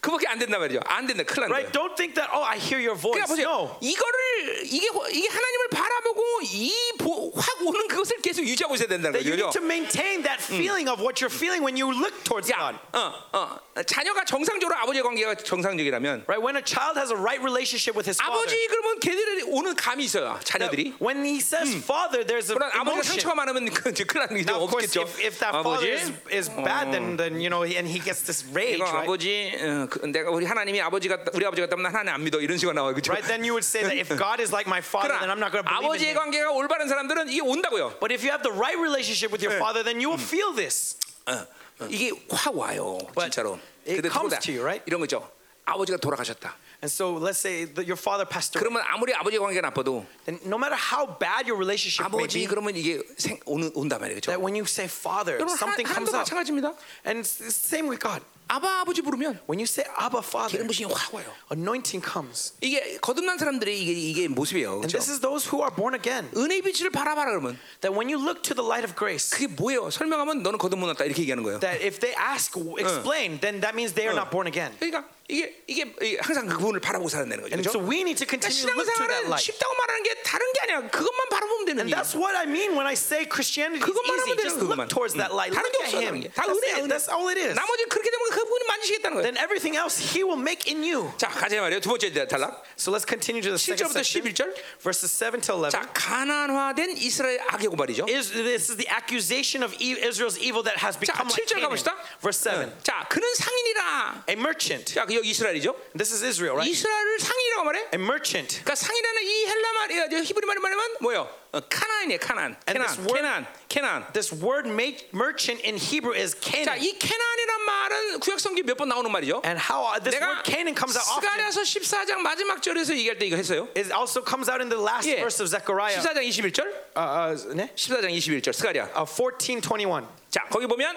[0.00, 0.80] 그밖에 안 된단 말이죠.
[0.84, 1.22] 안 된다.
[1.24, 1.54] 큰일 난다.
[1.54, 1.72] Right?
[1.72, 3.16] Don't think that, oh, I hear your voice.
[3.24, 3.48] 그러니까 보세요.
[3.48, 3.78] No.
[3.80, 9.48] 이거를 이게 이게 하나님을 바라보고 이확 오는 그것을 계속 유지하고 있어야 된다는 That you 거죠.
[9.48, 12.76] need to maintain that feeling of what you're feeling when you look towards God.
[12.76, 16.42] 야, 어, 어, 자녀가 정상적으로 아버지의 관계가 정상적이라면 Right?
[16.44, 20.04] When a child has a right relationship with his father, 아버지 그러면 걔들이 오는 감이
[20.04, 20.38] 있어요.
[20.44, 20.94] 자녀들이.
[21.00, 23.02] when he says father, there's a 그러나 아버지가.
[23.16, 25.00] 상처가 많으면 그 큰일 나는 게 없겠죠.
[25.08, 28.44] if, if that father is, is bad, then, then you know, and he gets this
[28.52, 29.06] rage, 이거 right?
[29.06, 32.40] 아버지, 어, 그, 내가 우리 하나님이 아버지 같다, 우리 아버지 같다면 난 하나님 안 믿어
[32.40, 33.12] 이런 식으로 나와요, 그렇죠?
[33.12, 33.26] Right?
[33.28, 35.62] Then you would say that if God is like my father, then I'm not going
[35.62, 36.32] to believe 아버지의 in him.
[36.32, 38.00] 관계가 올바른 사람들은 이게 온다고요.
[38.00, 40.96] But if you have the right relationship with your father, then you will feel this.
[41.26, 41.46] 어,
[41.80, 43.58] 어, 이게 확 와요, But 진짜로.
[43.86, 44.40] it 근데 comes 그거다.
[44.40, 44.82] to you, right?
[44.86, 45.22] 이런 거죠.
[45.64, 46.56] 아버지가 돌아가셨다.
[46.83, 48.63] And so let's say that your father passed away.
[48.63, 52.47] 그러면 아무리 아버지 관계가 나빠도 Then no matter how bad your relationship may 아버지 be,
[52.47, 54.39] 그러면 이게 생, 오는 온단 말이에요, that 그렇죠?
[54.39, 56.23] when you say father, 여러분 something 하나님도 comes up.
[56.23, 56.71] 마찬가지입니다.
[57.05, 58.23] And it's the same with God.
[58.51, 61.27] 아바 아버지 부르면 When you say Abba Father, 기름 부심이 확 와요.
[61.53, 62.53] anointing comes.
[62.61, 64.81] 이게 거듭난 사람들의 이게 이게 모습이에요.
[64.81, 64.97] And 그렇죠?
[64.97, 66.31] this is those who are born again.
[66.33, 69.91] 은혜의 빛을 바라봐라 그러면 That when you look to the light of grace, 그게 뭐예요?
[69.91, 71.59] 설명하면 너는 거듭 못 났다 이렇게 얘기하는 거예요.
[71.59, 74.73] that if they ask, explain, then that means they are not born again.
[74.81, 77.53] 그러니까 이게 이게 이게 항상 그분을 바라보고 살아야 되는 거죠.
[77.53, 77.85] And so 그렇죠?
[77.85, 79.45] we need to 그러니까 continue to look to that 신앙생활은 light.
[79.45, 80.75] 쉽다고 말하는 게 다른 게 아니야.
[80.89, 82.01] 그것만 바라보면 되는 And 일이야.
[82.01, 84.25] that's what I mean when I say Christianity is 그것만 easy.
[84.25, 84.89] 하면 되는 Just 거야, look 그것만.
[84.89, 85.53] towards that light.
[85.53, 86.01] 다른 Look 게 at 없어.
[86.01, 86.13] Him.
[86.17, 86.27] 다른 게.
[86.33, 86.73] 다 That's 은혜야.
[86.73, 86.81] it.
[86.81, 86.89] 은혜.
[86.89, 87.53] That's all it is.
[87.53, 89.25] 나머지 그렇게 되면 그분이 만지시겠다는 거예요.
[89.29, 91.13] Then everything else He will make in you.
[91.21, 91.77] 자, 가자 말이에요.
[91.77, 92.65] 두 번째 단락.
[92.73, 94.57] So let's continue to the second 7절부터 section, 11절.
[94.81, 95.69] verses 7 to 11.
[95.77, 98.09] 자, 가난화된 이스라엘 악의 고발이죠.
[98.09, 101.61] Is, this is the accusation of E- Israel's evil that has 자, become like 7절
[101.61, 101.69] Canaan.
[101.69, 101.93] 가봅시다.
[102.17, 102.73] Verse 7.
[102.81, 104.23] 자, 그는 상인이라.
[104.29, 104.93] A merchant.
[104.95, 105.74] 자, 그 여기 이스라엘이죠.
[105.96, 106.70] This is Israel, right?
[106.70, 107.78] 이스라엘을 상인이라고 말해.
[107.94, 108.60] A merchant.
[108.64, 109.74] 그러니까 상이라는 이 헬라
[110.10, 111.28] 저 히브리 말이 말하면 뭐요?
[111.52, 112.56] 어, 카나안이에요, 카나안.
[112.66, 114.12] Word- 케난, 케난.
[114.12, 116.82] This word ma- merchant in Hebrew is 자, Canaan.
[116.82, 119.42] 이 케난이란 말은 구약 성경 몇번 나오는 말이죠.
[119.44, 121.22] And how uh, this word Canaan comes out often.
[121.22, 123.68] 스가랴서 14장 마지막 절에서 얘기할 때 이거 했어요.
[123.76, 125.20] It also comes out in the last 예.
[125.22, 126.66] verse of Zechariah 14장 21절.
[126.96, 127.70] uh, uh, 네?
[127.76, 128.90] 14장 21절 스가랴.
[128.96, 130.08] uh, 14:21.
[130.30, 130.96] 자, 거기 보면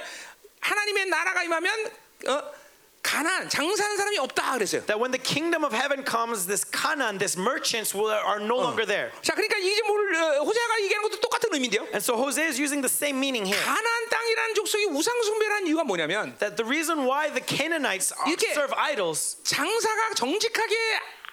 [0.61, 1.69] 하나님의 나라가 임하면
[2.27, 2.41] 어,
[3.07, 4.86] 가난 장사하는 사람이 없다 그랬어요.
[4.86, 8.86] That when the kingdom of heaven comes, this Canaan, this merchants will, are no longer
[8.86, 9.11] there.
[9.23, 11.82] 자, 그러니까 이게 뭘 어, 호세아가 얘기하는 것도 똑같은 의미인데요.
[11.90, 13.59] And so Hosea is using the same meaning here.
[13.66, 18.55] 가나안 땅이라는 족속이 우상 숭배라는 이유가 뭐냐면 That the reason why the Canaanites are- 이렇게-
[18.55, 20.77] serve idols 장사가 정직하게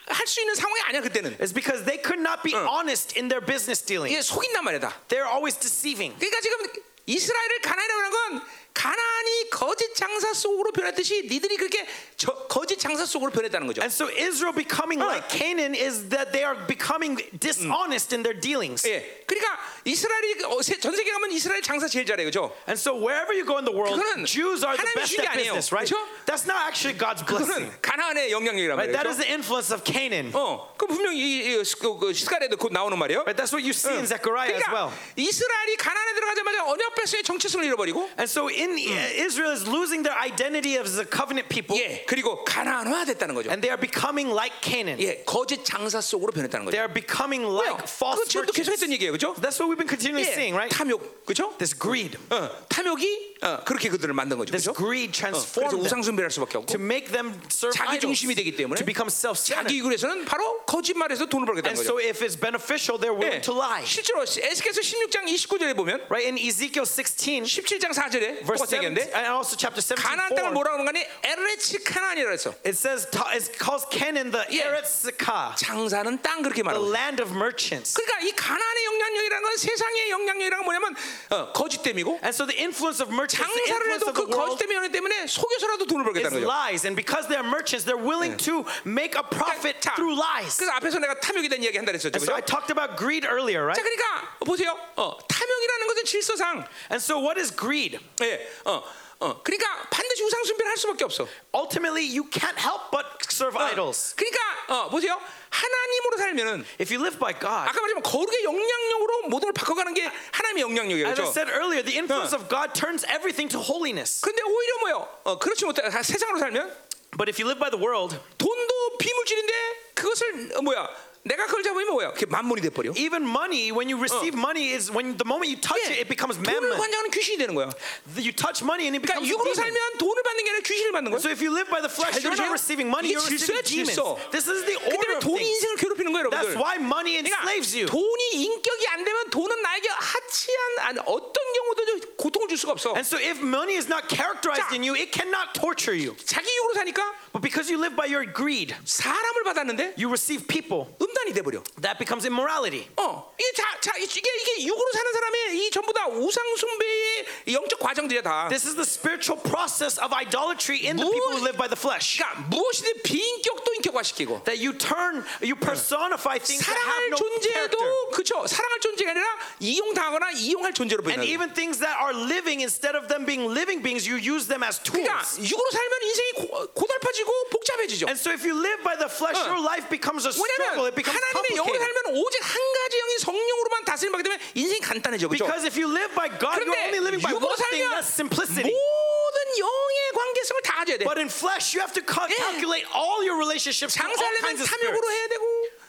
[0.10, 1.38] 할 수 있는 상황이 아니야 그때는.
[1.40, 4.10] is because they could not be honest in their business dealing.
[4.10, 4.90] 이게 속인단 말이다.
[5.07, 6.18] They're always deceiving.
[6.18, 6.66] 그러니까 지금
[7.06, 8.10] 이스라엘을 가나안이라고 하는
[8.41, 11.87] 건 가나안이 거짓 장사 속으로 변했듯이 니들이 그렇게
[12.17, 13.81] 저, 거짓 장사 속으로 변했다는 거죠.
[13.83, 18.83] And so Israel becoming like Canaan is that they are becoming dishonest in their dealings.
[18.89, 22.51] 예, 그러니까 이스라엘이 어, 세- 전 세계 가면 이스라엘 장사 제일 잘해요, 그죠?
[22.67, 23.95] And so wherever you go in the world,
[24.27, 25.87] Jews are the best at business, right?
[25.87, 25.95] 그렇죠?
[26.27, 27.71] That's not actually God's blessing.
[27.81, 28.91] 가나안의 영향력이란 Right?
[28.91, 29.15] That 말이죠.
[29.15, 30.33] is the influence of Canaan.
[30.35, 33.23] 어, 그 분명히 이, 이, 그, 그 시스가랴도 곧 나오는 말이에요.
[33.23, 33.39] Right?
[33.39, 34.91] That's what you see in Zechariah as well.
[34.91, 40.16] 그러니까 이스라엘이 가나안에 들어가자마자 언약 백성의 정체성을 잃어버리고, And so in Israel is losing their
[40.18, 43.49] identity as a covenant people, 예, 그리고 가나안화 됐다는 거죠.
[43.52, 44.99] and they are becoming like Canaan.
[45.02, 46.86] 예, 거짓 장사 속으로 변했다는 They 거죠.
[46.86, 47.76] are becoming 왜요?
[47.76, 48.94] like 그 false 지금도 계속했던 merchants.
[48.95, 49.34] 얘기예요, 그죠?
[49.41, 50.70] That's what we've been continually 예, seeing, right?
[50.72, 51.52] 탐욕, 그죠?
[51.57, 54.78] This greed, 어, 탐욕이 어, 그렇게 그들을 만든 거죠, this 그죠?
[54.78, 58.36] greed 그래서 transformed them 우상 숭배할 수밖에 없고, to make them serve 자기 idols, 중심이
[58.36, 59.68] 되기 때문에 to become self-centered.
[59.68, 61.88] 자기 이익을해서는 바로 거짓말해서 돈을 벌겠다는 And 거죠.
[61.88, 63.84] so if it's beneficial, they're willing 예, to lie.
[63.86, 69.02] 실제로 에스겔서 16장 29절에 보면 Right in Ezekiel 16, 17장 4절에 verse 똑같은 7, 얘기인데
[69.16, 72.52] and also chapter 17, 가나안 땅을 4, 뭐라고 하는 거니 에레치 카나안이라 했어.
[72.66, 74.66] it says it calls Canaan the 예.
[74.68, 76.86] Eretz Zakah, 장사는 땅 그렇게 the 말하고.
[76.91, 77.94] land of merchants.
[77.94, 80.95] 그러니까 이 가나안의 영향력이라는 건 세상의 영향력이라는 건 뭐냐면
[81.30, 84.32] 어, 거짓됨이고 And so the influence of merchants, the 장사를 influence 해도 of the 그
[84.32, 86.48] world 거짓됨이 오기 때문에 속여서라도 돈을 is 벌겠다는 거죠.
[86.49, 86.86] lies.
[86.86, 90.57] And because they're merchants, they're willing to make a profit 자, through lies.
[90.57, 92.16] 그래서 앞에서 내가 탐욕에 대한 이야기 한다 그랬었죠.
[92.18, 92.49] And so I 그죠?
[92.49, 93.78] talked about greed earlier, right?
[93.78, 94.76] 자, 그러니까 보세요.
[94.98, 97.99] 어, 탐욕이라는 것은 질서상 And so what is greed?
[98.22, 98.83] 예, 어,
[99.21, 101.27] 어, 그러니까 반드시 우상 숭배를 할 수밖에 없어.
[101.55, 104.15] Ultimately, you can't help but serve 어, idols.
[104.16, 105.21] 그러니까 어, 보세요.
[105.51, 110.11] 하나님으로 살면은 If you live by God, 아까 말했지만 거룩의 영향력으로 모든 걸 바꿔가는 게
[110.33, 111.07] 하나님의 영향력이에요.
[111.09, 111.31] as I 그렇죠?
[111.31, 112.41] said earlier, the influence 어.
[112.41, 114.21] of God turns everything to holiness.
[114.21, 115.09] 근데 오히려 뭐요?
[115.25, 116.75] 어, 그렇지 못해 세상으로 살면
[117.16, 119.53] But if you live by the world, 돈도 비물질인데
[119.95, 120.91] 그것을 어, 뭐야?
[121.24, 122.14] 내가 그걸 잡으면 뭐야?
[122.14, 122.94] 그게 만물이 돼 버려.
[122.95, 126.40] even money, when you receive money, is when the moment you touch it, it becomes
[126.40, 126.80] 돈을 mammon.
[126.80, 127.68] 관장하는 귀신이 되는 거야.
[128.16, 129.60] You touch money and it 그러니까 becomes a 육으로 demon.
[129.60, 131.20] 살면 돈을 받는 게 아니라 귀신을 받는 거야.
[131.20, 132.56] So if you live by the flesh, 잘 you're not 들으세요?
[132.56, 133.99] receiving money, 이게 you're receiving 질서야, demons.
[133.99, 134.16] 질서.
[134.32, 135.52] This is the 그 order 때문에 of 돈이 things.
[135.60, 136.64] 인생을 괴롭히는 거예요, That's 여러분들.
[136.64, 137.86] why money enslaves you.
[137.91, 142.95] 돈이 인격이 안 되면 돈은 나에게 하치한 아니, 어떤 경우도 고통을 줄 수가 없어.
[142.95, 144.74] And so if money is not characterized 자.
[144.74, 146.16] in you, it cannot torture you.
[146.24, 147.03] 자기 육으로 사니까
[147.36, 150.90] But because you live by your greed, 사람을 받았는데 you receive people.
[150.98, 151.61] 음 란이 돼 버려.
[151.82, 152.88] That becomes immorality.
[152.98, 157.80] 어, 이게 자, 자, 이게 이게 육으로 사는 사람의 이 전부 다 우상 숭배의 영적
[157.80, 158.48] 과정들이야 다.
[158.49, 162.18] This is the spiritual process of idolatry in the people who live by the flesh.
[162.18, 167.78] 그러니까 무엇이든 비인격도 인격화시키고 That you turn, you personify things that have 사랑할 no 존재도
[167.78, 167.90] character.
[168.14, 168.48] 그렇죠.
[168.48, 169.28] 사랑할 존재가 아니라
[169.60, 171.24] 이용당하거나 이용할 존재로 And 보이는.
[171.28, 174.80] even things that are living, instead of them being living beings, you use them as
[174.82, 175.40] 그러니까 tools.
[175.40, 178.07] 육으로 살면 인생이 고, 고달파지고 복잡해지죠.
[178.07, 179.45] And so if you live by the flesh, 어.
[179.52, 180.86] your life becomes a struggle.
[180.86, 181.78] 왜냐하면 It becomes 하나님의 영으로.
[181.78, 185.44] 살면 오직 한 가지 영인 성령으로만 다스림 받게 되면 인생이 간단해져 그렇죠?
[185.44, 188.64] Because if you live by God, you're only living by one thing, that's simplicity.
[188.64, 191.05] 모든 영의 관계성을 다 가져야 돼.
[191.05, 192.36] But in flesh, you have to cal- 예.
[192.36, 195.05] calculate all your relationships, 장사하려면 kinds of 탐욕으로.
[195.10, 195.84] 해야 되고, 어?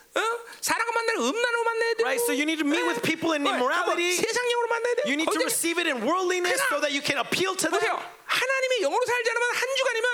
[0.61, 2.87] 사람과 만나면 음란으로 만나야 되고, Right, so you need to meet 예.
[2.89, 4.15] with people in 어, immorality.
[4.17, 5.01] 또 세상용으로 만나야 돼.
[5.05, 7.99] You need to receive it in worldliness so that you can appeal to 보세요.
[7.99, 8.13] them.
[8.25, 10.05] 하나님의 영으로 살지 않으면 한 주간이면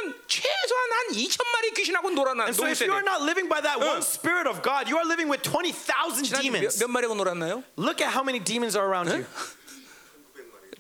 [1.12, 3.08] 2천 마리 귀신하고 놀아나 And so if you are 돼.
[3.08, 4.04] not living by that one Uh.
[4.04, 6.80] spirit of God, you are living with 20,000 지난주 몇, demons.
[6.80, 7.64] 몇 마리하고 놀았나요?
[7.78, 9.24] Look at how many demons are around you.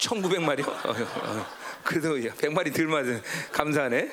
[0.02, 0.66] 1900마리요?
[1.84, 3.22] 그래도 100마리 덜 맞은
[3.54, 4.12] 감사하네.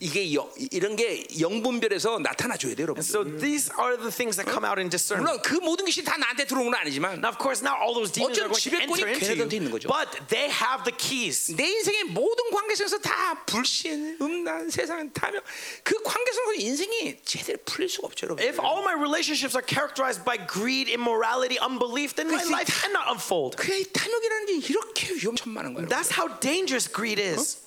[0.00, 3.00] 이게, 이게 영- 이런 게 영분별에서 나타나 줘야 돼요, 여러분.
[3.02, 5.22] So these are the things that come out in discernment.
[5.24, 8.10] 물론 그 모든 것이 다 나한테 들어오는 건 아니지만 Now, of course, not all those
[8.12, 9.86] demons 어쨌든 are going to 지배권이 enter into 걔네들한테 있는 you, 거죠.
[9.88, 11.54] but they have the keys.
[11.54, 15.42] 내 인생의 모든 관계성에서 다 불신, 음란, 세상 탐욕
[15.84, 18.42] 그 관계성으로 인생이 제대로 풀릴 수가 없죠, 여러분.
[18.42, 22.50] If all my relationships are characterized by greed, immorality, unbelief, then my 그치.
[22.50, 23.56] life cannot unfold.
[23.56, 25.88] 그래 이 탐욕이라는 게 이렇게 위험천만한 거예요.
[25.88, 27.62] That's how dangerous greed is.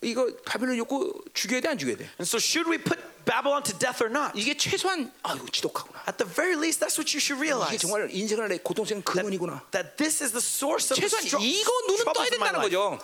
[0.00, 2.04] 이거 바벨론 욕구 죽여야 돼 안 죽여야 돼?
[2.20, 4.30] And so, should we put Babylon to death or not?
[4.38, 6.04] 이게 최소한 아이고 지독하구나.
[6.06, 7.78] At the very least, that's what you should 이게 realize.
[7.82, 9.66] 정말 인생을 내 고통스러운 근원이구나.
[9.72, 12.60] That this is the source of 최소한 stro- 이거 눈은 떠야 된다는.
[12.62, 12.98] 거죠.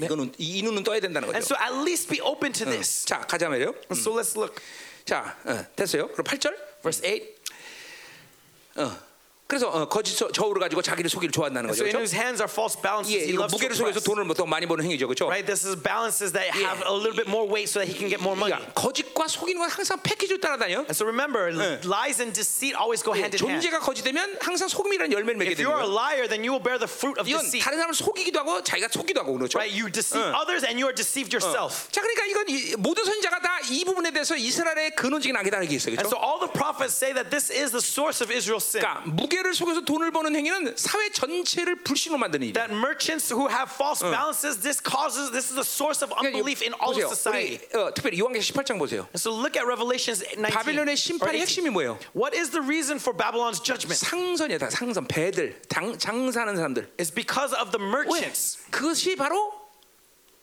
[0.00, 1.54] 이거는 이, 이 눈은 떠야 된다는 And 거죠.
[1.54, 3.04] so, at least be open to this.
[3.06, 3.74] 자 가자 말이요.
[3.90, 4.60] And so, let's look.
[5.04, 6.08] 자 어, 됐어요.
[6.08, 6.54] 그럼 8절.
[6.82, 8.84] Verse 8.
[8.84, 9.07] 어.
[9.48, 11.88] 그래서 어, 거짓 저- 저울을 가지고 자기를 속이를 좋아한다는 So, 거죠.
[11.88, 12.04] in 그렇죠?
[12.04, 14.00] whose hands are false balances, 예, he loves to 무게를 속여서.
[14.04, 15.24] 돈을 더 많이 버는 행위죠, 그렇죠?
[15.24, 15.48] Right?
[15.48, 18.20] This is balances that have a little bit more weight so that he can get
[18.20, 18.52] more money.
[18.52, 20.84] 그러니까 거짓과 속이는 건 항상 패키지로 따라다녀.
[20.84, 21.48] And so remember,
[21.88, 23.64] lies and deceit always go hand in hand.
[23.64, 25.96] 존재가 거짓되면 항상 속임이라는 열매를 맺게 If 되는 you're a 거예요.
[25.96, 27.64] liar, then you will bear the fruit of deceit.
[27.64, 29.56] 다른 사람을 속이기도 하고 자기가 속기도 하고 그렇죠.
[29.56, 29.72] Right?
[29.72, 31.88] You deceive others and you are deceived yourself.
[31.88, 35.96] 자, 그러니까 이건 이- 모든 선지자가 다 이 부분에 대해서 이스라엘의 근원적인 악이다 이게 있어요.
[35.96, 36.12] And 그렇죠?
[36.12, 38.84] so all the prophets say that this is the source of Israel's sin.
[38.84, 42.66] 그러니까 무게 를 속여서 돈을 버는 행위는 사회 전체를 불신으로 만드는 일이야.
[42.66, 46.62] That merchants who have false balances, this causes this is the source of 그러니까 unbelief
[46.62, 47.06] in all 보세요.
[47.06, 47.62] of society.
[47.72, 49.06] 우리 어, 특별히 요한계시 18장 보세요.
[49.14, 50.50] So look at Revelations 19.
[50.50, 51.40] 바빌론의 심판의 18.
[51.40, 51.98] 핵심이 뭐예요?
[52.14, 53.98] What is the reason for Babylon's judgment?
[54.02, 56.90] 상선이야, 다 상선, 배들, 장, 장사하는 사람들.
[56.98, 57.88] It's because of the 왜?
[57.94, 58.58] merchants.
[58.70, 59.52] 그것이 바로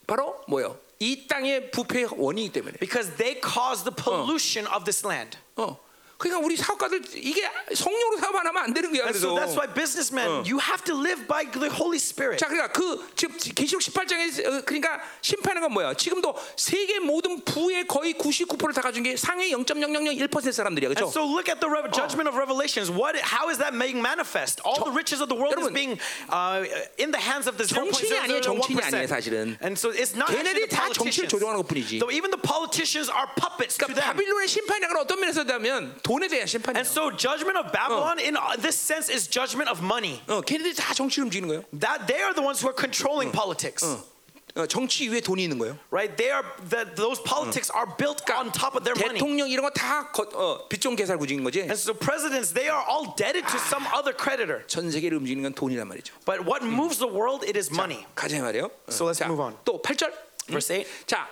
[0.06, 0.78] 바로 뭐예요?
[0.98, 2.78] 이 땅의 부패의 원인이기 때문에.
[2.78, 5.36] Because they cause the pollution of this land.
[5.56, 5.76] 어.
[6.18, 7.42] 그러니까 우리 사업가들 이게
[7.74, 9.02] 성령으로 사업 안 하면 안 되는 거야.
[9.06, 9.28] 그래서.
[9.28, 12.38] so that's why businessmen, you have to live by the Holy Spirit.
[12.38, 15.94] 자, 그러니까 그 지금 계시록 18장에 그러니까 심판하는 건 뭐야?
[15.94, 21.08] 지금도 세계 모든 부의 거의 99%를 다 가진 게 상위 0.0001% 사람들이야, 그렇죠?
[21.08, 22.90] so look at the rev- judgment of Revelations.
[22.90, 23.16] What?
[23.20, 24.60] How is that being manifest?
[24.64, 26.00] All the riches of the world is 여러분, being
[26.32, 26.64] uh,
[26.98, 29.08] in the hands of the 정치인이 아니에요, 정치인이 아니에요, 0.001%.
[29.08, 29.58] 사실은.
[29.60, 31.28] And so it's not 걔네들이 다 정치를.
[31.28, 31.98] 조종하는 것뿐이지.
[32.00, 34.16] Though even the politicians are puppets to 그러니까 them.
[34.16, 36.79] 바빌론의 심판이라는 건 어떤 면에서 다면 돈에 대한 심판이야.
[36.79, 40.21] And so judgment of Babylon in uh, this sense is judgment of money.
[40.27, 41.63] 어, 걔네들이 다 정치를 움직이는 거예요.
[41.77, 43.85] That they are the ones who are controlling politics.
[44.53, 45.79] 어, 정치 위에 돈이 있는 거예요.
[45.91, 46.11] Right?
[46.17, 46.43] They are
[46.75, 49.15] that those politics are built on top of their money.
[49.15, 51.61] 대통령 이런 거다 어, 빚종 계산 구직인 거지.
[51.63, 54.67] And so presidents, they are all indebted to some other creditor.
[54.67, 56.11] 전 세계를 움직이는 건 돈이란 말이죠.
[56.25, 58.03] But what moves the world, it is money.
[58.13, 58.65] 가자 말이에요.
[58.67, 59.55] 어, So let's 자, move on.
[59.63, 60.11] 또 8절.
[60.51, 60.85] Verse 8.
[61.07, 61.29] 자,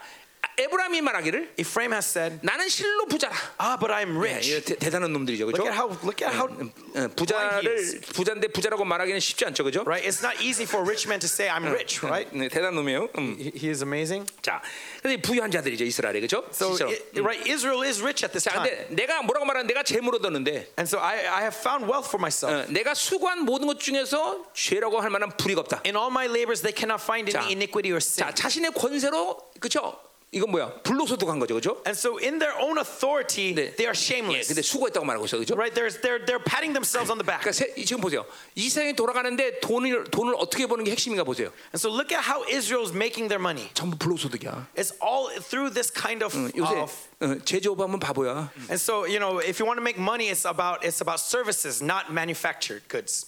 [0.57, 3.35] 에브라임이 말하기를 Ephraim has said, 나는 실로 부자라.
[3.59, 4.51] Ah, but I am 예, rich.
[4.51, 5.67] 이거 대, 대단한 놈들이죠, Look 그렇죠?
[5.67, 6.47] at how look at how
[6.95, 9.83] 어, 부자를 부자인데 부자라고 말하기는 쉽지 않죠, 그렇죠?
[9.83, 10.07] right.
[10.07, 12.31] It's not easy for a rich man to say I'm rich, right?
[12.37, 13.09] 네, 대단한 놈이에요.
[13.19, 13.37] 음.
[13.39, 14.31] He, is amazing.
[14.43, 14.63] 자,
[15.03, 16.47] 근데 부유한 자들이죠, 이스라엘에, 그렇죠?
[16.55, 16.91] So 진짜로.
[16.91, 20.15] i- right, Israel is rich at this 자, time, 근데 내가 뭐라고 말하는 내가 재물
[20.15, 22.55] 얻었는데 and so I, I have found wealth for myself.
[22.55, 25.83] 어, 내가 수고한 모든 것 중에서 죄라고 할 만한 불이가 없다.
[25.85, 28.23] In all my labors, they cannot find 자, any iniquity or sin.
[28.23, 29.99] 자, 자신의 권세로 그렇죠?
[30.34, 30.72] 이건 뭐야?
[30.84, 31.82] 불로소득한 거죠, 그렇죠?
[31.88, 33.74] And so, in their own authority, 네.
[33.74, 34.48] they are 예, shameless.
[34.48, 35.56] 근데 수고했다고 말하고 있어, 그렇죠?
[35.56, 35.74] Right?
[35.74, 37.42] They're, they're, they're patting themselves on the back.
[37.42, 38.26] 그러니까 세, 지금 보세요.
[38.54, 41.50] 이 세상이 돌아가는데 돈을 돈을 어떻게 버는 게 핵심인가 보세요.
[41.74, 43.74] And so, look at how Israel's making their money.
[43.74, 44.68] 전부 불로소득이야.
[44.78, 46.30] It's all through this kind of.
[46.54, 48.54] 요새 of 어, 제조업하면 바보야.
[48.70, 51.82] and so, you know, if you want to make money, it's about it's about services,
[51.82, 53.26] not manufactured goods.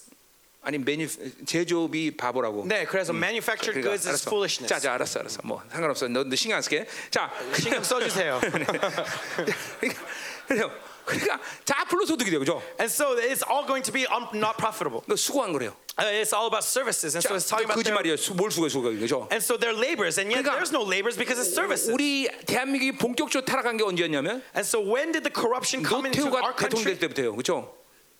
[0.67, 1.07] 아니 메뉴
[1.45, 2.65] 제조업이 바보라고.
[2.67, 4.27] 네, 그래서 manufactured 그러니까, goods is 알았어.
[4.27, 4.67] foolishness.
[4.67, 5.39] 자, 자, 알았어, 알았어.
[5.45, 6.09] 뭐 상관없어.
[6.09, 6.85] 너, 너 신경 안 쓸게.
[7.09, 8.41] 자, 신경 써주세요.
[8.41, 10.01] 그러니까,
[10.45, 10.71] 그래요.
[11.05, 12.61] 그러니까 다 불로소득이 돼요, 그죠?
[12.81, 14.99] And so it's all going to be un- not profitable.
[15.07, 15.71] 그 수고한 거래요.
[15.97, 18.17] Uh, it's all about services, and 자, so it's talking about their, 거짓말이에요.
[18.19, 19.23] 수- 뭘 수고해, 수고해, 그죠?
[19.31, 21.89] and so their labors, and yet 그러니까 there's no labors because it's services.
[21.95, 26.43] 우리 대한민국이 본격적으로 타락한 게 언제였냐면 And so when did the corruption come into our
[26.43, 26.99] 노태우가 대통령 될 country?
[26.99, 27.71] 때부터요, 그죠?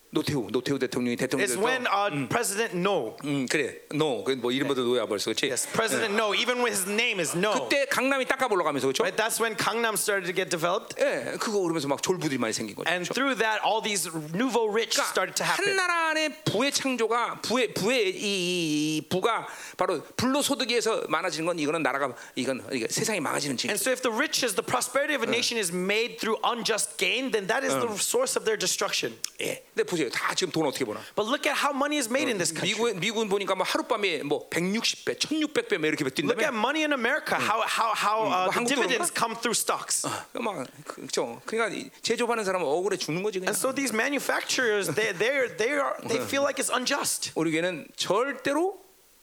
[0.10, 1.90] 노태우, 노태우 대통령이 대통령 It's 될 when 때.
[1.92, 3.18] uh, President No.
[3.26, 5.52] 음, 그래, no, 그뭐 이름부터 노야 벌써, 그렇지?
[5.52, 6.34] Yes, President No.
[6.34, 7.52] Even when his name is No.
[7.52, 9.04] 그때 강남이 닦아 올라가면서 그렇죠?
[9.04, 9.20] Right?
[9.20, 12.88] That's when Gangnam started to get developed, 예, 그거 그러면서 막 졸부들이 많이 생긴 거죠.
[12.90, 13.14] and 그렇죠?
[13.14, 15.76] through that, all these nouveau rich started to 그러니까 한 happen.
[15.76, 21.60] 나라 안에 부의 창조가 부의 부의 이, 이, 이 부가 바로 불로 소득에서 많아지는 건
[21.60, 23.70] 이거는 나라가 이건 이게 세상이 망가지는 징.
[23.70, 27.32] And so, if the riches, the prosperity of a nation is made through unjust gain,
[27.36, 29.12] then that is the source of their destruction.
[29.44, 29.62] 예.
[29.76, 30.10] 근데 보세요.
[30.10, 31.02] 다 지금 돈 어떻게 보나?
[31.16, 32.70] But look at how money is made in this country.
[32.78, 36.54] 미국 미국은 보니까 뭐 하룻밤에 뭐 160배, 1600배 뭐 이렇게 Look at 뛴다며.
[36.54, 37.36] money in America.
[37.36, 40.06] How how how uh, 뭐 the dividends come through stocks.
[40.34, 41.42] 막 그렇죠.
[41.46, 43.50] 그러니까 이 제조하는 사람은 억울해 죽는 거지 그냥.
[43.50, 47.32] And so these manufacturers, they they they are they feel like it's unjust.
[47.36, 48.80] 우리 교회는 절대로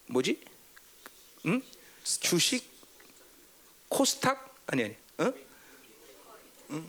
[0.06, 0.40] 뭐지?
[1.46, 1.62] 응?
[2.02, 2.68] 주식
[3.88, 4.96] 코스닥 아니 아니.
[5.18, 5.32] 어?
[6.70, 6.86] 응?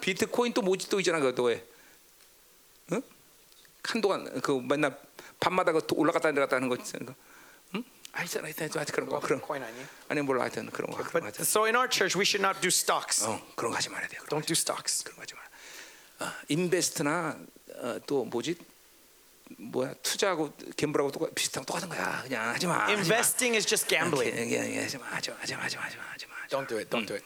[0.00, 1.64] 비트코인 또 뭐지 또 있잖아 그것도 왜?
[3.78, 3.82] 응?
[3.84, 4.98] 한동안 그 맨날
[5.40, 7.06] 밤마다 그 올라갔다 내려갔다 하는 거 있잖아.
[7.06, 7.14] 그.
[7.76, 7.84] 응?
[8.12, 9.40] 아 있잖아 하여튼 그런 거 그런?
[10.08, 11.02] 아니 몰라 하여튼 그런 거.
[11.02, 13.24] 그런 거 so in our church, we should not do stocks.
[13.24, 15.04] 어 그런 거 하지 말아야 거 Don't do stocks.
[15.04, 15.40] 그런 거 하지 마.
[16.26, 17.38] 어, 인베스트나
[17.76, 18.56] 어, 또 뭐지?
[19.56, 22.22] 뭐야 투자하고 갬블하고 똑같 비슷한 거 똑같은 거야.
[22.22, 22.82] 그냥 하지 마.
[22.82, 22.98] 하지 마.
[23.00, 24.34] Investing is just gambling.
[24.36, 25.06] 그냥, 하지 마.
[25.06, 25.36] 하지 마.
[25.40, 25.62] 하지 마.
[25.62, 25.82] 하지 마.
[25.84, 26.02] 하지 마.
[26.12, 26.34] 하지 마.
[26.48, 26.90] Don't do it.
[26.90, 27.24] Don't do it.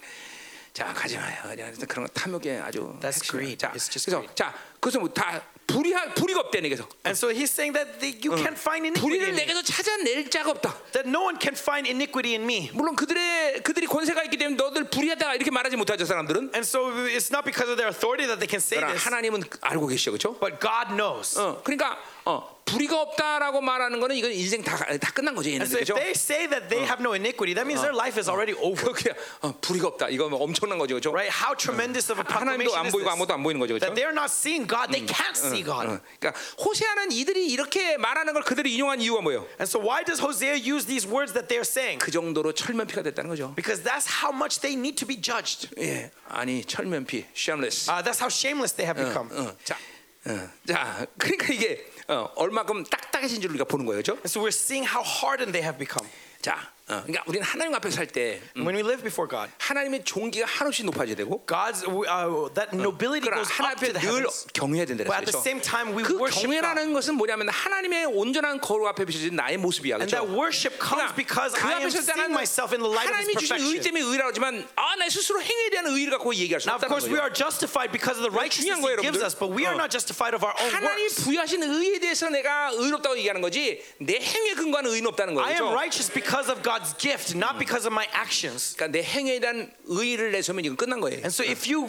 [0.73, 1.43] 자 가지 마요.
[1.43, 3.59] 그냥 그런 거 탐욕에 아주 That's greed.
[3.59, 4.35] 자, It's just 그래서 greed.
[4.35, 5.43] 자 그래서 뭐다
[5.73, 6.87] 불의하 불의가 없다는 얘기죠.
[7.05, 9.37] And so he's saying that the, you can't find iniquity me.
[9.37, 10.77] 내게서 찾아낼 자가 없다.
[10.93, 12.71] That no one can find iniquity in me.
[12.75, 16.53] 물론 그들의 그들이 권세가 있기 때문에 너들 불의하다 이렇게 말하지 못하죠 사람들은.
[16.55, 19.87] And so it's not because of their authority that they can say this, 하나님은 알고
[19.89, 20.39] 계시죠, 그렇죠?
[20.39, 21.39] but God knows.
[21.39, 25.95] 어, 그러니까 어, 불의가 없다라고 말하는 거는 이건 인생 다, 다 끝난 거죠, 얘네들 그렇죠?
[25.95, 28.93] they say that they have no iniquity, that means their life is already over.
[28.93, 29.13] 그게
[29.43, 30.09] 어, 불의가 없다.
[30.09, 31.13] 이거 뭐 엄청난 거죠, 그렇죠?
[31.13, 31.29] Right?
[31.29, 33.13] How tremendous of a 하나님도 proclamation 안 is 보이고 this?
[33.13, 34.01] 아무도 안 보이는 거죠, That 그렇죠?
[34.01, 35.85] they're not seeing God, they can't see God.
[35.85, 36.33] 어, 그러니까
[36.65, 39.45] 호세아는 이들이 이렇게 말하는 걸 그들이 인용한 이유가 뭐예요?
[39.61, 42.01] And so why does Hosea use these words that they're saying?
[42.01, 43.53] 그 정도로 철면피가 됐다는 거죠.
[43.55, 45.69] Because that's how much they need to be judged.
[45.77, 47.91] 예, 아니 철면피, shameless.
[47.91, 49.29] Uh, that's how shameless they have become.
[49.37, 49.77] 어, 자,
[50.25, 54.13] 어, 자, 그러니까 이게 어, 얼마큼 딱딱해진 줄 우리가 보는 거예요, 그렇죠?
[54.21, 56.09] And so we're seeing how hardened they have become.
[56.41, 56.59] 자,
[56.92, 60.86] 어, 그러니까 우리는 하나님 앞에 살 때 When we live before God, 하나님의 종기가 한없이
[60.88, 64.48] 높아져야 되고, God's uh, that nobility 그러나 goes 하나님 up to 앞에 the 늘 heavens.
[64.56, 65.44] 경외해야 된다 But at the 그랬죠.
[65.44, 66.48] same time, we 그 worship God.
[66.48, 70.32] 경외라는 것은 뭐냐면 하나님의 온전한 거룩 앞에 비춰진 나의 모습이야, And that 그렇죠?
[70.32, 73.12] worship comes because 그 I 앞에 am 설 seeing 때는 myself in the light of
[73.12, 73.84] 하나님이 His 주신 의 perfection.
[73.84, 74.48] 때문에 의라고 하지만
[74.80, 77.28] 아, 나 스스로 행위에 대한 의를 갖고 얘기할 수 Now, of 없다는 course, we 거죠.
[77.28, 79.28] are justified because of the righteousness 중요한 거예요, He gives 여러분들.
[79.28, 79.84] us, but we are 어.
[79.84, 81.20] not justified of our own 하나님이 works.
[81.28, 85.76] 부여하신 의에 대해서 내가 의롭다고 얘기하는 거지 내 행위에 근거하는 의는 없다는 I am 거죠.
[85.76, 88.76] righteous because of God's gift, not because of my actions.
[88.76, 91.18] 그러니까 내 행위에 대한 의를 내세우면 이건 끝난 거예요.
[91.24, 91.86] And so, if you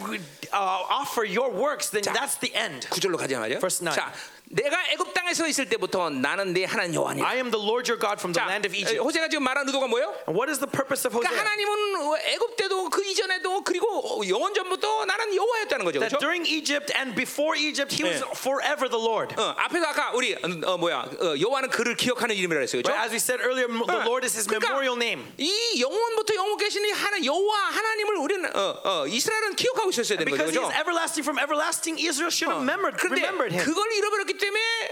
[0.53, 2.87] uh, offer your works, then that's the end.
[2.89, 3.59] 구절로 가자 말이야.
[3.59, 3.95] Verse nine.
[3.95, 4.13] 자,
[4.54, 7.26] 내가 애굽 땅에서 있을 때부터 나는 내 하나님 여호와니라.
[7.26, 9.02] I am the Lord your God from the 자, land of Egypt.
[9.02, 10.14] 호세가 지금 말한 의도가 뭐예요?
[10.30, 11.42] And what is the purpose of 그러니까 Hosea?
[11.42, 15.98] 하나님은 애굽 때도 그 이전에도 그리고 영원 전부터 나는 여호와였다는 거죠.
[15.98, 16.22] That 그렇죠?
[16.22, 19.34] during Egypt and before Egypt, He was forever the Lord.
[19.34, 22.82] 어, 앞에서 아까 우리 어, 뭐야 어, 여호와는 그를 기억하는 이름이라 했어요.
[22.86, 22.94] 그렇죠?
[22.94, 25.26] As we said earlier, the 어, Lord is His 그러니까 memorial name.
[25.36, 30.30] 이 영원부터 영원 계신 이 하나 여호와 하나님을 우리는 어, 어, 이스라엘은 기억하고 있었어야 되는
[30.30, 30.46] 거죠.
[30.46, 30.70] Because He 그렇죠?
[30.70, 33.66] is everlasting from everlasting, Israel should have remembered, remembered Him.
[33.66, 34.43] 그걸 잃어버렸기 때문에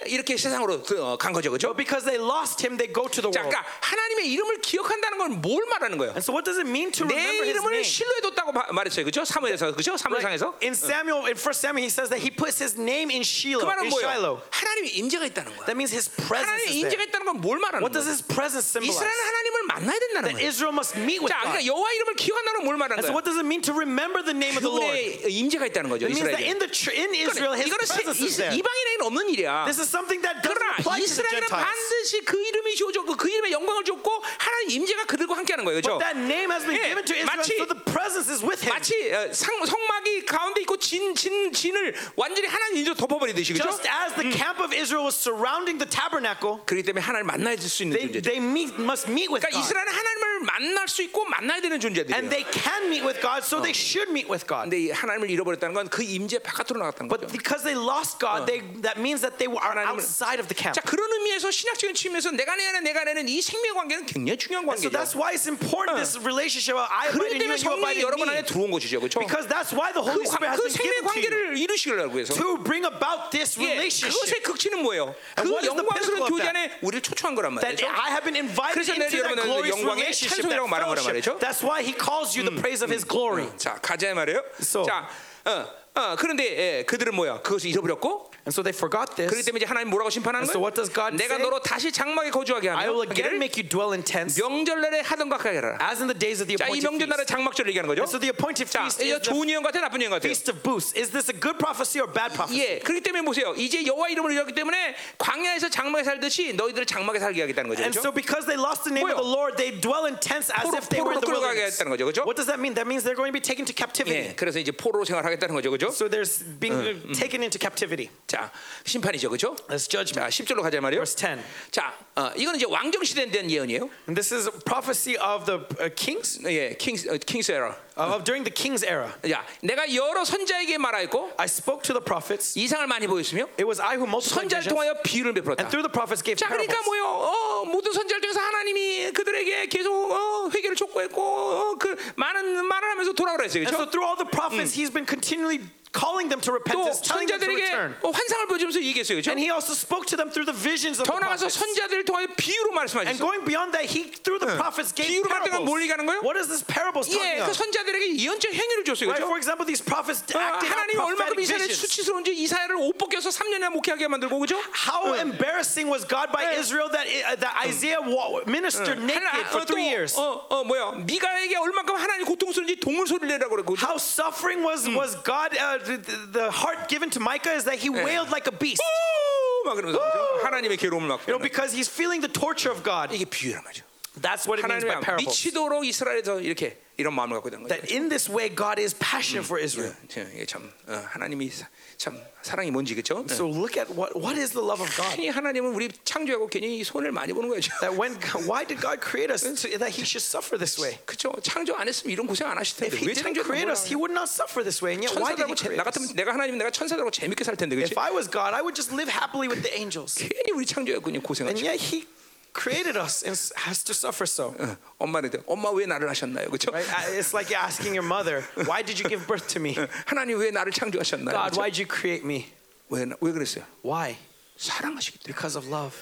[0.05, 1.49] 이렇게 세상으로 어, 간 거죠.
[1.51, 1.67] 그렇죠?
[1.73, 3.51] But because they lost Him, they go to the 자, world.
[3.51, 6.11] 그러니까 하나님의 이름을 기억한다는 건 뭘 말하는 거예요?
[6.15, 7.83] And so, what does it mean to 내 remember His 이름을 name?
[7.83, 9.03] 실로에 뒀다고 바- 말했어요.
[9.03, 9.25] 그렇죠?
[9.25, 9.97] 사무엘에서 그렇죠?
[9.97, 10.55] 사무엘상에서.
[10.63, 13.67] In Samuel, in First Samuel, he says that he puts his name in 그 Shiloh.
[13.67, 14.39] 말은 In Shiloh.
[14.39, 14.47] 뭐예요?
[14.51, 15.65] 하나님의 임재가 있다는 거야.
[15.67, 17.09] That means his presence 하나님의 is 임재가 there.
[17.11, 18.15] 있다는 건 뭘 말하는 What does 거야?
[18.15, 18.95] his presence symbolize?
[18.95, 20.47] 이스라엘은 하나님을 만나야 된다는 That 거야.
[20.47, 21.51] Israel must meet with 자, God.
[21.51, 23.15] 그러니까 여호와 이름을 기억한다는 건 뭘 말하는 And so, 거야?
[23.19, 24.87] what does it mean to remember the name of the Lord?
[24.95, 26.07] It 그분의 임재가 있다는 거죠.
[26.07, 26.47] means that 이스라엘에.
[26.47, 28.55] in the ch- in Israel, his 이거는 세- presence is there.
[28.55, 29.65] 이방인에게는 없는 일이야.
[29.65, 31.63] This is something that doesn't 그러나 apply to the 이스라엘은 Gentiles.
[31.63, 35.79] 반드시 그 이름이 주어졌고 그 이름의 영광을 줬고 하나님 임재가 그들과 함께하는 거예요.
[35.81, 35.97] 그렇죠?
[35.97, 38.59] But that name has been 예, given to Israel, 마치- so the presence is with
[38.63, 38.73] him.
[38.75, 43.71] 마치 어, 상, 성막이 가운데 있고 진, 진, 진을 완전히 하나님 인조 덮어버리듯이 그렇죠?
[43.71, 47.67] Just as the camp of Israel was surrounding the tabernacle, 그렇기 때문에 하나님을 만나야 될
[47.69, 48.27] 수 있는 they, 존재죠.
[48.27, 49.63] they meet, must meet with 그러니까 God.
[49.63, 52.29] 이스라엘은 하나님을 만날 수 있고 만나야 되는 And 존재들이에요.
[52.29, 54.69] they can meet with God, so they should meet with God.
[54.69, 57.31] 근데 이 하나님을 잃어버렸다는 건 그 임재 바깥으로 나갔다는 But 거죠.
[57.31, 60.74] because they lost God, they, that means that they were outside of the camp.
[60.74, 64.90] 자 그런 의미에서 신학적인 측면에서 내가 내는 내가 내는 이 생명 관계는 굉장히 중요한 So
[64.90, 64.92] 관계죠.
[64.92, 68.42] that's why it's important this relationship I abide in you you abide in 여러분 안에
[68.42, 68.46] me.
[68.46, 69.18] 들어온 것이죠, 그렇죠?
[69.20, 71.08] Because that's why the 그, Holy 관- Spirit has 그 been 생명 given to you
[71.08, 74.12] 관계를 이루시려고 해서 to bring about this 예, relationship.
[74.18, 75.14] 그것의 극치는 뭐예요?
[75.36, 76.48] 그 영광스러운 교제?
[76.48, 77.86] 안에 우리를 초청한 거란 말이죠.
[77.86, 81.38] I have been invited into that glorious relationship.
[81.38, 83.46] That's why He calls you the praise of His glory.
[83.56, 84.42] 자 가자 말이에요.
[84.60, 85.08] So- 자,
[85.44, 86.44] 어, 어, 그런데
[86.80, 87.42] 예, 그들은 뭐야?
[87.42, 89.45] 그것을 잃어버렸고 And so they forgot 그렇기 this.
[89.45, 90.63] 때문에 이제 하나님 뭐라고 심판하는 And so 거예요?
[90.63, 91.43] what does God 내가 say?
[91.43, 95.27] 너로 다시 장막에 거주하게 I will 하며 again make you dwell in tents 명절날에 하던
[95.27, 95.77] 것 같게 하라.
[95.83, 97.33] as in the days of the 자, 이 appointed 명절날에 feast.
[97.35, 98.07] 장막절 얘기하는 거죠.
[98.07, 100.31] And so the appointed 자, feast 이거 is the 좋은 예언 같아, 나쁜 예언 같아요.
[100.31, 100.95] feast of booths.
[100.95, 102.63] Is this a good prophecy or bad prophecy?
[102.63, 103.51] 예, 그렇기 때문에 보세요.
[103.59, 107.83] 이제 여호와 이름을 잃었기 때문에 광야에서 장막에 살듯이 너희들을 장막에 살게 하겠다는 거죠.
[107.83, 108.07] And 그렇죠?
[108.07, 109.19] so because they lost the name of 뭐요?
[109.19, 111.67] the Lord, they dwell in tents as 포로- if they were in the 포로로 끌어가게
[111.67, 111.75] wilderness.
[111.83, 112.23] 했다는 거죠, 그렇죠?
[112.23, 112.79] What does that mean?
[112.79, 114.35] That means they're going to be taken to 예, captivity.
[114.39, 115.91] 그래서 이제 포로 생활하겠다는 거죠, 그렇죠?
[115.91, 115.91] 그죠?
[115.91, 116.79] So there's being
[117.13, 118.07] taken into captivity.
[118.32, 118.50] 자,
[118.86, 119.54] 심판이죠, 그죠?
[119.68, 120.14] That's judgment.
[120.14, 121.00] 자, 10절로 가자 말이요.
[121.04, 121.44] Verse 10.
[121.70, 123.90] 자, 어, 이거는 이제 왕정 시대에 대한 예언이에요.
[124.08, 127.76] And this is a prophecy of the uh, kings, 예, 킹스 어, 킹스 에라.
[127.98, 129.12] of during the king's era.
[129.28, 132.58] 야, 내가 여러 선자에게 말하였고 I spoke to the prophets.
[132.58, 135.60] 이상을 많이 보였으며 It was I who multiplied 선자를 통하여 비유를 베풀었다.
[135.60, 136.88] and through the prophets gave 자, 그러니까 parables.
[136.88, 137.04] 뭐요?
[137.04, 143.12] 어, 모든 선자를 통해서 하나님이 그들에게 계속 어, 회개를 촉구했고 어, 그 많은 말을 하면서
[143.12, 143.60] 돌아오라 했어요.
[143.60, 143.90] And so 그렇죠?
[143.92, 145.60] through all the prophets, he's been continually
[145.97, 147.95] calling them to 또 repentance, telling them to 선자들에게 return.
[148.05, 149.17] 어, 환상을 보여주면서 얘기했어요.
[149.17, 149.31] 그렇죠?
[149.33, 151.57] And he also spoke to them through the visions of the 더 나가서 prophets.
[151.57, 153.17] 선자들을 통하여 비유로 And 말씀하셨어요.
[153.17, 155.65] going beyond that, he through the prophets gave 비유로 말할 때가 parables.
[155.65, 156.21] 뭘 얘기하는 거예요?
[156.21, 157.57] What is this parables 예, talking 그 of?
[157.57, 159.09] 선자들에게 예언적 행위를 줬어요.
[159.09, 159.25] Right?
[159.25, 159.31] 그렇죠?
[159.31, 161.81] For example, these prophets 어, acted out 하나님이 얼마큼 prophetic 이스라엘 visions.
[161.81, 164.61] 수치스러운지 이사야를 옷 벗겨서 3년이나 목회하게 만들고 그죠?
[164.77, 166.61] How embarrassing was God by 네.
[166.61, 170.13] Israel that, uh, that Isaiah wa- ministered naked 하나, for 어, 또, three years?
[170.13, 171.01] 어, 어 뭐야?
[171.09, 173.73] 미가에게 얼마큼 하나님 고통스러운지 동물 소리를 내라고 그랬고.
[173.81, 175.57] How suffering was was God?
[175.57, 178.81] Uh, the, the heart given to Micah is that he wailed like a beast.
[178.81, 179.65] 오!
[179.65, 180.45] 막 그러면서 그죠?
[180.45, 181.19] 하나님의 괴로움을 막.
[181.27, 183.13] You know, because he's feeling the torture of God.
[183.13, 183.83] 이게 비유란 말이죠.
[184.17, 185.29] That's what it means by 하나님이 parables.
[185.29, 187.69] 미치도록 이스라엘에서 이렇게 이런 마음을 갖고 있는 거죠.
[187.69, 189.93] That in this way, God is passionate for Israel.
[190.09, 191.69] 저, 이게 참 어, 하나님이 사-
[192.01, 193.21] 참 사랑이 뭔지 그렇죠?
[193.29, 195.21] So look at what what is the love of God?
[195.21, 197.69] 이 하나님은 우리 창조하고 괜히 손을 많이 보는 거죠.
[197.77, 198.17] That when
[198.49, 200.97] why did God create us so that He should suffer this way?
[201.05, 201.29] 그렇죠?
[201.45, 203.85] 창조 안 했으면 이런 고생 안 하실 텐데 If He 왜 didn't 창조를 create us,
[203.85, 204.97] He would not suffer this way.
[204.97, 206.17] And yet, why did 천사들하고 He 재- create 나 같으면 us?
[206.17, 207.93] 내가 하나님 내가 천사들하고 재밌게 살 텐데 그렇지?
[207.93, 210.17] If I was God, I would just live happily with the angels.
[210.17, 211.61] 괜히 우리 창조하고 그냥 And 고생하죠.
[211.61, 212.09] yet He
[212.53, 214.55] created us and has to suffer so.
[214.57, 216.49] 어, 엄마한테 엄마 왜 나를 하셨나요?
[216.49, 216.71] 그렇죠?
[216.71, 216.89] Right?
[216.89, 219.75] I- It's like you're asking your mother, "Why did you give birth to me?
[220.07, 221.31] 하나님 왜 나를 창조하셨나요?
[221.37, 221.61] God, 그렇죠?
[221.61, 222.49] why did you create me?
[222.89, 223.63] 왜, 왜 그랬어요?
[223.85, 224.17] Why?
[224.57, 225.33] 사랑하시기 때문에.
[225.35, 225.93] Because of love.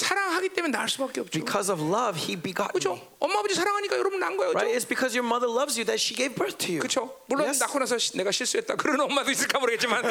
[0.00, 1.38] 사랑하기 때문에 낳을 수밖에 없죠.
[1.38, 2.94] Because of love, He begot 그렇죠?
[2.94, 3.02] me.
[3.20, 4.50] 엄마 아버지 사랑하니까 여러분 낳은 거예요.
[4.52, 4.66] Right?
[4.66, 4.76] 그렇죠?
[4.76, 6.80] It's because your mother loves you that she gave birth to you.
[6.82, 7.14] 그렇죠?
[7.26, 7.60] 물론 Yes.
[7.62, 8.76] 낳고 나서 시- 내가 실수했다.
[8.76, 10.02] 그런 엄마도 있을까 모르겠지만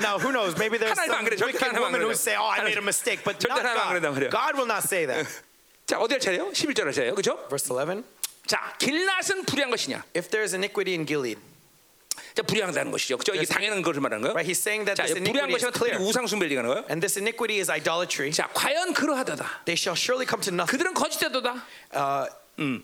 [0.00, 0.54] Now, who knows?
[0.56, 4.30] Maybe there's some wicked women who say, "Oh, I made a mistake," but not God.
[4.30, 5.26] God will not say that.
[5.86, 6.52] 자 어디 할 차례요?
[6.52, 7.14] 11절 할 차례요.
[7.14, 7.36] 그렇죠?
[7.50, 8.04] Verse 11.
[8.46, 10.04] 자 길낫은 불의한 것이냐?
[10.16, 11.40] If there is iniquity in Gilead,
[12.34, 13.16] 자 불의하다는 것이죠.
[13.18, 13.34] 그렇죠?
[13.34, 14.34] 이게 당연한 것을 말하는 거예요.
[14.34, 14.48] right?
[14.48, 16.84] He's saying that 자 this 불의한 iniquity is 특별히 clear, 우상 얘기하는 거예요.
[16.90, 18.32] and this iniquity is idolatry.
[18.32, 19.64] 자 과연 그러하다다.
[19.64, 20.70] They shall surely come to nothing.
[20.70, 21.64] 그들은 거짓되도다.
[21.94, 22.28] Uh,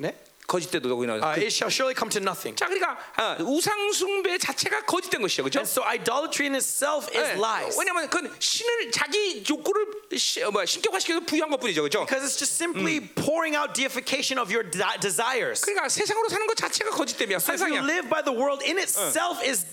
[0.00, 0.14] 네?
[0.48, 0.94] 거짓되도다.
[0.96, 1.20] 거기 나와.
[1.20, 2.56] Uh, it shall surely come to nothing.
[2.56, 5.44] 자 그러니까 어, 우상 숭배 자체가 거짓된 것이죠.
[5.44, 5.60] 그렇죠?
[5.60, 7.36] And so idolatry in itself is 네.
[7.36, 7.76] lies.
[7.78, 12.06] 왜냐하면 그건 신을 자기 욕구를 시, 어, 뭐야, 신격화시켜서 부여한 것뿐이죠, 그렇죠?
[12.08, 15.60] Because it's just simply pouring out deification of your de- desires.
[15.60, 19.44] 그러니까 세상으로 사는 것 자체가 거짓됨이야, So if you live by the world in itself
[19.44, 19.66] is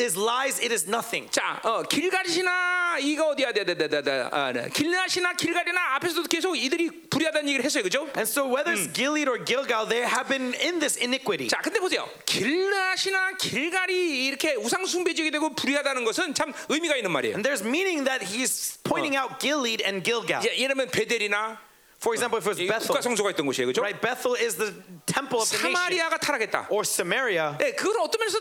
[0.00, 1.30] is lies, it is nothing.
[1.30, 4.68] 자, 어, 길가리시나 이거 어디야, 네, 네, 네, 네, 네, 아, 네.
[4.72, 8.08] 길가시나 길가리나 앞에서도 계속 이들이 불의하다는 얘기를 했어요, 그렇죠?
[8.16, 11.48] And so whether it's Gilead or Gilgal, they have been in this iniquity.
[11.48, 17.34] 자, 근데 보세요, 길가시나 길갈이 이렇게 우상 숭배적이 되고 불의하다는 것은 참 의미가 있는 말이에요.
[17.36, 20.40] And there's meaning that he's pointing out Gilead and Gilgal.
[20.40, 21.66] 이제 예를 베델이나
[21.98, 23.80] For example, if it was 이 Bethel, 국가 성소가 있던 곳이에요, 그렇죠?
[23.80, 23.98] right?
[24.00, 24.70] Bethel is the
[25.06, 25.72] temple of the nation.
[25.72, 26.68] 사마리아가 타락했다.
[26.68, 28.38] Or Samaria, 네, 그건 어떤 면에서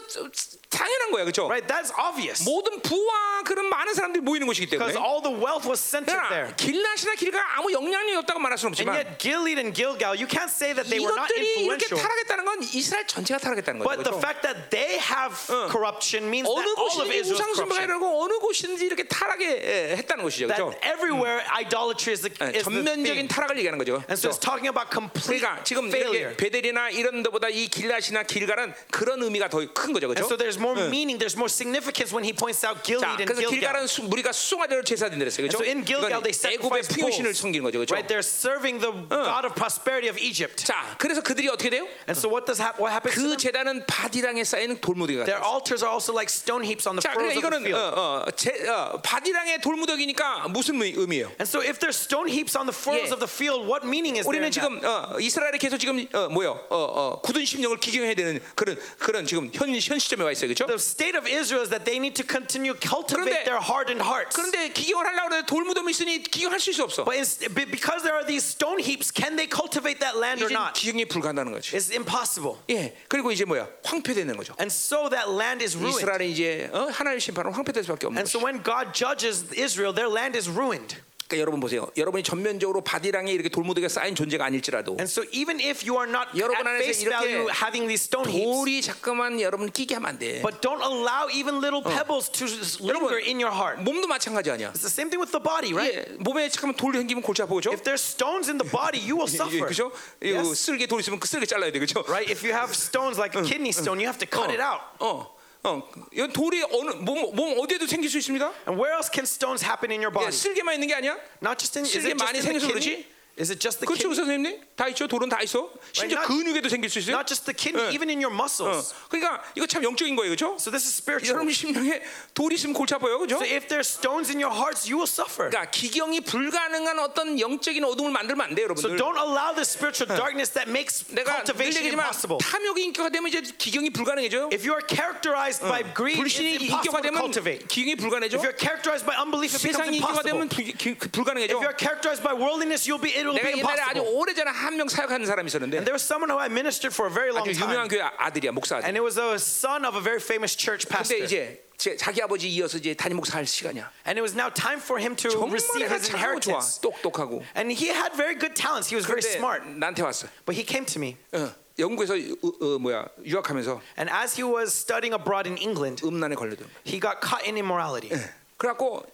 [0.75, 1.47] 당연한 거야, 그렇죠?
[1.47, 1.63] right?
[1.71, 2.43] That's obvious.
[2.43, 4.91] 모든 부와 그런 많은 사람들이 모이는 곳이기 때문에.
[4.91, 6.51] Because all the wealth was centered there.
[6.57, 10.51] 길낫이나 길가 아무 영향력이 없다고 말할 수는 And 없지만 yet Gilead and Gilgal, you can't
[10.51, 11.99] say that they were not 이것들이 이렇게 influential.
[12.03, 13.87] 타락했다는 건 이스라엘 전체가 타락했다는 거죠.
[13.87, 14.19] But the 그렇죠?
[14.19, 15.33] fact that they have
[15.71, 18.03] corruption means that all of Israel's corruption.
[18.03, 19.45] 어느 곳이든지 이렇게 타락에
[19.93, 20.47] 에, 했다는 것이죠.
[20.47, 20.75] That 그렇죠?
[20.83, 23.27] everywhere idolatry is the, 예, is the 전면적인 thing.
[23.31, 24.03] 타락을 얘기하는 거죠.
[24.11, 24.35] And so 그렇죠?
[24.35, 26.35] it's talking about complete 그러니까 지금 failure.
[26.35, 30.07] 베델이나 이런 데보다 이 길낫이나 길갈은 그런 의미가 더 큰 거죠.
[30.11, 30.27] And 그렇죠?
[30.27, 33.41] so there's more meaning, there's more significance when he points out 자, Gilead and 그래서
[33.45, 33.59] Gilgal.
[33.61, 35.45] 길갈은 수- 우리가 수송아대로 제사드린다 그랬어요.
[35.45, 35.61] 그렇죠?
[35.61, 37.41] so in Gilgal they 애굽의 sacrifice 풍요신을 bulls.
[37.41, 37.77] 섬기는 거죠.
[37.79, 37.93] 그렇죠?
[37.93, 40.65] Right, they're serving the God of prosperity of Egypt.
[40.65, 41.85] 자, 그래서 그들이 어떻게 돼요?
[42.09, 43.13] And so what does hap- what happens?
[43.13, 43.37] to 그 them?
[43.37, 45.45] 재단은 바디랑에 쌓이는 돌무더기가 Their 돼요.
[45.45, 47.77] altars are also like stone heaps on the 자, 그러니까 furrows of the 이거는 field.
[47.77, 51.29] 어, 어, 제, 어, 바디랑의 돌무더기니까 무슨 의- 의미예요?
[51.37, 53.13] And so if there's stone heaps on the furrows 예.
[53.13, 54.33] of the field, what meaning is there?
[54.33, 54.55] 우리는 in that?
[54.55, 56.57] 지금 어, 이스라엘에 계속 지금 어, 뭐요?
[56.69, 60.66] 어, 어, 굳은 심령을 기경해야 되는 그런 그런 지금 현, 현 시점에 와 있어요, 그렇죠?
[60.66, 64.36] The state of Israel is that they need to continue cultivate 그런데- their hardened hearts.
[64.36, 67.04] 그런데 기경을 하려고 하는데 돌무덤이 있으니 기경할 수 없어.
[67.04, 70.48] But it's, be- because there are these stone heaps, can they cultivate that land or
[70.50, 70.74] 이제 not?
[70.74, 71.74] 기경이 불가능한 거지.
[71.76, 72.58] It's impossible.
[72.70, 72.94] 예.
[73.08, 73.68] 그리고 이제 뭐야?
[73.84, 74.54] 황폐되는 거죠.
[74.60, 76.00] And so that land is ruined.
[76.02, 76.88] 이스라엘이 이제 어?
[76.92, 78.44] 하나님의 심판은 황폐될 수밖에 없는 And so 거죠.
[78.46, 80.96] when God judges Israel, their land is ruined.
[81.27, 81.87] 그러니까 여러분 보세요.
[81.97, 86.29] 여러분이 전면적으로 바디랑에 이렇게 돌무더기가 쌓인 존재가 아닐지라도 And so even if you are not
[86.37, 90.09] 여러분 at 안에서 face 이렇게 value having these stone heaps, 돌이 자꾸만 여러분 끼게 하면
[90.09, 90.41] 안 돼.
[90.45, 92.45] but don't allow even little pebbles to
[92.85, 93.81] linger in your heart.
[93.81, 94.69] 몸도 마찬가지 아니야.
[94.69, 95.97] It's the same thing with the body, right?
[95.97, 97.73] 예, 몸에 잠깐만 돌 생기면 골치 아프죠?
[97.73, 99.65] If there's stones in the body, you will suffer.
[99.65, 99.89] 그죠?
[100.21, 100.61] 이거 Yes.
[100.61, 102.05] 쓸개 돌 있으면 그 쓸개 잘라야 돼, 그죠?
[102.05, 102.29] Right?
[102.29, 104.85] If you have stones like a kidney stone, you have to cut it out.
[105.01, 105.33] 어,
[105.65, 108.45] 어, 이건 돌이 어느 몸, 몸 어디에도 생길 수 있습니다.
[108.67, 110.31] And where else can stones happen in your 예, body?
[110.31, 111.17] 쓸개만 있는 게 아니야.
[111.41, 113.03] Not just in is 쓸개 it just 많이 in the 생겨서 kidney?
[113.03, 113.14] 그렇지?
[113.38, 114.16] Is it just the 그렇죠, kidney?
[114.52, 114.60] 선생님?
[114.76, 115.06] 다 있죠.
[115.08, 115.70] 돌은 다 있어.
[115.92, 117.16] 심지어 not- 근육에도 생길 수 있어요.
[117.16, 117.94] Not just the kidney, 예.
[117.96, 118.92] even in your 어, muscles.
[119.08, 120.60] 그러니까 이거 참 영적인 거예요, 그렇죠?
[120.60, 121.40] So this is spiritual.
[121.40, 122.02] 여러분 심령에
[122.34, 123.40] 돌이 있으면 골치 아파요, 그렇죠?
[123.40, 125.48] So if there's stones in your hearts, you will suffer.
[125.48, 128.98] 그러니까 기경이 불가능한 어떤 영적인 어둠을 만들면 안 돼요, So 여러분들.
[129.00, 132.36] don't allow the spiritual darkness that makes 내가 늘 cultivation 얘기지만 impossible.
[132.44, 134.52] 탐욕이 인격화 되면 이제 기경이 불가능해져요.
[134.52, 137.64] If you are characterized by greed, it's 불신이 인격화 impossible to 되면 cultivate.
[137.72, 138.36] 기경이 불가능해져.
[138.36, 140.76] If you're characterized by unbelief, it becomes 세상이 인격화 되면 impossible.
[140.76, 141.56] 기- 기- 불가능해져.
[141.56, 144.18] If you're characterized by worldliness, you'll be it will 내가 be 옛날에 아주 impossible.
[144.20, 147.12] 오래전에 한 명 사역하는 사람이 있었는데 And there was someone who I ministered for a
[147.14, 148.84] very long 아주 유명한 time, 교회 아들이야 목사 아들.
[148.88, 151.24] and it was a son of a very famous church 근데 pastor.
[151.24, 153.88] 이제 제- 자기 아버지 이어서 이제 담임 목사 할 시간이야.
[154.04, 156.80] And it was now time for him to 정말 receive 애가 his 착하고 좋아, inheritance.
[156.84, 157.40] 똑똑하고.
[157.56, 158.92] And he had very good talents.
[158.92, 159.64] He was very 근데 smart.
[159.64, 160.28] 나한테 왔어.
[160.44, 161.48] But he came to me, 어,
[161.80, 166.68] 영국에서 어, 어, 뭐야 유학하면서 and as he was studying abroad in England, 음란에 걸려든.
[166.68, 166.84] 거야.
[166.84, 168.12] he got caught in immorality.
[168.60, 169.06] 그래갖고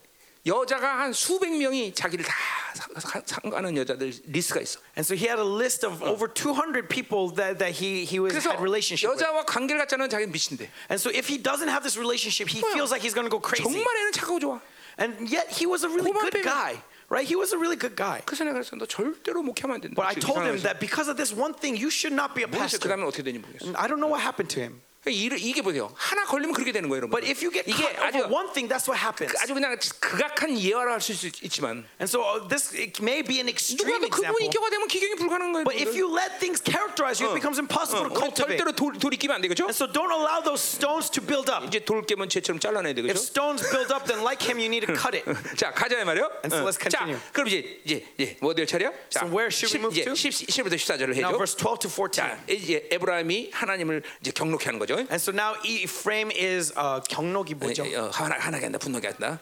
[0.47, 2.33] 여자가 한 수백 명이 자기를 다
[2.75, 4.79] 사- 사- 상가는 여자들 리스트가 있어.
[4.97, 8.31] And so he had a list of over 200 people that, that he, he was,
[8.31, 9.19] 그래서 had relationship with.
[9.19, 10.71] 여자와 관계를 갖자는 자기는 미친데.
[10.89, 12.79] And so if he doesn't have this relationship, he 뭐야?
[12.79, 13.67] feels like he's going to go crazy.
[13.67, 14.61] 정말 애는 착하고 좋아.
[15.03, 16.79] And yet he was a really 고만 good 빼면- guy,
[17.11, 17.27] right?
[17.27, 18.23] He was a really good guy.
[18.23, 18.79] 그래서 내가 그랬어.
[18.79, 19.99] 너 절대로 목회하면 안 된다.
[19.99, 20.63] But I told him 이상하면서.
[20.63, 22.79] that because of this one thing, you should not be a 모르겠어.
[22.79, 22.95] 그 pastor.
[22.95, 23.67] 다음에 어떻게 되는지 모르겠어.
[23.67, 24.79] And I don't know what happened to him.
[25.10, 25.92] 이게, 보세요.
[25.96, 27.10] 하나 걸리면 그렇게 되는 거예요, 여러분.
[27.10, 29.34] But if you get 이게 caught 아주 over one thing, that's what happens.
[29.42, 33.98] 아주 그냥 극악한 예화를 할수 있지만 And so uh, this it may be an extreme
[33.98, 34.46] 누가도 그분.
[34.46, 35.66] 인격화 되면 기경이 불가능한 거예요.
[35.66, 38.62] But if you let things characterize you, it becomes 어, impossible to cultivate.
[38.62, 39.66] 절대로 돌, 돌이 끼면 안 되겠죠?
[39.66, 41.66] And so don't allow those stones to build up.
[41.66, 43.18] 이제 돌 깨면 쟤처럼 잘라내야 If 되겠죠?
[43.18, 45.26] stones build up, then like him, you need to cut it.
[45.58, 46.30] 자 가자 이 말이요.
[46.46, 47.18] And so let's 자 continue.
[47.34, 48.94] 그럼 이제 이제 이제 뭐 어딜 차려?
[49.10, 50.14] 자, So where should we move 이제 to?
[50.14, 51.42] 10, 10부터 14절을 Now, 해줘.
[51.42, 52.22] verse 12 to 14.
[52.22, 54.91] 자 이제 에브라임이 하나님을 이제 경록해 하는 거죠.
[55.11, 57.85] And so now Ephraim is uh, 경록이 뭐죠?
[57.85, 59.41] 어, 화나 화나게 한다, 분노게 한다,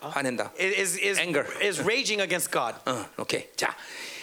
[0.00, 0.52] 화낸다.
[0.58, 1.46] Is is Anger.
[1.62, 2.76] is raging against God.
[2.86, 3.48] 어, 오케이.
[3.56, 3.76] 자,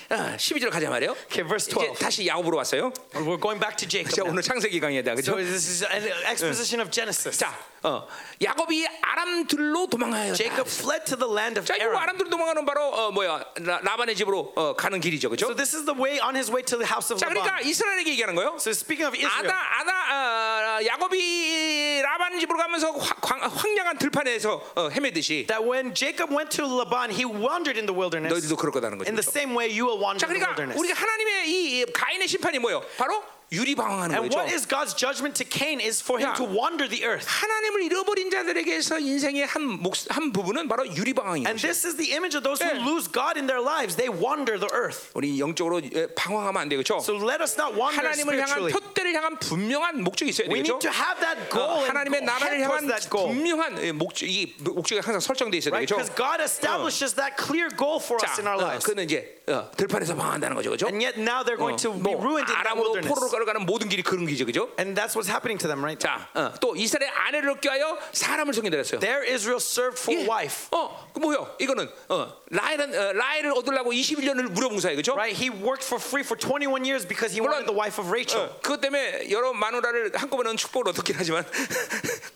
[0.09, 1.11] 어, 12절 가자 말이요.
[1.31, 1.99] Okay, verse 이제 12.
[1.99, 2.91] 다시 야곱으로 왔어요.
[3.13, 4.13] We're going back to Jacob.
[4.13, 4.31] 자, now.
[4.31, 5.31] 오늘 창세기 강의다, 그죠?
[5.31, 7.37] So this is an exposition of Genesis.
[7.39, 8.06] 자, 어,
[8.42, 10.34] 야곱이 아람들로 도망하여.
[10.34, 11.96] Jacob fled to the land of 자, Aram.
[11.96, 15.46] 아람들로 도망가는 바로 어, 뭐야 라, 라반의 집으로 어, 가는 길이죠, 그죠?
[15.46, 17.68] So this is the way on his way to the house of 자, 그러니까 Laban.
[17.70, 18.56] 이스라엘에게 얘기하는 거예요.
[18.58, 24.72] So speaking of 아다 Israel, 아다 어, 야곱이 라반 집으로 가면서 화, 광, 황량한 들판에서
[24.74, 28.32] 어, 헤매듯이 that when Jacob went to Laban, he wandered in the wilderness.
[28.34, 29.08] 너희들도 그럴 거다는 거죠.
[29.08, 30.74] In the same way, you will wander 자, in the 그러니까 wilderness.
[30.80, 32.82] 우리가 하나님의 이, 이 가인의 심판이 뭐예요?
[32.98, 34.39] 바로 유리방황하는 And 거죠.
[34.39, 36.33] what is God's judgment to Cain is for him 야.
[36.39, 37.27] to wander the earth.
[37.27, 41.67] 하나님을 잃어버린 자들에게서 인생의 한, 목, 한 부분은 바로 유리방황인 And 거죠.
[41.67, 42.79] this is the image of those who 예.
[42.79, 43.99] lose God in their lives.
[43.99, 45.11] They wander the earth.
[45.19, 47.03] 우리 영적으로 예, 방황하면 안 되겠죠.
[47.03, 48.71] So let us not wander 하나님을 향한 spiritually.
[48.71, 50.79] 표대를 향한 분명한 목적이 있어야 We 되겠죠.
[50.79, 53.27] need to have that 어, goal and 하나님의 go 나라를 head 향한 towards that goal.
[53.35, 55.91] 분명한 예, 목적, 이 목적이 항상 설정돼 있어야 Right?
[55.91, 55.99] 되겠죠.
[55.99, 58.87] Because God establishes that clear goal for us 자, in our 어, lives.
[58.87, 60.87] 그는 이제 어, 들판에서 방황한다는 거죠, 그죠?
[60.87, 63.11] And yet now they're going to be 뭐 ruined in that 아람으로 wilderness.
[63.11, 64.70] 포로로 가는 모든 길이 그런 길이죠, 그죠?
[64.78, 66.00] And that's what's happening to them, right?
[66.00, 69.00] 자, 어, 또 이스라엘 아내를 얻게 하여 사람을 섬긴다 그랬어요.
[69.00, 70.26] There Israel served for 예.
[70.26, 70.68] wife.
[70.70, 71.54] 어, 그 뭐요?
[71.58, 75.14] 이거는 어, 라헬은 어, 라헬을 얻으려고 21년을 무려봉사해, 그죠?
[75.14, 75.36] Right?
[75.36, 78.48] He worked for free for 21 years because he wanted the wife of Rachel.
[78.48, 81.44] 어, 그것 때문에 여러 마누라를 한꺼번에 축복을 얻었긴 하지만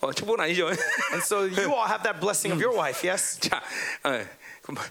[0.01, 0.67] 어, 축복은 아니죠.
[1.13, 3.39] And so you all have that blessing of your wife, yes?
[3.41, 3.63] 자,
[4.05, 4.27] 어,
[4.63, 4.83] 그 뭐,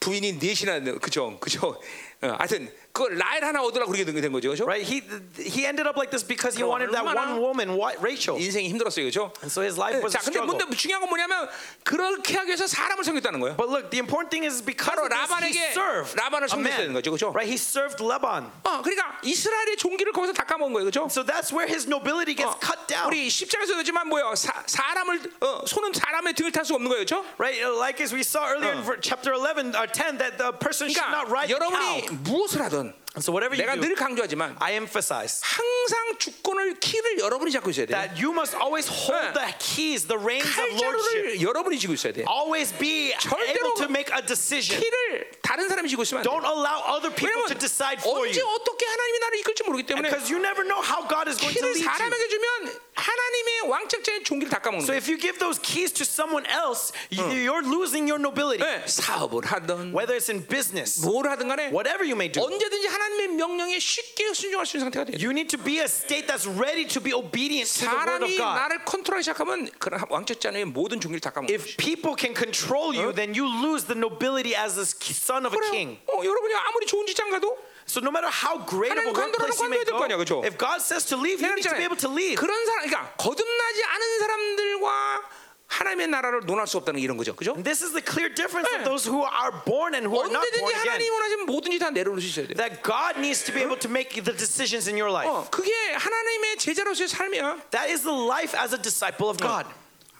[0.00, 1.80] 부인이 넷이나 그죠, 그죠.
[2.22, 4.66] 어, 하여튼 그 라헬 하나 얻으려고 그렇게 된 거죠, 그죠?
[4.66, 4.82] Right?
[4.82, 5.06] He
[5.38, 8.34] he ended up like this because he wanted that one woman, what, Rachel.
[8.34, 9.30] 인생이 힘들었어요, 그죠?
[9.38, 10.58] And so his life was 자, a 근데 struggle.
[10.66, 11.46] 문제 중요한 건 뭐냐면
[11.84, 13.54] 그렇게 하기 위해서 사람을 섬겼다는 거예요.
[13.56, 16.92] But look, the important thing is because 바로 of this, he 라반에게 served 라반을 섬겼다는.
[16.92, 17.30] 거죠, 그죠?
[17.30, 17.46] Right?
[17.46, 18.50] He served Laban.
[18.66, 21.06] 어, 그러니까 이스라엘의 종기를 거기서 다 까먹은 거예요, 그죠?
[21.06, 23.06] So that's where his nobility gets 어, cut down.
[23.06, 24.34] 우리 십자가에서 그지만 뭐요?
[24.34, 27.22] 사, 사람을 어, 손은 사람의 등을 탈 수 없는 거예요, 그렇죠?
[27.38, 27.62] Right?
[27.62, 31.06] Like as we saw earlier in ver- chapter 11 or 10 that the person should
[31.14, 32.16] not 그러니까 ride the 여러분이 cow.
[32.26, 33.07] 무엇을 하든 them.
[33.21, 37.85] so whatever you 내가 do, 늘 강조하지만 I emphasize 항상 주권을 키를 여러분이 잡고 있어야
[37.85, 37.93] 돼.
[37.93, 39.33] that you must always hold 네.
[39.37, 41.37] the keys, the reins of lordship.
[41.37, 42.25] 칼자루를 여러분이 쥐고 있어야 돼.
[42.25, 44.81] Always be 절대로 able to make a decision.
[44.81, 46.29] 키를 다른 사람이 쥐고 있으면 안 돼.
[46.29, 48.49] Don't allow other people to 왜냐면 decide for 언제 you.
[48.49, 51.61] 어떻게 하나님이 나를 이끌지 모르기 때문에 Because you never know how God is going to
[51.61, 51.93] 키를 lead you.
[51.93, 52.49] 사람에게 주면
[52.97, 54.97] 하나님의 왕책자의 종기를 다 까먹는 So 거예요.
[54.97, 58.57] if you give those keys to someone else, you- you're losing your nobility.
[58.63, 62.41] 네, 사업을 하든 Whether it's in business, 뭘 하든 간에 whatever you may do.
[62.41, 65.16] 언제든지 하나님의 명령에 쉽게 순종할 수 있는 상태가 돼요.
[65.16, 68.30] You need to be a state that's ready to be obedient to the word of
[68.30, 68.54] 사람이 God.
[68.58, 71.46] 나를 컨트롤하기 시작하면 그런 왕책자의 모든 종기를 다 거예요.
[71.48, 75.60] If people can control you, then you lose the nobility as the son of a
[75.70, 75.98] king.
[76.10, 77.56] 어, 여러분이 아무리 좋은 직장 가도
[77.88, 80.44] So no matter how great of a workplace you may go, 거 아니야, 그죠?
[80.44, 82.36] if God says to leave, you need to be able to leave.
[82.36, 85.22] 그런 사람, 그러니까 거듭나지 않은 사람들과
[85.67, 87.51] 하나님의 나라를 논할 수 없다는 게 이런 거죠, 그죠?
[87.53, 88.77] And this is the clear difference 네.
[88.77, 90.93] of those who are born and who are not 언제든지 born again.
[90.93, 92.53] 하나님 원하시면 뭐든지 다 내려놓을 수 있어야 돼.
[92.53, 95.25] That God needs to be able to make the decisions in your life.
[95.25, 97.71] 어, 그게 하나님의 제자로서의 삶이야.
[97.71, 99.65] That is the life as a disciple of God.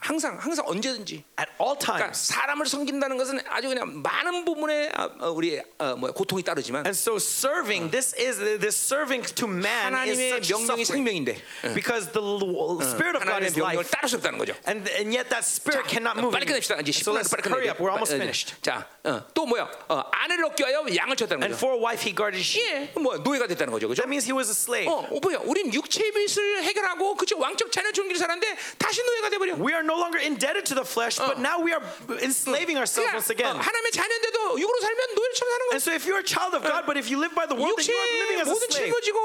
[0.01, 1.25] 항상, 항상 언제든지.
[1.39, 2.28] At all 그러니까 times.
[2.33, 6.97] 사람을 섬긴다는 것은 아주 그냥 많은 부분에 어, 어, 우리 어, 뭐 고통이 따르지만 And
[6.97, 10.85] so serving, this is this serving to man is 하나님의 such 명령이.
[10.85, 11.36] 생명인데
[11.75, 12.23] because the
[12.86, 13.83] spirit of God is life.
[13.91, 14.55] 따를 수 없다는 거죠.
[14.67, 16.31] And, and yet that spirit cannot move.
[16.33, 16.78] 빨리 끝냅시다.
[16.81, 17.83] 이제 So 10분 let's 빨리 hurry up.
[17.83, 18.23] We're almost 돼.
[18.23, 18.55] finished.
[18.62, 19.68] 자, 어, 또 뭐야?
[19.89, 21.59] 어, 아내를 얻기 위하여 양을 쳤다는 And 거죠.
[21.59, 22.62] for a wife he guarded sheep.
[22.62, 24.02] 예, 뭐 노예가 됐다는 거죠, 그죠?
[24.02, 24.86] That means he was a slave.
[24.86, 25.43] 어, 어, 뭐야?
[25.44, 27.39] 우린 육체의 빚을 해결하고 그죠?
[27.39, 29.55] 왕적 자녀 존귀를 살았는데 다시 노예가 돼 버려.
[29.59, 31.82] We are no longer indebted to the flesh, but now we are
[32.22, 33.56] enslaving ourselves once 그러니까 again.
[33.56, 35.74] 어, 하나님의 자녀인데도 육으로 살면 노예처럼 사는 거야.
[35.74, 37.77] And so if you're a child of God, but if you live by the world,
[37.80, 38.92] then you are living 육체의 as a 모든 slave.
[38.92, 39.19] 짐을 지고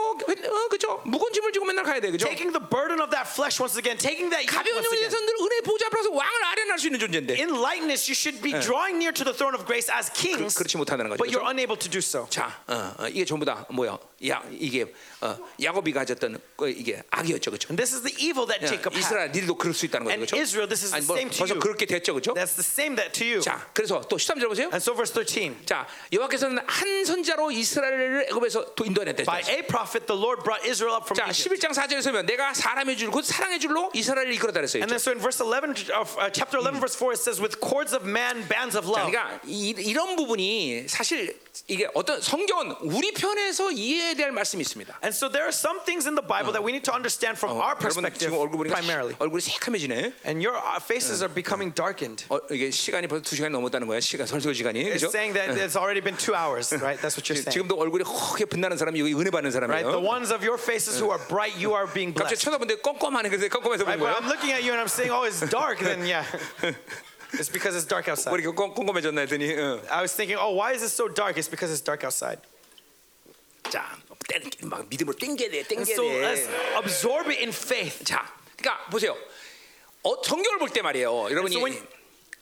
[0.54, 1.00] 어, 그죠?
[1.04, 2.26] 무거운 짐을 지고 맨날 가야 돼, 그죠?
[2.28, 5.10] Taking the burden of that flesh once again, taking that yoke 가벼운 once 영에 again.
[5.10, 8.52] 대해서 늘 은혜 보좌 앞에서 왕을 아련할 수 있는 존재인데 In lightness, you should be
[8.60, 11.18] drawing near to the throne of grace as kings, 그렇지 못한다는 거죠.
[11.18, 11.50] but you're 그죠?
[11.50, 12.26] unable to do so.
[12.30, 13.98] 자, 어, 어, 이게 전부 다 뭐야?
[14.29, 14.85] 야, 이게
[15.21, 17.67] 어, 야곱이 가졌던 그 이게 악이었죠, 그죠?
[17.69, 18.99] And this is the evil that 야, Jacob had.
[19.03, 20.35] 이스라엘 니들도 그럴 수 있다는 거죠, And 그죠?
[20.41, 21.59] Israel, this is the 아니, 뭐, same to 벌써 you.
[21.59, 22.33] 그렇게 됐죠, 그죠?
[22.33, 23.41] That's the same that to you.
[23.41, 24.67] 자, 그래서 또 13절 보세요.
[24.71, 25.65] And so verse 13.
[25.65, 29.23] 자, 여호와께서는 한 선자로 이스라엘을 애굽에서 도- 인도해냈다.
[29.23, 31.51] By a prophet, the Lord brought Israel up from 자, Egypt.
[31.59, 34.83] 11장 4절에서 보면 내가 사람의 줄, 곧 사랑의 줄로 이스라엘을 이끌었다 그랬어요.
[34.83, 37.59] And then so in verse 11 of uh, chapter 11 verse 4 it says with
[37.59, 39.11] cords of man bands of 자, love.
[39.11, 41.35] 그러니까 이, 이런 부분이 사실
[41.67, 44.98] 이게 어떤 성경은 우리 편에서 이해 해야 될 말씀이 있습니다.
[45.02, 47.56] And so there are some things in the Bible that we need to understand from
[47.56, 49.14] our 여러분 perspective 지금 얼굴 보니까 primarily.
[49.18, 50.12] 얼굴이 새카매지네.
[50.28, 52.26] And your uh, faces are becoming darkened.
[52.28, 54.00] 어, 이게 시간이 벌써 두 시간이 넘었다는 거야.
[54.00, 54.82] 시간 설설 시간이.
[54.84, 55.08] It's 그죠?
[55.08, 57.00] saying that it's already been two hours, right?
[57.00, 57.54] That's what you're saying.
[57.54, 59.84] 지금도 얼굴이 허게 빛나는 사람이 여기 은혜 받는 Right?
[59.86, 60.04] The 사람이에요.
[60.04, 62.44] ones of your faces who are bright, you are being 갑자기 blessed.
[62.44, 63.28] 쳐다보는데 껌껌하네.
[63.30, 63.96] 그래서 껌껌해서 Right?
[63.96, 64.18] 본 But 거야.
[64.20, 65.78] I'm looking at you and I'm saying, oh, it's dark.
[65.80, 66.24] Then yeah,
[67.32, 68.32] it's because it's dark 왜 outside.
[68.36, 69.80] 이렇게 껌- 껌껌해졌나 했더니 어.
[69.90, 71.36] I was thinking, oh, why is it so dark?
[71.38, 72.40] It's because it's dark outside.
[73.73, 75.63] 자, 땡- 막 믿음으로 땡겨야 돼.
[75.63, 76.75] 땡겨야 so let's 돼.
[76.77, 78.03] absorb it in faith.
[78.05, 79.17] 자, 그러니까 보세요.
[80.03, 81.31] 어, 성경을 볼 때 말이에요.
[81.31, 81.87] 여러분이 So when-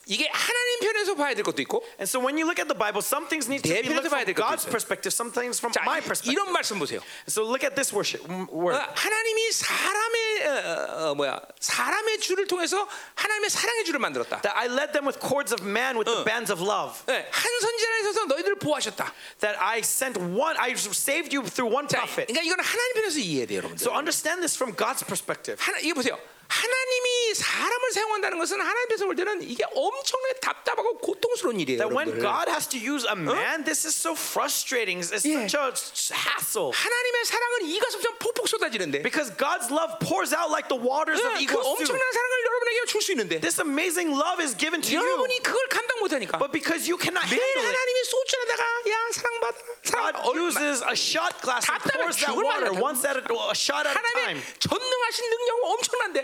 [0.09, 3.03] 이게 하나님 편에서 봐야 될 것도 있고 And so when you look at the Bible,
[3.03, 4.71] some things need to 내 be looked 편에서 봐야 from 될 것도 God's 있어요.
[4.71, 6.31] perspective, some things from 자, my 이- perspective.
[6.31, 7.03] 이런 말씀 보세요.
[7.27, 8.79] So look at this worship 어, mm, word.
[8.79, 12.87] 하나님이 사람의 어, 어, 뭐야 사람의 줄을 통해서
[13.19, 14.43] 하나님의 사랑의 줄을 만들었다.
[14.47, 17.03] That I led them with cords of man with the bands of love.
[17.11, 19.13] 네, 한 선지자에 있어서 너희들을 보호하셨다.
[19.43, 22.31] That I sent one, I saved you through one 자, prophet.
[22.31, 23.83] 그러니까 이거는 하나님 편에서 이해해야 돼요, 여러분들.
[23.83, 25.59] So understand this from God's perspective.
[25.59, 26.15] 하나 이게 보세요.
[26.51, 32.23] 하나님이 사람을 사용한다는 것은 하나님께서 볼 때는 이게 엄청나게 답답하고 고통스러운 일이에요, That when 여러분들.
[32.23, 35.03] God has to use a man, this is so frustrating.
[35.03, 35.51] It's Yeah.
[35.51, 36.71] such a hassle.
[36.71, 41.43] 하나님의 사랑은 이가섭처럼 폭폭 쏟아지는데 Because God's love pours out like the waters of 그
[41.51, 41.67] Iguazu.
[41.67, 45.03] 엄청난 사랑을 여러분에게 줄 수 있는데 This amazing love is given to you.
[45.03, 49.57] 여러분이 그걸 감당 못하니까 But because you cannot 매일 handle it, 하나님이 소주에다가 야 사랑받아
[49.83, 52.79] 사랑 God uses a shot glass and 답답해 pours that 죽을 water 만하다.
[52.79, 54.39] once at a, a shot at a time.
[54.39, 56.19] 하나님의 전능하신 능력은 엄청난데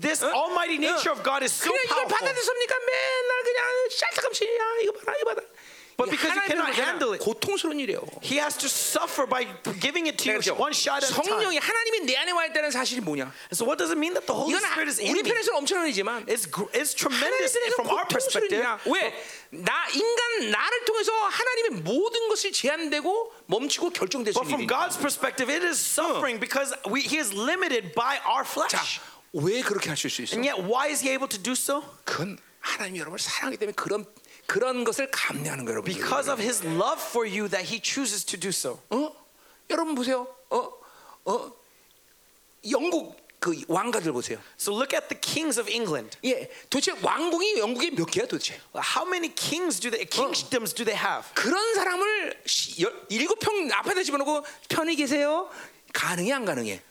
[0.00, 2.18] This almighty nature of God is so 그냥 이걸 powerful.
[2.18, 3.64] 받아들였습니까 맨날 그냥
[3.98, 5.42] 짤딱함시 야 이거 봐라 이거 봐라
[5.98, 6.86] But 이게 because you 하나님의 cannot 거잖아.
[6.86, 7.24] handle it.
[7.26, 9.42] 고통스러운 일이에요 He has to suffer by
[9.82, 10.54] giving it to you 그렇죠?
[10.54, 11.26] one shot at a time.
[11.26, 14.22] 성령이 하나님이 내 안에 와 있다는 사실이 뭐냐 And so what does it mean that
[14.30, 15.26] the Holy 이건 Spirit is in 우리 me?
[15.26, 18.62] 편에서는 엄청난 일이지만 It's, gr- it's 하나님 tremendous 편에서 from our 고통스러운 perspective.
[18.62, 19.10] 일이야 왜?
[19.50, 24.70] 나 인간 나를 통해서 하나님의 모든 것이 제한되고 멈추고 결정될 수 But 있는 from 일이야
[24.70, 29.02] God's perspective, it is suffering because we, He is limited by our 자, flesh.
[29.33, 30.35] 왜 그렇게 하실 수 있어?
[30.35, 31.83] And yet, why is He able to do so?
[32.05, 34.05] 그건 하나님이 여러분을 사랑하기 때문에 그런
[34.45, 35.93] 그런 것을 감내하는 거예요, 여러분.
[35.93, 38.79] Because of His love for you that He chooses to do so.
[38.89, 39.11] 어?
[39.69, 40.27] 여러분 보세요.
[40.49, 40.71] 어?
[41.25, 41.51] 어?
[42.69, 44.39] 영국 그 왕가들 보세요.
[44.57, 46.17] So look at the kings of England.
[46.23, 48.55] 예, 도대체 왕궁이 영국에 몇 개야 도대체?
[48.75, 51.27] How many kings do they, kingdoms do they have?
[51.33, 52.41] 그런 사람을
[53.09, 55.49] 일곱 평 앞에다 집어넣고 편히 계세요?
[55.91, 56.81] 가능해 안 가능해?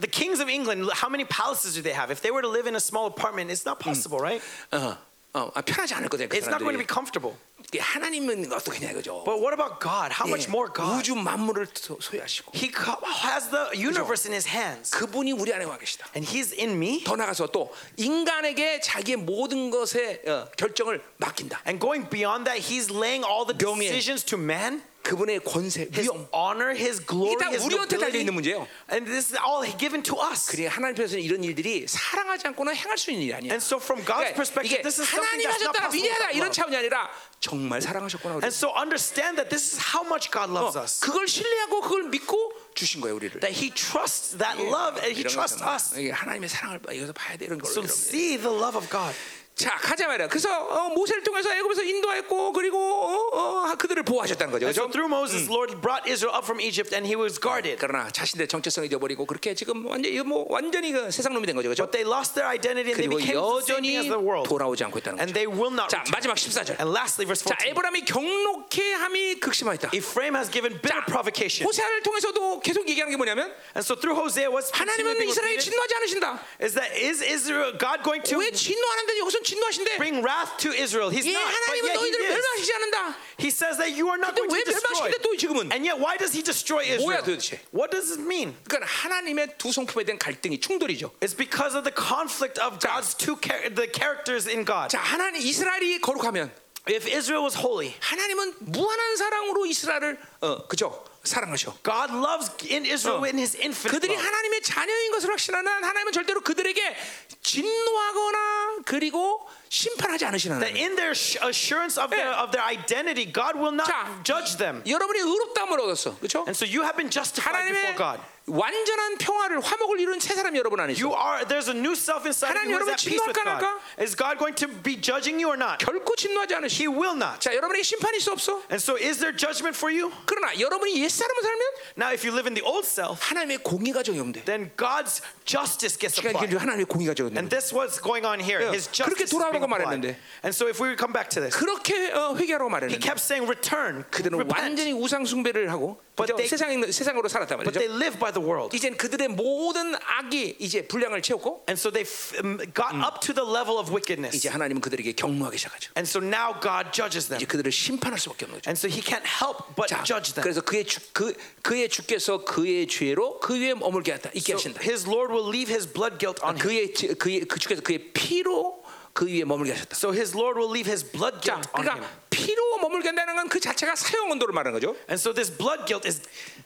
[0.00, 2.10] The kings of England, how many palaces do they have?
[2.10, 4.42] If they were to live in a small apartment, it's not possible, right?
[4.72, 4.98] 어,
[5.32, 6.28] 어, 아, 편하지 않을 거다.
[6.28, 6.92] 그 It's not going to be 사람들이.
[6.92, 7.36] comfortable.
[7.72, 9.24] 이게 하나님은 어떻게냐 이거죠.
[9.24, 10.12] But what about God?
[10.12, 11.00] How much 예, more God?
[11.00, 15.64] 우주 만물을 소- 소유하시고 He co- has the universe in His hands, 그분이 우리 안에
[15.64, 16.06] 와 계시다.
[16.14, 17.02] and He's in me.
[17.02, 21.62] 더 나가서 또 인간에게 자기의 모든 것의 어, 결정을 맡긴다.
[21.66, 23.88] And going beyond that, He's laying all the 명예.
[23.88, 24.82] decisions to man.
[25.06, 28.20] 그분의 권세, His 위엄 honor, His glory, 이게 다 His 우리한테 달려 nobility.
[28.26, 28.66] 있는 문제예요.
[28.90, 30.50] And this is all given to us.
[30.50, 33.52] 그래 하나님께서는 이런 일들이 사랑하지 않고는 행할 수 있는 일이 아니야.
[33.54, 36.02] And so from God's 그러니까 perspective, 이게 this is something 하나님 that's not 하셨다가 possible
[36.02, 36.56] 위대하다 without 이런 love.
[36.58, 38.34] 차원이 아니라 정말 사랑하셨구나.
[38.34, 38.42] 우리.
[38.42, 40.98] And so understand that this is how much God loves 어, us.
[40.98, 42.34] 그걸 신뢰하고 그걸 믿고
[42.74, 43.38] 주신 거예요 우리를.
[43.38, 45.94] That He trusts that love and He 이런 trusts 것은 us.
[45.94, 47.70] 이게 하나님의 사랑을 봐- 이것서 봐야 돼 이런 걸.
[47.70, 47.94] So 여러분.
[47.94, 49.14] see the love of God.
[49.61, 50.27] 자 가자 말이야.
[50.27, 54.65] 그래서 어, 모세를 통해서 애굽에서 인도했고 그리고 어, 어, 그들을 보호하셨다는 거죠.
[54.65, 54.91] And so 그렇죠?
[54.91, 57.77] through Moses, Lord brought Israel up from Egypt and He was guarded.
[57.79, 61.69] 그러나 자신들의 정체성을 잊어버리고 그렇게 지금 완전 이거 뭐 완전히 그 세상 놈이 된 거죠.
[61.69, 61.85] 그렇죠?
[61.85, 64.49] But they lost their identity and they became the same thing as the world.
[64.49, 65.37] 돌아오지 않고 있다는 And 거죠.
[65.37, 66.11] they will not 자 return.
[66.17, 66.81] 마지막 14절.
[66.81, 67.69] And lastly, verse 자 14.
[67.69, 69.93] 에브라임이 경록해 함이 극심하였다.
[69.93, 71.67] Ephraim has given bitter provocation.
[71.67, 76.39] 호세아를 통해서도 계속 얘기하는 게 뭐냐면 And so through Hosea, what's 하나님은 이스라엘 진노하지 않으신다.
[76.61, 79.97] is that is Israel God going to 왜 진노하는데 여기서 진노하신대?
[79.97, 81.11] bring wrath to Israel?
[81.11, 81.43] He's 예, not.
[81.43, 82.31] But 하나님은 yet he 너희들을 is.
[82.31, 82.97] 멸망시키지 않는다.
[83.39, 85.11] He says that you are not going 왜 to destroy.
[85.21, 85.71] 또 지금은?
[85.71, 87.23] And yet, why does he destroy 뭐야 Israel?
[87.23, 87.59] 도대체?
[87.75, 88.55] What does it mean?
[88.67, 91.11] 그러니까 하나님의 두 성품에 대한 갈등이 충돌이죠.
[91.19, 93.35] It's because of the conflict of God's two
[93.75, 94.89] the characters in God.
[94.89, 96.51] 자, 하나님 이스라엘이 거룩하면
[96.89, 101.05] If Israel was holy, 하나님은 무한한 사랑으로 이스라엘을 어, 그죠?
[101.23, 101.77] 사랑하셔.
[101.83, 103.25] God loves in Israel 어.
[103.27, 104.25] in His infinite 그들이 love.
[104.25, 106.95] 하나님의 자녀인 것을 확신하는 하나님은 절대로 그들에게
[107.42, 110.90] 진노하거나 그리고 심판하지 않으시는 That 하나님.
[110.90, 112.34] in their sh- assurance of their 예.
[112.42, 114.82] of their identity, God will not 자, judge them.
[114.86, 116.16] 여러분이 의롭다함을 얻었어.
[116.18, 116.40] 그렇죠?
[116.46, 118.20] And so you have been justified before 하나님의 God.
[118.51, 121.15] 완전한 평화를 화목을 이룬 새 사람 여러분 안에 You 있어.
[121.15, 123.79] are there's a new self inside of 하나님 you is 여러분 진노할까?
[123.97, 125.79] Is God going to be judging you or not?
[125.79, 126.87] 결코 진노하지 He 않으시.
[126.91, 127.39] will not.
[127.39, 128.59] 자, 여러분에게 심판이 있어 없어?
[128.67, 130.11] And so is there judgment for you?
[130.25, 131.61] 그러나 여러분이 옛 사람을 살면
[131.95, 134.43] Now if you live in the old self, 하나님의 공의가 적용돼.
[134.43, 136.51] then God's justice gets 그러니까 applied.
[136.51, 137.39] 이게 하나님의 공의가 적용돼.
[137.39, 138.59] And this what's going on here.
[138.67, 139.67] 예, His 그렇게 justice is being 돌아오라고.
[139.71, 140.19] 말했는데.
[140.43, 143.47] And so if we come back to this, 그렇게 어, 회개하라고 he 말했는데 kept saying
[143.47, 144.43] return, 그들은.
[144.51, 147.79] 완전히 우상 숭배를 하고 But 세상 세상으로 살았단 But 말이죠.
[147.79, 148.75] they live by the world.
[148.75, 152.05] 이젠 그들의 모든 악이 이제 분량을 채웠고 And so they
[152.43, 154.35] um, got up to the level of wickedness.
[154.35, 155.91] 이제 하나님은 그들에게 경무하기 시작하죠.
[155.97, 157.37] And so now God judges them.
[157.39, 158.69] 이제 그들을 심판할 수밖에 없는 거죠.
[158.69, 160.43] And so he can't help but 자, judge them.
[160.43, 164.81] 그래서 그의 주, 그 그의 주께서 그의 죄로 그 위에 머물게 하다 있게 So 하신다.
[164.83, 166.61] his Lord will leave his blood guilt on him.
[166.61, 168.81] 그의 지- 그의 그 주께서 그의 피로
[169.12, 169.96] 그 위에 머물게 하셨다.
[169.96, 172.00] So his Lord will leave his blood 자, guilt on him.
[172.04, 174.94] 그러니까 피로 머물게 한다는 건 그 자체가 사형 언도를 말하는 거죠.
[175.08, 176.20] And so this blood guilt is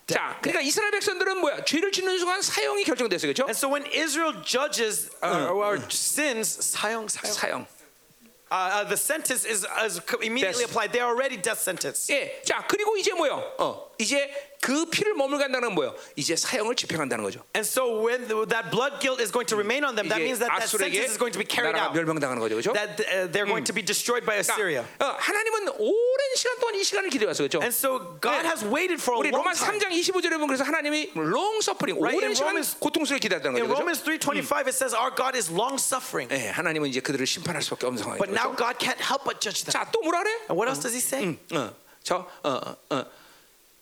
[0.06, 1.64] 자, 그러니까 이스라엘 백성들은 뭐야?
[1.64, 3.44] 죄를 짓는 순간 사형이 결정됐어요, 그렇죠?
[3.44, 7.32] And so when Israel judges uh, or sins, 사형, 사형.
[7.32, 7.66] 사형.
[8.50, 10.74] Uh, uh, the sentence is, is immediately Death.
[10.74, 10.90] applied.
[10.92, 12.10] They're already death sentence.
[12.10, 13.44] 예, 자 그리고 이제 뭐요?
[13.60, 14.28] 어, 이제
[14.65, 15.93] 그 피를 머물게 한다는 건 뭐요?
[16.15, 17.45] 이제 사형을 집행한다는 거죠.
[17.53, 20.49] And so when that blood guilt is going to remain on them, that means that
[20.49, 21.93] that sentence is going to be carried out.
[21.93, 22.73] 멸망당하는 거죠, 그렇죠?
[22.73, 24.81] That uh, they're going to be destroyed by Assyria.
[24.97, 27.61] 어, 하나님은 오랜 시간 동안 이 시간을 기다려왔어요, 그렇죠?
[27.61, 28.49] And so God 네.
[28.49, 29.77] has waited for a 우리 long 로마 time.
[29.77, 33.69] 3장 25절에 보면 그래서 하나님이 long suffering Right, 오랜 in 시간 Romans- 고통스럽게 기다렸다는 In
[33.69, 33.77] 거죠.
[33.77, 34.33] Romans 그렇죠?
[34.33, 36.25] 3:25 it says our God is long suffering.
[36.33, 38.17] 예, 하나님은 이제 그들을 심판할 수밖에 없는 상황이죠.
[38.17, 38.57] But now 그렇죠?
[38.65, 39.77] God can't help but judge them.
[39.77, 40.33] 자, 또 뭐라 그래?
[40.49, 41.37] And what else does he say?
[41.53, 41.69] 어,
[42.01, 43.05] 저, 어, 어, 어,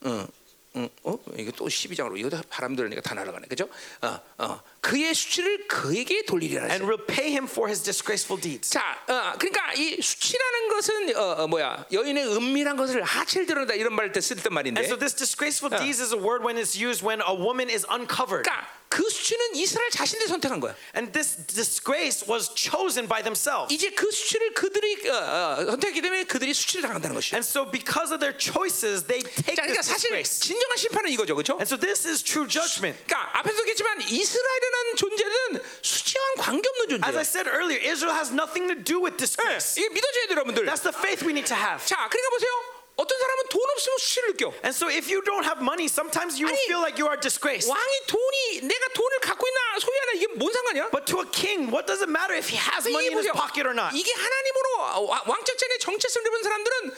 [0.04, 0.28] 어,
[0.76, 3.70] 어, 어, 이거 또 12장으로 이거 다 바람 들으니까 다 날아가네, 그죠?
[4.02, 6.66] 어, 어, 그의 수치를 그에게 돌리리라.
[6.66, 8.72] And repay him for his disgraceful deeds.
[8.72, 11.86] 자, 어, 그러니까 이 수치라는 것은 어, 어, 뭐야?
[11.92, 14.82] 여인의 은밀한 것을 하체를 드러낸다 이런 말을 때쓸때 말인데.
[14.82, 17.86] And so this disgraceful deeds is a word when it's used when a woman is
[17.88, 18.44] uncovered.
[18.44, 20.76] 그러니까 그 수치는 이스라엘 자신들이 선택한 거야.
[20.96, 23.74] And this disgrace was chosen by themselves.
[23.74, 27.42] 이제 그 수치를 그들이 어, 어, 선택했기 때문에 그들이 수치를 당한다는 것이야.
[27.42, 30.46] And so because of their choices, they take 자, 그러니까 this 사실 disgrace.
[30.46, 31.58] 진정한 심판은 이거죠, 그렇죠?
[31.58, 32.94] And so this is true judgment.
[33.10, 35.34] 그러니까 앞에서 얘기했지만 이스라엘이라는 존재는
[35.82, 39.74] 수치와는 관계없는 As I said earlier, Israel has nothing to do with disgrace.
[39.74, 40.70] 이게 믿어줘야 돼요, 여러분들.
[40.70, 41.82] That's the faith we need to have.
[41.82, 42.73] 자, 그러니까 보세요.
[42.96, 44.54] 어떤 사람은 돈 없으면 수치를 느껴.
[44.64, 47.66] And so if you don't have money, sometimes you 아니, feel like you are disgraced.
[47.70, 50.92] 왕이 돈이 내가 돈을 갖고 있나 소유하나 이게 뭔 상관이야?
[50.94, 53.66] But to a king, what does it matter if he has money in his pocket
[53.66, 53.98] or not?
[53.98, 56.94] 이게 하나님으로 와- 왕적전에 정체성을 입은 사람들은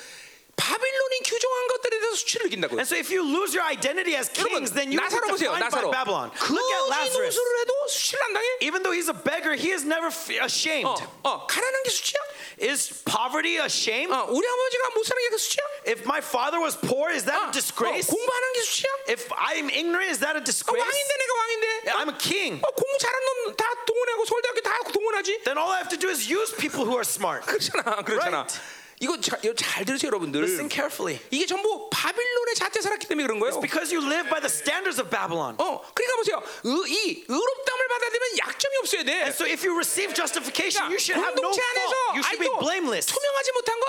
[0.56, 2.78] 바빌론이 규정한 것들에 대해서 수치를 느낀다고요.
[2.80, 5.32] And so if you lose your identity as 여러분 kings, then you will 나사로 be
[5.32, 5.56] 보세요.
[5.56, 6.28] defined by 나사로 Babylon.
[6.36, 7.32] 거지 Look at Lazarus.
[7.32, 8.48] 노술을 해도 수치를 안 당해.
[8.60, 10.84] Even though he's a beggar, he is never f- ashamed.
[10.84, 12.20] 어, 어, 가난한 게 수치야?
[12.60, 14.12] Is poverty a shame?
[14.12, 15.64] 어, 우리 아버지가 못 사는 게 그 수치야?
[15.88, 18.04] If my father was poor, is that 어, a disgrace?
[18.04, 18.90] 어, 공부하는 게 수치야?
[19.08, 20.76] If I'm ignorant, is that a 어, disgrace?
[20.84, 21.66] 왕인데 내가 왕인데.
[21.96, 22.60] I'm a king.
[22.60, 23.16] 어, 공부 잘한
[23.48, 25.40] 놈 다 동원하고 서울대학교 다 동원하지.
[25.48, 27.48] Then all I have to do is use people who are smart.
[27.48, 28.44] 그렇잖아, 그렇잖아.
[28.44, 28.60] Right.
[29.04, 30.42] 이거 자, 이거 잘 들으세요, 여러분들.
[30.44, 31.18] Listen carefully.
[31.30, 33.58] 이게 전부 바빌론의 잣대 살았기 때문에 그런 거예요.
[33.60, 35.56] Because you live by the standards of Babylon.
[35.56, 36.36] 어, 그러니까 보세요.
[36.64, 39.12] 의, 이 의롭다함을 받아들이면 약점이 없어야 돼.
[39.24, 42.12] And so if you receive justification, 그러니까 you should have no 공동체 안에서 fault.
[42.12, 43.06] You should be 아직도 blameless.
[43.08, 43.86] 투명하지 못한 건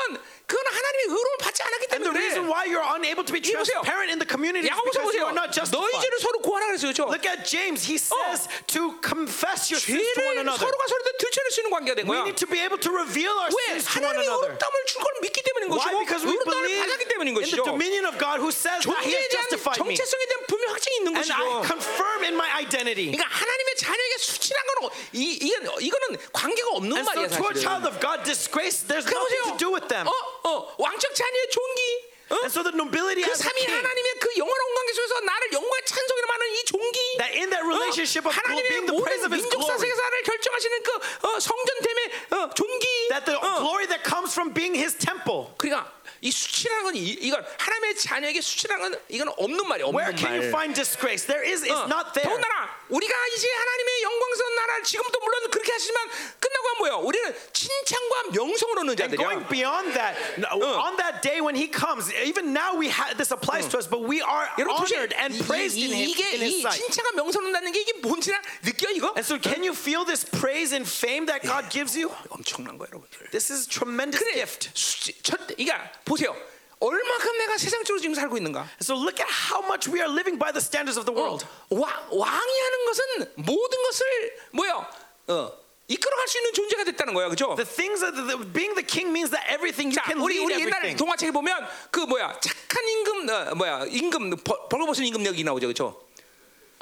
[0.47, 2.51] 그건 하나님의 의로움을 받지 받지 않았기 And the 때문에 reason 그래.
[2.55, 3.83] why you're unable to be 이거 보세요.
[3.83, 5.23] transparent in the community is 야고보서 because you 보세요.
[5.27, 5.99] are not 너희 justified.
[6.07, 7.03] 죄를 서로 구하라 그랬어요, 그렇죠?
[7.11, 7.83] Look at James.
[7.83, 10.63] He says to confess your sins to one 죄를 another.
[10.63, 12.23] 서로가 서로 들춰낼 수 있는 관계가 된 We 거야.
[12.31, 14.47] need to be able to reveal our 왜 sins to one 하나님이 another.
[14.55, 15.79] 의롭다함을 줄 걸 믿기 때문인 Why?
[15.79, 17.63] 것이고 Because we 의롭다함을 believe 받았기 때문인 in the 것이죠.
[17.65, 19.95] dominion of God who says that He 존재에 has 대한 justified me.
[19.95, 21.41] 정체성에 대한 분명 확증이 있는 And 것이고.
[21.41, 23.07] I confirm in my identity.
[23.13, 24.73] 그러니까 하나님의 자녀에게 수치란 건
[25.13, 27.61] 이, 이건 이거는 관계가 없는 And so 말이야 to a 사실은.
[27.61, 29.53] child of God, disgrace, there's 그래 nothing 보세요.
[29.53, 30.05] to do with them.
[30.07, 30.13] 어,
[30.47, 31.81] 어, 왕적 자녀의 존귀.
[32.28, 32.34] 어?
[32.42, 35.52] And so the nobility 그 as a 삼위 king, 하나님의 그 영원한 관계 속에서 나를
[35.52, 36.98] 영광의 찬송이라 하는 이 존귀.
[37.18, 40.14] that in that relationship of 하나님의 being the praise 모든 of His 민족사 glory, 세계사를
[40.26, 40.90] 결정하시는 그
[41.22, 42.00] 어, 성전 됨의
[42.34, 42.86] 어, 존귀.
[43.14, 43.62] that the 어.
[43.62, 45.54] glory that comes from being His temple.
[45.56, 45.86] 그러니까
[46.21, 49.87] 이 수치라는 건 이, 이건 하나님의 자녀에게 수치라는 건 이건 없는 말이야.
[49.89, 50.53] Where 없는 can you 말.
[50.53, 51.25] find disgrace?
[51.25, 52.29] There is, it's 어, not there.
[52.29, 56.93] 더군다나 우리가 이제 하나님의 영광스러운 나라를 지금도 물론 그렇게 하시지만 끝나고 한 뭐야?
[57.01, 59.49] 우리는 칭찬과 명성을 얻는 And going 자들이야.
[59.49, 63.65] beyond that, no, on that day when He comes, even now we ha- this applies
[63.73, 65.01] to us, but we are 여러분 보세요.
[65.01, 66.77] honored and 이- praised in, 이, his, 이게 in His 이 sight.
[66.85, 69.09] 칭찬과 명성을 얻는다는 게 이게 뭔지나 느껴 이거?
[69.17, 72.13] And so, can you feel this praise and fame that God gives you?
[72.29, 73.31] 엄청난 거예요, 여러분들.
[73.33, 74.69] This is tremendous 그래, gift.
[74.77, 76.34] 수치, 첫, 그러니까 보세요.
[76.78, 78.68] 얼마큼 내가 세상적으로 지금 살고 있는가?
[78.80, 81.44] So look at how much we are living by the standards of the 어, world.
[81.70, 84.06] 와, 왕이 하는 것은 모든 것을
[84.52, 84.90] 뭐야?
[85.28, 85.52] 어,
[85.88, 87.54] 이끌어갈 수 있는 존재가 됐다는 거야, 그죠?
[87.56, 90.44] The things that the, being the king means that everything you 자, can 우리 lead
[90.46, 90.96] 우리 옛날 everything.
[90.98, 96.02] 동화책에 보면 그 뭐야 착한 임금 어, 뭐야 임금 벌- 벌거벗은 임금력이 나오죠, 그렇죠?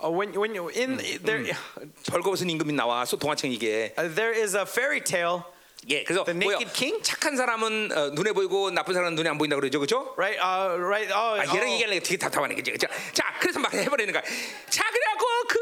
[0.02, 1.54] Uh, when when you in there,
[2.10, 5.44] 벌거벗은 임금이 나와서 동화책 이게 uh, there is a fairy tale,
[5.90, 7.02] 예, 그래서 The 뭐야 naked king?
[7.02, 10.14] 착한 사람은 어, 눈에 보이고 나쁜 사람은 눈에 안 보인다 그러죠, 그렇죠?
[10.16, 10.38] right?
[10.40, 11.12] Uh, right?
[11.12, 11.72] Oh, 아, 얘랑 oh.
[11.74, 12.76] 얘기하는 게 되게 답답하네, 그죠?
[12.76, 14.22] 자, 자, 그래서 막 해버리는 거야.
[14.70, 15.58] 자, 그래갖고 그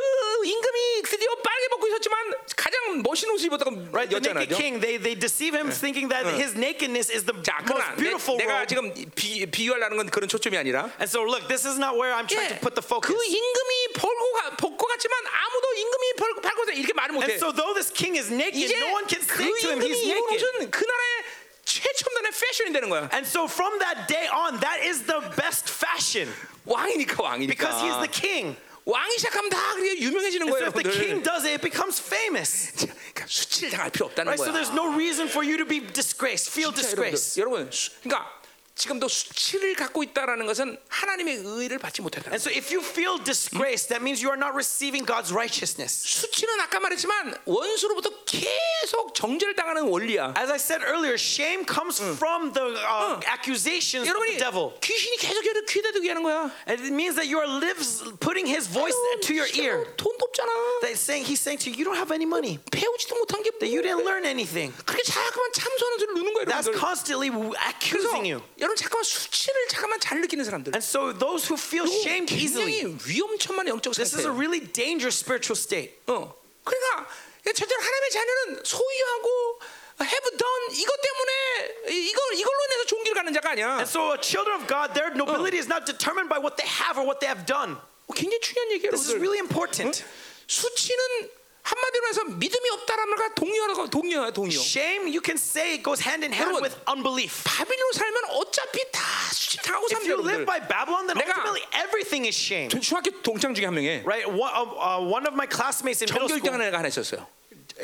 [0.46, 2.18] 임금이 드디어 빨개 벗고 있었지만
[2.56, 4.46] 가장 멋있는 옷을 입었다고 Right, the 여잖아요.
[4.46, 4.80] naked king.
[4.80, 8.46] They they deceive him, thinking that his nakedness is the 자, 그러나 most beautiful 내,
[8.46, 8.68] 가 robe.
[8.70, 8.82] 지금
[9.14, 12.46] 비, 비유하려는 건 그런 초점이 아니라 And so, look, this is not where I'm trying
[12.46, 13.10] 예, to put the focus.
[13.10, 17.26] 그 임금이 벌고 가, 벗고 갔지만 아무도 임금이 벌고 벗고 이렇게 말을 못해.
[17.34, 19.92] And so, though this king is naked, no one can 그 say to him 임금
[20.11, 20.45] 이 he's 입은 naked.
[20.45, 21.23] 옷은 그 나라의
[21.65, 23.09] 최첨단의 패션이 되는 거야.
[23.13, 26.31] And so, from that day on, that is the best fashion
[26.65, 27.51] 왕이니까 왕이니까.
[27.55, 28.55] because he's the king.
[28.87, 31.23] 왕이 시작하면 다 그게 유명해지는 And so, 거예요, if the king 여러분들.
[31.27, 32.71] does it, it becomes famous.
[32.71, 34.39] 자, 그러니까 수치를 당할 필요 없다는 Right?
[34.39, 34.55] So, 거야.
[34.55, 37.35] there's no reason for you to be disgraced, feel 진짜 disgrace.
[37.35, 38.31] 여러분, 여러분, 수- 그러니까
[38.77, 42.29] 지금도 수치를 갖고 있다라는 것은 하나님의 의를 받지 못한다.
[42.29, 46.05] And so, if you feel disgraced, that means you are not receiving God's righteousness.
[46.05, 50.35] 수치는 아까 말했지만 원수로부터 계속 정죄를 당하는 원리야.
[50.37, 54.77] As I said earlier, shame comes from the uh, accusations of 여러분이 the devil.
[54.79, 56.53] 귀신이 계속 여를 귀에다 대게 하는 거야.
[56.69, 58.93] And it means that you are lives putting his voice
[59.25, 59.89] to your ear.
[59.97, 60.53] 돈도 없잖아.
[60.85, 62.61] That saying, he's saying to you, you don't have any money.
[62.69, 64.21] 배우지도 못한 게 That you didn't 뭐야.
[64.21, 64.69] learn anything.
[64.85, 66.77] 그렇게 자꾸만 참소하는 소리를 누는 거예요, That's 여러분들.
[66.77, 68.37] constantly 그래서 accusing you.
[68.62, 70.72] 여러분 잠깐만 수치를 잠깐만 잘 느끼는 사람들.
[70.72, 75.18] And so those who feel shamed easily, 굉장히 위험천만 영적 this is a really dangerous
[75.18, 75.98] spiritual state.
[76.06, 76.30] 어.
[76.62, 77.10] 그러니까
[77.42, 79.60] 절대로 하나님의 자녀는 소유하고
[80.00, 83.82] have done 이것 때문에 이- 이걸 이걸로 인해서 종기를 가는 자가 아니야.
[83.82, 87.04] And so, children of God, their nobility is not determined by what they have or
[87.06, 87.76] what they have done.
[88.06, 90.02] 어, 굉장히 중요한 얘기예요, This is really important.
[90.46, 91.30] 수치는
[91.62, 94.58] 한마디로 해서 믿음이 없다라는 걸 동의하라고 동의야, 동의요.
[94.60, 97.44] Shame, you can say, it goes hand in hand 여러분, with unbelief.
[97.44, 99.00] 바빌론 살면 어차피 다
[99.32, 102.68] 수치 당하고 If you live by Babylon, then 내가- ultimately everything is shame.
[102.68, 104.26] 중학교 동창 중에 한 명에 Right?
[104.26, 106.88] One, uh, uh, one of my classmates in middle 전교 1등 school, 하는 애가 하나
[106.88, 107.26] 있었어요.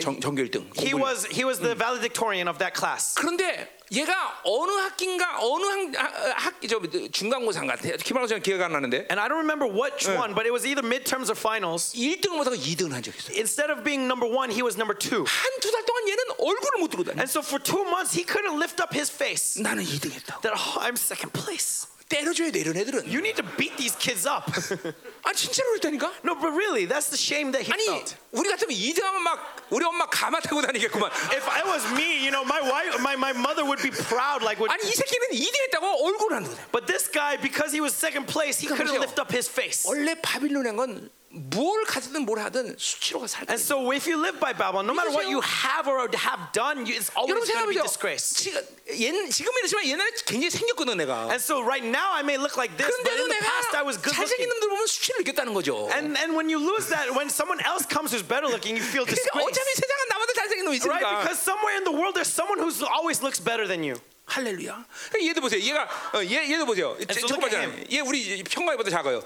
[0.01, 0.65] 정, 전교 1등.
[0.79, 3.13] he was he was the valedictorian of that class.
[3.15, 7.95] 그런데 얘가 어느 학기인가 어느 학, 학기 저 중간고사 같아.
[7.97, 11.29] 기말고사 기억 안 나는데 And I don't remember which one, but it was either midterms
[11.29, 11.93] or finals.
[11.93, 13.37] 1등을 못하고 2등을 한 적이 있어요.
[13.37, 15.25] Instead of being number one, he was number two.
[15.29, 17.21] 한두 달 동안 얘는 얼굴을 못 들고 다녀.
[17.21, 19.61] And so for two months, he couldn't lift up his face.
[19.61, 20.41] 나는 2등 했다.
[20.41, 21.85] That oh, I'm second place.
[22.09, 23.05] 때려줘야 돼 이런 애들은.
[23.07, 24.45] You need to beat these kids up.
[25.23, 26.11] 아 진짜로 그랬다니까?
[26.23, 28.15] no, but really, that's the shame that he 아니 felt.
[28.33, 31.09] 우리 같으면 2등하면 막 우리 엄마 가마 타고 다니겠구만.
[31.33, 34.43] If it was me, you know, my wife, my, my mother would be proud.
[34.43, 36.69] Like, would, 아니 이 새끼는 2등 했다고 얼굴을 안 들고 다녀.
[36.71, 39.01] but this guy, because he was second place, he couldn't 보세요.
[39.01, 39.87] lift up his face.
[39.89, 43.52] 원래 바빌론의 건 뭘 가지든 뭘 하든 수치로가 살게.
[43.52, 46.88] And so, if you live by Babylon, no matter what you have or have done,
[46.88, 48.32] it's always going to be disgrace.
[48.32, 48.56] 지금
[48.96, 51.28] 옛 지금은 이렇지만 옛날에 굉장히 생겼거든 내가.
[51.28, 54.00] And so, right now, I may look like this, but in the past, I was
[54.00, 54.56] good 잘생긴 looking.
[54.56, 55.92] 놈들 보면 수치를 느꼈다는 거죠.
[55.92, 59.04] And and when you lose that, when someone else comes who's better looking, you feel
[59.04, 59.52] 그러니까 disgraced.
[59.52, 60.80] 어차피 세상은 나보다 잘생긴 놈 Right?
[60.80, 61.20] 있으니까.
[61.28, 64.00] Because somewhere in the world, there's someone who always looks better than you.
[64.32, 64.84] 할렐루야.
[65.24, 65.60] 얘도 보세요.
[65.60, 66.96] 얘가 어, 얘 얘도 보세요.
[67.08, 67.84] 저거 봐잖아요.
[67.92, 69.20] 얘 우리 평가보다 작아요.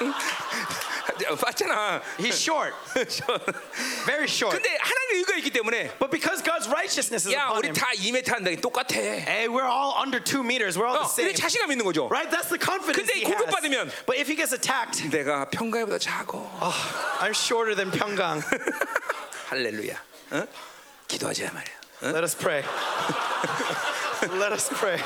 [1.29, 2.01] 어, 봤잖아.
[2.17, 2.73] He's short,
[4.05, 4.51] very short.
[4.57, 7.87] 근데 하나님의 의가 있기 때문에 But because God's righteousness is 야 upon 우리 him, 다
[7.95, 8.95] 2m 한다 똑같아.
[8.99, 10.77] hey, we're all under two meters.
[10.77, 11.39] We're all 어, the 근데 same.
[11.39, 12.09] 자신감 있는 거죠.
[12.11, 12.29] Right?
[12.29, 14.03] That's the confidence 근데 he 공격받으면 has.
[14.05, 16.43] But if he gets attacked, 내가 평가보다 작어.
[17.21, 18.43] I'm shorter than Pyongyang.
[19.49, 19.95] 할렐루야.
[20.31, 20.47] 어?
[21.07, 22.11] 기도하자 말이야.
[22.11, 22.61] Let us pray.
[24.35, 24.99] Let us pray.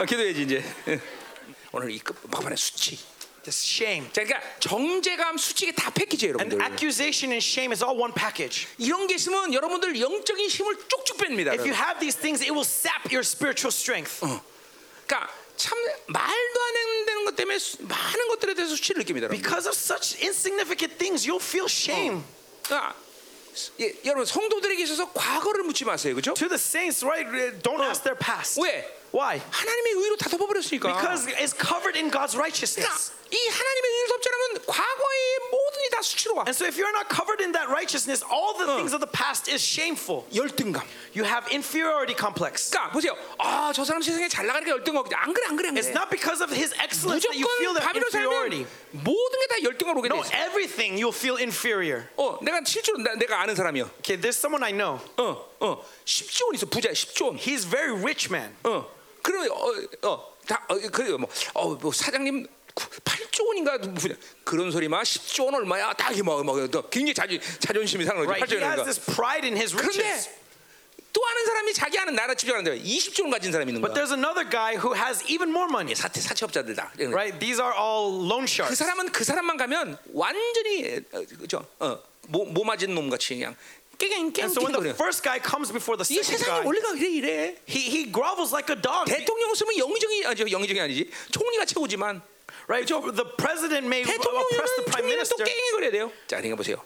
[0.00, 0.64] 어, 기도해야지 이제.
[0.88, 1.00] 예.
[1.72, 2.98] 오늘 이 끝- 막판에 수치.
[3.44, 4.10] This shame.
[4.12, 6.60] 자, 그러니까 정죄감, 수치가 다 패키지예요, And 여러분들.
[6.68, 8.66] accusation and shame is all one package.
[8.76, 11.52] 이런 게 있으면 여러분들 영적인 힘을 쭉쭉 뺍니다.
[11.56, 11.80] If you 여러분.
[11.80, 14.20] have these things, it will sap your spiritual strength.
[14.20, 19.26] 그러니까 참 말도 안 되는 것 때문에 수- 많은 것들에 대해서 수치를 느낍니다.
[19.32, 19.40] 여러분.
[19.40, 22.22] Because of such insignificant things, you'll feel shame.
[22.68, 22.94] 그러니까
[23.80, 26.34] 예, 여러분 성도들에게 있어서 과거를 묻지 마세요, 그렇죠?
[26.34, 27.26] To the saints, right?
[27.62, 28.60] Don't ask their past.
[28.60, 28.86] 왜?
[29.10, 29.40] Why?
[29.50, 30.94] 하나님의 의로 다 덮어버렸으니까.
[31.00, 33.10] Because it's covered in God's 그러니까 righteousness.
[33.32, 36.44] 이 하나님의 의를 덮지 않으면 과거의 모든 게 다 수치로 와.
[36.48, 39.50] And so if you're not covered in that righteousness, all the things of the past
[39.52, 40.24] is shameful.
[40.32, 40.80] 열등감.
[41.12, 42.70] You have inferiority complex.
[42.72, 43.12] 그러니까 보세요.
[43.38, 45.04] 아, 저 사람 세상에 잘 나가니까 열등감.
[45.12, 45.96] 안 그래, 안 그래, 안 It's 그래.
[45.98, 48.64] not because of his excellence that you feel 무조건 that 바비로 inferiority.
[48.64, 50.32] 살면 모든 게 다 열등감 오게 돼 No, 있어.
[50.32, 52.08] everything you'll feel inferior.
[52.16, 53.90] 어, 내가 실제로 나, 내가 아는 사람이요.
[54.00, 54.96] Okay, there's someone I know.
[55.20, 56.64] 어, 어, 10조 원 있어.
[56.64, 57.36] 부자 10조 원.
[57.36, 58.56] He's very rich man.
[58.64, 58.88] 어,
[59.22, 63.77] 그럼 어, 어, 다, 어, 그 뭐, 어, 뭐 사장님 8조 원인가
[64.43, 65.93] 그런 소리 마 10조 원 얼마야?
[65.93, 68.39] 딱 이렇게 막, 막, 또 굉장히 자주 자존심이 상하는 거지.
[68.39, 68.55] Right?
[68.55, 68.85] 8조 He has 원인가.
[68.85, 69.97] this pride in his riches.
[70.29, 70.43] 그런데
[71.13, 74.01] 또 아는 사람이 자기 아는 나라 집중하는데 20조 원 가진 사람이 있는 But 거야.
[74.01, 75.93] there's another guy who has even more money.
[75.95, 76.93] 사채 사채업자들다.
[77.13, 77.37] Right?
[77.37, 78.75] These are all loan 그 sharks.
[78.81, 81.65] 사람은 그 사람만 가면 완전히 어, 그죠?
[81.79, 83.55] 어, 뭐, 뭐 맞은 놈 같이 그냥
[84.01, 84.97] 깽깽 And so when the 깽깽거려.
[84.97, 87.55] first guy comes before the 이 second 세상이 guy, 이래 이래.
[87.69, 89.05] he, he grovels like a dog.
[89.05, 92.23] 대통령 쓰면 영의정이 아니 영의정이 아니지 총리가 최고지만
[92.67, 92.87] Right?
[92.87, 95.43] The president may oppress the prime 총리는 또 minister.
[95.43, 96.11] 깽깽거려야 돼요.
[96.27, 96.77] 자, 그러니까 보세요.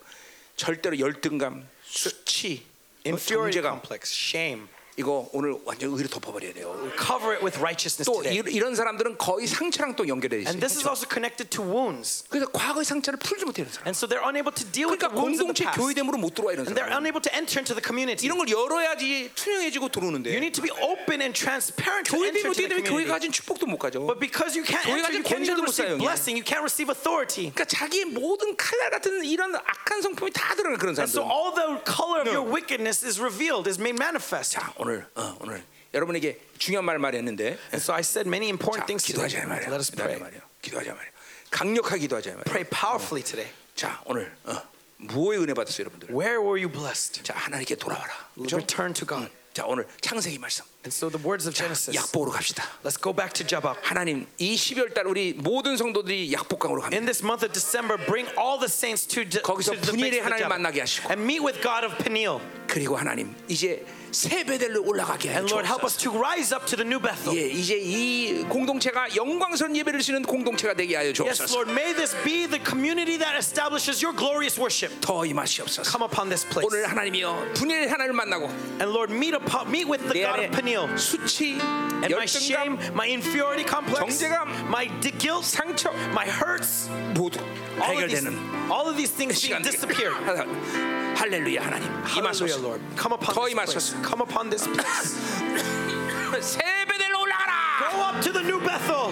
[0.55, 2.65] 절대로 열등감, 수치,
[3.61, 4.67] complex, shame.
[4.99, 6.73] 이거 오늘 완전 의로 덮어버려야 돼요.
[6.97, 8.41] Cover it with righteousness 또 today.
[8.41, 10.49] 이, 이런 사람들은 거의 상처랑 또 연결돼 있어요.
[10.49, 12.25] And this is also connected to wounds.
[12.29, 13.85] 그래서 과거의 상처를 풀지 못하는 사람.
[13.85, 15.77] And so they're unable to deal with the 그러니까 wounds of the 공동체 past.
[15.77, 17.05] 교회됨으로 못 들어와 이런 And they're 사람.
[17.05, 18.25] unable to enter into the community.
[18.25, 22.49] 이런 걸 열어야지 투명해지고 You 들어오는데 need to be open and transparent to 교회됨이 enter
[22.57, 23.13] 어떻게 into the 되면 교회가 community.
[23.13, 24.01] 가진 축복도 못 가져.
[24.01, 26.01] But because you can't 교회가 enter, you 가진 can't even 권세도 못 receive 사용해.
[26.01, 26.33] blessing.
[26.33, 27.53] You can't receive authority.
[27.53, 31.13] 그러니까 자기의 모든 칼날 같은 이런 악한 성품이 다 드러나 그런 And 사람들.
[31.13, 34.57] so all the color of your wickedness is revealed, is made manifest.
[34.57, 38.85] 자 오늘 어, 오늘 여러분에게 중요한 말 말했는데 And so I said many important 자,
[38.87, 39.27] things today.
[39.27, 39.67] 기도하자 말이야.
[39.69, 40.19] Let us pray.
[40.19, 40.41] 말이야.
[40.61, 41.11] 기도하자 말이야.
[41.51, 42.43] 강력하게 기도하자 말이야.
[42.45, 43.51] Pray powerfully today.
[43.75, 44.61] 자 오늘 어,
[44.97, 46.09] 무엇의 은혜 받았어요, 여러분들?
[46.09, 47.23] Where were you blessed?
[47.23, 48.11] 자 하나님께 돌아와라.
[48.35, 48.57] 그렇죠?
[48.57, 49.29] Return to God.
[49.53, 50.65] 자 오늘 창세기 말씀.
[50.85, 51.95] And so the words of 자, Genesis.
[51.97, 52.63] 약복으로 갑시다.
[52.83, 53.79] Let's go back to Jabbok.
[53.81, 56.97] 하나님 이 12월 달 우리 모든 성도들이 약복강으로 갑니다.
[56.97, 60.47] In this month of December, bring all the saints to, to 거기서 base 분일의 Jabbok.
[60.49, 62.37] 만나게 하시고 and meet with God of Peniel.
[62.67, 63.85] 그리고 하나님 이제
[64.16, 66.12] 새 베델로 올라가게 하여 And Lord, help us 주옵소서.
[66.12, 67.32] to rise up to the new Bethel.
[67.32, 71.54] 예, 이제 이 공동체가 영광스러운 예배를 드리는 공동체가 되게 하여 Yes, 주옵소서.
[71.56, 74.92] Lord, may this be the community that establishes your glorious worship.
[75.00, 75.88] 더 임하시옵소서.
[75.88, 76.68] Come upon this place.
[76.68, 78.52] 오늘 하나님이여 분일의 하나님을 만나고
[78.84, 80.92] And Lord, meet, upon, meet with the 내 God 안에 of Peniel.
[81.00, 81.56] 수치,
[82.04, 87.40] And my shame, 열등감, my inferiority complex, 정죄감, my di- guilt, 상처 my hurts, 모두
[87.80, 90.12] all of, these, 해결되는 all of these things being 시간 disappeared.
[91.16, 92.60] 할렐루야 하나님 Hallelujah, 임하소서.
[92.62, 92.80] Lord.
[92.96, 93.92] Come upon 더 this place.
[93.94, 94.02] 임하소서.
[94.07, 95.17] Come upon this place.
[96.41, 97.91] 새 베델로 올라가라.
[97.91, 99.11] Go up to the new Bethel.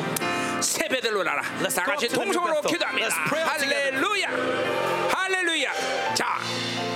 [1.16, 1.44] 올라가라.
[1.62, 2.62] Let's 다 같이 동성으로.
[2.62, 3.10] 기도합니다.
[3.10, 4.30] 할렐루야.
[5.12, 5.72] 할렐루야.
[6.16, 6.40] 자,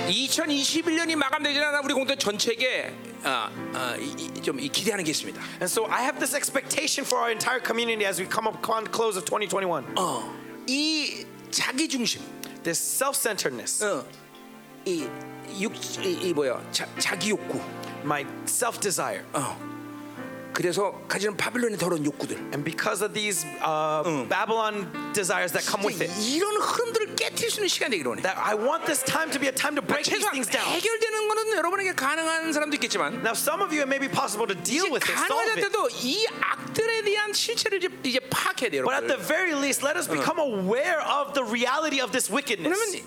[0.08, 5.40] 2021년이 마감되지 않아 우리 공동 전체에게 어, 어, 이- 이- 좀 이- 기대하는 게 있습니다.
[5.60, 8.84] And so I have this expectation for our entire community as we come up on
[8.84, 9.84] the close of 2021.
[9.96, 10.34] 어,
[10.66, 12.20] 이 자기 중심,
[12.62, 14.04] This self-centeredness, 어,
[14.84, 15.06] 이,
[15.60, 15.72] 육,
[16.04, 17.60] 이, 이 뭐야, 자, 자기 욕구.
[18.03, 19.23] my self-desire.
[19.33, 19.75] 어.
[20.55, 22.37] 그래서 가지는 바빌론의 더러운 욕구들.
[22.55, 27.59] And because of these uh, Babylon desires that come with it, 이런 흐름들을 깨뜨릴 수
[27.59, 28.21] 있는 시간이 되기를 원해.
[28.23, 30.63] that I want this time to be a time to break these 최소한 things down.
[30.71, 34.55] 해결되는 거는 여러분에게 가능한 사람도 있겠지만 Now, some of you it may be possible to
[34.55, 35.67] 이제 deal with it, solve 가능하지 it.
[35.67, 38.87] 않아도 이 악들에 대한 실체를 이제, 이제 파악해야 돼요.
[38.87, 39.27] But at the 여러분들.
[39.27, 42.71] very least, let us become aware of the reality of this wickedness.
[42.71, 43.03] 왜냐면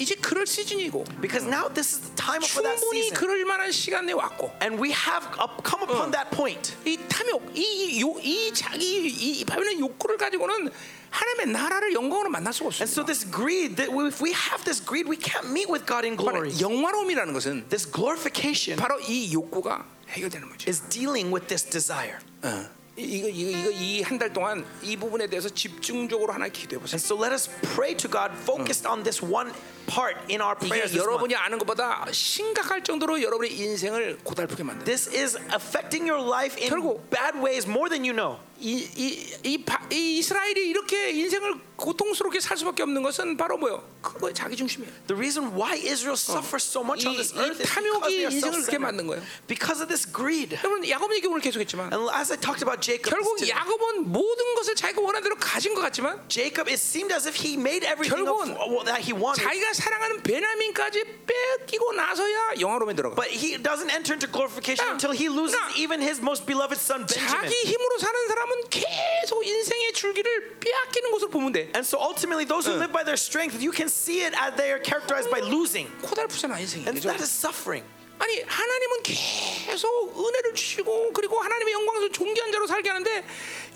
[0.00, 3.14] 이제 그럴 시즌이고 Because now this is the time for that 충분히 season.
[3.18, 6.72] 그럴 만한 시간에 왔고 And we have up, come upon that point.
[6.86, 7.60] 이 탐욕, 이,
[7.98, 10.70] 이, 요, 이 자기 이 바빌론 욕구를 가지고는
[11.10, 13.06] 하나님의 나라를 영광으로 만날 수가 And so 없습니다.
[13.10, 16.14] this greed, that we- if we have this greed, we can't meet with God in
[16.16, 16.54] 바로 glory.
[16.60, 20.70] 영화로움이라는 것은 This glorification 바로 이 욕구가 해결되는 거죠.
[20.70, 22.18] is dealing with this desire.
[22.44, 26.95] 어, 이거 이거 이거 이 한 달 동안 이 부분에 대해서 집중적으로 하나 기도해 보세요.
[26.97, 29.51] And so let us pray to God focused on this one
[29.87, 31.01] part in our prayers 이게.
[31.01, 34.85] 여러분이 아는 것보다 심각할 정도로 여러분의 인생을 고달프게 만든다.
[34.85, 38.37] This is affecting your life in 결국- bad ways more than you know.
[38.59, 43.83] 이, 이, 이, 바, 이 이스라엘이 이렇게 인생을 고통스럽게 살 수밖에 없는 것은 바로 뭐요?
[44.01, 44.91] 그거 자기 중심이에요.
[45.07, 48.23] The reason why Israel suffers so much on 이, this 이 earth is because they
[48.23, 49.23] are self-centered.
[49.47, 50.55] Because of this greed.
[50.63, 54.75] 여러분 야곱 얘기 오늘 계속했지만 And as I talked about Jacob, 결국 야곱은 모든 것을
[54.75, 58.37] 자기가 원하는 대로 가진 것 같지만 Jacob, it seemed as if he made everything of,
[58.85, 59.41] that he wanted.
[59.43, 63.15] 자기가 사랑하는 베냐민까지 뺏기고 나서야 영화로움에 들어가.
[63.15, 65.67] But he doesn't enter into glorification 야, until he loses 야.
[65.75, 67.49] even his most beloved son Benjamin.
[67.49, 71.71] 자기 힘으로 사는 사람은 계속 인생의 줄기를 빼앗기는 것을 보면 돼.
[71.74, 74.70] And so ultimately, those who live by their strength, you can see it as they
[74.72, 75.88] are characterized by losing.
[76.02, 76.86] 코달프잖아 인생이.
[76.86, 77.08] And 그죠?
[77.08, 77.82] that is suffering.
[78.20, 83.24] 아니 하나님은 계속 은혜를 주시고 그리고 하나님의 영광에서 존귀한 자로 살게 하는데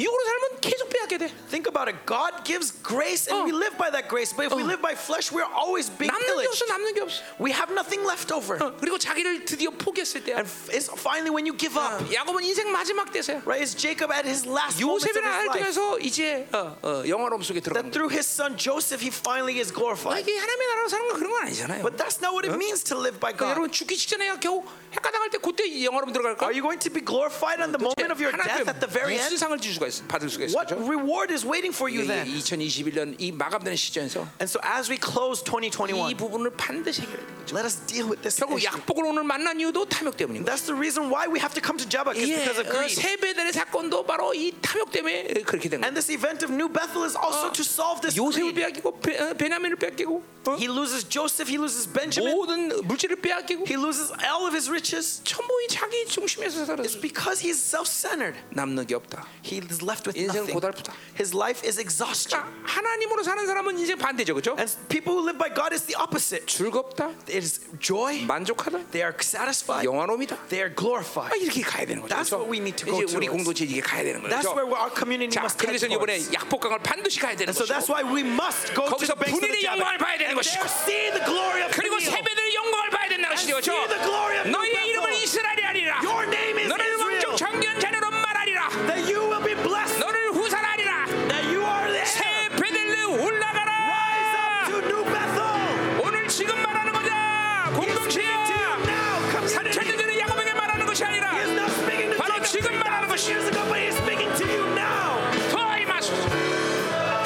[0.00, 1.28] 육으로 살면 계속 빼앗게 돼.
[1.48, 1.94] Think about it.
[2.06, 3.46] God gives grace and 어.
[3.46, 4.34] we live by that grace.
[4.34, 4.66] But if we 어.
[4.66, 6.58] live by flesh, we're always being 남는 게 pillaged.
[6.58, 7.22] 없어 남는 게 없어.
[7.38, 8.58] We have nothing left over.
[8.58, 10.42] 어, 그리고 자기를 드디어 포기했을 때야.
[10.42, 13.46] And f- it's finally when you give up, 야곱은 인생 마지막 때서야.
[13.46, 13.62] right?
[13.62, 15.60] Is Jacob at his last moments of 요셉의 his 나를 life.
[15.62, 19.70] 통해서 이제 어, 어, 영화로움 속에 들어간 That through his son Joseph, he finally is
[19.70, 20.18] 아, glorified.
[20.26, 21.82] 이게 하나님의 나라로 사는 건 그런 건 아니잖아요.
[21.86, 23.50] But that's not what it means to live by 그러니까 God.
[23.54, 26.46] 여러분 죽기 직전에 겨우 헷가당할 때 그때 영화로움 들어갈까?
[26.46, 29.16] Are you going to be glorified on the moment of your death at the very
[29.16, 29.38] 무슨 end?
[29.38, 30.04] 상을 줄 수가 있어?
[30.06, 30.58] 받을 수가 있어?
[30.58, 32.26] What reward is waiting for you then?
[32.28, 37.32] 2021년 이 마감되는 시점에서 And so as we close 이 2021, 부분을 반드시 해결해야 돼.
[37.52, 38.68] let us deal with this 결국 issue.
[38.68, 40.54] 약복을 오늘 만난 이유도 탐욕 때문인 거야.
[40.54, 42.72] That's the reason why we have to come to Jabbok is 예, because of 어,
[42.72, 42.94] greed.
[42.94, 45.86] 세배들의 사건도 바로 이 탐욕 때문에 그렇게 된 거야.
[45.88, 48.60] And this event of New Bethel is also to solve this 요셉을 greed.
[48.60, 50.56] 빼앗기고 베, 어, 베냐민을 빼앗기고 어?
[50.58, 55.20] He loses Joseph, he loses Benjamin, 모든 물질을 빼앗기고 he loses all of his riches.
[55.24, 56.82] 전부 이 자기 중심에서 살았어.
[56.82, 58.38] It's because he's self-centered.
[58.50, 59.26] 남는 게 없다.
[59.44, 60.54] He is left with 인생은 nothing.
[60.54, 60.92] 고달프다.
[61.18, 62.40] His life is exhaustion.
[62.42, 64.56] 그러니까 하나님으로 사는 사람은 인생 반대죠, 그렇죠?
[64.58, 66.46] And people who live by God is the opposite.
[66.46, 68.24] 즐겁다, It is joy.
[68.24, 69.84] 만족하다, They are satisfied.
[69.86, 70.48] 영화로움이다.
[70.48, 71.36] They are 아, glorified.
[71.42, 72.14] 이렇게 가야 되는 거죠.
[72.14, 72.44] That's 그렇죠?
[72.44, 73.32] what we need to go 이제 우리 towards.
[73.36, 74.32] 공동체 이게 가야 되는 거죠.
[74.32, 76.34] That's where our community 자, must head 그래서 이번에 towards.
[76.34, 77.74] 약복강을 반드시 가야 되는 And so 거죠.
[77.76, 80.14] that's why we must go to 거기서 the banks of the 분인의 Jabbok 영광을 봐야
[80.18, 80.62] 되는 and 것이고.
[80.62, 82.12] there see the glory of 그리고 Peniel.
[82.16, 83.52] 세배들의 영광을 봐야 된다는 것이죠.
[83.58, 83.72] 그렇죠?
[84.11, 85.13] 너희의 이름은.
[85.15, 87.37] 이스라엘이 아니라 Your name is 너를 왕족.
[87.37, 88.69] 정견 자녀로 말하리라.
[88.87, 89.99] That you will be blessed.
[89.99, 91.05] 너를 후살하리라.
[91.27, 92.23] That you are the 새.
[92.55, 94.67] 베들레 up 올라가라.
[94.69, 95.99] to New Bethel.
[96.01, 97.71] 오늘 지금 말하는 거다.
[97.75, 98.45] 공동체야.
[98.87, 99.71] now, community.
[99.71, 103.09] 3천년 전에 야곱에게 말하는 것이 He is 아니라 not speaking to 바로 지금 말하는 3,000
[103.09, 105.19] 것이 years ago, but he's speaking to you now.
[105.51, 106.11] 토이마스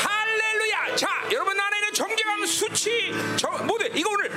[0.01, 4.29] 할렐루야 자 여러분 안에 있는 정죄감 수치 저, 모두 이거 오늘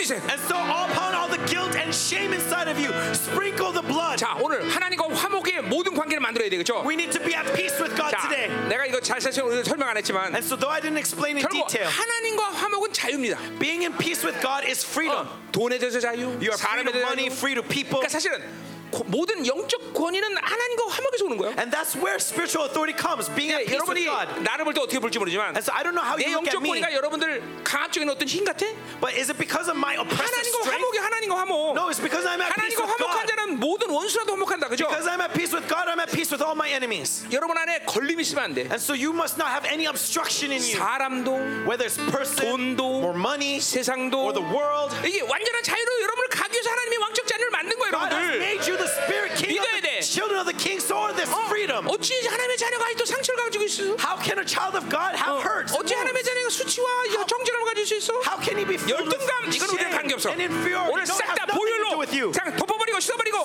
[0.00, 4.16] 뿌리세요 And so upon all the guilt and shame inside of you, sprinkle the blood.
[4.16, 7.92] 자 오늘 하나님과 화목의 모든 관계를 만들어야 되겠죠 We need to be at peace with
[7.96, 8.48] God 자 today.
[8.68, 11.44] 내가 이거 잘 사실 오늘 설명 안 했지만 And so though I didn't explain in
[11.44, 15.26] 결국 detail, 하나님과 화목은 자유입니다 being in peace with God is freedom.
[15.26, 18.00] 어, 돈에 대해서 자유 You are free 사람에 to 대해서 money, 자유 free to people.
[18.00, 18.69] 그러니까 사실은 고-
[19.07, 23.65] 모든 영적 권위는 하나님과 화목에서 오는 거예요 And that's where spiritual authority comes, being at
[23.65, 24.27] peace with God.
[24.43, 26.55] 나를 볼때 어떻게 볼지 모르지만 And so I don't know how 내 you look at
[26.55, 28.65] 영적 me, 권위가 여러분들 강압 쪽에 어떤 힘 같아?
[28.99, 30.71] but is it because of my oppressive 하나님과 strength?
[30.75, 33.27] 화목이 하나님과 화목 No, it's because I'm at peace 하나님과 with 화목한 God.
[33.31, 34.87] 자는 모든 원수라도 화목한다 그죠?
[34.91, 37.23] Because I'm at peace with God, I'm at peace with all my enemies.
[37.31, 38.67] 여러분 안에 걸림이 있으면 안 돼.
[38.67, 42.83] And so you must not have any obstruction in you, 사람도 whether it's person 돈도
[43.07, 44.91] or money 세상도 or the world.
[45.07, 48.35] 이게 완전한 자유로 여러분을 가기 위해서 하나님이 왕적 자 녀를 만든 거예요, 여러분들.
[48.41, 49.99] made you the spirit king of 믿어야 돼.
[50.01, 51.87] children of the king, so are this freedom.
[51.87, 53.83] 어찌 하나님의 자녀가 아직도 상처를 가지고 있어?
[53.99, 55.75] How can a child of God have hurts?
[55.75, 56.23] 어찌 하나님의?
[56.23, 56.87] 자녀가 수치와
[57.27, 58.13] 정죄감을 가질 수 있어?
[58.23, 60.29] How can he be filled with 열등감 이건 우리랑 shame 관계없어.
[60.31, 60.91] and inferiority?
[60.95, 61.99] 오늘 싹 다 보혈로.
[62.31, 63.37] 그냥 덮어버리고 씻어버리고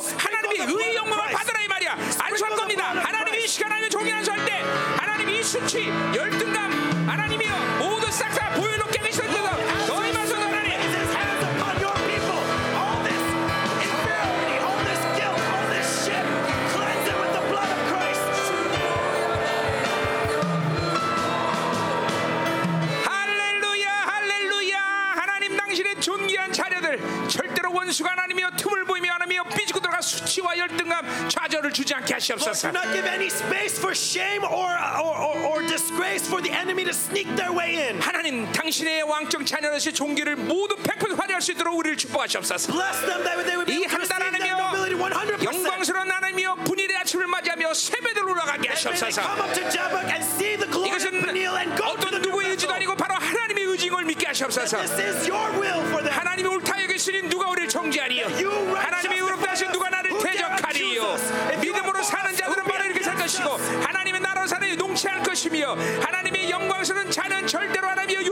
[0.62, 1.32] blood 의의 of 영광을.
[1.34, 1.92] 받으라 이 말이야.
[2.20, 2.92] 안수할 겁니다.
[2.92, 3.48] of 하나님이 이.
[3.48, 4.52] 시간 하나님의 종이 안수할 때
[4.96, 6.35] 하나님이 이 수치, 열등
[32.06, 34.70] 주지 않게 Lord, 하시옵소서 do not give any space for shame or,
[35.02, 38.00] or, or, or disgrace for the enemy to sneak their way in.
[38.00, 43.42] 하나님 당신의 왕적 자녀로서의 종기를 모두 100% 발휘할 수 있도록 우리를 축복하시옵소서 Bless them that
[43.44, 45.44] they would be able to receive their nobility 하나님이여 100%.
[45.44, 50.70] 영광스러운 하나님이여 분일의 아침을 맞이하며 세배들 올라가게 하시옵소서 come up to Jabbok and see the
[50.70, 52.72] glory of 이것은 Peniel and go to the 누구의 의지도.
[52.74, 56.14] 아니고 바로 하나님의 의지인 걸 믿게 하시옵소서 This is your will for them.
[56.14, 58.26] 하나님이 옳다 여기시니 누가 우리를 정죄하리요
[63.36, 63.50] 것이고
[63.82, 68.25] 하나님의 나라 사는 농치할 것이며 하나님의 영광스러운 자는 절대로 하나님의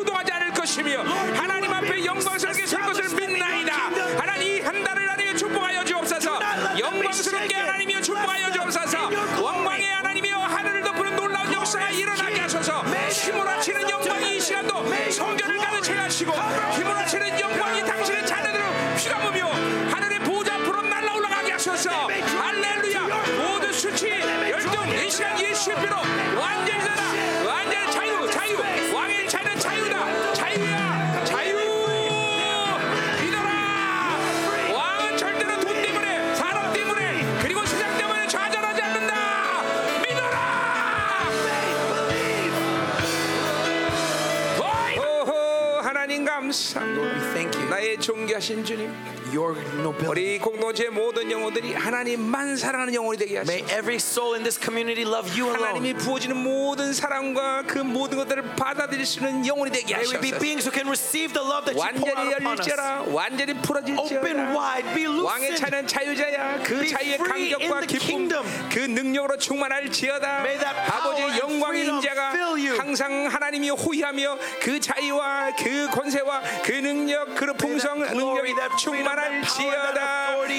[48.34, 49.14] 하신 주님.
[49.38, 55.02] 우리 공동체 모든 영혼들이 하나님만 사랑하는 영혼이 되게 하시고 May every soul in this community
[55.02, 55.64] love you alone.
[55.74, 60.38] 하나님이 부어지는 모든 사랑과 그 모든 것들을 받아들일 수 있는 영혼이 되게 May we be
[60.38, 62.68] beings who can receive the love that you pour 완전히 out upon us.
[62.68, 65.56] 열릴지어라 완전히 Open 풀어질지어라 wide, be 왕의 loosened.
[65.58, 68.44] 차는 자유자야 그 Be 자유의 free in 감격과 the 기쁨 kingdom.
[68.70, 72.78] 그 능력으로 충만할지어다 May that power 아버지의 and 영광의 freedom 인자가 fill you.
[72.78, 79.04] 항상 하나님이 호위하며 그 자유와 그 권세와 그 능력 그 풍성 glory, 능력이 that freedom,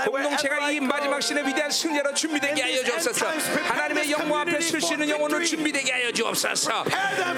[0.00, 0.80] I- 공동체가 이.
[0.80, 3.26] 마지막 신의 위대한 승리로 준비되게 하여 주옵소서
[3.68, 5.44] 하나님의 영광 앞에 설수 있는 영혼을.
[5.44, 6.84] 준비되게 하여 주옵소서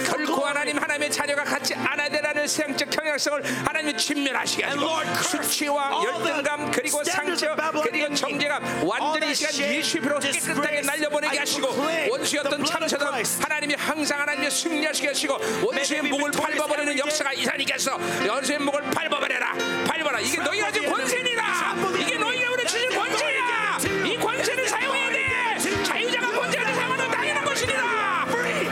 [0.06, 0.44] 결코.
[0.46, 7.54] 하나님 하나님의 자녀가 않아야 되라는 세상적 경향성을 하나님이 침멸하시게 And 하시고 수치와 열등감 그리고 상처
[7.82, 8.14] 그리고.
[8.14, 11.68] 정죄감 완전히 이 시간 shame, 예수의 피로 깨끗하게 날려보내게 I 하시고
[12.10, 13.14] 원수였던 참처럼.
[13.40, 16.96] 하나님이 항상 하나님의 승리하시게 하시고 원수의 목을 밟아버리는.
[16.98, 17.98] 역사가 이사님께서
[18.28, 19.52] 원수의 목을 밟아버려라
[19.86, 20.20] 밟아라.
[20.20, 23.78] 이게 너희가 지금 권세니라 이게 너희가 우리 주신 권세야.
[24.04, 25.58] 이 권세를 사용해야 돼.
[25.84, 28.26] 자유자가 권세를 사용하는 당연한 것이니라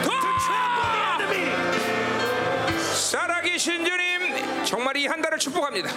[0.05, 0.15] 더!
[2.95, 5.91] 살아계신 주님 정말 이 한 달을 축복합니다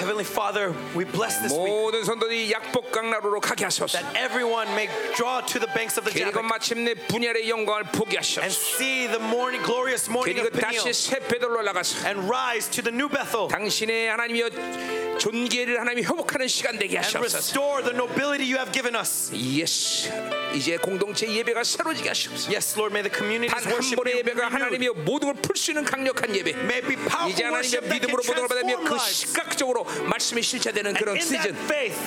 [0.00, 4.88] Heavenly Father, we bless this week 모든 선도들이 약복 강나루로 가게 하소서 that everyone may
[5.14, 9.06] draw to the banks of the 그리고 Jabbok 마침내 분열의 영광을 보게 and 하소서 see
[9.06, 12.92] the morning, glorious morning 그리고 of Peniel 다시 새 베들로 올라가서 and rise to the
[12.94, 18.56] new Bethel 당신의 하나님이여 존귀를 하나님이 회복하는 시간 되게 and 하시옵소서 restore the nobility you
[18.60, 19.32] have given us.
[19.32, 20.12] 예스
[20.54, 24.20] 이제 공동체 예배가 새로지게 하시옵소서 Yes, Lord, may the community's 단 한 worship 번의 be
[24.20, 24.52] 예배가 renewed.
[24.52, 27.80] 하나님이여 모든 걸 풀 수 있는 강력한 예배 May it be powerful 이제 하나님의 worship
[27.80, 29.16] that can 믿음으로 모든 걸 받으며 transform 그 lives.
[29.16, 31.98] 시각적으로 말씀이 실체되는 And 그런 in that 시즌 faith,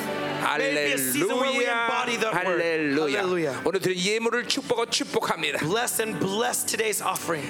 [0.58, 2.62] may it be a season where we 할렐루야 embody that word.
[2.62, 3.62] 할렐루야 Hallelujah.
[3.66, 7.48] 오늘 드린 예물을 축복하고 축복합니다 Bless and bless today's offering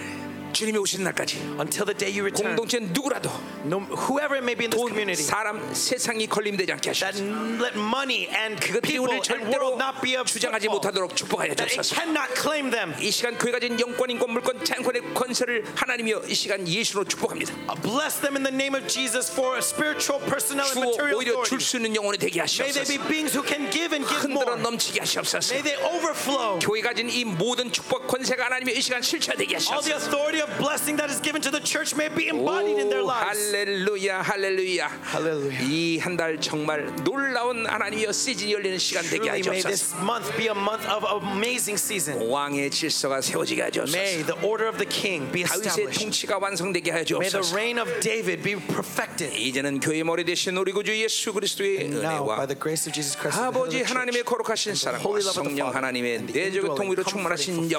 [0.54, 2.56] 주님이 오시는 날까지 until the day you return.
[2.56, 3.30] 공동체 누구라도
[3.64, 3.80] No,
[4.10, 7.78] whoever it may be in this 돈, community, 사람, 세상이 걸림되지 않게 that 하시옵소서 let
[7.78, 11.54] money and 그것들이 people 우리를 and 절대로 world not be a 주장하지 football, 못하도록 축복하여
[11.54, 12.96] that it 주옵소서 cannot claim them.
[13.00, 17.78] 이 시간 교회가 가진 영권, 인권, 물권, 자연권의 권세를 하나님이여 이 시간 예수로 축복합니다 Uh,
[17.86, 21.32] Bless them in the name of Jesus for a spiritual, personnel, and 주어 material 오히려
[21.46, 21.62] 줄 authority.
[21.62, 24.58] 수 있는 영혼이 되게 May they be 하시옵소서 beings who can give and give 흔들어
[24.58, 24.66] more.
[24.66, 26.58] 넘치게 하시옵소서 May they overflow.
[26.58, 30.59] 교회가 가진 이 모든 축복 권세가 하나님의 이 시간 실체되게 All the 하시옵소서 authority of
[30.59, 33.51] blessing that is given to the church may be embodied in their 오, lives.
[33.53, 35.61] 할렐루야 할렐루야 할렐루야.
[35.65, 40.55] 이한 달 정말 놀라운 하나님이여 시즌이 열리는 시간 되게 Truly, may this month be a
[40.57, 42.21] month of amazing season.
[42.29, 46.05] 왕의 질서가 세워지게 하시옵소서 May the order of the king be 다윗의 established.
[46.05, 49.33] 통치가 완성되게 May the reign of David be perfected.
[49.35, 53.49] 이제는 교회 머리 되신 우리 구주 예수 그리스도의 은혜와 the grace of Jesus Christ, the
[53.49, 57.71] head of 아버지 하나님의 거룩하신 사랑과 성령 하나님의 indwelling, 통일로 충만하신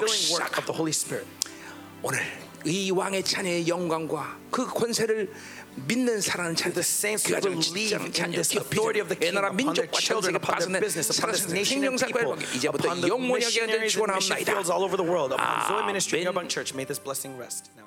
[0.96, 1.26] Spirit.
[2.02, 5.30] 오늘 이 왕의 찬의 영광과 그 권세를
[5.86, 6.82] 믿는 사랑하는 The
[7.18, 11.52] 자들 그 believe 직장 in 자녀 upon their 민족과 전 children, 세계 this 살아있는
[12.00, 13.60] people, 열방에 이제부터 영원하게
[15.04, 17.85] world, upon Zoe Ministry, 아멘.